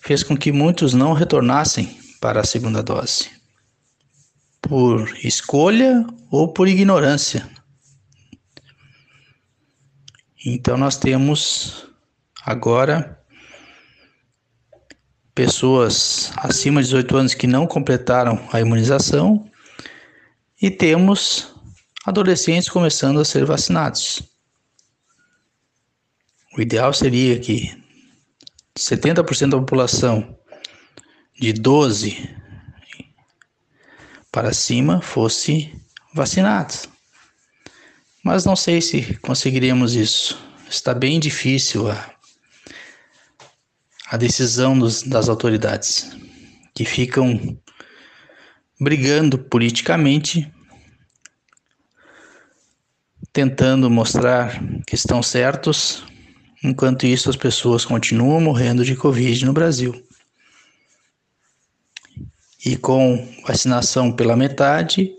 fez 0.00 0.24
com 0.24 0.36
que 0.36 0.50
muitos 0.50 0.94
não 0.94 1.12
retornassem 1.12 1.98
para 2.20 2.40
a 2.40 2.44
segunda 2.44 2.82
dose, 2.82 3.30
por 4.60 5.08
escolha 5.22 6.04
ou 6.30 6.52
por 6.52 6.66
ignorância 6.66 7.48
então 10.44 10.76
nós 10.76 10.98
temos 10.98 11.86
agora 12.44 13.18
pessoas 15.34 16.30
acima 16.36 16.82
de 16.82 16.88
18 16.88 17.16
anos 17.16 17.34
que 17.34 17.46
não 17.46 17.66
completaram 17.66 18.46
a 18.52 18.60
imunização 18.60 19.50
e 20.60 20.70
temos 20.70 21.54
adolescentes 22.04 22.68
começando 22.68 23.18
a 23.18 23.24
ser 23.24 23.46
vacinados. 23.46 24.22
O 26.56 26.60
ideal 26.60 26.92
seria 26.92 27.40
que 27.40 27.82
70% 28.78 29.48
da 29.48 29.58
população 29.58 30.38
de 31.40 31.54
12 31.54 32.36
para 34.30 34.52
cima 34.52 35.00
fosse 35.00 35.72
vacinada 36.12 36.93
mas 38.24 38.46
não 38.46 38.56
sei 38.56 38.80
se 38.80 39.18
conseguiremos 39.18 39.94
isso. 39.94 40.42
Está 40.66 40.94
bem 40.94 41.20
difícil 41.20 41.90
a, 41.90 42.10
a 44.10 44.16
decisão 44.16 44.76
dos, 44.78 45.02
das 45.02 45.28
autoridades, 45.28 46.10
que 46.74 46.86
ficam 46.86 47.60
brigando 48.80 49.38
politicamente, 49.38 50.50
tentando 53.30 53.90
mostrar 53.90 54.58
que 54.86 54.94
estão 54.94 55.22
certos, 55.22 56.02
enquanto 56.62 57.04
isso 57.04 57.28
as 57.28 57.36
pessoas 57.36 57.84
continuam 57.84 58.40
morrendo 58.40 58.86
de 58.86 58.96
Covid 58.96 59.44
no 59.44 59.52
Brasil. 59.52 60.02
E 62.64 62.74
com 62.74 63.28
vacinação 63.46 64.10
pela 64.10 64.34
metade, 64.34 65.14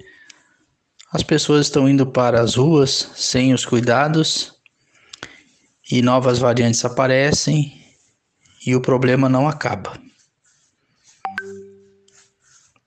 as 1.16 1.24
pessoas 1.24 1.68
estão 1.68 1.88
indo 1.88 2.06
para 2.06 2.42
as 2.42 2.56
ruas 2.56 3.10
sem 3.16 3.54
os 3.54 3.66
cuidados 3.66 4.54
e 5.90 6.02
novas 6.02 6.40
variantes 6.40 6.84
aparecem 6.84 7.82
e 8.68 8.76
o 8.76 8.82
problema 8.82 9.30
não 9.30 9.48
acaba. 9.48 9.98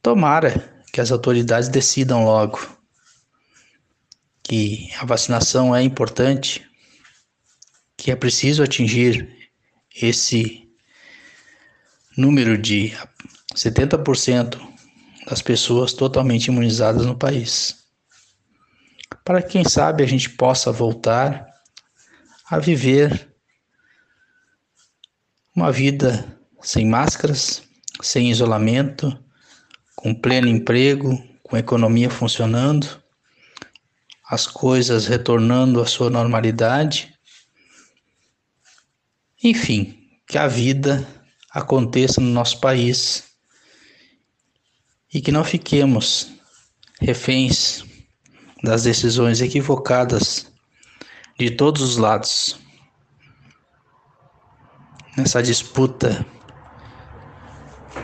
Tomara 0.03 0.85
que 0.93 1.01
as 1.01 1.11
autoridades 1.11 1.71
decidam 1.71 2.23
logo 2.23 2.61
que 4.43 4.91
a 5.01 5.07
vacinação 5.07 5.75
é 5.75 5.83
importante, 5.83 6.69
que 7.97 8.11
é 8.11 8.17
preciso 8.17 8.63
atingir 8.63 9.51
esse 10.03 10.69
número 12.15 12.59
de 12.59 12.95
70% 13.55 14.61
das 15.27 15.41
pessoas 15.41 15.95
totalmente 15.95 16.49
imunizadas 16.49 17.07
no 17.07 17.17
país. 17.17 17.88
Para 19.25 19.43
quem 19.43 19.65
sabe 19.65 20.03
a 20.03 20.07
gente 20.07 20.31
possa 20.31 20.73
voltar 20.73 21.47
a 22.51 22.59
viver 22.59 23.35
uma 25.55 25.71
vida 25.73 26.39
sem 26.63 26.87
máscaras, 26.87 27.63
sem 28.01 28.31
isolamento, 28.31 29.19
com 29.97 30.15
pleno 30.15 30.49
emprego, 30.49 31.23
com 31.43 31.57
a 31.57 31.59
economia 31.59 32.09
funcionando, 32.09 33.03
as 34.29 34.47
coisas 34.47 35.07
retornando 35.07 35.81
à 35.81 35.87
sua 35.87 36.11
normalidade. 36.11 37.15
Enfim, 39.43 40.09
que 40.27 40.37
a 40.37 40.47
vida 40.47 41.07
aconteça 41.51 42.21
no 42.21 42.29
nosso 42.29 42.61
país 42.61 43.25
e 45.13 45.21
que 45.21 45.33
não 45.33 45.43
fiquemos 45.43 46.31
reféns 47.01 47.88
das 48.63 48.83
decisões 48.83 49.41
equivocadas 49.41 50.51
de 51.39 51.51
todos 51.51 51.83
os 51.83 51.97
lados 51.97 52.59
nessa 55.17 55.43
disputa 55.43 56.25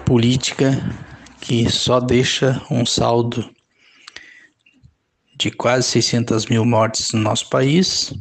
política 0.05 0.73
que 1.41 1.71
só 1.71 2.01
deixa 2.01 2.63
um 2.71 2.87
saldo 2.87 3.55
de 5.37 5.51
quase 5.51 5.89
600 5.89 6.47
mil 6.47 6.65
mortes 6.65 7.13
no 7.13 7.21
nosso 7.21 7.49
país, 7.51 8.13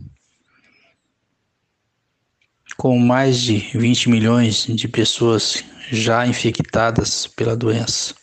com 2.76 2.98
mais 2.98 3.40
de 3.40 3.60
20 3.78 4.10
milhões 4.10 4.66
de 4.66 4.88
pessoas 4.88 5.64
já 5.92 6.26
infectadas 6.26 7.28
pela 7.28 7.56
doença, 7.56 8.16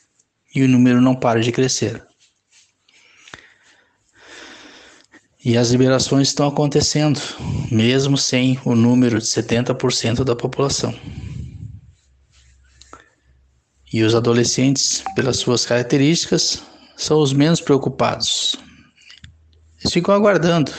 e 0.54 0.62
o 0.62 0.68
número 0.68 1.00
não 1.00 1.14
para 1.14 1.40
de 1.40 1.52
crescer. 1.52 2.09
E 5.42 5.56
as 5.56 5.70
liberações 5.70 6.28
estão 6.28 6.46
acontecendo, 6.46 7.18
mesmo 7.70 8.18
sem 8.18 8.60
o 8.62 8.74
número 8.74 9.18
de 9.18 9.24
70% 9.24 10.22
da 10.22 10.36
população. 10.36 10.94
E 13.90 14.02
os 14.02 14.14
adolescentes, 14.14 15.02
pelas 15.16 15.38
suas 15.38 15.64
características, 15.64 16.62
são 16.94 17.20
os 17.22 17.32
menos 17.32 17.60
preocupados. 17.60 18.54
Eles 19.80 19.92
ficam 19.94 20.14
aguardando 20.14 20.72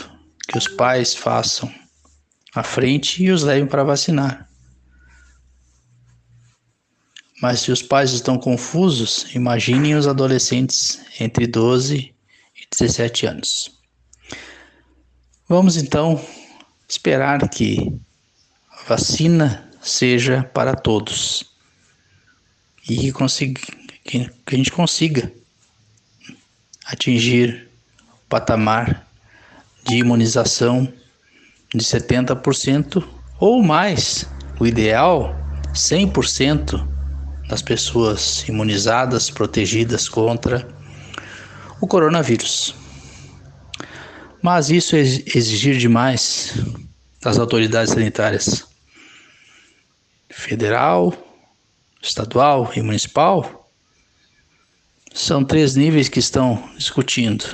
que 0.48 0.58
os 0.58 0.68
pais 0.68 1.16
façam 1.16 1.74
a 2.54 2.62
frente 2.62 3.24
e 3.24 3.32
os 3.32 3.42
levem 3.42 3.66
para 3.66 3.84
vacinar. 3.84 4.48
Mas 7.42 7.62
se 7.62 7.72
os 7.72 7.82
pais 7.82 8.14
estão 8.14 8.38
confusos, 8.38 9.34
imaginem 9.34 9.96
os 9.96 10.06
adolescentes 10.06 11.02
entre 11.20 11.48
12 11.48 12.14
e 12.56 12.68
17 12.78 13.26
anos. 13.26 13.81
Vamos 15.52 15.76
então 15.76 16.18
esperar 16.88 17.50
que 17.50 17.94
a 18.72 18.88
vacina 18.88 19.70
seja 19.82 20.44
para 20.54 20.74
todos 20.74 21.44
e 22.88 23.12
consiga, 23.12 23.60
que, 24.02 24.30
que 24.46 24.56
a 24.56 24.58
gente 24.58 24.72
consiga 24.72 25.30
atingir 26.86 27.68
o 28.14 28.30
patamar 28.30 29.06
de 29.86 29.98
imunização 29.98 30.88
de 31.76 31.84
70% 31.84 33.06
ou 33.38 33.62
mais. 33.62 34.26
O 34.58 34.66
ideal, 34.66 35.36
100% 35.74 36.88
das 37.50 37.62
pessoas 37.62 38.48
imunizadas, 38.48 39.30
protegidas 39.30 40.08
contra 40.08 40.66
o 41.82 41.88
coronavírus. 41.88 42.80
Mas 44.42 44.70
isso 44.70 44.96
é 44.96 45.00
exigir 45.00 45.78
demais 45.78 46.54
das 47.22 47.38
autoridades 47.38 47.94
sanitárias 47.94 48.66
federal, 50.30 51.14
estadual 52.02 52.72
e 52.76 52.82
municipal, 52.82 53.70
são 55.14 55.44
três 55.44 55.76
níveis 55.76 56.10
que 56.10 56.20
estão 56.20 56.64
discutindo. 56.78 57.46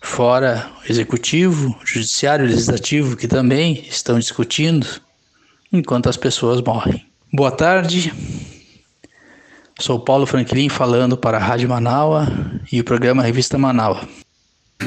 Fora 0.00 0.70
o 0.82 0.90
executivo, 0.90 1.78
judiciário 1.84 2.44
e 2.44 2.48
legislativo, 2.48 3.16
que 3.16 3.28
também 3.28 3.84
estão 3.88 4.18
discutindo, 4.18 4.86
enquanto 5.72 6.08
as 6.08 6.16
pessoas 6.16 6.60
morrem. 6.60 7.06
Boa 7.32 7.50
tarde. 7.50 8.12
Sou 9.78 10.00
Paulo 10.00 10.26
Franklin 10.26 10.68
falando 10.68 11.16
para 11.16 11.36
a 11.36 11.40
Rádio 11.40 11.68
Manaua 11.68 12.28
e 12.70 12.80
o 12.80 12.84
programa 12.84 13.22
Revista 13.22 13.58
Manaua. 13.58 14.06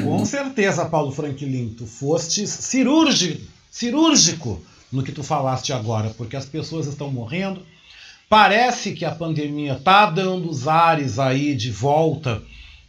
Com 0.02 0.24
certeza, 0.24 0.84
Paulo 0.86 1.12
Franklin, 1.12 1.74
tu 1.76 1.86
foste 1.86 2.46
cirúrgico, 2.46 3.42
cirúrgico 3.70 4.62
no 4.90 5.02
que 5.02 5.12
tu 5.12 5.22
falaste 5.22 5.72
agora, 5.72 6.10
porque 6.16 6.36
as 6.36 6.46
pessoas 6.46 6.86
estão 6.86 7.10
morrendo, 7.10 7.62
Parece 8.28 8.92
que 8.92 9.06
a 9.06 9.10
pandemia 9.10 9.72
está 9.72 10.04
dando 10.04 10.50
os 10.50 10.68
ares 10.68 11.18
aí 11.18 11.54
de 11.54 11.70
volta 11.70 12.42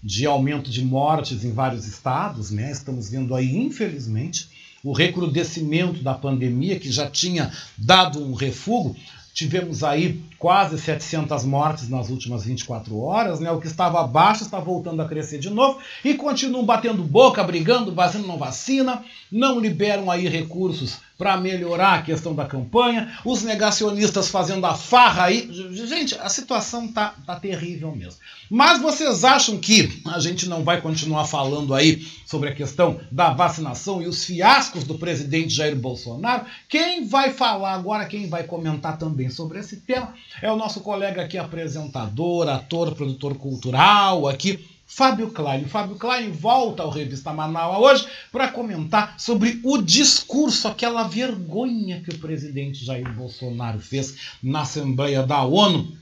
de 0.04 0.26
aumento 0.26 0.70
de 0.70 0.84
mortes 0.84 1.46
em 1.46 1.54
vários 1.54 1.88
estados, 1.88 2.52
né? 2.52 2.70
Estamos 2.72 3.10
vendo 3.10 3.34
aí, 3.34 3.56
infelizmente, 3.56 4.50
o 4.84 4.92
recrudescimento 4.92 6.04
da 6.04 6.14
pandemia, 6.14 6.78
que 6.78 6.92
já 6.92 7.10
tinha 7.10 7.54
dado 7.78 8.22
um 8.22 8.34
refúgio. 8.34 8.98
Tivemos 9.40 9.86
aí 9.86 10.22
quase 10.38 10.78
700 10.78 11.46
mortes 11.46 11.88
nas 11.88 12.10
últimas 12.10 12.44
24 12.44 13.00
horas, 13.00 13.40
né? 13.40 13.50
O 13.50 13.58
que 13.58 13.68
estava 13.68 14.02
abaixo 14.02 14.44
está 14.44 14.60
voltando 14.60 15.02
a 15.02 15.08
crescer 15.08 15.40
de 15.40 15.50
novo 15.50 15.80
e 16.04 16.14
continuam 16.14 16.66
batendo 16.66 17.02
boca, 17.04 17.42
brigando, 17.42 17.94
vacina 17.94 18.28
não 18.28 18.38
vacina, 18.38 19.02
não 19.32 19.58
liberam 19.58 20.12
aí 20.12 20.28
recursos 20.28 20.98
para 21.20 21.36
melhorar 21.36 21.96
a 21.96 22.02
questão 22.02 22.34
da 22.34 22.46
campanha, 22.46 23.14
os 23.26 23.44
negacionistas 23.44 24.30
fazendo 24.30 24.66
a 24.66 24.74
farra 24.74 25.26
aí. 25.26 25.50
Gente, 25.74 26.18
a 26.18 26.30
situação 26.30 26.88
tá, 26.88 27.14
tá 27.26 27.36
terrível 27.36 27.94
mesmo. 27.94 28.22
Mas 28.50 28.82
vocês 28.82 29.26
acham 29.26 29.58
que 29.58 30.02
a 30.06 30.18
gente 30.22 30.48
não 30.48 30.64
vai 30.64 30.80
continuar 30.80 31.26
falando 31.26 31.74
aí 31.74 32.08
sobre 32.26 32.48
a 32.48 32.56
questão 32.56 33.02
da 33.12 33.32
vacinação 33.32 34.02
e 34.02 34.08
os 34.08 34.24
fiascos 34.24 34.86
do 34.86 34.98
presidente 34.98 35.54
Jair 35.54 35.76
Bolsonaro? 35.76 36.46
Quem 36.70 37.06
vai 37.06 37.34
falar 37.34 37.74
agora, 37.74 38.06
quem 38.06 38.30
vai 38.30 38.44
comentar 38.44 38.98
também 38.98 39.30
sobre 39.30 39.60
esse 39.60 39.76
tema 39.82 40.14
é 40.42 40.50
o 40.50 40.56
nosso 40.56 40.80
colega 40.80 41.22
aqui, 41.22 41.38
apresentador, 41.38 42.48
ator, 42.48 42.96
produtor 42.96 43.36
cultural 43.36 44.26
aqui 44.26 44.69
Fábio 44.92 45.30
Klein. 45.30 45.66
Fábio 45.66 45.96
Klein 45.98 46.32
volta 46.32 46.82
ao 46.82 46.90
Revista 46.90 47.32
Manaus 47.32 47.78
hoje 47.78 48.08
para 48.32 48.48
comentar 48.48 49.14
sobre 49.20 49.62
o 49.64 49.78
discurso, 49.78 50.68
aquela 50.68 51.04
vergonha 51.04 52.02
que 52.02 52.10
o 52.10 52.18
presidente 52.18 52.84
Jair 52.84 53.08
Bolsonaro 53.14 53.80
fez 53.80 54.16
na 54.42 54.62
Assembleia 54.62 55.22
da 55.22 55.44
ONU. 55.44 55.96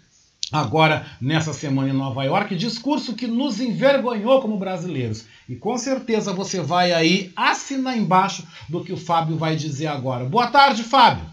Agora, 0.50 1.06
nessa 1.20 1.52
semana 1.52 1.90
em 1.90 1.94
Nova 1.94 2.24
York, 2.24 2.56
discurso 2.56 3.14
que 3.14 3.28
nos 3.28 3.60
envergonhou 3.60 4.42
como 4.42 4.58
brasileiros. 4.58 5.26
E 5.50 5.56
com 5.56 5.78
certeza 5.78 6.32
você 6.32 6.62
vai 6.62 6.94
aí 6.94 7.34
assinar 7.36 7.98
embaixo 7.98 8.48
do 8.70 8.82
que 8.82 8.94
o 8.94 8.98
Fábio 8.98 9.36
vai 9.36 9.58
dizer 9.58 9.88
agora. 9.88 10.24
Boa 10.24 10.48
tarde, 10.48 10.84
Fábio! 10.84 11.26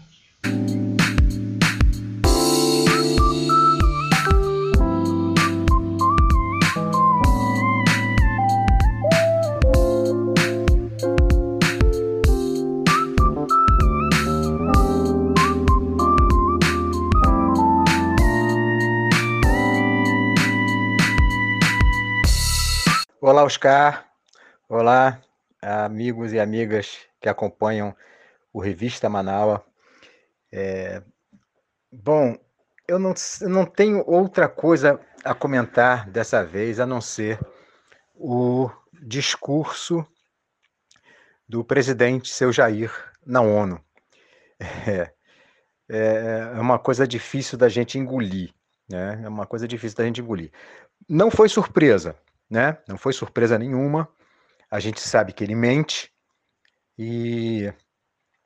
Olá, 23.27 23.43
Oscar. 23.43 24.07
Olá, 24.69 25.19
amigos 25.59 26.31
e 26.31 26.39
amigas 26.39 26.99
que 27.19 27.27
acompanham 27.27 27.97
o 28.53 28.61
Revista 28.61 29.09
Manaua. 29.09 29.65
É, 30.53 31.01
bom, 31.91 32.37
eu 32.87 32.99
não, 32.99 33.15
eu 33.41 33.49
não 33.49 33.65
tenho 33.65 34.03
outra 34.07 34.47
coisa 34.47 34.99
a 35.23 35.33
comentar 35.33 36.07
dessa 36.07 36.45
vez 36.45 36.79
a 36.79 36.85
não 36.85 37.01
ser 37.01 37.39
o 38.13 38.69
discurso 39.01 40.05
do 41.49 41.63
presidente 41.63 42.29
seu 42.29 42.53
Jair 42.53 42.93
na 43.25 43.41
ONU. 43.41 43.83
É, 44.87 45.11
é, 45.89 46.51
é 46.57 46.59
uma 46.59 46.77
coisa 46.77 47.07
difícil 47.07 47.57
da 47.57 47.69
gente 47.69 47.97
engolir, 47.97 48.53
né? 48.87 49.19
É 49.23 49.27
uma 49.27 49.47
coisa 49.47 49.67
difícil 49.67 49.97
da 49.97 50.05
gente 50.05 50.21
engolir. 50.21 50.51
Não 51.09 51.31
foi 51.31 51.49
surpresa, 51.49 52.15
né? 52.49 52.77
Não 52.87 52.97
foi 52.97 53.13
surpresa 53.13 53.57
nenhuma. 53.57 54.07
A 54.69 54.79
gente 54.79 54.99
sabe 54.99 55.33
que 55.33 55.43
ele 55.43 55.55
mente 55.55 56.11
e 56.97 57.71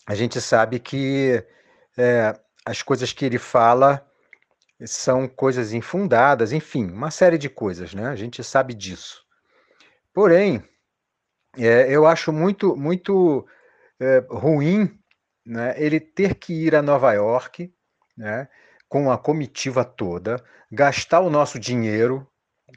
a 0.07 0.15
gente 0.15 0.41
sabe 0.41 0.79
que 0.79 1.43
é, 1.97 2.39
as 2.65 2.81
coisas 2.81 3.13
que 3.13 3.25
ele 3.25 3.37
fala 3.37 4.05
são 4.85 5.27
coisas 5.27 5.73
infundadas, 5.73 6.51
enfim, 6.51 6.89
uma 6.89 7.11
série 7.11 7.37
de 7.37 7.49
coisas, 7.49 7.93
né? 7.93 8.07
A 8.07 8.15
gente 8.15 8.43
sabe 8.43 8.73
disso. 8.73 9.23
Porém, 10.13 10.63
é, 11.57 11.91
eu 11.93 12.05
acho 12.05 12.31
muito, 12.31 12.75
muito 12.75 13.47
é, 13.99 14.23
ruim 14.29 14.97
né, 15.45 15.73
ele 15.77 15.99
ter 15.99 16.35
que 16.35 16.53
ir 16.53 16.75
a 16.75 16.81
Nova 16.81 17.11
York, 17.13 17.73
né, 18.15 18.47
com 18.87 19.11
a 19.11 19.17
comitiva 19.17 19.83
toda, 19.83 20.43
gastar 20.71 21.21
o 21.21 21.29
nosso 21.29 21.59
dinheiro 21.59 22.27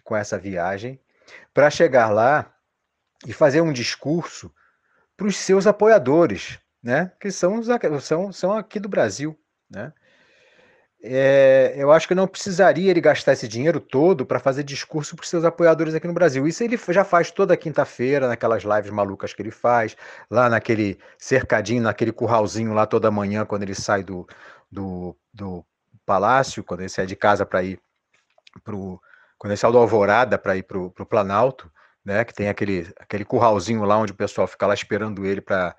com 0.04 0.16
essa 0.16 0.38
viagem, 0.38 1.00
para 1.52 1.70
chegar 1.70 2.10
lá 2.10 2.52
e 3.26 3.32
fazer 3.32 3.60
um 3.60 3.72
discurso 3.72 4.52
para 5.16 5.26
os 5.26 5.36
seus 5.36 5.66
apoiadores, 5.66 6.58
né, 6.82 7.12
que 7.20 7.30
são, 7.30 7.60
são, 8.00 8.32
são 8.32 8.52
aqui 8.52 8.80
do 8.80 8.88
Brasil. 8.88 9.38
Né? 9.70 9.92
É, 11.04 11.74
eu 11.76 11.90
acho 11.90 12.06
que 12.06 12.14
não 12.14 12.28
precisaria 12.28 12.88
ele 12.88 13.00
gastar 13.00 13.32
esse 13.32 13.48
dinheiro 13.48 13.80
todo 13.80 14.24
para 14.24 14.38
fazer 14.38 14.62
discurso 14.62 15.16
para 15.16 15.24
os 15.24 15.28
seus 15.28 15.44
apoiadores 15.44 15.94
aqui 15.94 16.06
no 16.06 16.12
Brasil. 16.12 16.46
Isso 16.46 16.62
ele 16.62 16.78
já 16.90 17.04
faz 17.04 17.32
toda 17.32 17.56
quinta-feira, 17.56 18.28
naquelas 18.28 18.62
lives 18.62 18.90
malucas 18.90 19.34
que 19.34 19.42
ele 19.42 19.50
faz, 19.50 19.96
lá 20.30 20.48
naquele 20.48 20.98
cercadinho, 21.18 21.82
naquele 21.82 22.12
curralzinho 22.12 22.72
lá 22.72 22.86
toda 22.86 23.10
manhã, 23.10 23.44
quando 23.44 23.64
ele 23.64 23.74
sai 23.74 24.04
do, 24.04 24.26
do, 24.70 25.16
do 25.34 25.64
palácio, 26.06 26.62
quando 26.62 26.80
ele 26.80 26.88
sai 26.88 27.06
de 27.06 27.16
casa 27.16 27.44
para 27.44 27.64
ir 27.64 27.80
para 28.62 28.76
quando 29.42 29.50
ele 29.50 29.56
sai 29.56 29.72
do 29.72 29.78
Alvorada 29.78 30.38
para 30.38 30.56
ir 30.56 30.62
para 30.62 30.78
o 30.78 31.04
Planalto, 31.04 31.68
né, 32.04 32.24
que 32.24 32.32
tem 32.32 32.48
aquele, 32.48 32.88
aquele 32.96 33.24
curralzinho 33.24 33.82
lá 33.82 33.98
onde 33.98 34.12
o 34.12 34.14
pessoal 34.14 34.46
fica 34.46 34.68
lá 34.68 34.72
esperando 34.72 35.26
ele 35.26 35.40
para 35.40 35.74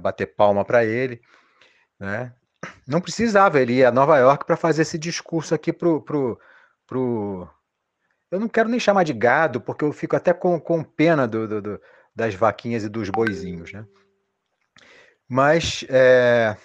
bater 0.00 0.34
palma 0.34 0.64
para 0.64 0.84
ele. 0.84 1.20
Né? 2.00 2.34
não 2.84 3.00
precisava, 3.00 3.60
ele 3.60 3.74
ia 3.74 3.90
a 3.90 3.92
Nova 3.92 4.18
York 4.18 4.44
para 4.44 4.56
fazer 4.56 4.82
esse 4.82 4.98
discurso 4.98 5.54
aqui 5.54 5.72
pro, 5.72 6.02
pro, 6.02 6.36
pro. 6.84 7.48
Eu 8.28 8.40
não 8.40 8.48
quero 8.48 8.68
nem 8.68 8.80
chamar 8.80 9.04
de 9.04 9.12
gado, 9.12 9.60
porque 9.60 9.84
eu 9.84 9.92
fico 9.92 10.16
até 10.16 10.34
com, 10.34 10.58
com 10.58 10.82
pena 10.82 11.28
do, 11.28 11.46
do, 11.46 11.62
do 11.62 11.80
das 12.12 12.34
vaquinhas 12.34 12.82
e 12.82 12.88
dos 12.88 13.08
boizinhos, 13.08 13.72
né? 13.72 13.86
Mas, 15.28 15.84
é... 15.88 16.56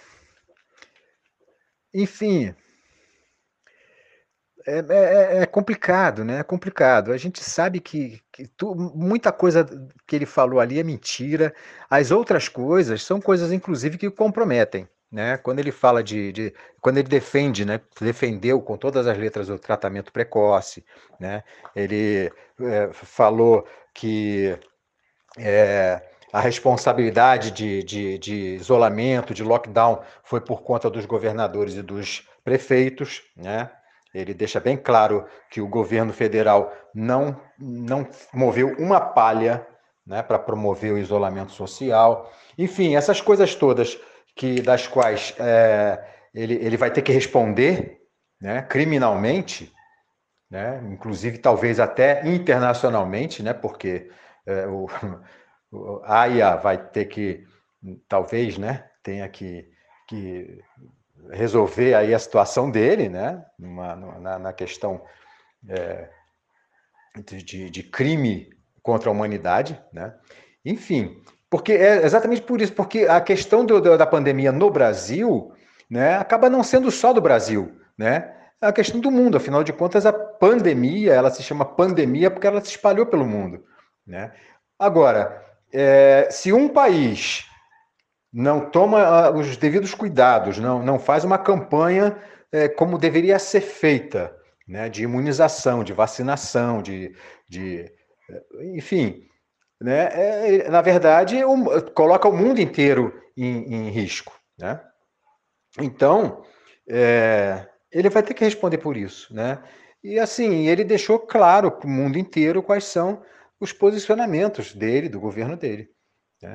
enfim, 1.93 2.55
é, 4.65 4.79
é, 4.79 4.83
é, 4.89 5.41
é, 5.41 5.45
complicado, 5.45 6.23
né? 6.23 6.39
É 6.39 6.43
complicado. 6.43 7.11
A 7.11 7.17
gente 7.17 7.43
sabe 7.43 7.79
que, 7.79 8.21
que 8.31 8.47
tu, 8.47 8.75
muita 8.75 9.31
coisa 9.31 9.65
que 10.05 10.15
ele 10.15 10.25
falou 10.25 10.59
ali 10.59 10.79
é 10.79 10.83
mentira. 10.83 11.53
As 11.89 12.11
outras 12.11 12.47
coisas 12.47 13.03
são 13.03 13.21
coisas, 13.21 13.51
inclusive, 13.51 13.97
que 13.97 14.09
comprometem 14.09 14.87
né? 15.11 15.37
Quando 15.37 15.59
ele 15.59 15.71
fala 15.71 16.03
de, 16.03 16.31
de, 16.31 16.53
quando 16.81 16.97
ele 16.97 17.07
defende, 17.07 17.65
né? 17.65 17.81
Defendeu 17.99 18.61
com 18.61 18.77
todas 18.77 19.07
as 19.07 19.17
letras 19.17 19.49
o 19.49 19.57
tratamento 19.57 20.11
precoce, 20.11 20.85
né? 21.19 21.43
Ele 21.75 22.31
é, 22.61 22.89
falou 22.93 23.65
que 23.93 24.57
é, 25.37 26.01
a 26.31 26.39
responsabilidade 26.39 27.51
de, 27.51 27.83
de, 27.83 28.17
de, 28.19 28.35
isolamento, 28.55 29.33
de 29.33 29.43
lockdown, 29.43 30.01
foi 30.23 30.41
por 30.41 30.61
conta 30.61 30.89
dos 30.89 31.05
governadores 31.05 31.75
e 31.75 31.81
dos 31.81 32.27
prefeitos, 32.43 33.23
né? 33.35 33.71
Ele 34.13 34.33
deixa 34.33 34.59
bem 34.59 34.75
claro 34.75 35.25
que 35.49 35.61
o 35.61 35.67
governo 35.67 36.11
federal 36.11 36.73
não, 36.93 37.39
não 37.57 38.07
moveu 38.33 38.75
uma 38.77 38.99
palha 38.99 39.65
né, 40.05 40.23
para 40.23 40.39
promover 40.39 40.93
o 40.93 40.97
isolamento 40.97 41.51
social. 41.51 42.31
Enfim, 42.57 42.95
essas 42.95 43.21
coisas 43.21 43.53
todas 43.53 43.99
que 44.35 44.61
das 44.61 44.87
quais 44.87 45.35
é, 45.37 46.03
ele, 46.33 46.55
ele 46.55 46.77
vai 46.77 46.89
ter 46.91 47.01
que 47.01 47.11
responder 47.11 47.99
né, 48.41 48.61
criminalmente, 48.63 49.71
né, 50.49 50.81
inclusive 50.91 51.37
talvez 51.37 51.79
até 51.79 52.27
internacionalmente, 52.27 53.43
né, 53.43 53.53
porque 53.53 54.09
é, 54.45 54.65
o, 54.65 54.87
o 55.71 56.01
AIA 56.03 56.55
vai 56.55 56.77
ter 56.77 57.05
que, 57.05 57.45
talvez, 58.07 58.57
né, 58.57 58.89
tenha 59.03 59.27
que, 59.29 59.69
que 60.07 60.63
resolver 61.29 61.93
aí 61.93 62.13
a 62.13 62.19
situação 62.19 62.69
dele, 62.69 63.09
né, 63.09 63.43
numa, 63.57 63.95
na, 63.95 64.39
na 64.39 64.53
questão 64.53 65.01
é, 65.67 66.09
de, 67.25 67.69
de 67.69 67.83
crime 67.83 68.49
contra 68.81 69.09
a 69.09 69.11
humanidade, 69.11 69.79
né, 69.93 70.15
enfim, 70.65 71.21
porque 71.49 71.73
é 71.73 72.05
exatamente 72.05 72.41
por 72.41 72.61
isso, 72.61 72.73
porque 72.73 73.05
a 73.05 73.19
questão 73.19 73.65
do, 73.65 73.97
da 73.97 74.05
pandemia 74.05 74.51
no 74.51 74.69
Brasil 74.69 75.51
né, 75.89 76.15
acaba 76.15 76.49
não 76.49 76.63
sendo 76.63 76.91
só 76.91 77.11
do 77.11 77.21
Brasil, 77.21 77.75
né? 77.97 78.35
É 78.61 78.67
a 78.67 78.73
questão 78.73 78.99
do 78.99 79.09
mundo, 79.09 79.37
afinal 79.37 79.63
de 79.63 79.71
contas, 79.71 80.05
a 80.05 80.11
pandemia, 80.11 81.13
ela 81.13 81.31
se 81.31 81.41
chama 81.41 81.63
pandemia 81.63 82.29
porque 82.29 82.45
ela 82.45 82.59
se 82.59 82.71
espalhou 82.71 83.05
pelo 83.05 83.25
mundo. 83.25 83.63
Né? 84.05 84.33
Agora, 84.77 85.41
é, 85.71 86.27
se 86.29 86.51
um 86.51 86.67
país 86.67 87.48
não 88.31 88.69
toma 88.69 89.01
ah, 89.01 89.31
os 89.31 89.57
devidos 89.57 89.93
cuidados, 89.93 90.59
não, 90.59 90.83
não 90.83 90.99
faz 90.99 91.23
uma 91.23 91.37
campanha 91.37 92.17
é, 92.51 92.67
como 92.67 92.97
deveria 92.97 93.39
ser 93.39 93.61
feita, 93.61 94.35
né, 94.67 94.89
de 94.89 95.03
imunização, 95.03 95.83
de 95.83 95.93
vacinação, 95.93 96.81
de, 96.81 97.15
de 97.47 97.91
enfim, 98.75 99.27
né, 99.81 100.09
é, 100.11 100.69
na 100.69 100.81
verdade, 100.81 101.37
coloca 101.93 102.27
o 102.27 102.35
mundo 102.35 102.59
inteiro 102.59 103.13
em, 103.35 103.73
em 103.73 103.89
risco. 103.89 104.33
Né? 104.57 104.79
Então, 105.79 106.43
é, 106.87 107.67
ele 107.91 108.09
vai 108.09 108.21
ter 108.21 108.33
que 108.33 108.43
responder 108.43 108.77
por 108.77 108.97
isso. 108.97 109.33
Né? 109.33 109.61
E 110.03 110.19
assim, 110.19 110.67
ele 110.67 110.83
deixou 110.83 111.19
claro 111.19 111.71
para 111.71 111.87
o 111.87 111.89
mundo 111.89 112.17
inteiro 112.17 112.61
quais 112.61 112.83
são 112.83 113.23
os 113.59 113.73
posicionamentos 113.73 114.73
dele, 114.73 115.09
do 115.09 115.19
governo 115.19 115.55
dele. 115.55 115.89
Né? 116.41 116.53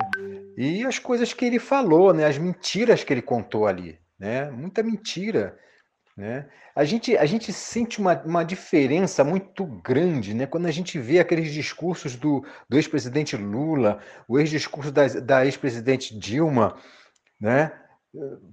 E 0.57 0.85
as 0.85 0.99
coisas 0.99 1.33
que 1.33 1.45
ele 1.45 1.59
falou, 1.59 2.13
né? 2.15 2.27
as 2.27 2.39
mentiras 2.39 3.05
que 3.05 3.13
ele 3.13 3.23
contou 3.23 3.67
ali. 3.67 3.99
Né? 4.19 4.51
Muita 4.51 4.83
mentira. 4.83 5.59
Né? 6.17 6.49
A, 6.75 6.85
gente, 6.85 7.17
a 7.17 7.27
gente 7.27 7.53
sente 7.53 7.99
uma, 7.99 8.21
uma 8.23 8.45
diferença 8.45 9.23
muito 9.25 9.65
grande 9.65 10.33
né? 10.33 10.47
quando 10.47 10.67
a 10.67 10.71
gente 10.71 10.99
vê 10.99 11.19
aqueles 11.19 11.53
discursos 11.53 12.17
do, 12.17 12.45
do 12.69 12.77
ex-presidente 12.77 13.37
Lula, 13.37 14.01
o 14.29 14.39
ex-discurso 14.39 14.91
da, 14.91 15.07
da 15.07 15.45
ex-presidente 15.45 16.19
Dilma, 16.19 16.77
né? 17.41 17.73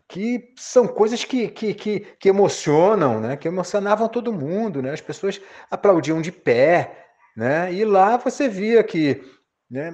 que 0.08 0.52
são 0.58 0.88
coisas 0.88 1.24
que, 1.24 1.48
que, 1.50 1.76
que, 1.76 2.00
que, 2.00 2.30
emocionam, 2.30 3.22
né? 3.22 3.38
que 3.38 3.48
emocionavam 3.48 4.10
todo 4.10 4.34
mundo. 4.34 4.82
Né? 4.82 4.92
As 4.92 5.02
pessoas 5.02 5.40
aplaudiam 5.70 6.20
de 6.20 6.32
pé, 6.32 7.06
né? 7.38 7.72
e 7.72 7.86
lá 7.86 8.18
você 8.18 8.50
via 8.50 8.84
que 8.84 9.24
né, 9.72 9.92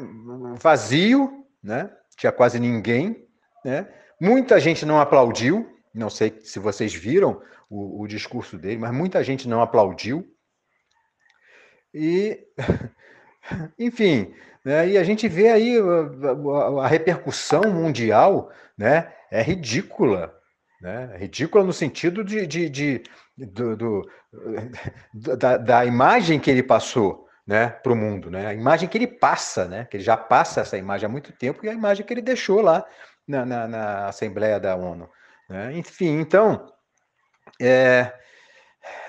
vazio, 0.59 1.45
né? 1.63 1.89
tinha 2.17 2.31
quase 2.31 2.59
ninguém, 2.59 3.27
né? 3.63 3.87
muita 4.19 4.59
gente 4.59 4.83
não 4.85 4.99
aplaudiu, 4.99 5.71
não 5.93 6.09
sei 6.09 6.39
se 6.41 6.57
vocês 6.57 6.93
viram, 6.93 7.39
o, 7.69 8.01
o 8.01 8.07
discurso 8.07 8.57
dele, 8.57 8.79
mas 8.79 8.91
muita 8.93 9.23
gente 9.23 9.47
não 9.47 9.61
aplaudiu. 9.61 10.25
E, 11.93 12.39
enfim, 13.77 14.33
né, 14.63 14.89
e 14.89 14.97
a 14.97 15.03
gente 15.03 15.27
vê 15.27 15.49
aí 15.49 15.77
a, 15.77 16.83
a, 16.83 16.87
repercussão 16.87 17.61
mundial 17.73 18.51
né, 18.77 19.13
é 19.31 19.41
ridícula. 19.41 20.33
Né, 20.81 21.11
é 21.13 21.17
ridícula 21.17 21.63
no 21.63 21.73
sentido 21.73 22.23
de, 22.23 22.45
de, 22.45 22.69
de 22.69 23.03
do, 23.37 23.75
do, 23.75 24.09
da, 25.13 25.57
da, 25.57 25.85
imagem 25.85 26.39
que 26.39 26.51
ele 26.51 26.63
passou 26.63 27.26
né, 27.47 27.69
para 27.69 27.93
o 27.93 27.95
mundo, 27.95 28.29
né, 28.29 28.45
a 28.45 28.53
imagem 28.53 28.89
que 28.89 28.97
ele 28.97 29.07
passa, 29.07 29.65
né, 29.65 29.85
que 29.85 29.95
ele 29.95 30.03
já 30.03 30.17
passa 30.17 30.59
essa 30.59 30.77
imagem 30.77 31.05
há 31.05 31.09
muito 31.09 31.31
tempo, 31.31 31.65
e 31.65 31.69
a 31.69 31.73
imagem 31.73 32.05
que 32.05 32.13
ele 32.13 32.21
deixou 32.21 32.61
lá 32.61 32.85
na, 33.25 33.45
na, 33.45 33.67
na 33.67 34.07
Assembleia 34.07 34.59
da 34.59 34.75
ONU. 34.75 35.09
Né? 35.49 35.77
Enfim, 35.77 36.19
então, 36.19 36.69
é, 37.61 38.13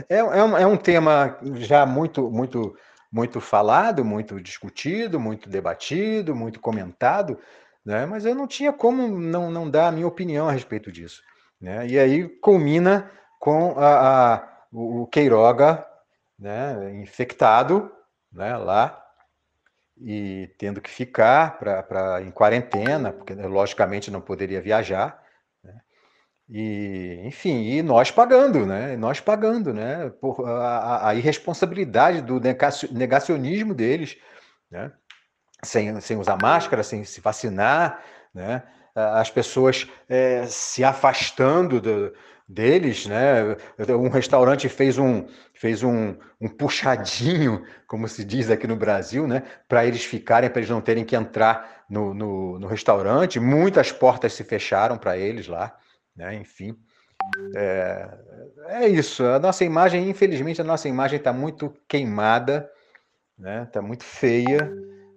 é, 0.09 0.19
é, 0.19 0.23
um, 0.23 0.57
é 0.57 0.67
um 0.67 0.77
tema 0.77 1.37
já 1.57 1.85
muito, 1.85 2.31
muito 2.31 2.77
muito 3.11 3.41
falado, 3.41 4.05
muito 4.05 4.39
discutido, 4.39 5.19
muito 5.19 5.49
debatido, 5.49 6.37
muito 6.37 6.61
comentado, 6.61 7.39
né? 7.83 8.05
mas 8.05 8.27
eu 8.27 8.35
não 8.35 8.47
tinha 8.47 8.71
como 8.71 9.09
não, 9.09 9.51
não 9.51 9.69
dar 9.69 9.89
a 9.89 9.93
minha 9.93 10.07
opinião 10.07 10.47
a 10.47 10.53
respeito 10.53 10.93
disso. 10.93 11.23
Né? 11.59 11.87
E 11.87 11.99
aí 11.99 12.29
culmina 12.29 13.11
com 13.41 13.79
a, 13.79 14.35
a 14.35 14.59
o 14.71 15.07
Queiroga 15.07 15.83
né, 16.39 16.95
infectado 17.01 17.91
né, 18.33 18.57
lá 18.57 19.05
e 20.01 20.51
tendo 20.59 20.81
que 20.81 20.91
ficar 20.91 21.59
pra, 21.59 22.23
em 22.23 22.31
quarentena, 22.31 23.13
porque 23.13 23.35
né, 23.35 23.47
logicamente 23.47 24.11
não 24.11 24.21
poderia 24.21 24.61
viajar. 24.61 25.23
Né? 25.63 25.75
E, 26.49 27.21
enfim, 27.25 27.65
e 27.65 27.83
nós 27.83 28.11
pagando, 28.11 28.65
né? 28.65 28.97
Nós 28.97 29.21
pagando, 29.21 29.75
né? 29.75 30.11
Por 30.21 30.47
a, 30.47 31.09
a 31.09 31.15
irresponsabilidade 31.15 32.23
do 32.23 32.41
negacionismo 32.93 33.75
deles, 33.75 34.17
né? 34.71 34.93
Sem, 35.65 36.01
sem 36.01 36.17
usar 36.17 36.39
máscara, 36.41 36.85
sem 36.85 37.05
se 37.05 37.21
vacinar, 37.21 38.03
né? 38.33 38.63
As 38.95 39.31
pessoas 39.31 39.89
é, 40.09 40.45
se 40.47 40.83
afastando 40.83 41.81
do, 41.81 42.13
deles, 42.49 43.07
né? 43.07 43.57
Um 43.91 44.09
restaurante 44.09 44.69
fez 44.69 44.97
um 44.97 45.27
fez 45.53 45.83
um, 45.83 46.17
um 46.41 46.49
puxadinho, 46.49 47.65
como 47.87 48.09
se 48.09 48.25
diz 48.25 48.51
aqui 48.51 48.67
no 48.67 48.77
Brasil, 48.77 49.27
né? 49.27 49.43
Para 49.69 49.85
eles 49.85 50.05
ficarem, 50.05 50.49
para 50.49 50.61
eles 50.61 50.71
não 50.71 50.81
terem 50.81 51.05
que 51.05 51.15
entrar 51.15 51.85
no, 51.91 52.15
no, 52.15 52.59
no 52.59 52.67
restaurante. 52.67 53.39
Muitas 53.39 53.93
portas 53.93 54.33
se 54.33 54.45
fecharam 54.45 54.97
para 54.97 55.19
eles 55.19 55.47
lá, 55.47 55.77
né? 56.17 56.35
Enfim, 56.37 56.77
é, 57.55 58.09
é, 58.67 58.89
isso. 58.89 59.25
A 59.25 59.39
nossa 59.39 59.65
imagem, 59.65 60.09
infelizmente, 60.09 60.61
a 60.61 60.65
nossa 60.65 60.89
imagem 60.89 61.19
está 61.19 61.33
muito 61.33 61.75
queimada, 61.87 62.71
né? 63.39 63.65
Está 63.65 63.83
muito 63.83 64.05
feia. 64.05 64.73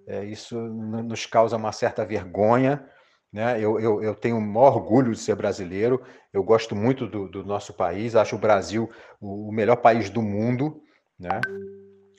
É, 0.06 0.24
isso 0.24 0.58
nos 0.58 1.24
causa 1.24 1.56
uma 1.56 1.72
certa 1.72 2.04
vergonha. 2.04 2.84
Né? 3.32 3.58
Eu, 3.58 3.80
eu, 3.80 4.02
eu 4.02 4.14
tenho 4.14 4.36
o 4.36 4.40
maior 4.40 4.76
orgulho 4.76 5.12
de 5.12 5.18
ser 5.18 5.34
brasileiro, 5.34 6.02
eu 6.32 6.42
gosto 6.42 6.76
muito 6.76 7.06
do, 7.06 7.28
do 7.28 7.44
nosso 7.44 7.72
país, 7.72 8.14
acho 8.14 8.36
o 8.36 8.38
Brasil 8.38 8.90
o, 9.20 9.50
melhor 9.50 9.76
país 9.76 10.10
do 10.10 10.20
mundo, 10.20 10.82
né? 11.18 11.40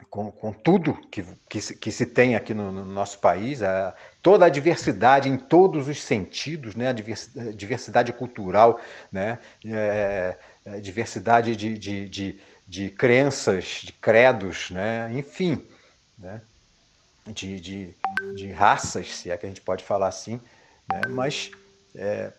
com, 0.10 0.32
com 0.32 0.52
tudo 0.52 0.96
que, 1.10 1.26
que, 1.50 1.62
se, 1.62 1.76
que 1.76 1.92
se 1.92 2.06
tem 2.06 2.36
aqui 2.36 2.54
no, 2.54 2.72
no 2.72 2.86
nosso 2.86 3.20
país, 3.20 3.62
a, 3.62 3.96
toda 4.22 4.46
a 4.46 4.50
diversidade 4.50 5.30
em 5.30 5.38
todos 5.38 5.88
os 5.88 6.02
sentidos, 6.02 6.76
né? 6.76 6.90
a 6.90 6.94
diversidade, 6.94 7.56
diversidade 7.56 8.14
cultural, 8.14 8.80
né? 9.12 9.40
É, 9.66 10.38
é, 10.66 10.80
diversidade 10.80 11.56
de, 11.56 11.78
de, 11.78 12.08
de, 12.08 12.40
de, 12.68 12.90
crenças, 12.90 13.82
de 13.84 13.92
credos, 13.94 14.70
né? 14.72 15.12
enfim, 15.14 15.66
né? 16.18 16.42
De, 17.26 17.60
de, 17.60 17.96
de 18.36 18.52
raças, 18.52 19.16
se 19.16 19.32
é 19.32 19.38
que 19.38 19.46
a 19.46 19.50
gente 19.50 19.62
pode 19.62 19.84
falar 19.84 20.08
assim. 20.08 20.40
Né? 20.92 21.02
Mas 21.10 21.52
é, 21.96 22.32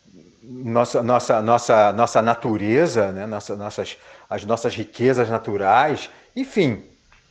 nossa, 0.42 1.02
nossa, 1.02 1.40
nossa, 1.40 1.92
nossa 1.92 2.22
natureza, 2.22 3.12
né? 3.12 3.26
nossa, 3.26 3.56
nossas, 3.56 3.96
as 4.28 4.44
nossas 4.44 4.74
riquezas 4.74 5.28
naturais, 5.28 6.10
enfim, 6.34 6.84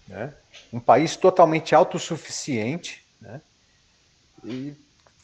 né? 0.08 0.34
um 0.72 0.80
país 0.80 1.16
totalmente 1.16 1.76
autossuficiente, 1.76 3.04
né? 3.22 3.42
e 4.44 4.74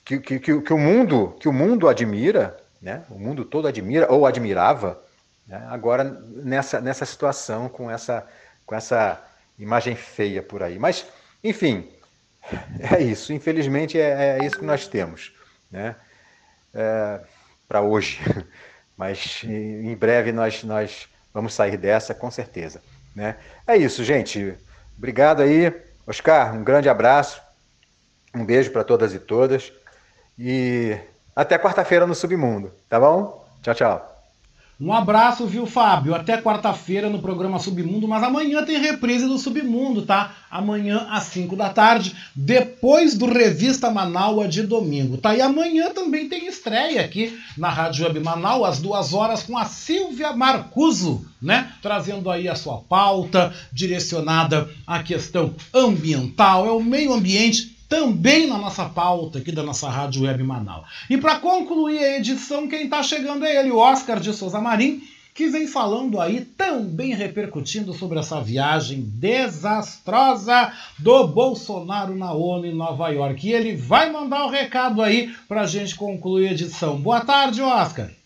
que, 0.05 0.19
que, 0.19 0.39
que, 0.39 0.61
que, 0.61 0.73
o 0.73 0.77
mundo 0.77 1.35
que 1.39 1.47
o 1.47 1.53
mundo 1.53 1.87
admira, 1.87 2.57
né? 2.81 3.03
o 3.09 3.17
mundo 3.17 3.45
todo 3.45 3.67
admira 3.67 4.11
ou 4.11 4.25
admirava, 4.25 5.01
né? 5.47 5.65
agora 5.69 6.03
nessa, 6.03 6.81
nessa 6.81 7.05
situação 7.05 7.69
com 7.69 7.89
essa, 7.89 8.27
com 8.65 8.75
essa 8.75 9.21
imagem 9.57 9.95
feia 9.95 10.43
por 10.43 10.63
aí. 10.63 10.77
Mas, 10.77 11.05
enfim, 11.43 11.89
é 12.91 13.01
isso. 13.01 13.33
Infelizmente 13.33 13.99
é, 13.99 14.37
é 14.39 14.45
isso 14.45 14.59
que 14.59 14.65
nós 14.65 14.87
temos 14.87 15.38
né? 15.71 15.95
É, 16.73 17.21
para 17.67 17.81
hoje. 17.81 18.19
Mas 18.97 19.41
em 19.45 19.95
breve 19.95 20.31
nós, 20.33 20.63
nós 20.63 21.07
vamos 21.33 21.53
sair 21.53 21.77
dessa, 21.77 22.13
com 22.13 22.29
certeza. 22.29 22.81
Né? 23.15 23.37
É 23.65 23.77
isso, 23.77 24.03
gente. 24.03 24.57
Obrigado 24.97 25.41
aí. 25.41 25.73
Oscar, 26.05 26.53
um 26.53 26.63
grande 26.63 26.89
abraço. 26.89 27.41
Um 28.35 28.45
beijo 28.45 28.71
para 28.71 28.83
todas 28.83 29.13
e 29.13 29.19
todas. 29.19 29.71
E 30.37 30.97
até 31.35 31.57
quarta-feira 31.57 32.05
no 32.05 32.15
Submundo, 32.15 32.71
tá 32.89 32.99
bom? 32.99 33.45
Tchau, 33.61 33.75
tchau. 33.75 34.18
Um 34.81 34.93
abraço, 34.93 35.45
viu, 35.45 35.65
Fábio? 35.65 36.15
Até 36.15 36.41
quarta-feira 36.41 37.09
no 37.09 37.19
programa 37.19 37.59
Submundo, 37.59 38.07
mas 38.07 38.23
amanhã 38.23 38.63
tem 38.63 38.79
reprise 38.79 39.27
do 39.27 39.37
Submundo, 39.37 40.03
tá? 40.03 40.33
Amanhã 40.49 41.05
às 41.11 41.23
5 41.23 41.53
da 41.57 41.67
tarde, 41.67 42.15
depois 42.33 43.13
do 43.13 43.25
Revista 43.25 43.91
Manaua 43.91 44.47
de 44.47 44.63
domingo, 44.63 45.17
tá? 45.17 45.35
E 45.35 45.41
amanhã 45.41 45.89
também 45.89 46.29
tem 46.29 46.47
estreia 46.47 47.01
aqui 47.01 47.37
na 47.57 47.69
Rádio 47.69 48.05
Web 48.05 48.21
Manaus, 48.21 48.69
às 48.69 48.79
duas 48.79 49.13
horas, 49.13 49.43
com 49.43 49.57
a 49.57 49.65
Silvia 49.65 50.31
Marcuso, 50.31 51.25
né? 51.41 51.73
Trazendo 51.81 52.31
aí 52.31 52.47
a 52.47 52.55
sua 52.55 52.77
pauta 52.77 53.53
direcionada 53.73 54.69
à 54.87 55.03
questão 55.03 55.53
ambiental, 55.73 56.65
é 56.65 56.71
o 56.71 56.81
meio 56.81 57.11
ambiente 57.11 57.78
também 57.89 58.45
na 58.45 58.59
nossa 58.59 58.85
pauta 58.85 59.39
aqui 59.39 59.51
da 59.51 59.63
nossa 59.63 59.89
Rádio 59.89 60.23
Web 60.23 60.43
Manaus. 60.43 60.87
E 61.09 61.17
para 61.17 61.39
concluir 61.39 61.97
a 61.97 62.17
edição, 62.17 62.67
quem 62.67 62.83
está 62.83 63.01
chegando 63.01 63.43
é 63.43 63.59
ele, 63.59 63.71
o 63.71 63.79
Oscar 63.79 64.19
de 64.19 64.31
Souza 64.31 64.61
Marim, 64.61 65.01
que 65.33 65.47
vem 65.47 65.65
falando 65.65 66.21
aí, 66.21 66.41
também 66.41 67.15
repercutindo 67.15 67.93
sobre 67.93 68.19
essa 68.19 68.39
viagem 68.41 69.01
desastrosa 69.01 70.71
do 70.99 71.27
Bolsonaro 71.27 72.15
na 72.15 72.31
ONU 72.33 72.65
em 72.65 72.75
Nova 72.75 73.09
York. 73.09 73.47
E 73.47 73.53
ele 73.53 73.75
vai 73.75 74.11
mandar 74.11 74.43
o 74.43 74.47
um 74.47 74.51
recado 74.51 75.01
aí 75.01 75.33
para 75.47 75.61
a 75.61 75.67
gente 75.67 75.95
concluir 75.95 76.49
a 76.49 76.51
edição. 76.51 76.99
Boa 76.99 77.21
tarde, 77.21 77.61
Oscar. 77.61 78.18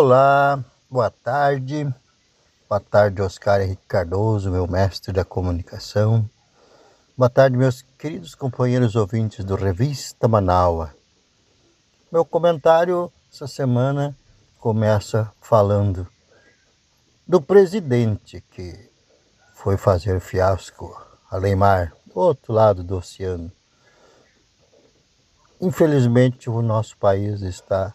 Olá, 0.00 0.64
boa 0.88 1.10
tarde. 1.10 1.92
Boa 2.68 2.78
tarde, 2.78 3.20
Oscar 3.20 3.60
Henrique 3.60 3.84
Cardoso, 3.88 4.48
meu 4.48 4.64
mestre 4.64 5.12
da 5.12 5.24
comunicação. 5.24 6.24
Boa 7.16 7.28
tarde, 7.28 7.56
meus 7.56 7.82
queridos 7.98 8.32
companheiros 8.32 8.94
ouvintes 8.94 9.44
do 9.44 9.56
Revista 9.56 10.28
Manaua. 10.28 10.94
Meu 12.12 12.24
comentário 12.24 13.12
essa 13.28 13.48
semana 13.48 14.16
começa 14.60 15.32
falando 15.40 16.06
do 17.26 17.42
presidente 17.42 18.40
que 18.52 18.72
foi 19.52 19.76
fazer 19.76 20.20
fiasco 20.20 20.96
além 21.28 21.56
mar, 21.56 21.92
do 22.06 22.20
outro 22.20 22.52
lado 22.52 22.84
do 22.84 22.98
oceano. 22.98 23.50
Infelizmente, 25.60 26.48
o 26.48 26.62
nosso 26.62 26.96
país 26.98 27.42
está 27.42 27.92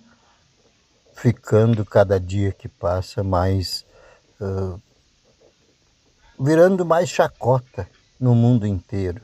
ficando 1.13 1.85
cada 1.85 2.19
dia 2.19 2.51
que 2.51 2.67
passa 2.67 3.23
mais. 3.23 3.85
Uh, 4.41 4.79
virando 6.39 6.85
mais 6.85 7.09
chacota 7.09 7.87
no 8.19 8.35
mundo 8.35 8.65
inteiro. 8.65 9.21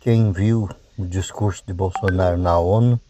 Quem 0.00 0.32
viu 0.32 0.68
o 0.98 1.06
discurso 1.06 1.62
de 1.66 1.72
Bolsonaro 1.72 2.36
na 2.36 2.58
ONU 2.58 3.00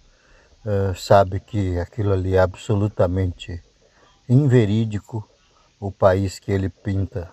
uh, 0.64 0.94
sabe 0.94 1.40
que 1.40 1.78
aquilo 1.78 2.12
ali 2.12 2.36
é 2.36 2.40
absolutamente 2.40 3.62
inverídico. 4.28 5.26
O 5.80 5.90
país 5.90 6.38
que 6.38 6.52
ele 6.52 6.68
pinta, 6.68 7.30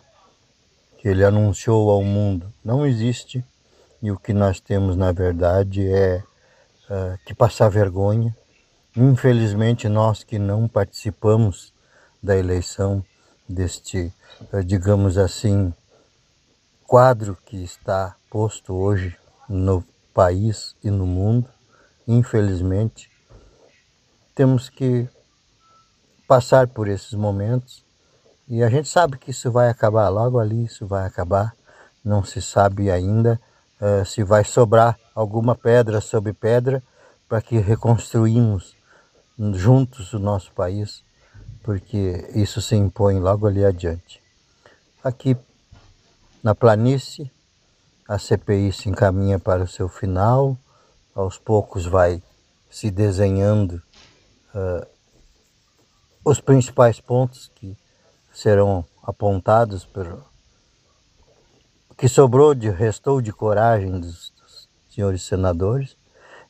que 0.98 1.10
ele 1.10 1.24
anunciou 1.24 1.90
ao 1.90 2.02
mundo, 2.02 2.52
não 2.64 2.86
existe. 2.86 3.44
E 4.02 4.10
o 4.10 4.18
que 4.18 4.34
nós 4.34 4.60
temos, 4.60 4.96
na 4.96 5.12
verdade, 5.12 5.86
é 5.86 6.24
uh, 6.90 7.18
que 7.26 7.34
passar 7.34 7.70
vergonha 7.70 8.36
Infelizmente, 9.00 9.88
nós 9.88 10.24
que 10.24 10.40
não 10.40 10.68
participamos 10.68 11.72
da 12.22 12.36
eleição 12.36 13.06
deste, 13.48 14.12
eh, 14.52 14.64
digamos 14.64 15.20
assim, 15.20 15.72
quadro 16.84 17.38
que 17.46 17.64
está 17.64 18.16
posto 18.28 18.74
hoje 18.74 19.16
no 19.48 19.84
país 20.16 20.76
e 20.84 20.90
no 20.90 21.06
mundo, 21.06 21.48
infelizmente, 22.08 23.08
temos 24.34 24.68
que 24.68 25.08
passar 26.28 26.68
por 26.68 26.88
esses 26.88 27.14
momentos 27.14 27.86
e 28.48 28.64
a 28.64 28.70
gente 28.70 28.90
sabe 28.90 29.20
que 29.20 29.30
isso 29.30 29.52
vai 29.52 29.70
acabar, 29.70 30.10
logo 30.10 30.40
ali 30.40 30.66
isso 30.66 30.88
vai 30.88 31.06
acabar, 31.06 31.54
não 32.04 32.24
se 32.24 32.42
sabe 32.42 32.90
ainda 32.90 33.40
uh, 33.80 34.04
se 34.04 34.24
vai 34.24 34.44
sobrar 34.44 34.98
alguma 35.14 35.54
pedra 35.54 36.02
sobre 36.02 36.34
pedra 36.34 36.82
para 37.30 37.44
que 37.44 37.60
reconstruímos 37.60 38.77
juntos 39.54 40.14
o 40.14 40.20
nosso 40.20 40.52
país, 40.52 41.04
porque 41.64 42.30
isso 42.34 42.62
se 42.62 42.76
impõe 42.76 43.20
logo 43.20 43.46
ali 43.46 43.64
adiante. 43.64 44.22
Aqui 45.04 45.38
na 46.44 46.56
planície, 46.56 47.32
a 48.08 48.18
CPI 48.18 48.72
se 48.72 48.90
encaminha 48.90 49.38
para 49.38 49.64
o 49.64 49.68
seu 49.68 49.90
final, 49.90 50.58
aos 51.14 51.38
poucos 51.38 51.86
vai 51.86 52.22
se 52.70 52.90
desenhando 52.92 53.82
uh, 54.54 54.88
os 56.24 56.40
principais 56.40 57.00
pontos 57.00 57.52
que 57.56 57.78
serão 58.34 58.86
apontados 59.04 59.84
pelo 59.86 60.24
que 61.98 62.08
sobrou 62.08 62.54
de 62.54 62.70
restou 62.70 63.22
de 63.22 63.34
coragem 63.34 64.00
dos, 64.00 64.32
dos 64.38 64.70
senhores 64.90 65.24
senadores 65.24 65.98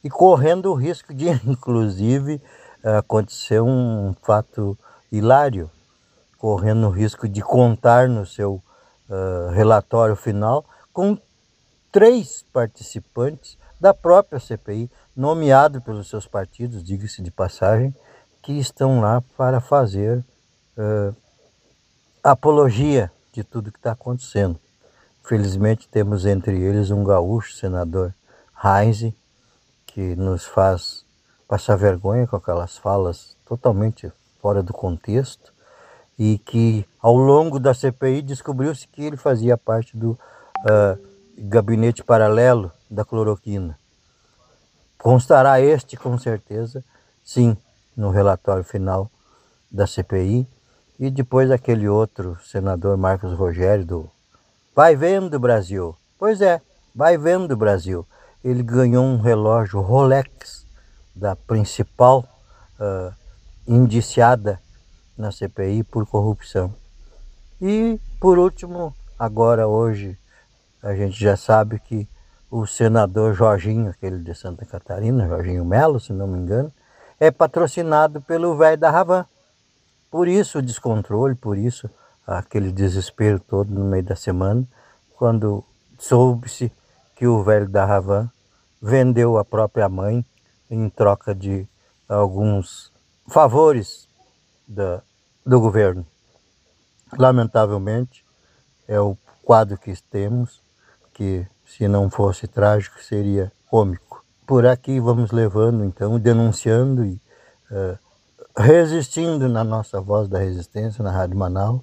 e 0.03 0.09
correndo 0.09 0.71
o 0.71 0.75
risco 0.75 1.13
de 1.13 1.29
inclusive 1.47 2.41
acontecer 2.83 3.61
um 3.61 4.15
fato 4.21 4.77
hilário, 5.11 5.69
correndo 6.37 6.87
o 6.87 6.91
risco 6.91 7.27
de 7.27 7.41
contar 7.41 8.07
no 8.07 8.25
seu 8.25 8.61
uh, 9.09 9.49
relatório 9.51 10.15
final 10.15 10.65
com 10.93 11.17
três 11.91 12.45
participantes 12.53 13.57
da 13.79 13.93
própria 13.93 14.39
CPI, 14.39 14.89
nomeados 15.15 15.81
pelos 15.83 16.09
seus 16.09 16.27
partidos, 16.27 16.83
diga-se 16.83 17.21
de 17.21 17.31
passagem, 17.31 17.93
que 18.41 18.53
estão 18.53 19.01
lá 19.01 19.21
para 19.35 19.59
fazer 19.59 20.23
uh, 20.77 21.15
apologia 22.23 23.11
de 23.31 23.43
tudo 23.43 23.71
que 23.71 23.77
está 23.77 23.91
acontecendo. 23.91 24.59
Felizmente 25.23 25.87
temos 25.89 26.25
entre 26.25 26.59
eles 26.59 26.89
um 26.89 27.03
gaúcho, 27.03 27.53
senador 27.53 28.13
Heinz, 28.63 29.13
que 29.85 30.15
nos 30.15 30.45
faz 30.45 31.05
passar 31.47 31.75
vergonha 31.75 32.27
com 32.27 32.35
aquelas 32.35 32.77
falas 32.77 33.35
totalmente 33.45 34.11
fora 34.41 34.61
do 34.61 34.73
contexto 34.73 35.53
e 36.19 36.37
que 36.39 36.85
ao 37.01 37.15
longo 37.15 37.59
da 37.59 37.73
CPI 37.73 38.21
descobriu-se 38.21 38.87
que 38.87 39.03
ele 39.03 39.17
fazia 39.17 39.57
parte 39.57 39.95
do 39.95 40.11
uh, 40.11 40.99
gabinete 41.37 42.03
paralelo 42.03 42.71
da 42.89 43.05
cloroquina. 43.05 43.77
Constará 44.97 45.61
este, 45.61 45.95
com 45.95 46.17
certeza, 46.17 46.83
sim, 47.23 47.55
no 47.95 48.09
relatório 48.09 48.63
final 48.63 49.09
da 49.71 49.85
CPI. 49.85 50.47
E 50.99 51.11
depois 51.11 51.51
aquele 51.51 51.87
outro 51.87 52.39
senador 52.43 52.97
Marcos 52.97 53.31
Rogério 53.33 53.85
do 53.85 54.11
Vai 54.75 54.95
vendo 54.95 55.39
Brasil. 55.39 55.95
Pois 56.17 56.41
é, 56.41 56.59
vai 56.93 57.17
vendo 57.17 57.55
Brasil. 57.55 58.05
Ele 58.43 58.63
ganhou 58.63 59.05
um 59.05 59.21
relógio 59.21 59.79
Rolex 59.79 60.56
da 61.17 61.35
principal 61.35 62.23
uh, 62.79 63.13
indiciada 63.67 64.59
na 65.17 65.31
CPI 65.31 65.83
por 65.83 66.05
corrupção. 66.05 66.73
E 67.61 67.99
por 68.19 68.37
último, 68.37 68.93
agora 69.17 69.67
hoje 69.67 70.17
a 70.81 70.93
gente 70.95 71.19
já 71.19 71.35
sabe 71.35 71.79
que 71.79 72.07
o 72.49 72.65
senador 72.65 73.33
Jorginho, 73.33 73.89
aquele 73.89 74.19
de 74.19 74.33
Santa 74.33 74.65
Catarina, 74.65 75.27
Jorginho 75.27 75.65
Melo, 75.65 75.99
se 75.99 76.13
não 76.13 76.27
me 76.27 76.39
engano, 76.39 76.71
é 77.19 77.31
patrocinado 77.31 78.21
pelo 78.21 78.55
velho 78.55 78.77
da 78.77 78.89
Ravan. 78.89 79.25
Por 80.09 80.27
isso 80.27 80.59
o 80.59 80.61
descontrole, 80.61 81.35
por 81.35 81.57
isso 81.57 81.89
aquele 82.25 82.71
desespero 82.71 83.39
todo 83.39 83.73
no 83.73 83.85
meio 83.85 84.03
da 84.03 84.15
semana, 84.15 84.63
quando 85.15 85.63
soube-se 85.97 86.71
que 87.15 87.25
o 87.25 87.43
velho 87.43 87.67
da 87.67 87.85
Ravan 87.85 88.29
vendeu 88.81 89.37
a 89.37 89.43
própria 89.43 89.89
mãe 89.89 90.23
em 90.69 90.89
troca 90.89 91.33
de 91.33 91.67
alguns 92.07 92.91
favores 93.27 94.07
da, 94.67 95.01
do 95.45 95.59
governo. 95.59 96.05
Lamentavelmente, 97.17 98.25
é 98.87 98.99
o 98.99 99.17
quadro 99.43 99.77
que 99.77 99.93
temos, 100.09 100.61
que 101.13 101.45
se 101.65 101.87
não 101.87 102.09
fosse 102.09 102.47
trágico 102.47 103.01
seria 103.01 103.51
cômico. 103.69 104.23
Por 104.45 104.65
aqui 104.65 104.99
vamos 104.99 105.31
levando, 105.31 105.83
então, 105.83 106.19
denunciando 106.19 107.05
e 107.05 107.19
uh, 107.71 107.97
resistindo 108.55 109.47
na 109.47 109.63
nossa 109.63 109.99
voz 109.99 110.27
da 110.27 110.39
resistência, 110.39 111.03
na 111.03 111.11
Rádio 111.11 111.37
Manaus, 111.37 111.81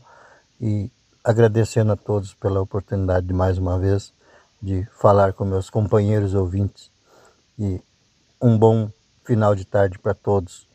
e 0.61 0.91
agradecendo 1.23 1.93
a 1.93 1.97
todos 1.97 2.35
pela 2.35 2.61
oportunidade 2.61 3.27
de 3.27 3.33
mais 3.33 3.59
uma 3.59 3.79
vez 3.79 4.13
de 4.61 4.87
falar 4.99 5.33
com 5.33 5.45
meus 5.45 5.69
companheiros 5.69 6.35
ouvintes 6.35 6.91
e 7.59 7.81
um 8.41 8.59
bom 8.59 8.91
final 9.25 9.55
de 9.55 9.65
tarde 9.65 9.99
para 9.99 10.15
todos 10.15 10.69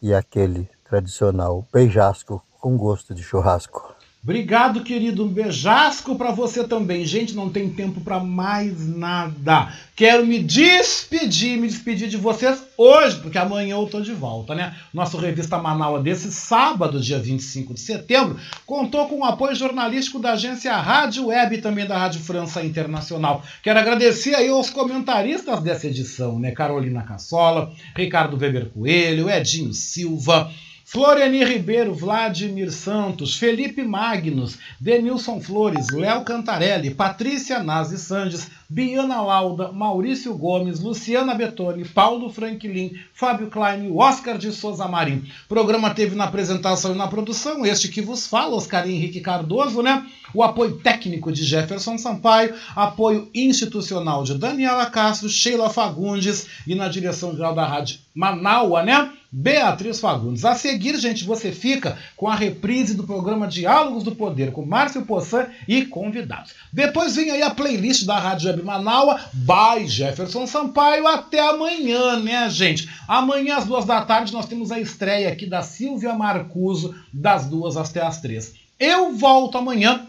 e 0.00 0.14
aquele 0.14 0.68
tradicional 0.84 1.66
beijasco 1.72 2.42
com 2.60 2.76
gosto 2.76 3.14
de 3.14 3.22
churrasco. 3.22 3.97
Obrigado, 4.28 4.82
querido. 4.82 5.24
Um 5.24 5.28
beijasco 5.28 6.14
para 6.14 6.30
você 6.30 6.62
também. 6.62 7.02
Gente, 7.06 7.34
não 7.34 7.48
tem 7.48 7.70
tempo 7.70 8.02
para 8.02 8.20
mais 8.20 8.86
nada. 8.86 9.72
Quero 9.96 10.26
me 10.26 10.38
despedir, 10.38 11.56
me 11.56 11.66
despedir 11.66 12.10
de 12.10 12.18
vocês 12.18 12.62
hoje, 12.76 13.16
porque 13.22 13.38
amanhã 13.38 13.76
eu 13.76 13.86
tô 13.86 14.02
de 14.02 14.12
volta, 14.12 14.54
né? 14.54 14.76
Nosso 14.92 15.16
Revista 15.16 15.56
Manaus 15.56 16.02
desse 16.02 16.30
sábado, 16.30 17.00
dia 17.00 17.18
25 17.18 17.72
de 17.72 17.80
setembro, 17.80 18.38
contou 18.66 19.08
com 19.08 19.20
o 19.20 19.24
apoio 19.24 19.56
jornalístico 19.56 20.18
da 20.18 20.32
agência 20.32 20.76
Rádio 20.76 21.28
Web 21.28 21.56
e 21.56 21.62
também 21.62 21.86
da 21.86 21.96
Rádio 21.96 22.20
França 22.20 22.62
Internacional. 22.62 23.42
Quero 23.62 23.78
agradecer 23.78 24.34
aí 24.34 24.48
aos 24.48 24.68
comentaristas 24.68 25.62
dessa 25.62 25.86
edição, 25.86 26.38
né? 26.38 26.50
Carolina 26.50 27.02
Cassola, 27.02 27.72
Ricardo 27.96 28.36
Weber 28.36 28.68
Coelho, 28.68 29.30
Edinho 29.30 29.72
Silva, 29.72 30.52
Floriani 30.90 31.44
Ribeiro, 31.44 31.92
Vladimir 31.92 32.72
Santos, 32.72 33.36
Felipe 33.36 33.84
Magnus, 33.84 34.56
Denilson 34.80 35.38
Flores, 35.38 35.90
Léo 35.90 36.24
Cantarelli, 36.24 36.94
Patrícia 36.94 37.62
Nazi 37.62 37.98
Sandes, 37.98 38.50
Biana 38.70 39.20
Lauda, 39.20 39.70
Maurício 39.70 40.32
Gomes, 40.34 40.80
Luciana 40.80 41.34
Betoni, 41.34 41.84
Paulo 41.84 42.30
Franklin, 42.30 42.98
Fábio 43.12 43.48
Klein 43.48 43.92
Oscar 43.94 44.38
de 44.38 44.50
Souza 44.50 44.88
Marim. 44.88 45.24
O 45.44 45.48
programa 45.48 45.90
teve 45.90 46.16
na 46.16 46.24
apresentação 46.24 46.94
e 46.94 46.96
na 46.96 47.06
produção 47.06 47.66
este 47.66 47.88
que 47.88 48.00
vos 48.00 48.26
fala, 48.26 48.56
Oscar 48.56 48.88
Henrique 48.88 49.20
Cardoso, 49.20 49.82
né? 49.82 50.06
O 50.32 50.42
apoio 50.42 50.78
técnico 50.78 51.30
de 51.30 51.44
Jefferson 51.44 51.98
Sampaio, 51.98 52.54
apoio 52.74 53.28
institucional 53.34 54.24
de 54.24 54.38
Daniela 54.38 54.86
Castro, 54.86 55.28
Sheila 55.28 55.68
Fagundes 55.68 56.46
e 56.66 56.74
na 56.74 56.88
direção 56.88 57.36
geral 57.36 57.54
da 57.54 57.66
Rádio 57.66 57.98
Manaua, 58.14 58.82
né? 58.82 59.12
Beatriz 59.30 60.00
Fagundes. 60.00 60.44
A 60.44 60.54
seguir, 60.54 60.98
gente, 60.98 61.24
você 61.24 61.52
fica 61.52 61.98
com 62.16 62.28
a 62.28 62.34
reprise 62.34 62.94
do 62.94 63.04
programa 63.04 63.46
Diálogos 63.46 64.02
do 64.02 64.14
Poder 64.14 64.52
com 64.52 64.64
Márcio 64.64 65.04
Poçan 65.04 65.48
e 65.66 65.84
convidados. 65.84 66.54
Depois 66.72 67.16
vem 67.16 67.30
aí 67.30 67.42
a 67.42 67.50
playlist 67.50 68.06
da 68.06 68.18
Rádio 68.18 68.50
Web 68.50 68.62
Manaua 68.62 69.20
by 69.34 69.86
Jefferson 69.86 70.46
Sampaio. 70.46 71.06
Até 71.06 71.40
amanhã, 71.40 72.18
né, 72.18 72.48
gente? 72.48 72.88
Amanhã 73.06 73.58
às 73.58 73.66
duas 73.66 73.84
da 73.84 74.00
tarde 74.02 74.32
nós 74.32 74.46
temos 74.46 74.72
a 74.72 74.80
estreia 74.80 75.28
aqui 75.28 75.46
da 75.46 75.62
Silvia 75.62 76.14
Marcuso 76.14 76.94
das 77.12 77.46
duas 77.46 77.76
até 77.76 78.02
as 78.02 78.20
três. 78.20 78.54
Eu 78.80 79.12
volto 79.14 79.58
amanhã 79.58 80.06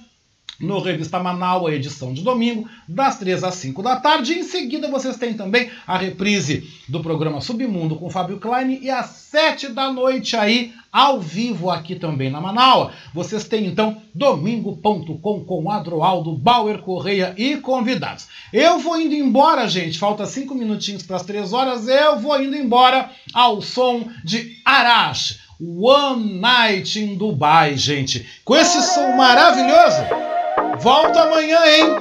no 0.60 0.80
Revista 0.80 1.20
Manaus, 1.20 1.72
edição 1.72 2.14
de 2.14 2.22
domingo, 2.22 2.68
das 2.88 3.18
3 3.18 3.44
às 3.44 3.56
5 3.56 3.82
da 3.82 3.96
tarde. 3.96 4.34
Em 4.34 4.44
seguida, 4.44 4.90
vocês 4.90 5.18
têm 5.18 5.34
também 5.34 5.70
a 5.88 5.98
reprise 5.98 6.68
do 6.88 7.02
programa 7.02 7.40
Submundo 7.40 7.96
com 7.96 8.10
Fábio 8.10 8.40
Klein 8.40 8.80
e 8.82 8.90
às 8.90 9.08
7 9.08 9.70
da 9.70 9.92
noite 9.92 10.36
aí, 10.36 10.74
ao 10.92 11.20
vivo 11.20 11.70
aqui 11.70 11.96
também 11.96 12.30
na 12.30 12.42
Manaus. 12.42 12.92
Vocês 13.14 13.48
têm 13.48 13.68
então 13.68 14.02
domingo.com 14.14 15.46
com 15.46 15.72
Adroaldo, 15.72 16.36
Bauer 16.36 16.80
Correia 16.80 17.34
e 17.38 17.58
convidados. 17.58 18.28
Eu 18.52 18.80
vou 18.80 19.00
indo 19.00 19.14
embora, 19.14 19.68
gente. 19.68 20.00
Falta 20.00 20.26
5 20.26 20.54
minutinhos 20.56 21.04
para 21.04 21.18
as 21.18 21.24
3 21.24 21.54
horas. 21.54 21.88
Eu 21.88 22.20
vou 22.20 22.42
indo 22.42 22.56
embora 22.56 23.12
ao 23.34 23.62
som 23.62 24.10
de 24.24 24.58
Arash. 24.66 25.40
One 25.62 26.40
Night 26.40 26.98
in 26.98 27.16
Dubai, 27.16 27.76
gente. 27.78 28.26
Com 28.46 28.56
esse 28.56 28.82
som 28.82 29.16
maravilhoso. 29.16 30.39
Volta 30.82 31.24
amanhã, 31.24 31.60
hein? 31.66 31.98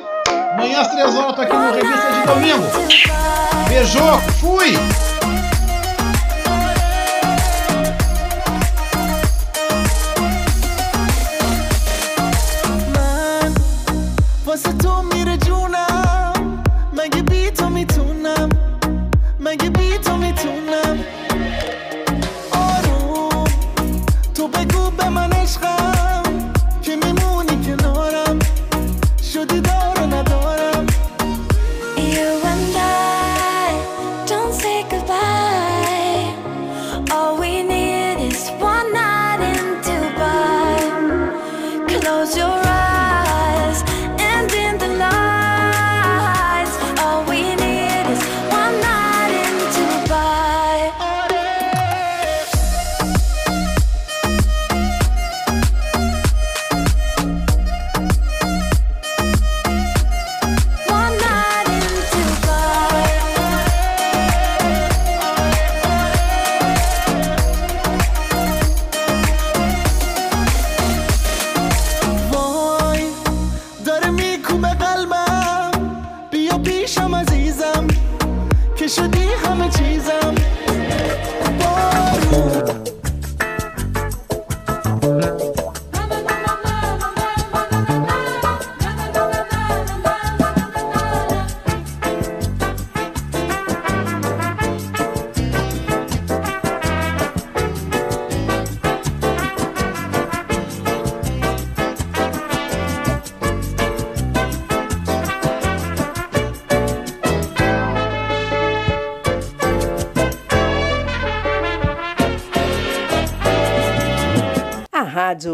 Amanhã 0.52 0.80
às 0.80 0.88
três 0.88 1.14
horas 1.16 1.34
tô 1.34 1.42
aqui 1.42 1.52
no 1.52 1.72
Revista 1.72 2.12
de 2.12 2.26
Domingo. 2.26 2.66
Beijo, 3.68 3.98
fui! 4.40 5.07